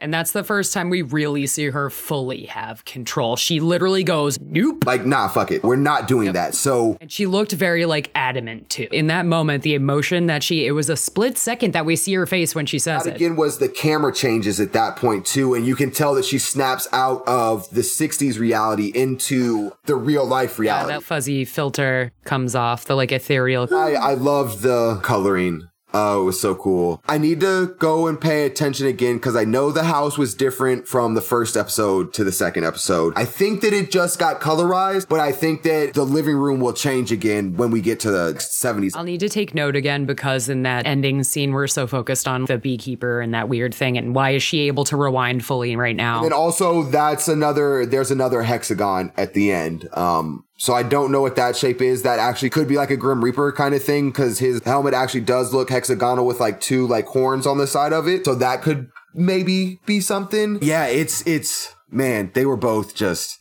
And 0.00 0.12
that's 0.12 0.32
the 0.32 0.44
first 0.44 0.72
time 0.72 0.90
we 0.90 1.02
really 1.02 1.46
see 1.46 1.66
her 1.66 1.90
fully 1.90 2.44
have 2.46 2.84
control. 2.84 3.36
She 3.36 3.60
literally 3.60 4.04
goes, 4.04 4.38
nope. 4.40 4.84
like, 4.86 5.04
nah, 5.04 5.28
fuck 5.28 5.50
it. 5.50 5.62
We're 5.62 5.76
not 5.76 6.08
doing 6.08 6.32
that. 6.32 6.54
So 6.54 6.96
And 7.00 7.10
she 7.10 7.26
looked 7.26 7.52
very 7.52 7.86
like 7.86 8.10
adamant 8.14 8.70
too. 8.70 8.88
In 8.90 9.08
that 9.08 9.26
moment, 9.26 9.62
the 9.62 9.74
emotion 9.74 10.26
that 10.26 10.42
she, 10.42 10.66
it 10.66 10.72
was 10.72 10.88
a 10.88 10.96
split 10.96 11.38
second 11.38 11.72
that 11.72 11.84
we 11.84 11.96
see 11.96 12.14
her 12.14 12.26
face 12.26 12.54
when 12.54 12.66
she 12.66 12.78
says 12.78 13.04
that 13.04 13.10
it. 13.10 13.16
again 13.16 13.36
was 13.36 13.58
the 13.58 13.68
camera 13.68 14.12
changes 14.12 14.60
at 14.60 14.72
that 14.72 14.96
point 14.96 15.26
too. 15.26 15.54
And 15.54 15.66
you 15.66 15.76
can 15.76 15.90
tell 15.90 16.14
that 16.14 16.24
she 16.24 16.38
snaps 16.38 16.88
out 16.92 17.26
of 17.26 17.68
the 17.70 17.82
60s 17.82 18.38
reality 18.38 18.92
into 18.94 19.72
the 19.84 19.94
real 19.94 20.24
life 20.24 20.58
reality. 20.58 20.92
Yeah, 20.92 20.98
that 20.98 21.04
fuzzy 21.04 21.44
filter 21.44 22.12
comes 22.24 22.54
off, 22.54 22.84
the 22.86 22.94
like 22.94 23.12
ethereal. 23.12 23.68
I, 23.74 23.94
I 23.94 24.14
loved 24.14 24.62
the 24.62 25.00
coloring. 25.02 25.69
Oh, 25.92 26.22
it 26.22 26.24
was 26.24 26.40
so 26.40 26.54
cool. 26.54 27.02
I 27.08 27.18
need 27.18 27.40
to 27.40 27.74
go 27.78 28.06
and 28.06 28.20
pay 28.20 28.44
attention 28.44 28.86
again 28.86 29.16
because 29.16 29.36
I 29.36 29.44
know 29.44 29.70
the 29.72 29.84
house 29.84 30.16
was 30.16 30.34
different 30.34 30.86
from 30.86 31.14
the 31.14 31.20
first 31.20 31.56
episode 31.56 32.12
to 32.14 32.24
the 32.24 32.32
second 32.32 32.64
episode. 32.64 33.12
I 33.16 33.24
think 33.24 33.60
that 33.62 33.72
it 33.72 33.90
just 33.90 34.18
got 34.18 34.40
colorized, 34.40 35.08
but 35.08 35.20
I 35.20 35.32
think 35.32 35.62
that 35.64 35.94
the 35.94 36.04
living 36.04 36.36
room 36.36 36.60
will 36.60 36.72
change 36.72 37.12
again 37.12 37.56
when 37.56 37.70
we 37.70 37.80
get 37.80 38.00
to 38.00 38.10
the 38.10 38.34
70s. 38.34 38.96
I'll 38.96 39.04
need 39.04 39.20
to 39.20 39.28
take 39.28 39.54
note 39.54 39.76
again 39.76 40.06
because 40.06 40.48
in 40.48 40.62
that 40.62 40.86
ending 40.86 41.24
scene, 41.24 41.52
we're 41.52 41.66
so 41.66 41.86
focused 41.86 42.28
on 42.28 42.44
the 42.44 42.58
beekeeper 42.58 43.20
and 43.20 43.34
that 43.34 43.48
weird 43.48 43.74
thing. 43.74 43.98
And 43.98 44.14
why 44.14 44.30
is 44.30 44.42
she 44.42 44.60
able 44.68 44.84
to 44.84 44.96
rewind 44.96 45.44
fully 45.44 45.76
right 45.76 45.96
now? 45.96 46.24
And 46.24 46.32
also, 46.32 46.84
that's 46.84 47.28
another, 47.28 47.84
there's 47.86 48.10
another 48.10 48.42
hexagon 48.42 49.12
at 49.16 49.34
the 49.34 49.52
end. 49.52 49.88
Um, 49.92 50.44
so 50.60 50.74
I 50.74 50.82
don't 50.82 51.10
know 51.10 51.22
what 51.22 51.36
that 51.36 51.56
shape 51.56 51.80
is. 51.80 52.02
That 52.02 52.18
actually 52.18 52.50
could 52.50 52.68
be 52.68 52.76
like 52.76 52.90
a 52.90 52.96
Grim 52.96 53.24
Reaper 53.24 53.50
kind 53.50 53.74
of 53.74 53.82
thing 53.82 54.10
because 54.10 54.40
his 54.40 54.62
helmet 54.62 54.92
actually 54.92 55.22
does 55.22 55.54
look 55.54 55.70
hexagonal 55.70 56.26
with 56.26 56.38
like 56.38 56.60
two 56.60 56.86
like 56.86 57.06
horns 57.06 57.46
on 57.46 57.56
the 57.56 57.66
side 57.66 57.94
of 57.94 58.06
it. 58.06 58.26
So 58.26 58.34
that 58.34 58.60
could 58.60 58.90
maybe 59.14 59.80
be 59.86 60.02
something. 60.02 60.58
Yeah, 60.60 60.84
it's, 60.84 61.26
it's, 61.26 61.74
man, 61.90 62.30
they 62.34 62.44
were 62.44 62.58
both 62.58 62.94
just 62.94 63.38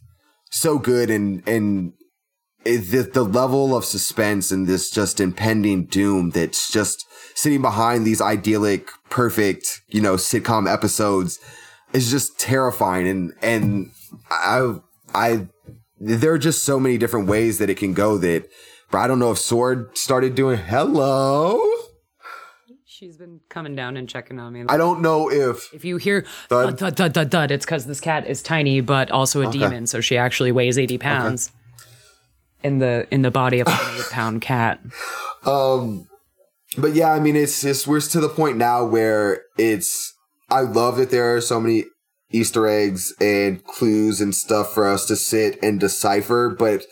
so 0.50 0.80
good 0.80 1.10
and, 1.10 1.46
and 1.46 1.92
the, 2.64 3.10
the 3.14 3.26
level 3.26 3.76
of 3.76 3.84
suspense 3.84 4.50
and 4.50 4.66
this 4.66 4.90
just 4.90 5.20
impending 5.20 5.88
doom 5.88 6.30
that's 6.30 6.72
just 6.72 7.06
sitting 7.36 7.62
behind 7.62 8.08
these 8.08 8.22
idyllic, 8.22 8.88
perfect, 9.10 9.82
you 9.90 10.00
know, 10.00 10.16
sitcom 10.16 10.72
episodes 10.72 11.38
is 11.92 12.12
just 12.12 12.40
terrifying. 12.40 13.10
And, 13.10 13.34
and 13.42 13.92
I, 14.32 14.76
I, 15.14 15.48
there 16.00 16.34
are 16.34 16.38
just 16.38 16.64
so 16.64 16.80
many 16.80 16.98
different 16.98 17.28
ways 17.28 17.58
that 17.58 17.70
it 17.70 17.76
can 17.76 17.94
go 17.94 18.18
that, 18.18 18.50
but 18.90 19.00
I 19.00 19.08
don't 19.08 19.20
know 19.20 19.32
if 19.32 19.38
Sword 19.38 19.98
started 19.98 20.36
doing 20.36 20.58
hello. 20.58 21.62
She's 22.86 23.18
been 23.18 23.40
coming 23.48 23.76
down 23.76 23.96
and 23.96 24.10
checking 24.10 24.40
on 24.40 24.52
me. 24.54 24.66
I 24.68 24.76
don't 24.76 25.02
know 25.02 25.32
if 25.32 25.74
if 25.74 25.86
you 25.86 25.98
hear 25.98 26.26
Thud. 26.50 26.78
thud, 26.78 26.98
thud, 26.98 27.14
thud, 27.14 27.32
thud, 27.32 27.52
it's 27.52 27.66
because 27.66 27.86
this 27.86 28.02
cat 28.02 28.28
is 28.28 28.42
tiny, 28.42 28.82
but 28.82 29.10
also 29.10 29.42
a 29.42 29.52
demon, 29.52 29.88
so 29.88 30.02
she 30.02 30.18
actually 30.18 30.52
weighs 30.52 30.78
80 30.78 30.98
pounds 30.98 31.52
in 32.64 32.80
the 32.80 33.08
in 33.12 33.22
the 33.22 33.32
body 33.32 33.60
of 33.60 33.68
a 33.68 33.72
eight 33.98 34.10
pound 34.12 34.42
cat. 34.42 34.82
Um, 35.46 36.08
but 36.78 36.94
yeah, 36.94 37.14
I 37.14 37.20
mean, 37.20 37.36
it's 37.36 37.62
just 37.62 37.88
we're 37.88 38.02
to 38.02 38.20
the 38.20 38.30
point 38.30 38.58
now 38.58 38.86
where 38.86 39.44
it's. 39.58 40.14
I 40.52 40.62
love 40.62 40.98
that 40.98 41.12
there 41.12 41.36
are 41.36 41.42
so 41.42 41.60
many 41.60 41.86
Easter 42.32 42.68
eggs 42.68 43.14
and 43.20 43.64
clues 43.66 44.22
and 44.22 44.34
stuff 44.36 44.74
for 44.74 44.88
us 44.88 45.06
to 45.08 45.16
sit 45.16 45.58
and 45.64 45.80
decipher, 45.80 46.50
but 46.50 46.86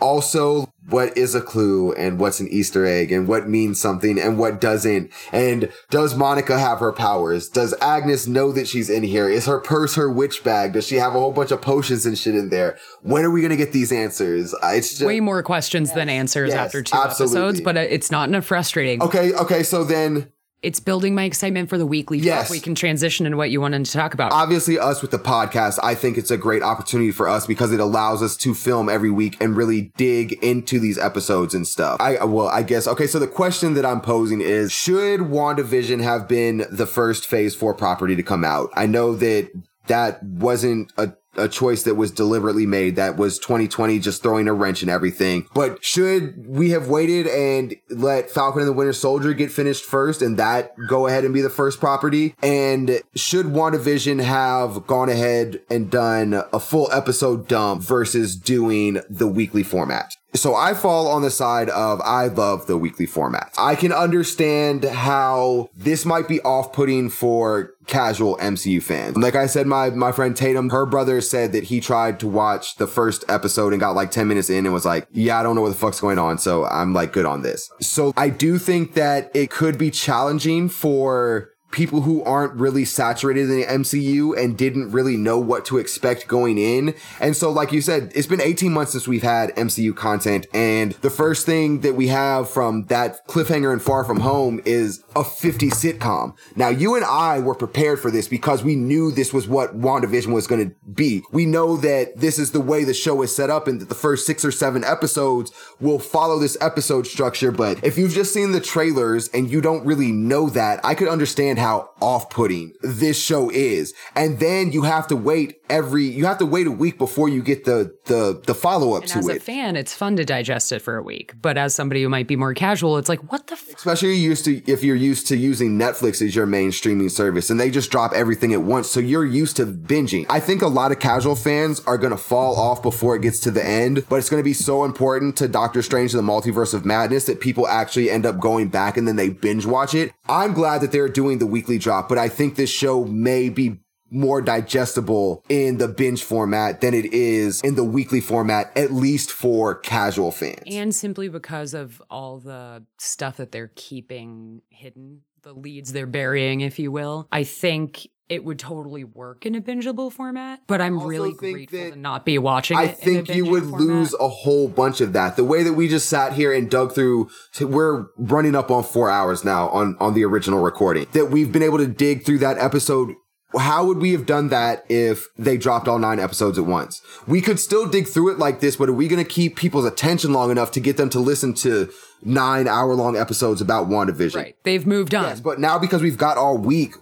also 0.00 0.72
what 0.88 1.16
is 1.18 1.34
a 1.34 1.40
clue 1.40 1.92
and 1.94 2.20
what's 2.20 2.38
an 2.40 2.48
Easter 2.48 2.86
egg 2.86 3.10
and 3.10 3.26
what 3.26 3.48
means 3.48 3.80
something 3.80 4.18
and 4.18 4.38
what 4.38 4.60
doesn't. 4.60 5.10
And 5.32 5.70
does 5.90 6.14
Monica 6.14 6.58
have 6.58 6.78
her 6.78 6.92
powers? 6.92 7.48
Does 7.48 7.74
Agnes 7.82 8.26
know 8.28 8.52
that 8.52 8.68
she's 8.68 8.88
in 8.88 9.02
here? 9.02 9.28
Is 9.28 9.46
her 9.46 9.58
purse 9.60 9.96
her 9.96 10.10
witch 10.10 10.44
bag? 10.44 10.72
Does 10.74 10.86
she 10.86 10.94
have 10.96 11.14
a 11.16 11.18
whole 11.18 11.32
bunch 11.32 11.50
of 11.50 11.60
potions 11.60 12.06
and 12.06 12.16
shit 12.16 12.36
in 12.36 12.48
there? 12.48 12.78
When 13.02 13.24
are 13.24 13.30
we 13.30 13.42
gonna 13.42 13.56
get 13.56 13.72
these 13.72 13.90
answers? 13.92 14.54
It's 14.62 14.90
just 14.90 15.02
Way 15.02 15.20
more 15.20 15.42
questions 15.42 15.92
than 15.92 16.08
answers 16.08 16.50
Yes, 16.50 16.58
after 16.58 16.82
two 16.82 16.96
absolutely. 16.96 17.38
episodes, 17.38 17.60
but 17.60 17.76
it's 17.76 18.10
not 18.12 18.28
enough 18.28 18.44
frustrating. 18.46 19.02
okay. 19.02 19.34
Okay, 19.34 19.62
so 19.64 19.82
then 19.84 20.32
It's 20.60 20.80
building 20.80 21.14
my 21.14 21.22
excitement 21.22 21.68
for 21.68 21.78
the 21.78 21.86
weekly 21.86 22.18
Yes. 22.18 22.50
We 22.50 22.58
can 22.58 22.74
transition 22.74 23.26
into 23.26 23.36
what 23.36 23.50
you 23.50 23.60
wanted 23.60 23.84
to 23.86 23.92
talk 23.92 24.12
about. 24.12 24.32
obviously 24.32 24.78
us 24.78 25.02
with 25.02 25.10
the 25.10 25.18
podcast 25.18 25.78
i 25.82 25.94
think 25.94 26.18
it's 26.18 26.30
a 26.30 26.36
great 26.36 26.62
opportunity 26.62 27.12
for 27.12 27.28
us 27.28 27.46
because 27.46 27.72
it 27.72 27.80
allows 27.80 28.22
us 28.22 28.36
to 28.36 28.54
film 28.54 28.88
every 28.88 29.10
week 29.10 29.36
and 29.40 29.56
really 29.56 29.92
dig 29.96 30.32
into 30.42 30.80
these 30.80 30.98
episodes 30.98 31.54
and 31.54 31.66
stuff 31.66 32.00
i 32.00 32.22
well 32.24 32.48
i 32.48 32.62
guess 32.62 32.86
okay 32.88 33.06
so 33.06 33.18
the 33.18 33.26
question 33.26 33.74
that 33.74 33.84
i'm 33.86 34.00
posing 34.00 34.40
is 34.40 34.72
should 34.72 35.20
wandavision 35.20 36.02
have 36.02 36.26
been 36.28 36.64
the 36.70 36.86
first 36.86 37.26
phase 37.26 37.54
4 37.54 37.74
property 37.74 38.16
to 38.16 38.22
come 38.22 38.44
out 38.44 38.70
i 38.74 38.86
know 38.86 39.14
that 39.14 39.50
that 39.86 40.22
wasn't 40.22 40.92
a 40.96 41.12
a 41.38 41.48
choice 41.48 41.84
that 41.84 41.94
was 41.94 42.10
deliberately 42.10 42.66
made 42.66 42.96
that 42.96 43.16
was 43.16 43.38
2020 43.38 43.98
just 43.98 44.22
throwing 44.22 44.48
a 44.48 44.52
wrench 44.52 44.82
in 44.82 44.88
everything. 44.88 45.48
But 45.54 45.84
should 45.84 46.46
we 46.46 46.70
have 46.70 46.88
waited 46.88 47.26
and 47.26 47.74
let 47.90 48.30
falcon 48.30 48.60
and 48.60 48.68
the 48.68 48.72
winter 48.72 48.92
soldier 48.92 49.32
get 49.32 49.50
finished 49.50 49.84
first 49.84 50.22
and 50.22 50.36
that 50.38 50.74
go 50.88 51.06
ahead 51.06 51.24
and 51.24 51.32
be 51.32 51.40
the 51.40 51.50
first 51.50 51.80
property? 51.80 52.34
And 52.42 53.00
should 53.14 53.46
wandavision 53.46 54.22
have 54.22 54.86
gone 54.86 55.08
ahead 55.08 55.60
and 55.70 55.90
done 55.90 56.42
a 56.52 56.60
full 56.60 56.90
episode 56.92 57.48
dump 57.48 57.82
versus 57.82 58.36
doing 58.36 59.00
the 59.08 59.26
weekly 59.26 59.62
format? 59.62 60.14
So 60.34 60.54
I 60.54 60.74
fall 60.74 61.08
on 61.08 61.22
the 61.22 61.30
side 61.30 61.70
of 61.70 62.02
I 62.02 62.26
love 62.26 62.66
the 62.66 62.76
weekly 62.76 63.06
format. 63.06 63.54
I 63.56 63.74
can 63.74 63.92
understand 63.92 64.84
how 64.84 65.70
this 65.74 66.04
might 66.04 66.28
be 66.28 66.40
off-putting 66.42 67.08
for 67.08 67.74
casual 67.88 68.36
MCU 68.36 68.82
fans. 68.82 69.16
Like 69.16 69.34
I 69.34 69.46
said, 69.46 69.66
my 69.66 69.90
my 69.90 70.12
friend 70.12 70.36
Tatum, 70.36 70.70
her 70.70 70.86
brother 70.86 71.20
said 71.20 71.52
that 71.52 71.64
he 71.64 71.80
tried 71.80 72.20
to 72.20 72.28
watch 72.28 72.76
the 72.76 72.86
first 72.86 73.24
episode 73.28 73.72
and 73.72 73.80
got 73.80 73.96
like 73.96 74.10
10 74.10 74.28
minutes 74.28 74.50
in 74.50 74.64
and 74.64 74.72
was 74.72 74.84
like, 74.84 75.08
yeah, 75.12 75.40
I 75.40 75.42
don't 75.42 75.56
know 75.56 75.62
what 75.62 75.70
the 75.70 75.74
fuck's 75.74 76.00
going 76.00 76.18
on. 76.18 76.38
So 76.38 76.64
I'm 76.66 76.92
like 76.92 77.12
good 77.12 77.26
on 77.26 77.42
this. 77.42 77.70
So 77.80 78.12
I 78.16 78.30
do 78.30 78.58
think 78.58 78.94
that 78.94 79.30
it 79.34 79.50
could 79.50 79.78
be 79.78 79.90
challenging 79.90 80.68
for 80.68 81.50
people 81.70 82.02
who 82.02 82.22
aren't 82.24 82.54
really 82.54 82.84
saturated 82.84 83.50
in 83.50 83.60
the 83.60 83.64
MCU 83.64 84.36
and 84.36 84.56
didn't 84.56 84.90
really 84.90 85.16
know 85.16 85.38
what 85.38 85.64
to 85.66 85.78
expect 85.78 86.26
going 86.26 86.58
in. 86.58 86.94
And 87.20 87.36
so, 87.36 87.50
like 87.50 87.72
you 87.72 87.80
said, 87.80 88.10
it's 88.14 88.26
been 88.26 88.40
18 88.40 88.72
months 88.72 88.92
since 88.92 89.06
we've 89.06 89.22
had 89.22 89.54
MCU 89.54 89.94
content. 89.94 90.46
And 90.54 90.92
the 90.92 91.10
first 91.10 91.44
thing 91.44 91.80
that 91.80 91.94
we 91.94 92.08
have 92.08 92.48
from 92.48 92.86
that 92.86 93.26
cliffhanger 93.28 93.72
and 93.72 93.82
Far 93.82 94.04
From 94.04 94.20
Home 94.20 94.60
is 94.64 95.04
a 95.14 95.24
50 95.24 95.70
sitcom. 95.70 96.36
Now, 96.56 96.68
you 96.68 96.94
and 96.94 97.04
I 97.04 97.38
were 97.38 97.54
prepared 97.54 98.00
for 98.00 98.10
this 98.10 98.28
because 98.28 98.64
we 98.64 98.74
knew 98.74 99.10
this 99.10 99.32
was 99.32 99.46
what 99.46 99.78
WandaVision 99.78 100.32
was 100.32 100.46
going 100.46 100.70
to 100.70 100.74
be. 100.90 101.22
We 101.32 101.44
know 101.44 101.76
that 101.78 102.16
this 102.16 102.38
is 102.38 102.52
the 102.52 102.60
way 102.60 102.84
the 102.84 102.94
show 102.94 103.22
is 103.22 103.34
set 103.34 103.50
up 103.50 103.68
and 103.68 103.80
that 103.80 103.88
the 103.88 103.94
first 103.94 104.26
six 104.26 104.44
or 104.44 104.52
seven 104.52 104.84
episodes 104.84 105.52
will 105.80 105.98
follow 105.98 106.38
this 106.38 106.56
episode 106.60 107.06
structure. 107.06 107.52
But 107.52 107.84
if 107.84 107.98
you've 107.98 108.12
just 108.12 108.32
seen 108.32 108.52
the 108.52 108.60
trailers 108.60 109.28
and 109.28 109.50
you 109.50 109.60
don't 109.60 109.84
really 109.84 110.12
know 110.12 110.48
that, 110.50 110.80
I 110.84 110.94
could 110.94 111.08
understand 111.08 111.57
how 111.58 111.90
off-putting 112.00 112.74
this 112.82 113.20
show 113.20 113.50
is. 113.50 113.94
And 114.14 114.40
then 114.40 114.72
you 114.72 114.82
have 114.82 115.06
to 115.08 115.16
wait 115.16 115.57
every, 115.70 116.04
you 116.04 116.26
have 116.26 116.38
to 116.38 116.46
wait 116.46 116.66
a 116.66 116.70
week 116.70 116.98
before 116.98 117.28
you 117.28 117.42
get 117.42 117.64
the, 117.64 117.94
the, 118.06 118.40
the 118.46 118.54
follow-up 118.54 119.02
and 119.02 119.10
to 119.12 119.18
as 119.18 119.28
a 119.28 119.32
it. 119.36 119.42
fan, 119.42 119.76
it's 119.76 119.94
fun 119.94 120.16
to 120.16 120.24
digest 120.24 120.72
it 120.72 120.80
for 120.80 120.96
a 120.96 121.02
week. 121.02 121.32
But 121.40 121.56
as 121.56 121.74
somebody 121.74 122.02
who 122.02 122.08
might 122.08 122.26
be 122.26 122.36
more 122.36 122.54
casual, 122.54 122.96
it's 122.98 123.08
like, 123.08 123.30
what 123.30 123.46
the 123.46 123.54
f- 123.54 123.68
Especially 123.74 124.14
used 124.14 124.44
to 124.46 124.56
if 124.70 124.82
you're 124.82 124.96
used 124.96 125.26
to 125.28 125.36
using 125.36 125.78
Netflix 125.78 126.20
as 126.20 126.34
your 126.34 126.46
main 126.46 126.72
streaming 126.72 127.08
service 127.08 127.50
and 127.50 127.58
they 127.58 127.70
just 127.70 127.90
drop 127.90 128.12
everything 128.12 128.52
at 128.52 128.62
once. 128.62 128.90
So 128.90 129.00
you're 129.00 129.24
used 129.24 129.56
to 129.56 129.66
binging. 129.66 130.26
I 130.28 130.40
think 130.40 130.62
a 130.62 130.66
lot 130.66 130.92
of 130.92 130.98
casual 130.98 131.36
fans 131.36 131.80
are 131.86 131.98
going 131.98 132.10
to 132.10 132.16
fall 132.16 132.56
off 132.56 132.82
before 132.82 133.16
it 133.16 133.22
gets 133.22 133.40
to 133.40 133.50
the 133.50 133.64
end, 133.64 134.04
but 134.08 134.16
it's 134.16 134.28
going 134.28 134.40
to 134.40 134.44
be 134.44 134.52
so 134.54 134.84
important 134.84 135.36
to 135.36 135.48
Doctor 135.48 135.82
Strange 135.82 136.14
and 136.14 136.26
the 136.26 136.32
Multiverse 136.32 136.74
of 136.74 136.84
Madness 136.84 137.26
that 137.26 137.40
people 137.40 137.66
actually 137.68 138.10
end 138.10 138.26
up 138.26 138.40
going 138.40 138.68
back 138.68 138.96
and 138.96 139.06
then 139.06 139.16
they 139.16 139.28
binge 139.28 139.66
watch 139.66 139.94
it. 139.94 140.12
I'm 140.28 140.52
glad 140.52 140.80
that 140.80 140.92
they're 140.92 141.08
doing 141.08 141.38
the 141.38 141.46
weekly 141.46 141.78
drop, 141.78 142.08
but 142.08 142.18
I 142.18 142.28
think 142.28 142.56
this 142.56 142.70
show 142.70 143.04
may 143.04 143.48
be 143.48 143.78
more 144.10 144.40
digestible 144.40 145.44
in 145.48 145.78
the 145.78 145.88
binge 145.88 146.22
format 146.22 146.80
than 146.80 146.94
it 146.94 147.12
is 147.12 147.60
in 147.62 147.74
the 147.74 147.84
weekly 147.84 148.20
format, 148.20 148.70
at 148.76 148.92
least 148.92 149.30
for 149.30 149.74
casual 149.74 150.30
fans. 150.32 150.62
and 150.66 150.94
simply 150.94 151.28
because 151.28 151.74
of 151.74 152.02
all 152.10 152.38
the 152.38 152.82
stuff 152.98 153.36
that 153.36 153.52
they're 153.52 153.72
keeping 153.74 154.62
hidden 154.70 155.22
the 155.42 155.52
leads 155.52 155.92
they're 155.92 156.06
burying, 156.06 156.60
if 156.60 156.78
you 156.78 156.90
will. 156.90 157.28
I 157.30 157.44
think 157.44 158.08
it 158.28 158.44
would 158.44 158.58
totally 158.58 159.04
work 159.04 159.46
in 159.46 159.54
a 159.54 159.60
bingeable 159.60 160.12
format, 160.12 160.60
but 160.66 160.80
I'm 160.80 161.02
really 161.02 161.32
grateful 161.32 161.92
to 161.92 161.96
not 161.96 162.26
be 162.26 162.38
watching 162.38 162.76
I 162.76 162.82
it. 162.82 162.86
in 162.86 162.92
a 162.92 162.96
think 162.96 163.28
you 163.34 163.46
would 163.46 163.62
format. 163.62 163.80
lose 163.80 164.14
a 164.20 164.28
whole 164.28 164.68
bunch 164.68 165.00
of 165.00 165.14
that. 165.14 165.36
The 165.36 165.44
way 165.44 165.62
that 165.62 165.72
we 165.72 165.88
just 165.88 166.08
sat 166.08 166.34
here 166.34 166.52
and 166.52 166.70
dug 166.70 166.92
through, 166.94 167.30
we're 167.60 168.06
running 168.18 168.54
up 168.54 168.70
on 168.70 168.82
four 168.82 169.08
hours 169.10 169.44
now 169.44 169.68
on, 169.70 169.96
on 170.00 170.12
the 170.14 170.24
original 170.24 170.60
recording. 170.60 171.06
That 171.12 171.30
we've 171.30 171.50
been 171.52 171.62
able 171.62 171.78
to 171.78 171.86
dig 171.86 172.24
through 172.26 172.38
that 172.38 172.58
episode. 172.58 173.14
How 173.56 173.84
would 173.86 173.98
we 173.98 174.12
have 174.12 174.26
done 174.26 174.48
that 174.48 174.84
if 174.90 175.26
they 175.38 175.56
dropped 175.56 175.88
all 175.88 175.98
nine 175.98 176.20
episodes 176.20 176.58
at 176.58 176.66
once? 176.66 177.00
We 177.26 177.40
could 177.40 177.58
still 177.58 177.88
dig 177.88 178.06
through 178.06 178.32
it 178.32 178.38
like 178.38 178.60
this, 178.60 178.76
but 178.76 178.90
are 178.90 178.94
we 178.94 179.08
going 179.08 179.24
to 179.24 179.30
keep 179.30 179.56
people's 179.56 179.86
attention 179.86 180.34
long 180.34 180.50
enough 180.50 180.70
to 180.72 180.80
get 180.80 180.98
them 180.98 181.08
to 181.10 181.18
listen 181.18 181.54
to 181.54 181.90
nine 182.22 182.68
hour 182.68 182.94
long 182.94 183.16
episodes 183.16 183.62
about 183.62 183.88
WandaVision? 183.88 184.36
Right. 184.36 184.56
They've 184.64 184.86
moved 184.86 185.14
on. 185.14 185.24
Yes, 185.24 185.40
but 185.40 185.58
now 185.58 185.78
because 185.78 186.02
we've 186.02 186.18
got 186.18 186.36
all 186.36 186.58
week 186.58 186.94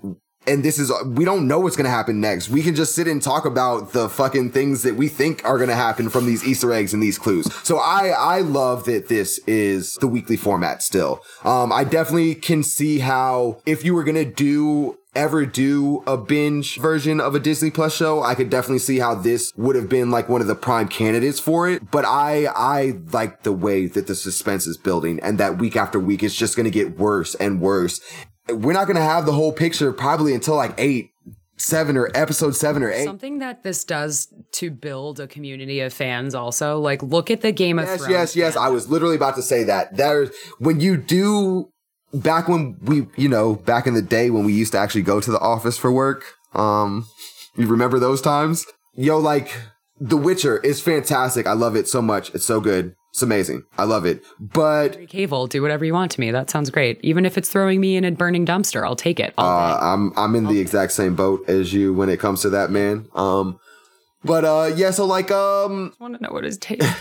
and 0.47 0.65
this 0.65 0.79
is 0.79 0.93
we 1.05 1.25
don't 1.25 1.47
know 1.47 1.61
what's 1.61 1.77
going 1.77 1.85
to 1.85 1.91
happen 1.91 2.21
next. 2.21 2.49
We 2.49 2.63
can 2.63 2.75
just 2.75 2.95
sit 2.95 3.09
and 3.09 3.23
talk 3.23 3.45
about 3.45 3.93
the 3.93 4.09
fucking 4.09 4.53
things 4.53 4.83
that 4.83 4.97
we 4.97 5.09
think 5.09 5.45
are 5.45 5.57
going 5.57 5.69
to 5.69 5.77
happen 5.77 6.09
from 6.09 6.27
these 6.27 6.45
Easter 6.45 6.73
eggs 6.73 6.95
and 6.95 7.03
these 7.03 7.19
clues. 7.19 7.53
So 7.63 7.79
I 7.79 8.09
I 8.09 8.41
love 8.41 8.85
that 8.85 9.09
this 9.09 9.39
is 9.47 9.95
the 9.97 10.09
weekly 10.09 10.37
format 10.37 10.83
still. 10.83 11.21
Um 11.45 11.73
I 11.73 11.85
definitely 11.85 12.35
can 12.35 12.63
see 12.63 13.01
how 13.01 13.61
if 13.67 13.85
you 13.85 13.95
were 13.95 14.05
going 14.05 14.17
to 14.17 14.25
do 14.25 14.99
ever 15.17 15.47
do 15.47 16.05
a 16.07 16.17
binge 16.17 16.79
version 16.79 17.21
of 17.21 17.35
a 17.35 17.41
Disney 17.41 17.71
Plus 17.71 17.97
show, 17.97 18.23
I 18.23 18.35
could 18.35 18.51
definitely 18.51 18.81
see 18.81 18.99
how 18.99 19.15
this 19.15 19.51
would 19.57 19.75
have 19.75 19.89
been 19.89 20.11
like 20.11 20.29
one 20.29 20.43
of 20.43 20.47
the 20.47 20.55
prime 20.55 20.89
candidates 20.89 21.41
for 21.41 21.69
it. 21.69 21.91
But 21.91 22.05
I 22.05 22.47
I 22.55 22.99
like 23.13 23.43
the 23.43 23.53
way 23.53 23.87
that 23.87 24.07
the 24.07 24.15
suspense 24.15 24.67
is 24.67 24.77
building 24.77 25.19
and 25.21 25.39
that 25.39 25.59
week 25.59 25.75
after 25.75 25.99
week 25.99 26.23
it's 26.23 26.37
just 26.37 26.55
going 26.57 26.65
to 26.65 26.71
get 26.71 26.99
worse 26.99 27.35
and 27.37 27.61
worse. 27.61 28.01
We're 28.49 28.73
not 28.73 28.87
going 28.87 28.97
to 28.97 29.03
have 29.03 29.27
the 29.27 29.33
whole 29.33 29.53
picture 29.53 29.93
probably 29.93 30.35
until 30.35 30.55
like 30.55 30.75
8 30.79 31.11
7 31.59 31.97
or 31.97 32.11
episode 32.15 32.55
7 32.55 32.83
or 32.83 32.91
8. 32.91 33.05
Something 33.05 33.39
that 33.39 33.63
this 33.63 33.85
does 33.85 34.29
to 34.53 34.71
build 34.71 35.21
a 35.21 35.27
community 35.27 35.81
of 35.81 35.93
fans 35.93 36.35
also. 36.35 36.79
Like 36.79 37.03
look 37.03 37.31
at 37.31 37.41
the 37.41 37.53
Game 37.53 37.79
of 37.79 37.87
Yes, 37.87 38.07
yes, 38.09 38.37
yes. 38.37 38.57
I 38.57 38.69
was 38.69 38.89
literally 38.89 39.17
about 39.17 39.37
to 39.37 39.43
say 39.43 39.65
that. 39.65 39.97
There's 39.97 40.31
when 40.59 40.81
you 40.81 40.97
do 40.97 41.71
back 42.13 42.49
when 42.49 42.77
we, 42.83 43.09
you 43.17 43.29
know, 43.29 43.55
back 43.55 43.87
in 43.87 43.95
the 43.95 44.03
day 44.03 44.31
when 44.31 44.45
we 44.45 44.53
used 44.53 44.73
to 44.73 44.79
actually 44.79 45.03
go 45.03 45.21
to 45.21 45.31
the 45.31 45.41
office 45.41 45.79
for 45.79 45.91
work. 45.91 46.25
Um, 46.55 47.07
you 47.57 47.67
remember 47.67 47.99
those 47.99 48.21
times? 48.21 48.67
Yo, 48.95 49.19
like 49.19 49.51
The 50.01 50.17
Witcher 50.17 50.59
is 50.59 50.81
fantastic. 50.81 51.47
I 51.47 51.53
love 51.53 51.77
it 51.77 51.89
so 51.89 52.01
much. 52.03 52.35
It's 52.35 52.45
so 52.45 52.61
good. 52.61 52.95
It's 53.17 53.23
amazing. 53.23 53.63
I 53.79 53.85
love 53.85 54.05
it. 54.05 54.23
But 54.39 54.99
Cavill, 55.09 55.49
do 55.49 55.63
whatever 55.63 55.87
you 55.87 55.95
want 55.95 56.11
to 56.13 56.21
me. 56.21 56.31
That 56.33 56.51
sounds 56.51 56.69
great. 56.69 57.01
Even 57.03 57.25
if 57.25 57.39
it's 57.39 57.49
throwing 57.49 57.81
me 57.81 57.97
in 57.97 58.05
a 58.05 58.11
burning 58.11 58.45
dumpster, 58.45 58.85
I'll 58.87 58.95
take 58.95 59.19
it. 59.19 59.33
all 59.39 59.59
uh, 59.59 59.73
day. 59.73 59.87
I'm 59.87 60.13
I'm 60.19 60.35
in 60.37 60.45
the 60.45 60.61
exact 60.61 60.93
same 60.93 61.15
boat 61.15 61.43
as 61.49 61.73
you 61.73 61.95
when 61.95 62.11
it 62.11 62.21
comes 62.21 62.43
to 62.43 62.51
that 62.51 62.71
man. 62.71 63.09
Um, 63.15 63.59
but 64.23 64.45
uh, 64.45 64.71
yeah. 64.77 64.91
So 64.91 65.07
like 65.07 65.31
um, 65.31 65.95
I 65.99 66.03
want 66.05 66.15
to 66.19 66.23
know 66.23 66.29
what 66.31 66.45
his 66.45 66.59
taste. 66.59 66.87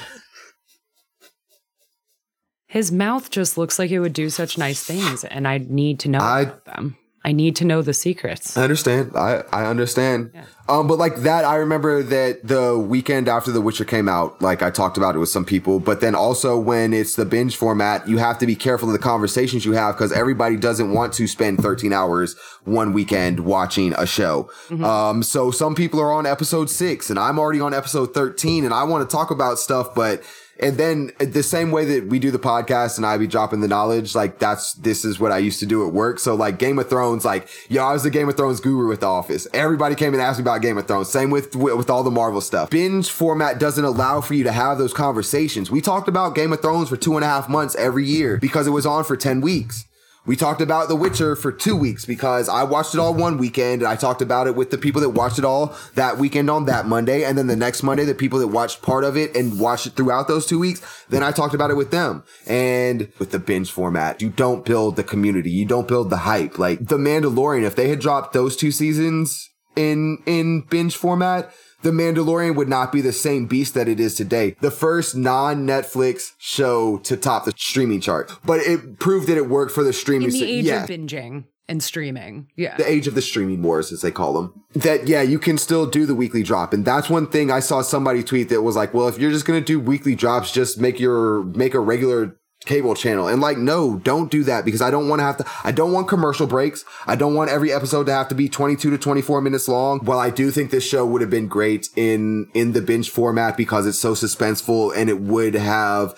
his 2.68 2.94
mouth 2.94 3.30
just 3.30 3.58
looks 3.58 3.78
like 3.78 3.92
it 3.92 4.00
would 4.00 4.14
do 4.14 4.30
such 4.30 4.58
nice 4.58 4.82
things, 4.86 5.26
and 5.26 5.46
I 5.46 5.58
need 5.58 6.00
to 6.00 6.08
know 6.08 6.20
I- 6.20 6.44
about 6.44 6.64
them. 6.64 6.96
I 7.26 7.32
need 7.32 7.56
to 7.56 7.66
know 7.66 7.82
the 7.82 7.94
secrets. 7.94 8.56
I 8.56 8.62
understand. 8.62 9.14
I 9.16 9.44
I 9.52 9.66
understand. 9.66 10.32
Um, 10.70 10.88
but 10.88 11.00
like 11.00 11.18
that, 11.18 11.44
I 11.44 11.56
remember 11.56 12.04
that 12.04 12.48
the 12.48 12.78
weekend 12.78 13.28
after 13.28 13.52
The 13.52 13.62
Witcher 13.62 13.84
came 13.86 14.08
out, 14.08 14.40
like 14.44 14.62
I 14.62 14.70
talked 14.70 14.96
about 14.96 15.16
it 15.16 15.20
with 15.20 15.30
some 15.30 15.44
people. 15.44 15.80
But 15.80 16.02
then 16.02 16.14
also 16.14 16.58
when 16.58 16.94
it's 16.94 17.16
the 17.16 17.26
binge 17.26 17.56
format, 17.56 18.08
you 18.08 18.20
have 18.20 18.38
to 18.40 18.46
be 18.46 18.56
careful 18.56 18.90
of 18.90 18.94
the 18.94 19.00
conversations 19.00 19.66
you 19.66 19.72
have 19.72 19.96
because 19.96 20.12
everybody 20.12 20.56
doesn't 20.56 20.92
want 20.92 21.14
to 21.14 21.28
spend 21.28 21.62
13 21.62 21.92
hours 21.94 22.36
one 22.64 22.94
weekend 22.94 23.40
watching 23.40 23.94
a 23.98 24.06
show. 24.06 24.50
Um, 24.84 25.24
so 25.24 25.50
some 25.50 25.74
people 25.74 26.00
are 26.00 26.14
on 26.14 26.28
episode 26.28 26.70
six, 26.70 27.10
and 27.10 27.18
I'm 27.18 27.40
already 27.40 27.60
on 27.60 27.74
episode 27.74 28.14
13, 28.14 28.66
and 28.66 28.74
I 28.74 28.84
want 28.84 29.08
to 29.08 29.14
talk 29.16 29.32
about 29.32 29.58
stuff, 29.58 29.96
but. 29.96 30.24
And 30.60 30.78
then 30.78 31.12
uh, 31.20 31.26
the 31.26 31.44
same 31.44 31.72
way 31.72 31.86
that 31.86 32.08
we 32.08 32.20
do 32.20 32.32
the 32.32 32.40
podcast 32.40 32.98
and 32.98 33.06
I 33.06 33.18
be 33.18 33.28
dropping 33.28 33.62
the 33.62 33.68
knowledge, 33.68 34.16
like 34.16 34.40
that's, 34.40 34.74
this 34.74 35.04
is 35.04 35.20
what 35.20 35.32
I 35.32 35.38
used 35.40 35.60
to 35.60 35.66
do 35.66 35.86
at 35.86 35.94
work. 35.94 36.20
So 36.20 36.36
like 36.36 36.60
Game 36.60 36.80
of 36.80 36.90
Thrones, 36.90 37.26
like, 37.26 37.48
yo, 37.70 37.84
I 37.84 37.94
was 37.94 38.04
the 38.04 38.10
Game 38.10 38.30
of 38.30 38.38
Thrones 38.38 38.60
guru 38.60 38.88
with 38.88 39.02
the 39.02 39.08
office. 39.08 39.48
Everybody 39.54 39.96
came 39.96 40.14
and 40.14 40.22
asked 40.22 40.40
me 40.40 40.44
about 40.44 40.62
Game 40.62 40.78
of 40.78 40.88
Thrones. 40.88 41.10
Same 41.10 41.30
with, 41.30 41.56
with, 41.56 41.76
with 41.76 41.90
all 41.90 42.04
the 42.04 42.12
Marvel 42.12 42.42
stuff. 42.42 42.70
Binge 42.70 43.10
format 43.10 43.60
doesn't 43.60 43.84
allow 43.84 44.22
for 44.22 44.34
you 44.34 44.44
to 44.44 44.52
have 44.52 44.78
those 44.78 44.94
conversations. 44.94 45.70
We 45.70 45.82
talked 45.82 46.08
about 46.08 46.36
Game 46.36 46.54
of 46.54 46.62
Thrones 46.62 46.90
for 46.90 46.98
two 46.98 47.16
and 47.16 47.24
a 47.24 47.28
half 47.28 47.50
months 47.50 47.76
every 47.76 48.06
year 48.06 48.38
because 48.38 48.68
it 48.68 48.72
was 48.72 48.86
on 48.86 49.04
for 49.04 49.18
10 49.18 49.42
weeks. 49.42 49.86
We 50.28 50.36
talked 50.36 50.62
about 50.62 50.88
The 50.88 50.96
Witcher 50.96 51.36
for 51.36 51.52
two 51.52 51.76
weeks 51.76 52.04
because 52.04 52.50
I 52.50 52.64
watched 52.64 52.96
it 52.96 53.00
all 53.00 53.14
one 53.14 53.38
weekend 53.38 53.84
and 53.84 53.88
I 53.88 53.96
talked 53.96 54.24
about 54.24 54.48
it 54.48 54.56
with 54.56 54.72
the 54.72 54.78
people 54.78 55.02
that 55.02 55.10
watched 55.10 55.38
it 55.38 55.46
all 55.46 55.76
that 55.94 56.18
weekend 56.18 56.50
on 56.50 56.66
that 56.66 56.88
Monday. 56.88 57.24
And 57.24 57.38
then 57.38 57.46
the 57.46 57.56
next 57.56 57.84
Monday, 57.84 58.06
the 58.06 58.16
people 58.16 58.40
that 58.40 58.48
watched 58.48 58.82
part 58.82 59.04
of 59.04 59.16
it 59.16 59.36
and 59.36 59.60
watched 59.60 59.86
it 59.86 59.94
throughout 59.94 60.28
those 60.28 60.48
two 60.48 60.58
weeks, 60.58 60.82
then 61.10 61.22
I 61.22 61.32
talked 61.32 61.54
about 61.54 61.70
it 61.70 61.76
with 61.76 61.92
them. 61.92 62.24
And 62.48 63.12
with 63.20 63.30
the 63.30 63.40
binge 63.40 63.70
format, 63.70 64.20
you 64.20 64.30
don't 64.30 64.66
build 64.66 64.96
the 64.96 65.04
community. 65.04 65.52
You 65.52 65.66
don't 65.66 65.88
build 65.88 66.10
the 66.10 66.18
hype. 66.18 66.58
Like 66.58 66.80
The 66.88 66.98
Mandalorian, 66.98 67.64
if 67.64 67.76
they 67.76 67.90
had 67.90 68.00
dropped 68.00 68.34
those 68.34 68.56
two 68.56 68.72
seasons 68.72 69.52
in, 69.76 70.24
in 70.26 70.62
binge 70.62 70.96
format, 70.96 71.54
the 71.86 71.92
Mandalorian 71.92 72.56
would 72.56 72.68
not 72.68 72.92
be 72.92 73.00
the 73.00 73.14
same 73.14 73.46
beast 73.46 73.76
that 73.76 73.88
it 73.88 74.00
is 74.00 74.16
today. 74.16 74.56
The 74.60 74.72
first 74.72 75.16
non-Netflix 75.16 76.32
show 76.40 76.98
to 76.98 77.16
top 77.16 77.46
the 77.46 77.54
streaming 77.56 78.02
chart, 78.02 78.32
but 78.44 78.60
it 78.62 78.98
proved 78.98 79.28
that 79.28 79.38
it 79.38 79.48
worked 79.48 79.72
for 79.72 79.84
the 79.84 79.94
streaming. 79.94 80.30
In 80.30 80.34
the 80.34 80.44
age 80.46 80.66
yeah. 80.66 80.84
of 80.84 80.90
binging 80.90 81.44
and 81.70 81.84
streaming. 81.84 82.50
Yeah. 82.56 82.76
the 82.76 82.90
age 82.90 83.06
of 83.06 83.14
the 83.14 83.22
streaming 83.22 83.62
wars, 83.62 83.92
as 83.92 84.02
they 84.02 84.10
call 84.10 84.34
them. 84.34 84.64
That 84.74 85.08
yeah, 85.08 85.22
you 85.22 85.38
can 85.38 85.60
still 85.60 85.86
do 85.86 86.08
the 86.08 86.16
weekly 86.16 86.42
drop, 86.42 86.74
and 86.74 86.84
that's 86.84 87.08
one 87.08 87.28
thing 87.28 87.52
I 87.52 87.60
saw 87.60 87.84
somebody 87.84 88.24
tweet 88.24 88.50
that 88.50 88.64
was 88.64 88.76
like, 88.76 88.96
"Well, 88.96 89.08
if 89.08 89.20
you're 89.20 89.32
just 89.32 89.46
gonna 89.46 89.62
do 89.62 89.80
weekly 89.80 90.16
drops, 90.16 90.52
just 90.52 90.80
make 90.80 91.00
your 91.00 91.44
make 91.44 91.76
a 91.76 91.80
regular." 91.80 92.36
Cable 92.66 92.96
channel. 92.96 93.28
And 93.28 93.42
like 93.42 93.58
no 93.58 93.98
don't 93.98 94.32
do 94.32 94.44
that 94.44 94.66
because 94.66 94.82
i 94.82 94.92
don't 94.92 95.08
want 95.08 95.20
to 95.20 95.24
have 95.24 95.38
to 95.38 95.46
i 95.64 95.72
don't 95.72 95.92
want 95.92 96.08
commercial 96.08 96.48
breaks. 96.48 96.84
I 97.08 97.16
don't 97.16 97.36
want 97.36 97.50
every 97.50 97.72
episode 97.72 98.06
to 98.06 98.14
have 98.14 98.28
to 98.30 98.36
be 98.36 98.50
22 98.50 98.90
to 98.90 98.98
24 98.98 99.42
minutes 99.42 99.68
long. 99.68 100.00
While 100.00 100.20
i 100.20 100.30
do 100.30 100.52
think 100.52 100.72
this 100.72 100.88
show 100.88 101.06
would 101.06 101.22
have 101.22 101.30
been 101.30 101.48
great 101.48 101.90
in 101.96 102.50
in 102.54 102.74
the 102.74 102.82
binge 102.82 103.10
format 103.10 103.58
because 103.58 103.86
it's 103.88 104.00
so 104.00 104.14
suspenseful 104.14 104.96
and 104.96 105.10
it 105.10 105.22
would 105.22 105.54
have 105.56 106.16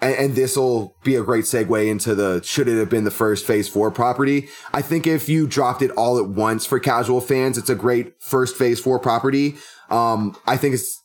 and, 0.00 0.14
and 0.16 0.34
this 0.34 0.56
will 0.56 0.96
be 1.02 1.16
a 1.16 1.22
great 1.22 1.44
segue 1.44 1.88
into 1.88 2.14
the 2.14 2.42
should 2.42 2.68
it 2.68 2.78
have 2.78 2.90
been 2.90 3.04
the 3.04 3.10
first 3.10 3.46
phase 3.46 3.68
four 3.68 3.90
property? 3.90 4.48
I 4.72 4.82
think 4.82 5.06
if 5.06 5.28
you 5.28 5.46
dropped 5.46 5.82
it 5.82 5.90
all 5.92 6.18
at 6.18 6.28
once 6.28 6.66
for 6.66 6.78
casual 6.78 7.20
fans 7.20 7.58
it's 7.58 7.70
a 7.70 7.74
great 7.74 8.14
first 8.20 8.56
phase 8.56 8.80
four 8.80 8.98
property. 8.98 9.56
Um 9.90 10.36
i 10.46 10.56
think 10.56 10.74
it's 10.74 11.02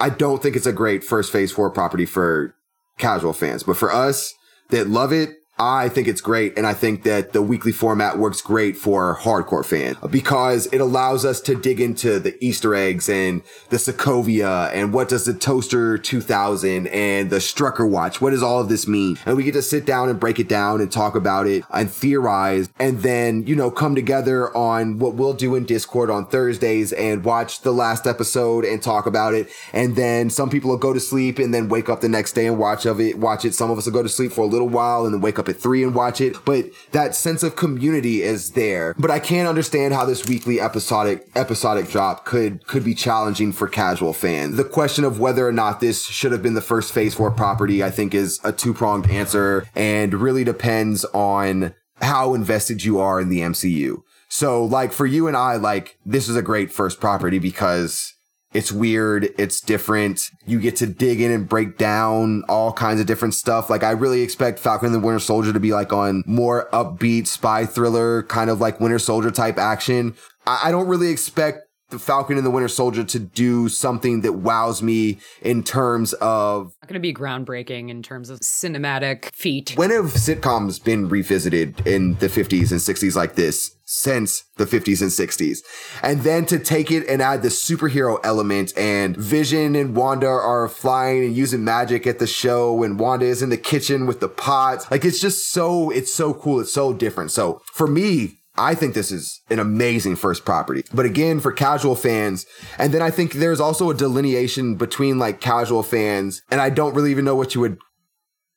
i 0.00 0.08
don't 0.08 0.42
think 0.42 0.56
it's 0.56 0.66
a 0.66 0.72
great 0.72 1.04
first 1.04 1.32
phase 1.32 1.52
four 1.52 1.70
property 1.70 2.06
for 2.06 2.54
casual 2.98 3.32
fans 3.32 3.62
but 3.62 3.76
for 3.76 3.92
us 3.92 4.34
that 4.70 4.88
love 4.88 5.12
it 5.12 5.30
I 5.58 5.88
think 5.88 6.08
it's 6.08 6.20
great. 6.20 6.58
And 6.58 6.66
I 6.66 6.74
think 6.74 7.04
that 7.04 7.32
the 7.32 7.40
weekly 7.40 7.70
format 7.70 8.18
works 8.18 8.42
great 8.42 8.76
for 8.76 9.16
hardcore 9.16 9.64
fan 9.64 9.96
because 10.10 10.66
it 10.72 10.80
allows 10.80 11.24
us 11.24 11.40
to 11.42 11.54
dig 11.54 11.80
into 11.80 12.18
the 12.18 12.36
Easter 12.44 12.74
eggs 12.74 13.08
and 13.08 13.42
the 13.70 13.76
Sokovia 13.76 14.72
and 14.72 14.92
what 14.92 15.08
does 15.08 15.26
the 15.26 15.34
Toaster 15.34 15.96
2000 15.96 16.88
and 16.88 17.30
the 17.30 17.36
Strucker 17.36 17.88
watch? 17.88 18.20
What 18.20 18.30
does 18.30 18.42
all 18.42 18.60
of 18.60 18.68
this 18.68 18.88
mean? 18.88 19.16
And 19.24 19.36
we 19.36 19.44
get 19.44 19.52
to 19.52 19.62
sit 19.62 19.86
down 19.86 20.08
and 20.08 20.18
break 20.18 20.40
it 20.40 20.48
down 20.48 20.80
and 20.80 20.90
talk 20.90 21.14
about 21.14 21.46
it 21.46 21.62
and 21.70 21.88
theorize 21.88 22.68
and 22.80 23.02
then, 23.02 23.46
you 23.46 23.54
know, 23.54 23.70
come 23.70 23.94
together 23.94 24.54
on 24.56 24.98
what 24.98 25.14
we'll 25.14 25.34
do 25.34 25.54
in 25.54 25.64
Discord 25.64 26.10
on 26.10 26.26
Thursdays 26.26 26.92
and 26.92 27.24
watch 27.24 27.60
the 27.60 27.72
last 27.72 28.08
episode 28.08 28.64
and 28.64 28.82
talk 28.82 29.06
about 29.06 29.34
it. 29.34 29.48
And 29.72 29.94
then 29.94 30.30
some 30.30 30.50
people 30.50 30.70
will 30.70 30.78
go 30.78 30.92
to 30.92 31.00
sleep 31.00 31.38
and 31.38 31.54
then 31.54 31.68
wake 31.68 31.88
up 31.88 32.00
the 32.00 32.08
next 32.08 32.32
day 32.32 32.46
and 32.46 32.58
watch 32.58 32.86
of 32.86 33.00
it, 33.00 33.18
watch 33.18 33.44
it. 33.44 33.54
Some 33.54 33.70
of 33.70 33.78
us 33.78 33.86
will 33.86 33.92
go 33.92 34.02
to 34.02 34.08
sleep 34.08 34.32
for 34.32 34.40
a 34.40 34.48
little 34.48 34.68
while 34.68 35.04
and 35.04 35.14
then 35.14 35.20
wake 35.20 35.38
up 35.38 35.43
at 35.48 35.56
three 35.56 35.82
and 35.82 35.94
watch 35.94 36.20
it. 36.20 36.36
But 36.44 36.66
that 36.92 37.14
sense 37.14 37.42
of 37.42 37.56
community 37.56 38.22
is 38.22 38.52
there. 38.52 38.94
But 38.98 39.10
I 39.10 39.18
can't 39.18 39.48
understand 39.48 39.94
how 39.94 40.04
this 40.04 40.26
weekly 40.26 40.60
episodic 40.60 41.28
episodic 41.34 41.88
drop 41.88 42.24
could 42.24 42.66
could 42.66 42.84
be 42.84 42.94
challenging 42.94 43.52
for 43.52 43.68
casual 43.68 44.12
fans. 44.12 44.56
The 44.56 44.64
question 44.64 45.04
of 45.04 45.20
whether 45.20 45.46
or 45.46 45.52
not 45.52 45.80
this 45.80 46.04
should 46.06 46.32
have 46.32 46.42
been 46.42 46.54
the 46.54 46.60
first 46.60 46.92
phase 46.92 47.14
four 47.14 47.30
property, 47.30 47.82
I 47.82 47.90
think 47.90 48.14
is 48.14 48.40
a 48.44 48.52
two-pronged 48.52 49.10
answer 49.10 49.66
and 49.74 50.14
really 50.14 50.44
depends 50.44 51.04
on 51.06 51.74
how 52.00 52.34
invested 52.34 52.84
you 52.84 52.98
are 52.98 53.20
in 53.20 53.28
the 53.28 53.40
MCU. 53.40 54.02
So 54.28 54.64
like 54.64 54.92
for 54.92 55.06
you 55.06 55.28
and 55.28 55.36
I, 55.36 55.56
like 55.56 55.98
this 56.04 56.28
is 56.28 56.36
a 56.36 56.42
great 56.42 56.72
first 56.72 57.00
property 57.00 57.38
because 57.38 58.13
it's 58.54 58.70
weird. 58.70 59.34
It's 59.36 59.60
different. 59.60 60.30
You 60.46 60.60
get 60.60 60.76
to 60.76 60.86
dig 60.86 61.20
in 61.20 61.32
and 61.32 61.48
break 61.48 61.76
down 61.76 62.44
all 62.48 62.72
kinds 62.72 63.00
of 63.00 63.06
different 63.06 63.34
stuff. 63.34 63.68
Like 63.68 63.82
I 63.82 63.90
really 63.90 64.22
expect 64.22 64.60
Falcon 64.60 64.86
and 64.86 64.94
the 64.94 65.00
Winter 65.00 65.18
Soldier 65.18 65.52
to 65.52 65.60
be 65.60 65.72
like 65.72 65.92
on 65.92 66.22
more 66.24 66.68
upbeat 66.72 67.26
spy 67.26 67.66
thriller, 67.66 68.22
kind 68.22 68.48
of 68.48 68.60
like 68.60 68.80
Winter 68.80 69.00
Soldier 69.00 69.32
type 69.32 69.58
action. 69.58 70.14
I, 70.46 70.60
I 70.64 70.70
don't 70.70 70.86
really 70.86 71.08
expect 71.08 71.63
the 71.94 71.98
Falcon 72.00 72.36
and 72.36 72.44
the 72.44 72.50
Winter 72.50 72.68
Soldier 72.68 73.04
to 73.04 73.18
do 73.18 73.68
something 73.68 74.20
that 74.20 74.34
wows 74.34 74.82
me 74.82 75.18
in 75.40 75.62
terms 75.62 76.12
of 76.14 76.74
Not 76.82 76.88
going 76.88 76.94
to 76.94 77.00
be 77.00 77.14
groundbreaking 77.14 77.88
in 77.88 78.02
terms 78.02 78.30
of 78.30 78.40
cinematic 78.40 79.32
feat. 79.34 79.72
when 79.76 79.90
have 79.90 80.06
sitcoms 80.06 80.82
been 80.82 81.08
revisited 81.08 81.86
in 81.86 82.14
the 82.16 82.28
50s 82.28 82.70
and 82.70 82.80
60s 82.80 83.16
like 83.16 83.34
this 83.34 83.76
since 83.86 84.44
the 84.56 84.64
50s 84.64 85.00
and 85.00 85.10
60s? 85.10 85.58
And 86.02 86.22
then 86.22 86.46
to 86.46 86.58
take 86.58 86.90
it 86.90 87.06
and 87.08 87.22
add 87.22 87.42
the 87.42 87.48
superhero 87.48 88.18
element 88.24 88.72
and 88.76 89.16
Vision 89.16 89.74
and 89.76 89.96
Wanda 89.96 90.26
are 90.26 90.68
flying 90.68 91.24
and 91.24 91.36
using 91.36 91.64
magic 91.64 92.06
at 92.06 92.18
the 92.18 92.26
show 92.26 92.82
and 92.82 92.98
Wanda 92.98 93.26
is 93.26 93.42
in 93.42 93.50
the 93.50 93.56
kitchen 93.56 94.06
with 94.06 94.20
the 94.20 94.28
pots. 94.28 94.90
Like 94.90 95.04
it's 95.04 95.20
just 95.20 95.50
so, 95.50 95.90
it's 95.90 96.12
so 96.12 96.34
cool. 96.34 96.60
It's 96.60 96.72
so 96.72 96.92
different. 96.92 97.30
So 97.30 97.62
for 97.72 97.86
me, 97.86 98.40
I 98.56 98.74
think 98.74 98.94
this 98.94 99.10
is 99.10 99.40
an 99.50 99.58
amazing 99.58 100.16
first 100.16 100.44
property. 100.44 100.84
But 100.92 101.06
again, 101.06 101.40
for 101.40 101.52
casual 101.52 101.96
fans, 101.96 102.46
and 102.78 102.94
then 102.94 103.02
I 103.02 103.10
think 103.10 103.32
there's 103.32 103.60
also 103.60 103.90
a 103.90 103.94
delineation 103.94 104.76
between 104.76 105.18
like 105.18 105.40
casual 105.40 105.82
fans, 105.82 106.42
and 106.50 106.60
I 106.60 106.70
don't 106.70 106.94
really 106.94 107.10
even 107.10 107.24
know 107.24 107.34
what 107.34 107.54
you 107.54 107.60
would 107.60 107.78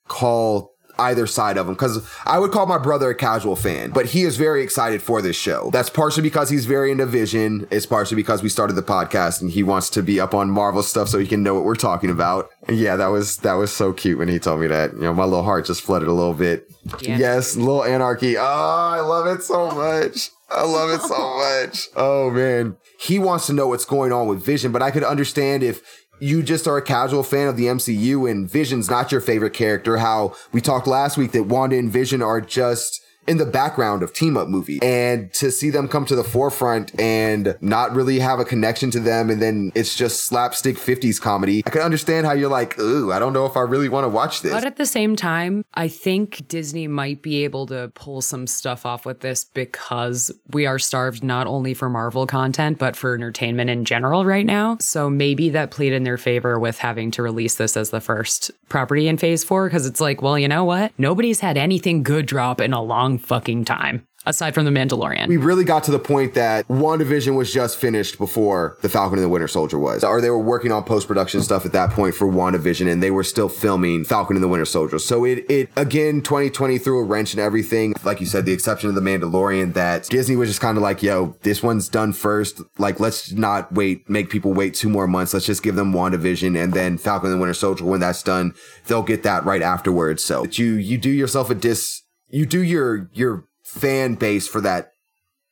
call 0.08 0.72
either 1.00 1.28
side 1.28 1.58
of 1.58 1.66
them 1.66 1.76
because 1.76 2.08
I 2.26 2.40
would 2.40 2.52
call 2.52 2.66
my 2.66 2.78
brother 2.78 3.10
a 3.10 3.16
casual 3.16 3.56
fan, 3.56 3.92
but 3.92 4.08
he 4.08 4.24
is 4.24 4.38
very 4.38 4.64
excited 4.64 5.02
for 5.02 5.22
this 5.22 5.36
show. 5.36 5.70
That's 5.72 5.90
partially 5.90 6.24
because 6.24 6.50
he's 6.50 6.66
very 6.66 6.92
into 6.92 7.06
Vision. 7.06 7.68
It's 7.72 7.86
partially 7.86 8.16
because 8.16 8.44
we 8.44 8.50
started 8.50 8.74
the 8.74 8.84
podcast 8.84 9.42
and 9.42 9.52
he 9.52 9.64
wants 9.64 9.90
to 9.92 10.04
be 10.04 10.20
up 10.20 10.34
on 10.34 10.50
Marvel 10.50 10.84
stuff 10.84 11.08
so 11.10 11.18
he 11.20 11.28
can 11.28 11.44
know 11.44 11.54
what 11.54 11.64
we're 11.64 11.76
talking 11.76 12.10
about. 12.10 12.50
And 12.68 12.78
yeah, 12.78 12.96
that 12.96 13.08
was 13.08 13.38
that 13.38 13.54
was 13.54 13.72
so 13.72 13.94
cute 13.94 14.18
when 14.18 14.28
he 14.28 14.40
told 14.40 14.60
me 14.62 14.68
that. 14.68 14.94
You 14.94 15.02
know, 15.02 15.14
my 15.14 15.24
little 15.26 15.44
heart 15.44 15.66
just 15.66 15.82
flooded 15.82 16.08
a 16.08 16.14
little 16.14 16.34
bit. 16.34 16.70
Yeah. 17.02 17.18
Yes, 17.18 17.56
little 17.56 17.84
anarchy. 17.84 18.38
Oh, 18.38 18.42
I 18.42 19.00
love 19.02 19.28
it 19.28 19.44
so 19.44 19.72
much. 19.72 20.30
I 20.50 20.64
love 20.64 20.90
it 20.92 21.02
so 21.02 21.38
much. 21.66 21.88
Oh 21.96 22.30
man. 22.32 22.78
He 23.00 23.20
wants 23.20 23.46
to 23.48 23.54
know 23.54 23.68
what's 23.68 23.86
going 23.86 24.12
on 24.12 24.28
with 24.28 24.44
Vision, 24.44 24.72
but 24.72 24.82
I 24.82 24.90
could 24.92 25.04
understand 25.04 25.62
if 25.62 25.84
you 26.20 26.44
just 26.44 26.68
are 26.68 26.78
a 26.78 26.82
casual 26.82 27.24
fan 27.24 27.48
of 27.48 27.58
the 27.58 27.66
MCU 27.66 28.30
and 28.30 28.50
Vision's 28.50 28.90
not 28.90 29.12
your 29.12 29.22
favorite 29.22 29.54
character, 29.54 29.98
how 29.98 30.36
we 30.52 30.62
talked 30.62 30.88
last 30.88 31.18
week 31.18 31.32
that 31.32 31.44
Wanda 31.44 31.78
and 31.78 31.92
Vision 31.92 32.22
are 32.22 32.42
just 32.42 33.04
in 33.28 33.38
the 33.38 33.46
background 33.46 34.04
of 34.04 34.14
team 34.14 34.38
up 34.38 34.48
movie 34.48 34.80
and 34.82 35.32
to 35.34 35.52
see 35.52 35.70
them 35.70 35.88
come 35.88 36.06
to 36.06 36.16
the 36.16 36.24
forefront 36.24 36.98
and 37.00 37.56
not 37.62 37.94
really 37.94 38.20
have 38.20 38.40
a 38.40 38.46
connection 38.46 38.90
to 38.92 39.00
them 39.00 39.30
and 39.30 39.42
then 39.42 39.72
it's 39.76 39.96
just 39.96 40.26
slapstick 40.26 40.78
50s 40.78 41.20
comedy 41.22 41.64
i 41.66 41.70
can 41.70 41.82
understand 41.82 42.26
how 42.26 42.34
you're 42.34 42.50
like 42.50 42.78
ooh 42.80 43.12
i 43.12 43.20
don't 43.20 43.34
know 43.34 43.46
if 43.46 43.58
i 43.58 43.62
really 43.62 43.90
want 43.90 44.04
to 44.04 44.10
watch 44.10 44.42
this 44.42 44.52
But 44.54 44.64
at 44.66 44.78
the 44.78 44.86
same 44.86 45.16
time, 45.16 45.64
I 45.74 45.88
think 45.88 46.48
Disney 46.48 46.88
might 46.88 47.22
be 47.22 47.44
able 47.44 47.66
to 47.68 47.92
pull 47.96 48.22
some 48.22 48.48
stuff 48.48 48.86
off 48.86 49.06
with 49.06 49.20
this 49.20 49.44
because 49.44 50.32
we 50.52 50.66
are 50.66 50.80
starved 50.80 51.24
not 51.24 51.48
only 51.48 51.74
for 51.74 51.90
Marvel 51.90 52.26
content, 52.26 52.80
but 52.80 52.96
for 52.96 53.14
entertainment 53.14 53.70
in 53.70 53.86
general 53.86 54.26
right 54.26 54.46
now. 54.46 54.78
So 54.80 55.10
maybe 55.10 55.50
that 55.50 55.72
played 55.72 55.94
in 55.94 56.04
their 56.04 56.18
favor 56.18 56.58
with 56.60 56.78
having 56.80 57.12
to 57.12 57.22
release 57.22 57.56
this 57.56 57.78
as 57.78 57.90
the 57.90 58.02
first 58.02 58.52
property 58.70 59.08
in 59.08 59.18
phase 59.18 59.44
four 59.44 59.68
because 59.68 59.86
it's 59.86 60.02
like, 60.02 60.22
well, 60.22 60.38
you 60.40 60.48
know 60.48 60.64
what? 60.64 60.92
Nobody's 60.98 61.40
had 61.40 61.58
anything 61.58 62.04
good 62.04 62.26
drop 62.26 62.60
in 62.62 62.74
a 62.74 62.82
long 62.82 63.17
fucking 63.18 63.66
time. 63.66 64.08
Aside 64.28 64.54
from 64.54 64.66
The 64.66 64.72
Mandalorian. 64.72 65.30
we 65.30 65.38
really 65.38 65.64
got 65.64 65.86
to 65.86 65.92
the 65.92 66.00
point 66.00 66.34
that 66.34 66.68
WandaVision 66.68 67.38
was 67.38 67.54
just 67.54 67.78
finished 67.78 68.18
before 68.18 68.78
The 68.82 68.90
Falcon 68.90 69.20
and 69.20 69.24
the 69.24 69.30
Winter 69.30 69.48
Soldier 69.48 69.80
was. 69.80 70.04
Or 70.04 70.20
they 70.20 70.30
were 70.30 70.38
working 70.38 70.70
on 70.74 70.84
post 70.84 71.08
production 71.08 71.42
stuff 71.42 71.66
at 71.66 71.72
that 71.72 71.92
point 71.92 72.14
for 72.14 72.28
WandaVision 72.28 72.92
and 72.92 73.02
they 73.02 73.10
were 73.10 73.24
still 73.24 73.48
filming 73.48 74.04
Falcon 74.04 74.36
and 74.36 74.44
the 74.44 74.50
Winter 74.50 74.66
Soldier. 74.66 75.00
So 75.00 75.24
it, 75.24 75.50
it, 75.50 75.70
again, 75.78 76.22
2020 76.22 76.78
threw 76.78 77.00
a 77.00 77.04
wrench 77.04 77.34
in 77.34 77.40
everything. 77.40 77.94
Like 78.04 78.20
you 78.20 78.26
said, 78.26 78.46
the 78.46 78.52
exception 78.52 78.90
of 78.90 78.96
The 78.96 79.02
Mandalorian, 79.02 79.74
that 79.76 80.04
Disney 80.10 80.36
was 80.36 80.50
just 80.50 80.60
kind 80.60 80.76
of 80.76 80.84
like, 80.84 81.02
yo, 81.02 81.38
this 81.44 81.64
one's 81.64 81.88
done 81.88 82.12
first. 82.12 82.60
Like, 82.78 83.00
let's 83.00 83.32
not 83.32 83.72
wait, 83.72 84.10
make 84.10 84.30
people 84.30 84.52
wait 84.52 84.74
two 84.74 84.90
more 84.90 85.08
months. 85.08 85.34
Let's 85.34 85.46
just 85.46 85.64
give 85.64 85.76
them 85.76 85.94
WandaVision 85.94 86.62
and 86.62 86.74
then 86.74 86.98
Falcon 86.98 87.30
and 87.30 87.38
the 87.38 87.42
Winter 87.42 87.54
Soldier. 87.54 87.86
When 87.86 88.02
that's 88.02 88.24
done, 88.24 88.54
they'll 88.88 89.04
get 89.04 89.24
that 89.24 89.46
right 89.46 89.62
afterwards. 89.62 90.22
So 90.22 90.44
you, 90.44 90.74
you 90.74 90.98
do 90.98 91.10
yourself 91.10 91.50
a 91.50 91.56
dis, 91.56 92.04
you 92.30 92.46
do 92.46 92.62
your, 92.62 93.10
your, 93.14 93.46
fan 93.68 94.16
base 94.16 94.48
for 94.48 94.62
that 94.62 94.94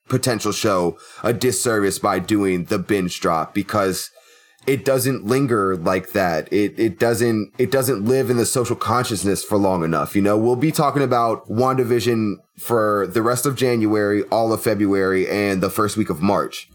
potential 0.07 0.53
show 0.53 0.97
a 1.21 1.33
disservice 1.33 1.99
by 1.99 2.17
doing 2.17 2.63
the 2.65 2.79
binge 2.79 3.19
drop 3.19 3.53
because 3.53 4.09
it 4.65 4.85
doesn't 4.85 5.25
linger 5.25 5.75
like 5.75 6.11
that. 6.13 6.51
It 6.51 6.79
it 6.79 6.97
doesn't 6.97 7.53
it 7.57 7.71
doesn't 7.71 8.05
live 8.05 8.29
in 8.29 8.37
the 8.37 8.45
social 8.45 8.75
consciousness 8.75 9.43
for 9.43 9.57
long 9.57 9.83
enough. 9.83 10.15
You 10.15 10.21
know, 10.21 10.37
we'll 10.37 10.55
be 10.55 10.71
talking 10.71 11.03
about 11.03 11.47
WandaVision 11.49 12.35
for 12.57 13.05
the 13.07 13.21
rest 13.21 13.45
of 13.45 13.55
January, 13.55 14.23
all 14.23 14.53
of 14.53 14.63
February, 14.63 15.29
and 15.29 15.61
the 15.61 15.69
first 15.69 15.97
week 15.97 16.09
of 16.09 16.21
March. 16.21 16.69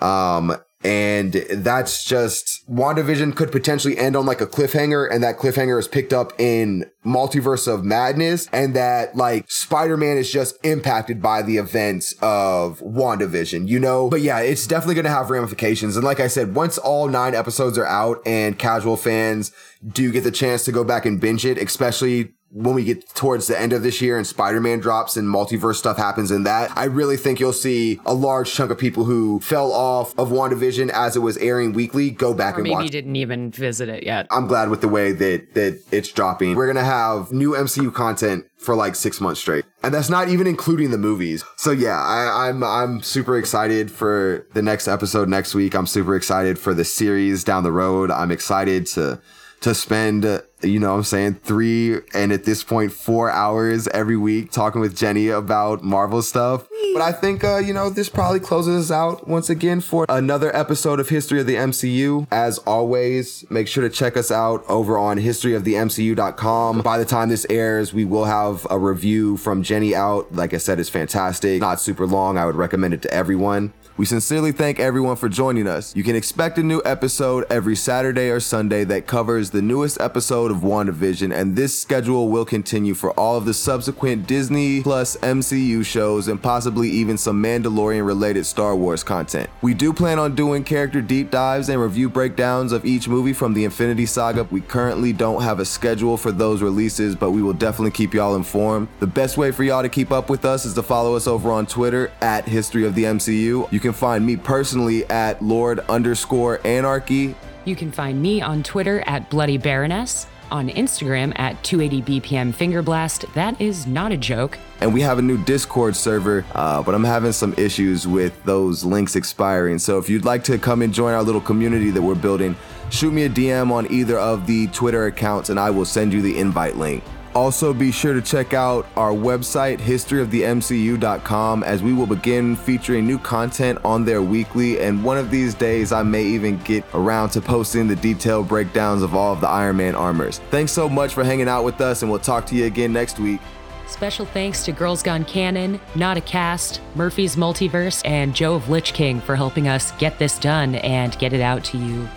Um, 0.00 0.56
and 0.84 1.32
that's 1.32 2.04
just 2.04 2.68
WandaVision 2.70 3.34
could 3.34 3.50
potentially 3.50 3.96
end 3.96 4.16
on 4.16 4.26
like 4.26 4.42
a 4.42 4.46
cliffhanger, 4.46 5.10
and 5.10 5.22
that 5.22 5.38
cliffhanger 5.38 5.78
is 5.78 5.88
picked 5.88 6.12
up 6.12 6.38
in 6.38 6.90
Multiverse 7.04 7.66
of 7.66 7.84
Madness, 7.84 8.48
and 8.52 8.76
that 8.76 9.16
like 9.16 9.50
Spider 9.50 9.96
Man 9.96 10.18
is 10.18 10.30
just 10.30 10.56
impacted 10.64 11.22
by 11.22 11.42
the 11.42 11.56
events 11.56 12.14
of 12.20 12.80
WandaVision, 12.80 13.66
you 13.66 13.80
know? 13.80 14.08
But 14.10 14.20
yeah, 14.20 14.40
it's 14.40 14.66
definitely 14.66 14.96
gonna 14.96 15.08
have 15.08 15.30
ramifications. 15.30 15.96
And 15.96 16.04
like 16.04 16.20
I 16.20 16.28
said, 16.28 16.54
once 16.54 16.76
all 16.76 17.08
nine 17.08 17.34
episodes 17.34 17.78
are 17.78 17.86
out 17.86 18.18
and 18.26 18.58
casual 18.58 18.96
fans 18.96 19.52
do 19.86 20.12
get 20.12 20.24
the 20.24 20.30
chance 20.30 20.64
to 20.64 20.72
go 20.72 20.84
back 20.84 21.06
and 21.06 21.20
binge 21.20 21.44
it, 21.46 21.58
especially 21.58 22.34
when 22.54 22.76
we 22.76 22.84
get 22.84 23.08
towards 23.16 23.48
the 23.48 23.60
end 23.60 23.72
of 23.72 23.82
this 23.82 24.00
year 24.00 24.16
and 24.16 24.24
Spider-Man 24.24 24.78
drops 24.78 25.16
and 25.16 25.26
multiverse 25.26 25.74
stuff 25.74 25.96
happens 25.96 26.30
in 26.30 26.44
that, 26.44 26.70
I 26.76 26.84
really 26.84 27.16
think 27.16 27.40
you'll 27.40 27.52
see 27.52 28.00
a 28.06 28.14
large 28.14 28.52
chunk 28.52 28.70
of 28.70 28.78
people 28.78 29.04
who 29.04 29.40
fell 29.40 29.72
off 29.72 30.16
of 30.16 30.28
WandaVision 30.28 30.88
as 30.90 31.16
it 31.16 31.18
was 31.18 31.36
airing 31.38 31.72
weekly 31.72 32.10
go 32.10 32.32
back 32.32 32.54
or 32.54 32.58
and 32.58 32.64
maybe 32.64 32.74
watch. 32.74 32.90
didn't 32.90 33.16
even 33.16 33.50
visit 33.50 33.88
it 33.88 34.04
yet. 34.04 34.28
I'm 34.30 34.46
glad 34.46 34.70
with 34.70 34.82
the 34.82 34.88
way 34.88 35.10
that 35.10 35.54
that 35.54 35.82
it's 35.90 36.12
dropping. 36.12 36.54
We're 36.54 36.68
gonna 36.68 36.84
have 36.84 37.32
new 37.32 37.54
MCU 37.54 37.92
content 37.92 38.44
for 38.56 38.76
like 38.76 38.94
six 38.94 39.20
months 39.20 39.40
straight, 39.40 39.64
and 39.82 39.92
that's 39.92 40.08
not 40.08 40.28
even 40.28 40.46
including 40.46 40.92
the 40.92 40.98
movies. 40.98 41.42
So 41.56 41.72
yeah, 41.72 42.00
I, 42.00 42.48
I'm 42.48 42.62
I'm 42.62 43.02
super 43.02 43.36
excited 43.36 43.90
for 43.90 44.46
the 44.54 44.62
next 44.62 44.86
episode 44.86 45.28
next 45.28 45.56
week. 45.56 45.74
I'm 45.74 45.88
super 45.88 46.14
excited 46.14 46.56
for 46.56 46.72
the 46.72 46.84
series 46.84 47.42
down 47.42 47.64
the 47.64 47.72
road. 47.72 48.12
I'm 48.12 48.30
excited 48.30 48.86
to 48.94 49.20
to 49.64 49.74
spend 49.74 50.24
you 50.62 50.78
know 50.78 50.94
I'm 50.94 51.04
saying 51.04 51.36
three 51.42 51.98
and 52.12 52.32
at 52.32 52.44
this 52.44 52.62
point 52.62 52.92
four 52.92 53.30
hours 53.30 53.88
every 53.88 54.16
week 54.16 54.50
talking 54.50 54.82
with 54.82 54.94
Jenny 54.94 55.28
about 55.28 55.82
Marvel 55.82 56.20
stuff. 56.20 56.68
But 56.92 57.00
I 57.00 57.12
think 57.12 57.42
uh, 57.42 57.56
you 57.56 57.72
know 57.72 57.88
this 57.88 58.10
probably 58.10 58.40
closes 58.40 58.90
us 58.90 58.94
out 58.94 59.26
once 59.26 59.48
again 59.48 59.80
for 59.80 60.04
another 60.10 60.54
episode 60.54 61.00
of 61.00 61.08
History 61.08 61.40
of 61.40 61.46
the 61.46 61.54
MCU. 61.54 62.26
As 62.30 62.58
always, 62.58 63.50
make 63.50 63.66
sure 63.66 63.82
to 63.82 63.88
check 63.88 64.18
us 64.18 64.30
out 64.30 64.62
over 64.68 64.98
on 64.98 65.16
historyofthemcu.com. 65.16 66.82
By 66.82 66.98
the 66.98 67.06
time 67.06 67.30
this 67.30 67.46
airs, 67.48 67.94
we 67.94 68.04
will 68.04 68.26
have 68.26 68.66
a 68.68 68.78
review 68.78 69.38
from 69.38 69.62
Jenny 69.62 69.94
out. 69.94 70.30
Like 70.34 70.52
I 70.52 70.58
said, 70.58 70.78
it's 70.78 70.90
fantastic. 70.90 71.58
Not 71.62 71.80
super 71.80 72.06
long. 72.06 72.36
I 72.36 72.44
would 72.44 72.56
recommend 72.56 72.92
it 72.92 73.00
to 73.02 73.14
everyone. 73.14 73.72
We 73.96 74.06
sincerely 74.06 74.50
thank 74.50 74.80
everyone 74.80 75.14
for 75.14 75.28
joining 75.28 75.68
us. 75.68 75.94
You 75.94 76.02
can 76.02 76.16
expect 76.16 76.58
a 76.58 76.64
new 76.64 76.82
episode 76.84 77.44
every 77.48 77.76
Saturday 77.76 78.28
or 78.28 78.40
Sunday 78.40 78.82
that 78.82 79.06
covers 79.06 79.50
the 79.50 79.62
newest 79.62 80.00
episode 80.00 80.50
of 80.50 80.58
WandaVision, 80.58 81.32
and 81.32 81.54
this 81.54 81.78
schedule 81.78 82.28
will 82.28 82.44
continue 82.44 82.94
for 82.94 83.12
all 83.12 83.36
of 83.36 83.44
the 83.44 83.54
subsequent 83.54 84.26
Disney 84.26 84.82
plus 84.82 85.16
MCU 85.18 85.86
shows 85.86 86.26
and 86.26 86.42
possibly 86.42 86.90
even 86.90 87.16
some 87.16 87.40
Mandalorian 87.40 88.04
related 88.04 88.46
Star 88.46 88.74
Wars 88.74 89.04
content. 89.04 89.48
We 89.62 89.74
do 89.74 89.92
plan 89.92 90.18
on 90.18 90.34
doing 90.34 90.64
character 90.64 91.00
deep 91.00 91.30
dives 91.30 91.68
and 91.68 91.80
review 91.80 92.08
breakdowns 92.08 92.72
of 92.72 92.84
each 92.84 93.06
movie 93.06 93.32
from 93.32 93.54
the 93.54 93.64
Infinity 93.64 94.06
Saga. 94.06 94.42
We 94.50 94.62
currently 94.62 95.12
don't 95.12 95.40
have 95.42 95.60
a 95.60 95.64
schedule 95.64 96.16
for 96.16 96.32
those 96.32 96.62
releases, 96.62 97.14
but 97.14 97.30
we 97.30 97.42
will 97.42 97.52
definitely 97.52 97.92
keep 97.92 98.12
y'all 98.12 98.34
informed. 98.34 98.88
The 98.98 99.06
best 99.06 99.38
way 99.38 99.52
for 99.52 99.62
y'all 99.62 99.82
to 99.82 99.88
keep 99.88 100.10
up 100.10 100.28
with 100.28 100.44
us 100.44 100.64
is 100.64 100.74
to 100.74 100.82
follow 100.82 101.14
us 101.14 101.28
over 101.28 101.52
on 101.52 101.64
Twitter 101.64 102.10
at 102.20 102.44
History 102.48 102.84
of 102.84 102.96
the 102.96 103.04
MCU. 103.04 103.70
You 103.70 103.83
can 103.84 103.92
find 103.92 104.24
me 104.24 104.34
personally 104.34 105.04
at 105.10 105.42
Lord 105.42 105.80
underscore 105.90 106.58
Anarchy. 106.66 107.34
You 107.66 107.76
can 107.76 107.92
find 107.92 108.20
me 108.20 108.40
on 108.40 108.62
Twitter 108.62 109.02
at 109.06 109.28
Bloody 109.28 109.58
Baroness, 109.58 110.26
on 110.50 110.70
Instagram 110.70 111.38
at 111.38 111.62
280 111.62 112.20
BPM 112.20 112.54
Finger 112.54 112.80
Blast. 112.80 113.26
That 113.34 113.60
is 113.60 113.86
not 113.86 114.10
a 114.10 114.16
joke. 114.16 114.56
and 114.80 114.94
we 114.94 115.02
have 115.02 115.18
a 115.18 115.22
new 115.22 115.36
Discord 115.44 115.94
server, 115.96 116.46
uh, 116.54 116.82
but 116.82 116.94
I'm 116.94 117.04
having 117.04 117.32
some 117.32 117.52
issues 117.58 118.06
with 118.06 118.42
those 118.44 118.84
links 118.84 119.16
expiring. 119.16 119.78
So 119.78 119.98
if 119.98 120.08
you'd 120.08 120.24
like 120.24 120.44
to 120.44 120.56
come 120.56 120.80
and 120.80 120.92
join 120.94 121.12
our 121.12 121.22
little 121.22 121.40
community 121.42 121.90
that 121.90 122.00
we're 122.00 122.14
building, 122.14 122.56
shoot 122.88 123.12
me 123.12 123.24
a 123.24 123.28
DM 123.28 123.70
on 123.70 123.90
either 123.92 124.18
of 124.18 124.46
the 124.46 124.66
Twitter 124.68 125.06
accounts 125.06 125.50
and 125.50 125.60
I 125.60 125.68
will 125.68 125.84
send 125.84 126.14
you 126.14 126.22
the 126.22 126.38
invite 126.38 126.76
link. 126.76 127.04
Also, 127.34 127.74
be 127.74 127.90
sure 127.90 128.14
to 128.14 128.22
check 128.22 128.54
out 128.54 128.86
our 128.96 129.10
website, 129.10 129.78
historyofthemcu.com, 129.78 131.64
as 131.64 131.82
we 131.82 131.92
will 131.92 132.06
begin 132.06 132.54
featuring 132.54 133.06
new 133.06 133.18
content 133.18 133.78
on 133.84 134.04
there 134.04 134.22
weekly. 134.22 134.80
And 134.80 135.02
one 135.02 135.18
of 135.18 135.32
these 135.32 135.52
days, 135.52 135.90
I 135.90 136.04
may 136.04 136.22
even 136.22 136.58
get 136.58 136.84
around 136.94 137.30
to 137.30 137.40
posting 137.40 137.88
the 137.88 137.96
detailed 137.96 138.46
breakdowns 138.46 139.02
of 139.02 139.16
all 139.16 139.32
of 139.32 139.40
the 139.40 139.48
Iron 139.48 139.78
Man 139.78 139.96
armors. 139.96 140.38
Thanks 140.50 140.70
so 140.70 140.88
much 140.88 141.12
for 141.12 141.24
hanging 141.24 141.48
out 141.48 141.64
with 141.64 141.80
us, 141.80 142.02
and 142.02 142.10
we'll 142.10 142.20
talk 142.20 142.46
to 142.46 142.54
you 142.54 142.66
again 142.66 142.92
next 142.92 143.18
week. 143.18 143.40
Special 143.88 144.26
thanks 144.26 144.64
to 144.64 144.72
Girls 144.72 145.02
Gone 145.02 145.24
Canon, 145.24 145.80
Not 145.94 146.16
a 146.16 146.20
Cast, 146.20 146.80
Murphy's 146.94 147.34
Multiverse, 147.34 148.00
and 148.04 148.34
Joe 148.34 148.54
of 148.54 148.68
Lich 148.68 148.92
King 148.92 149.20
for 149.20 149.34
helping 149.34 149.66
us 149.66 149.92
get 149.92 150.18
this 150.18 150.38
done 150.38 150.76
and 150.76 151.18
get 151.18 151.32
it 151.32 151.40
out 151.40 151.64
to 151.64 151.78
you 151.78 152.08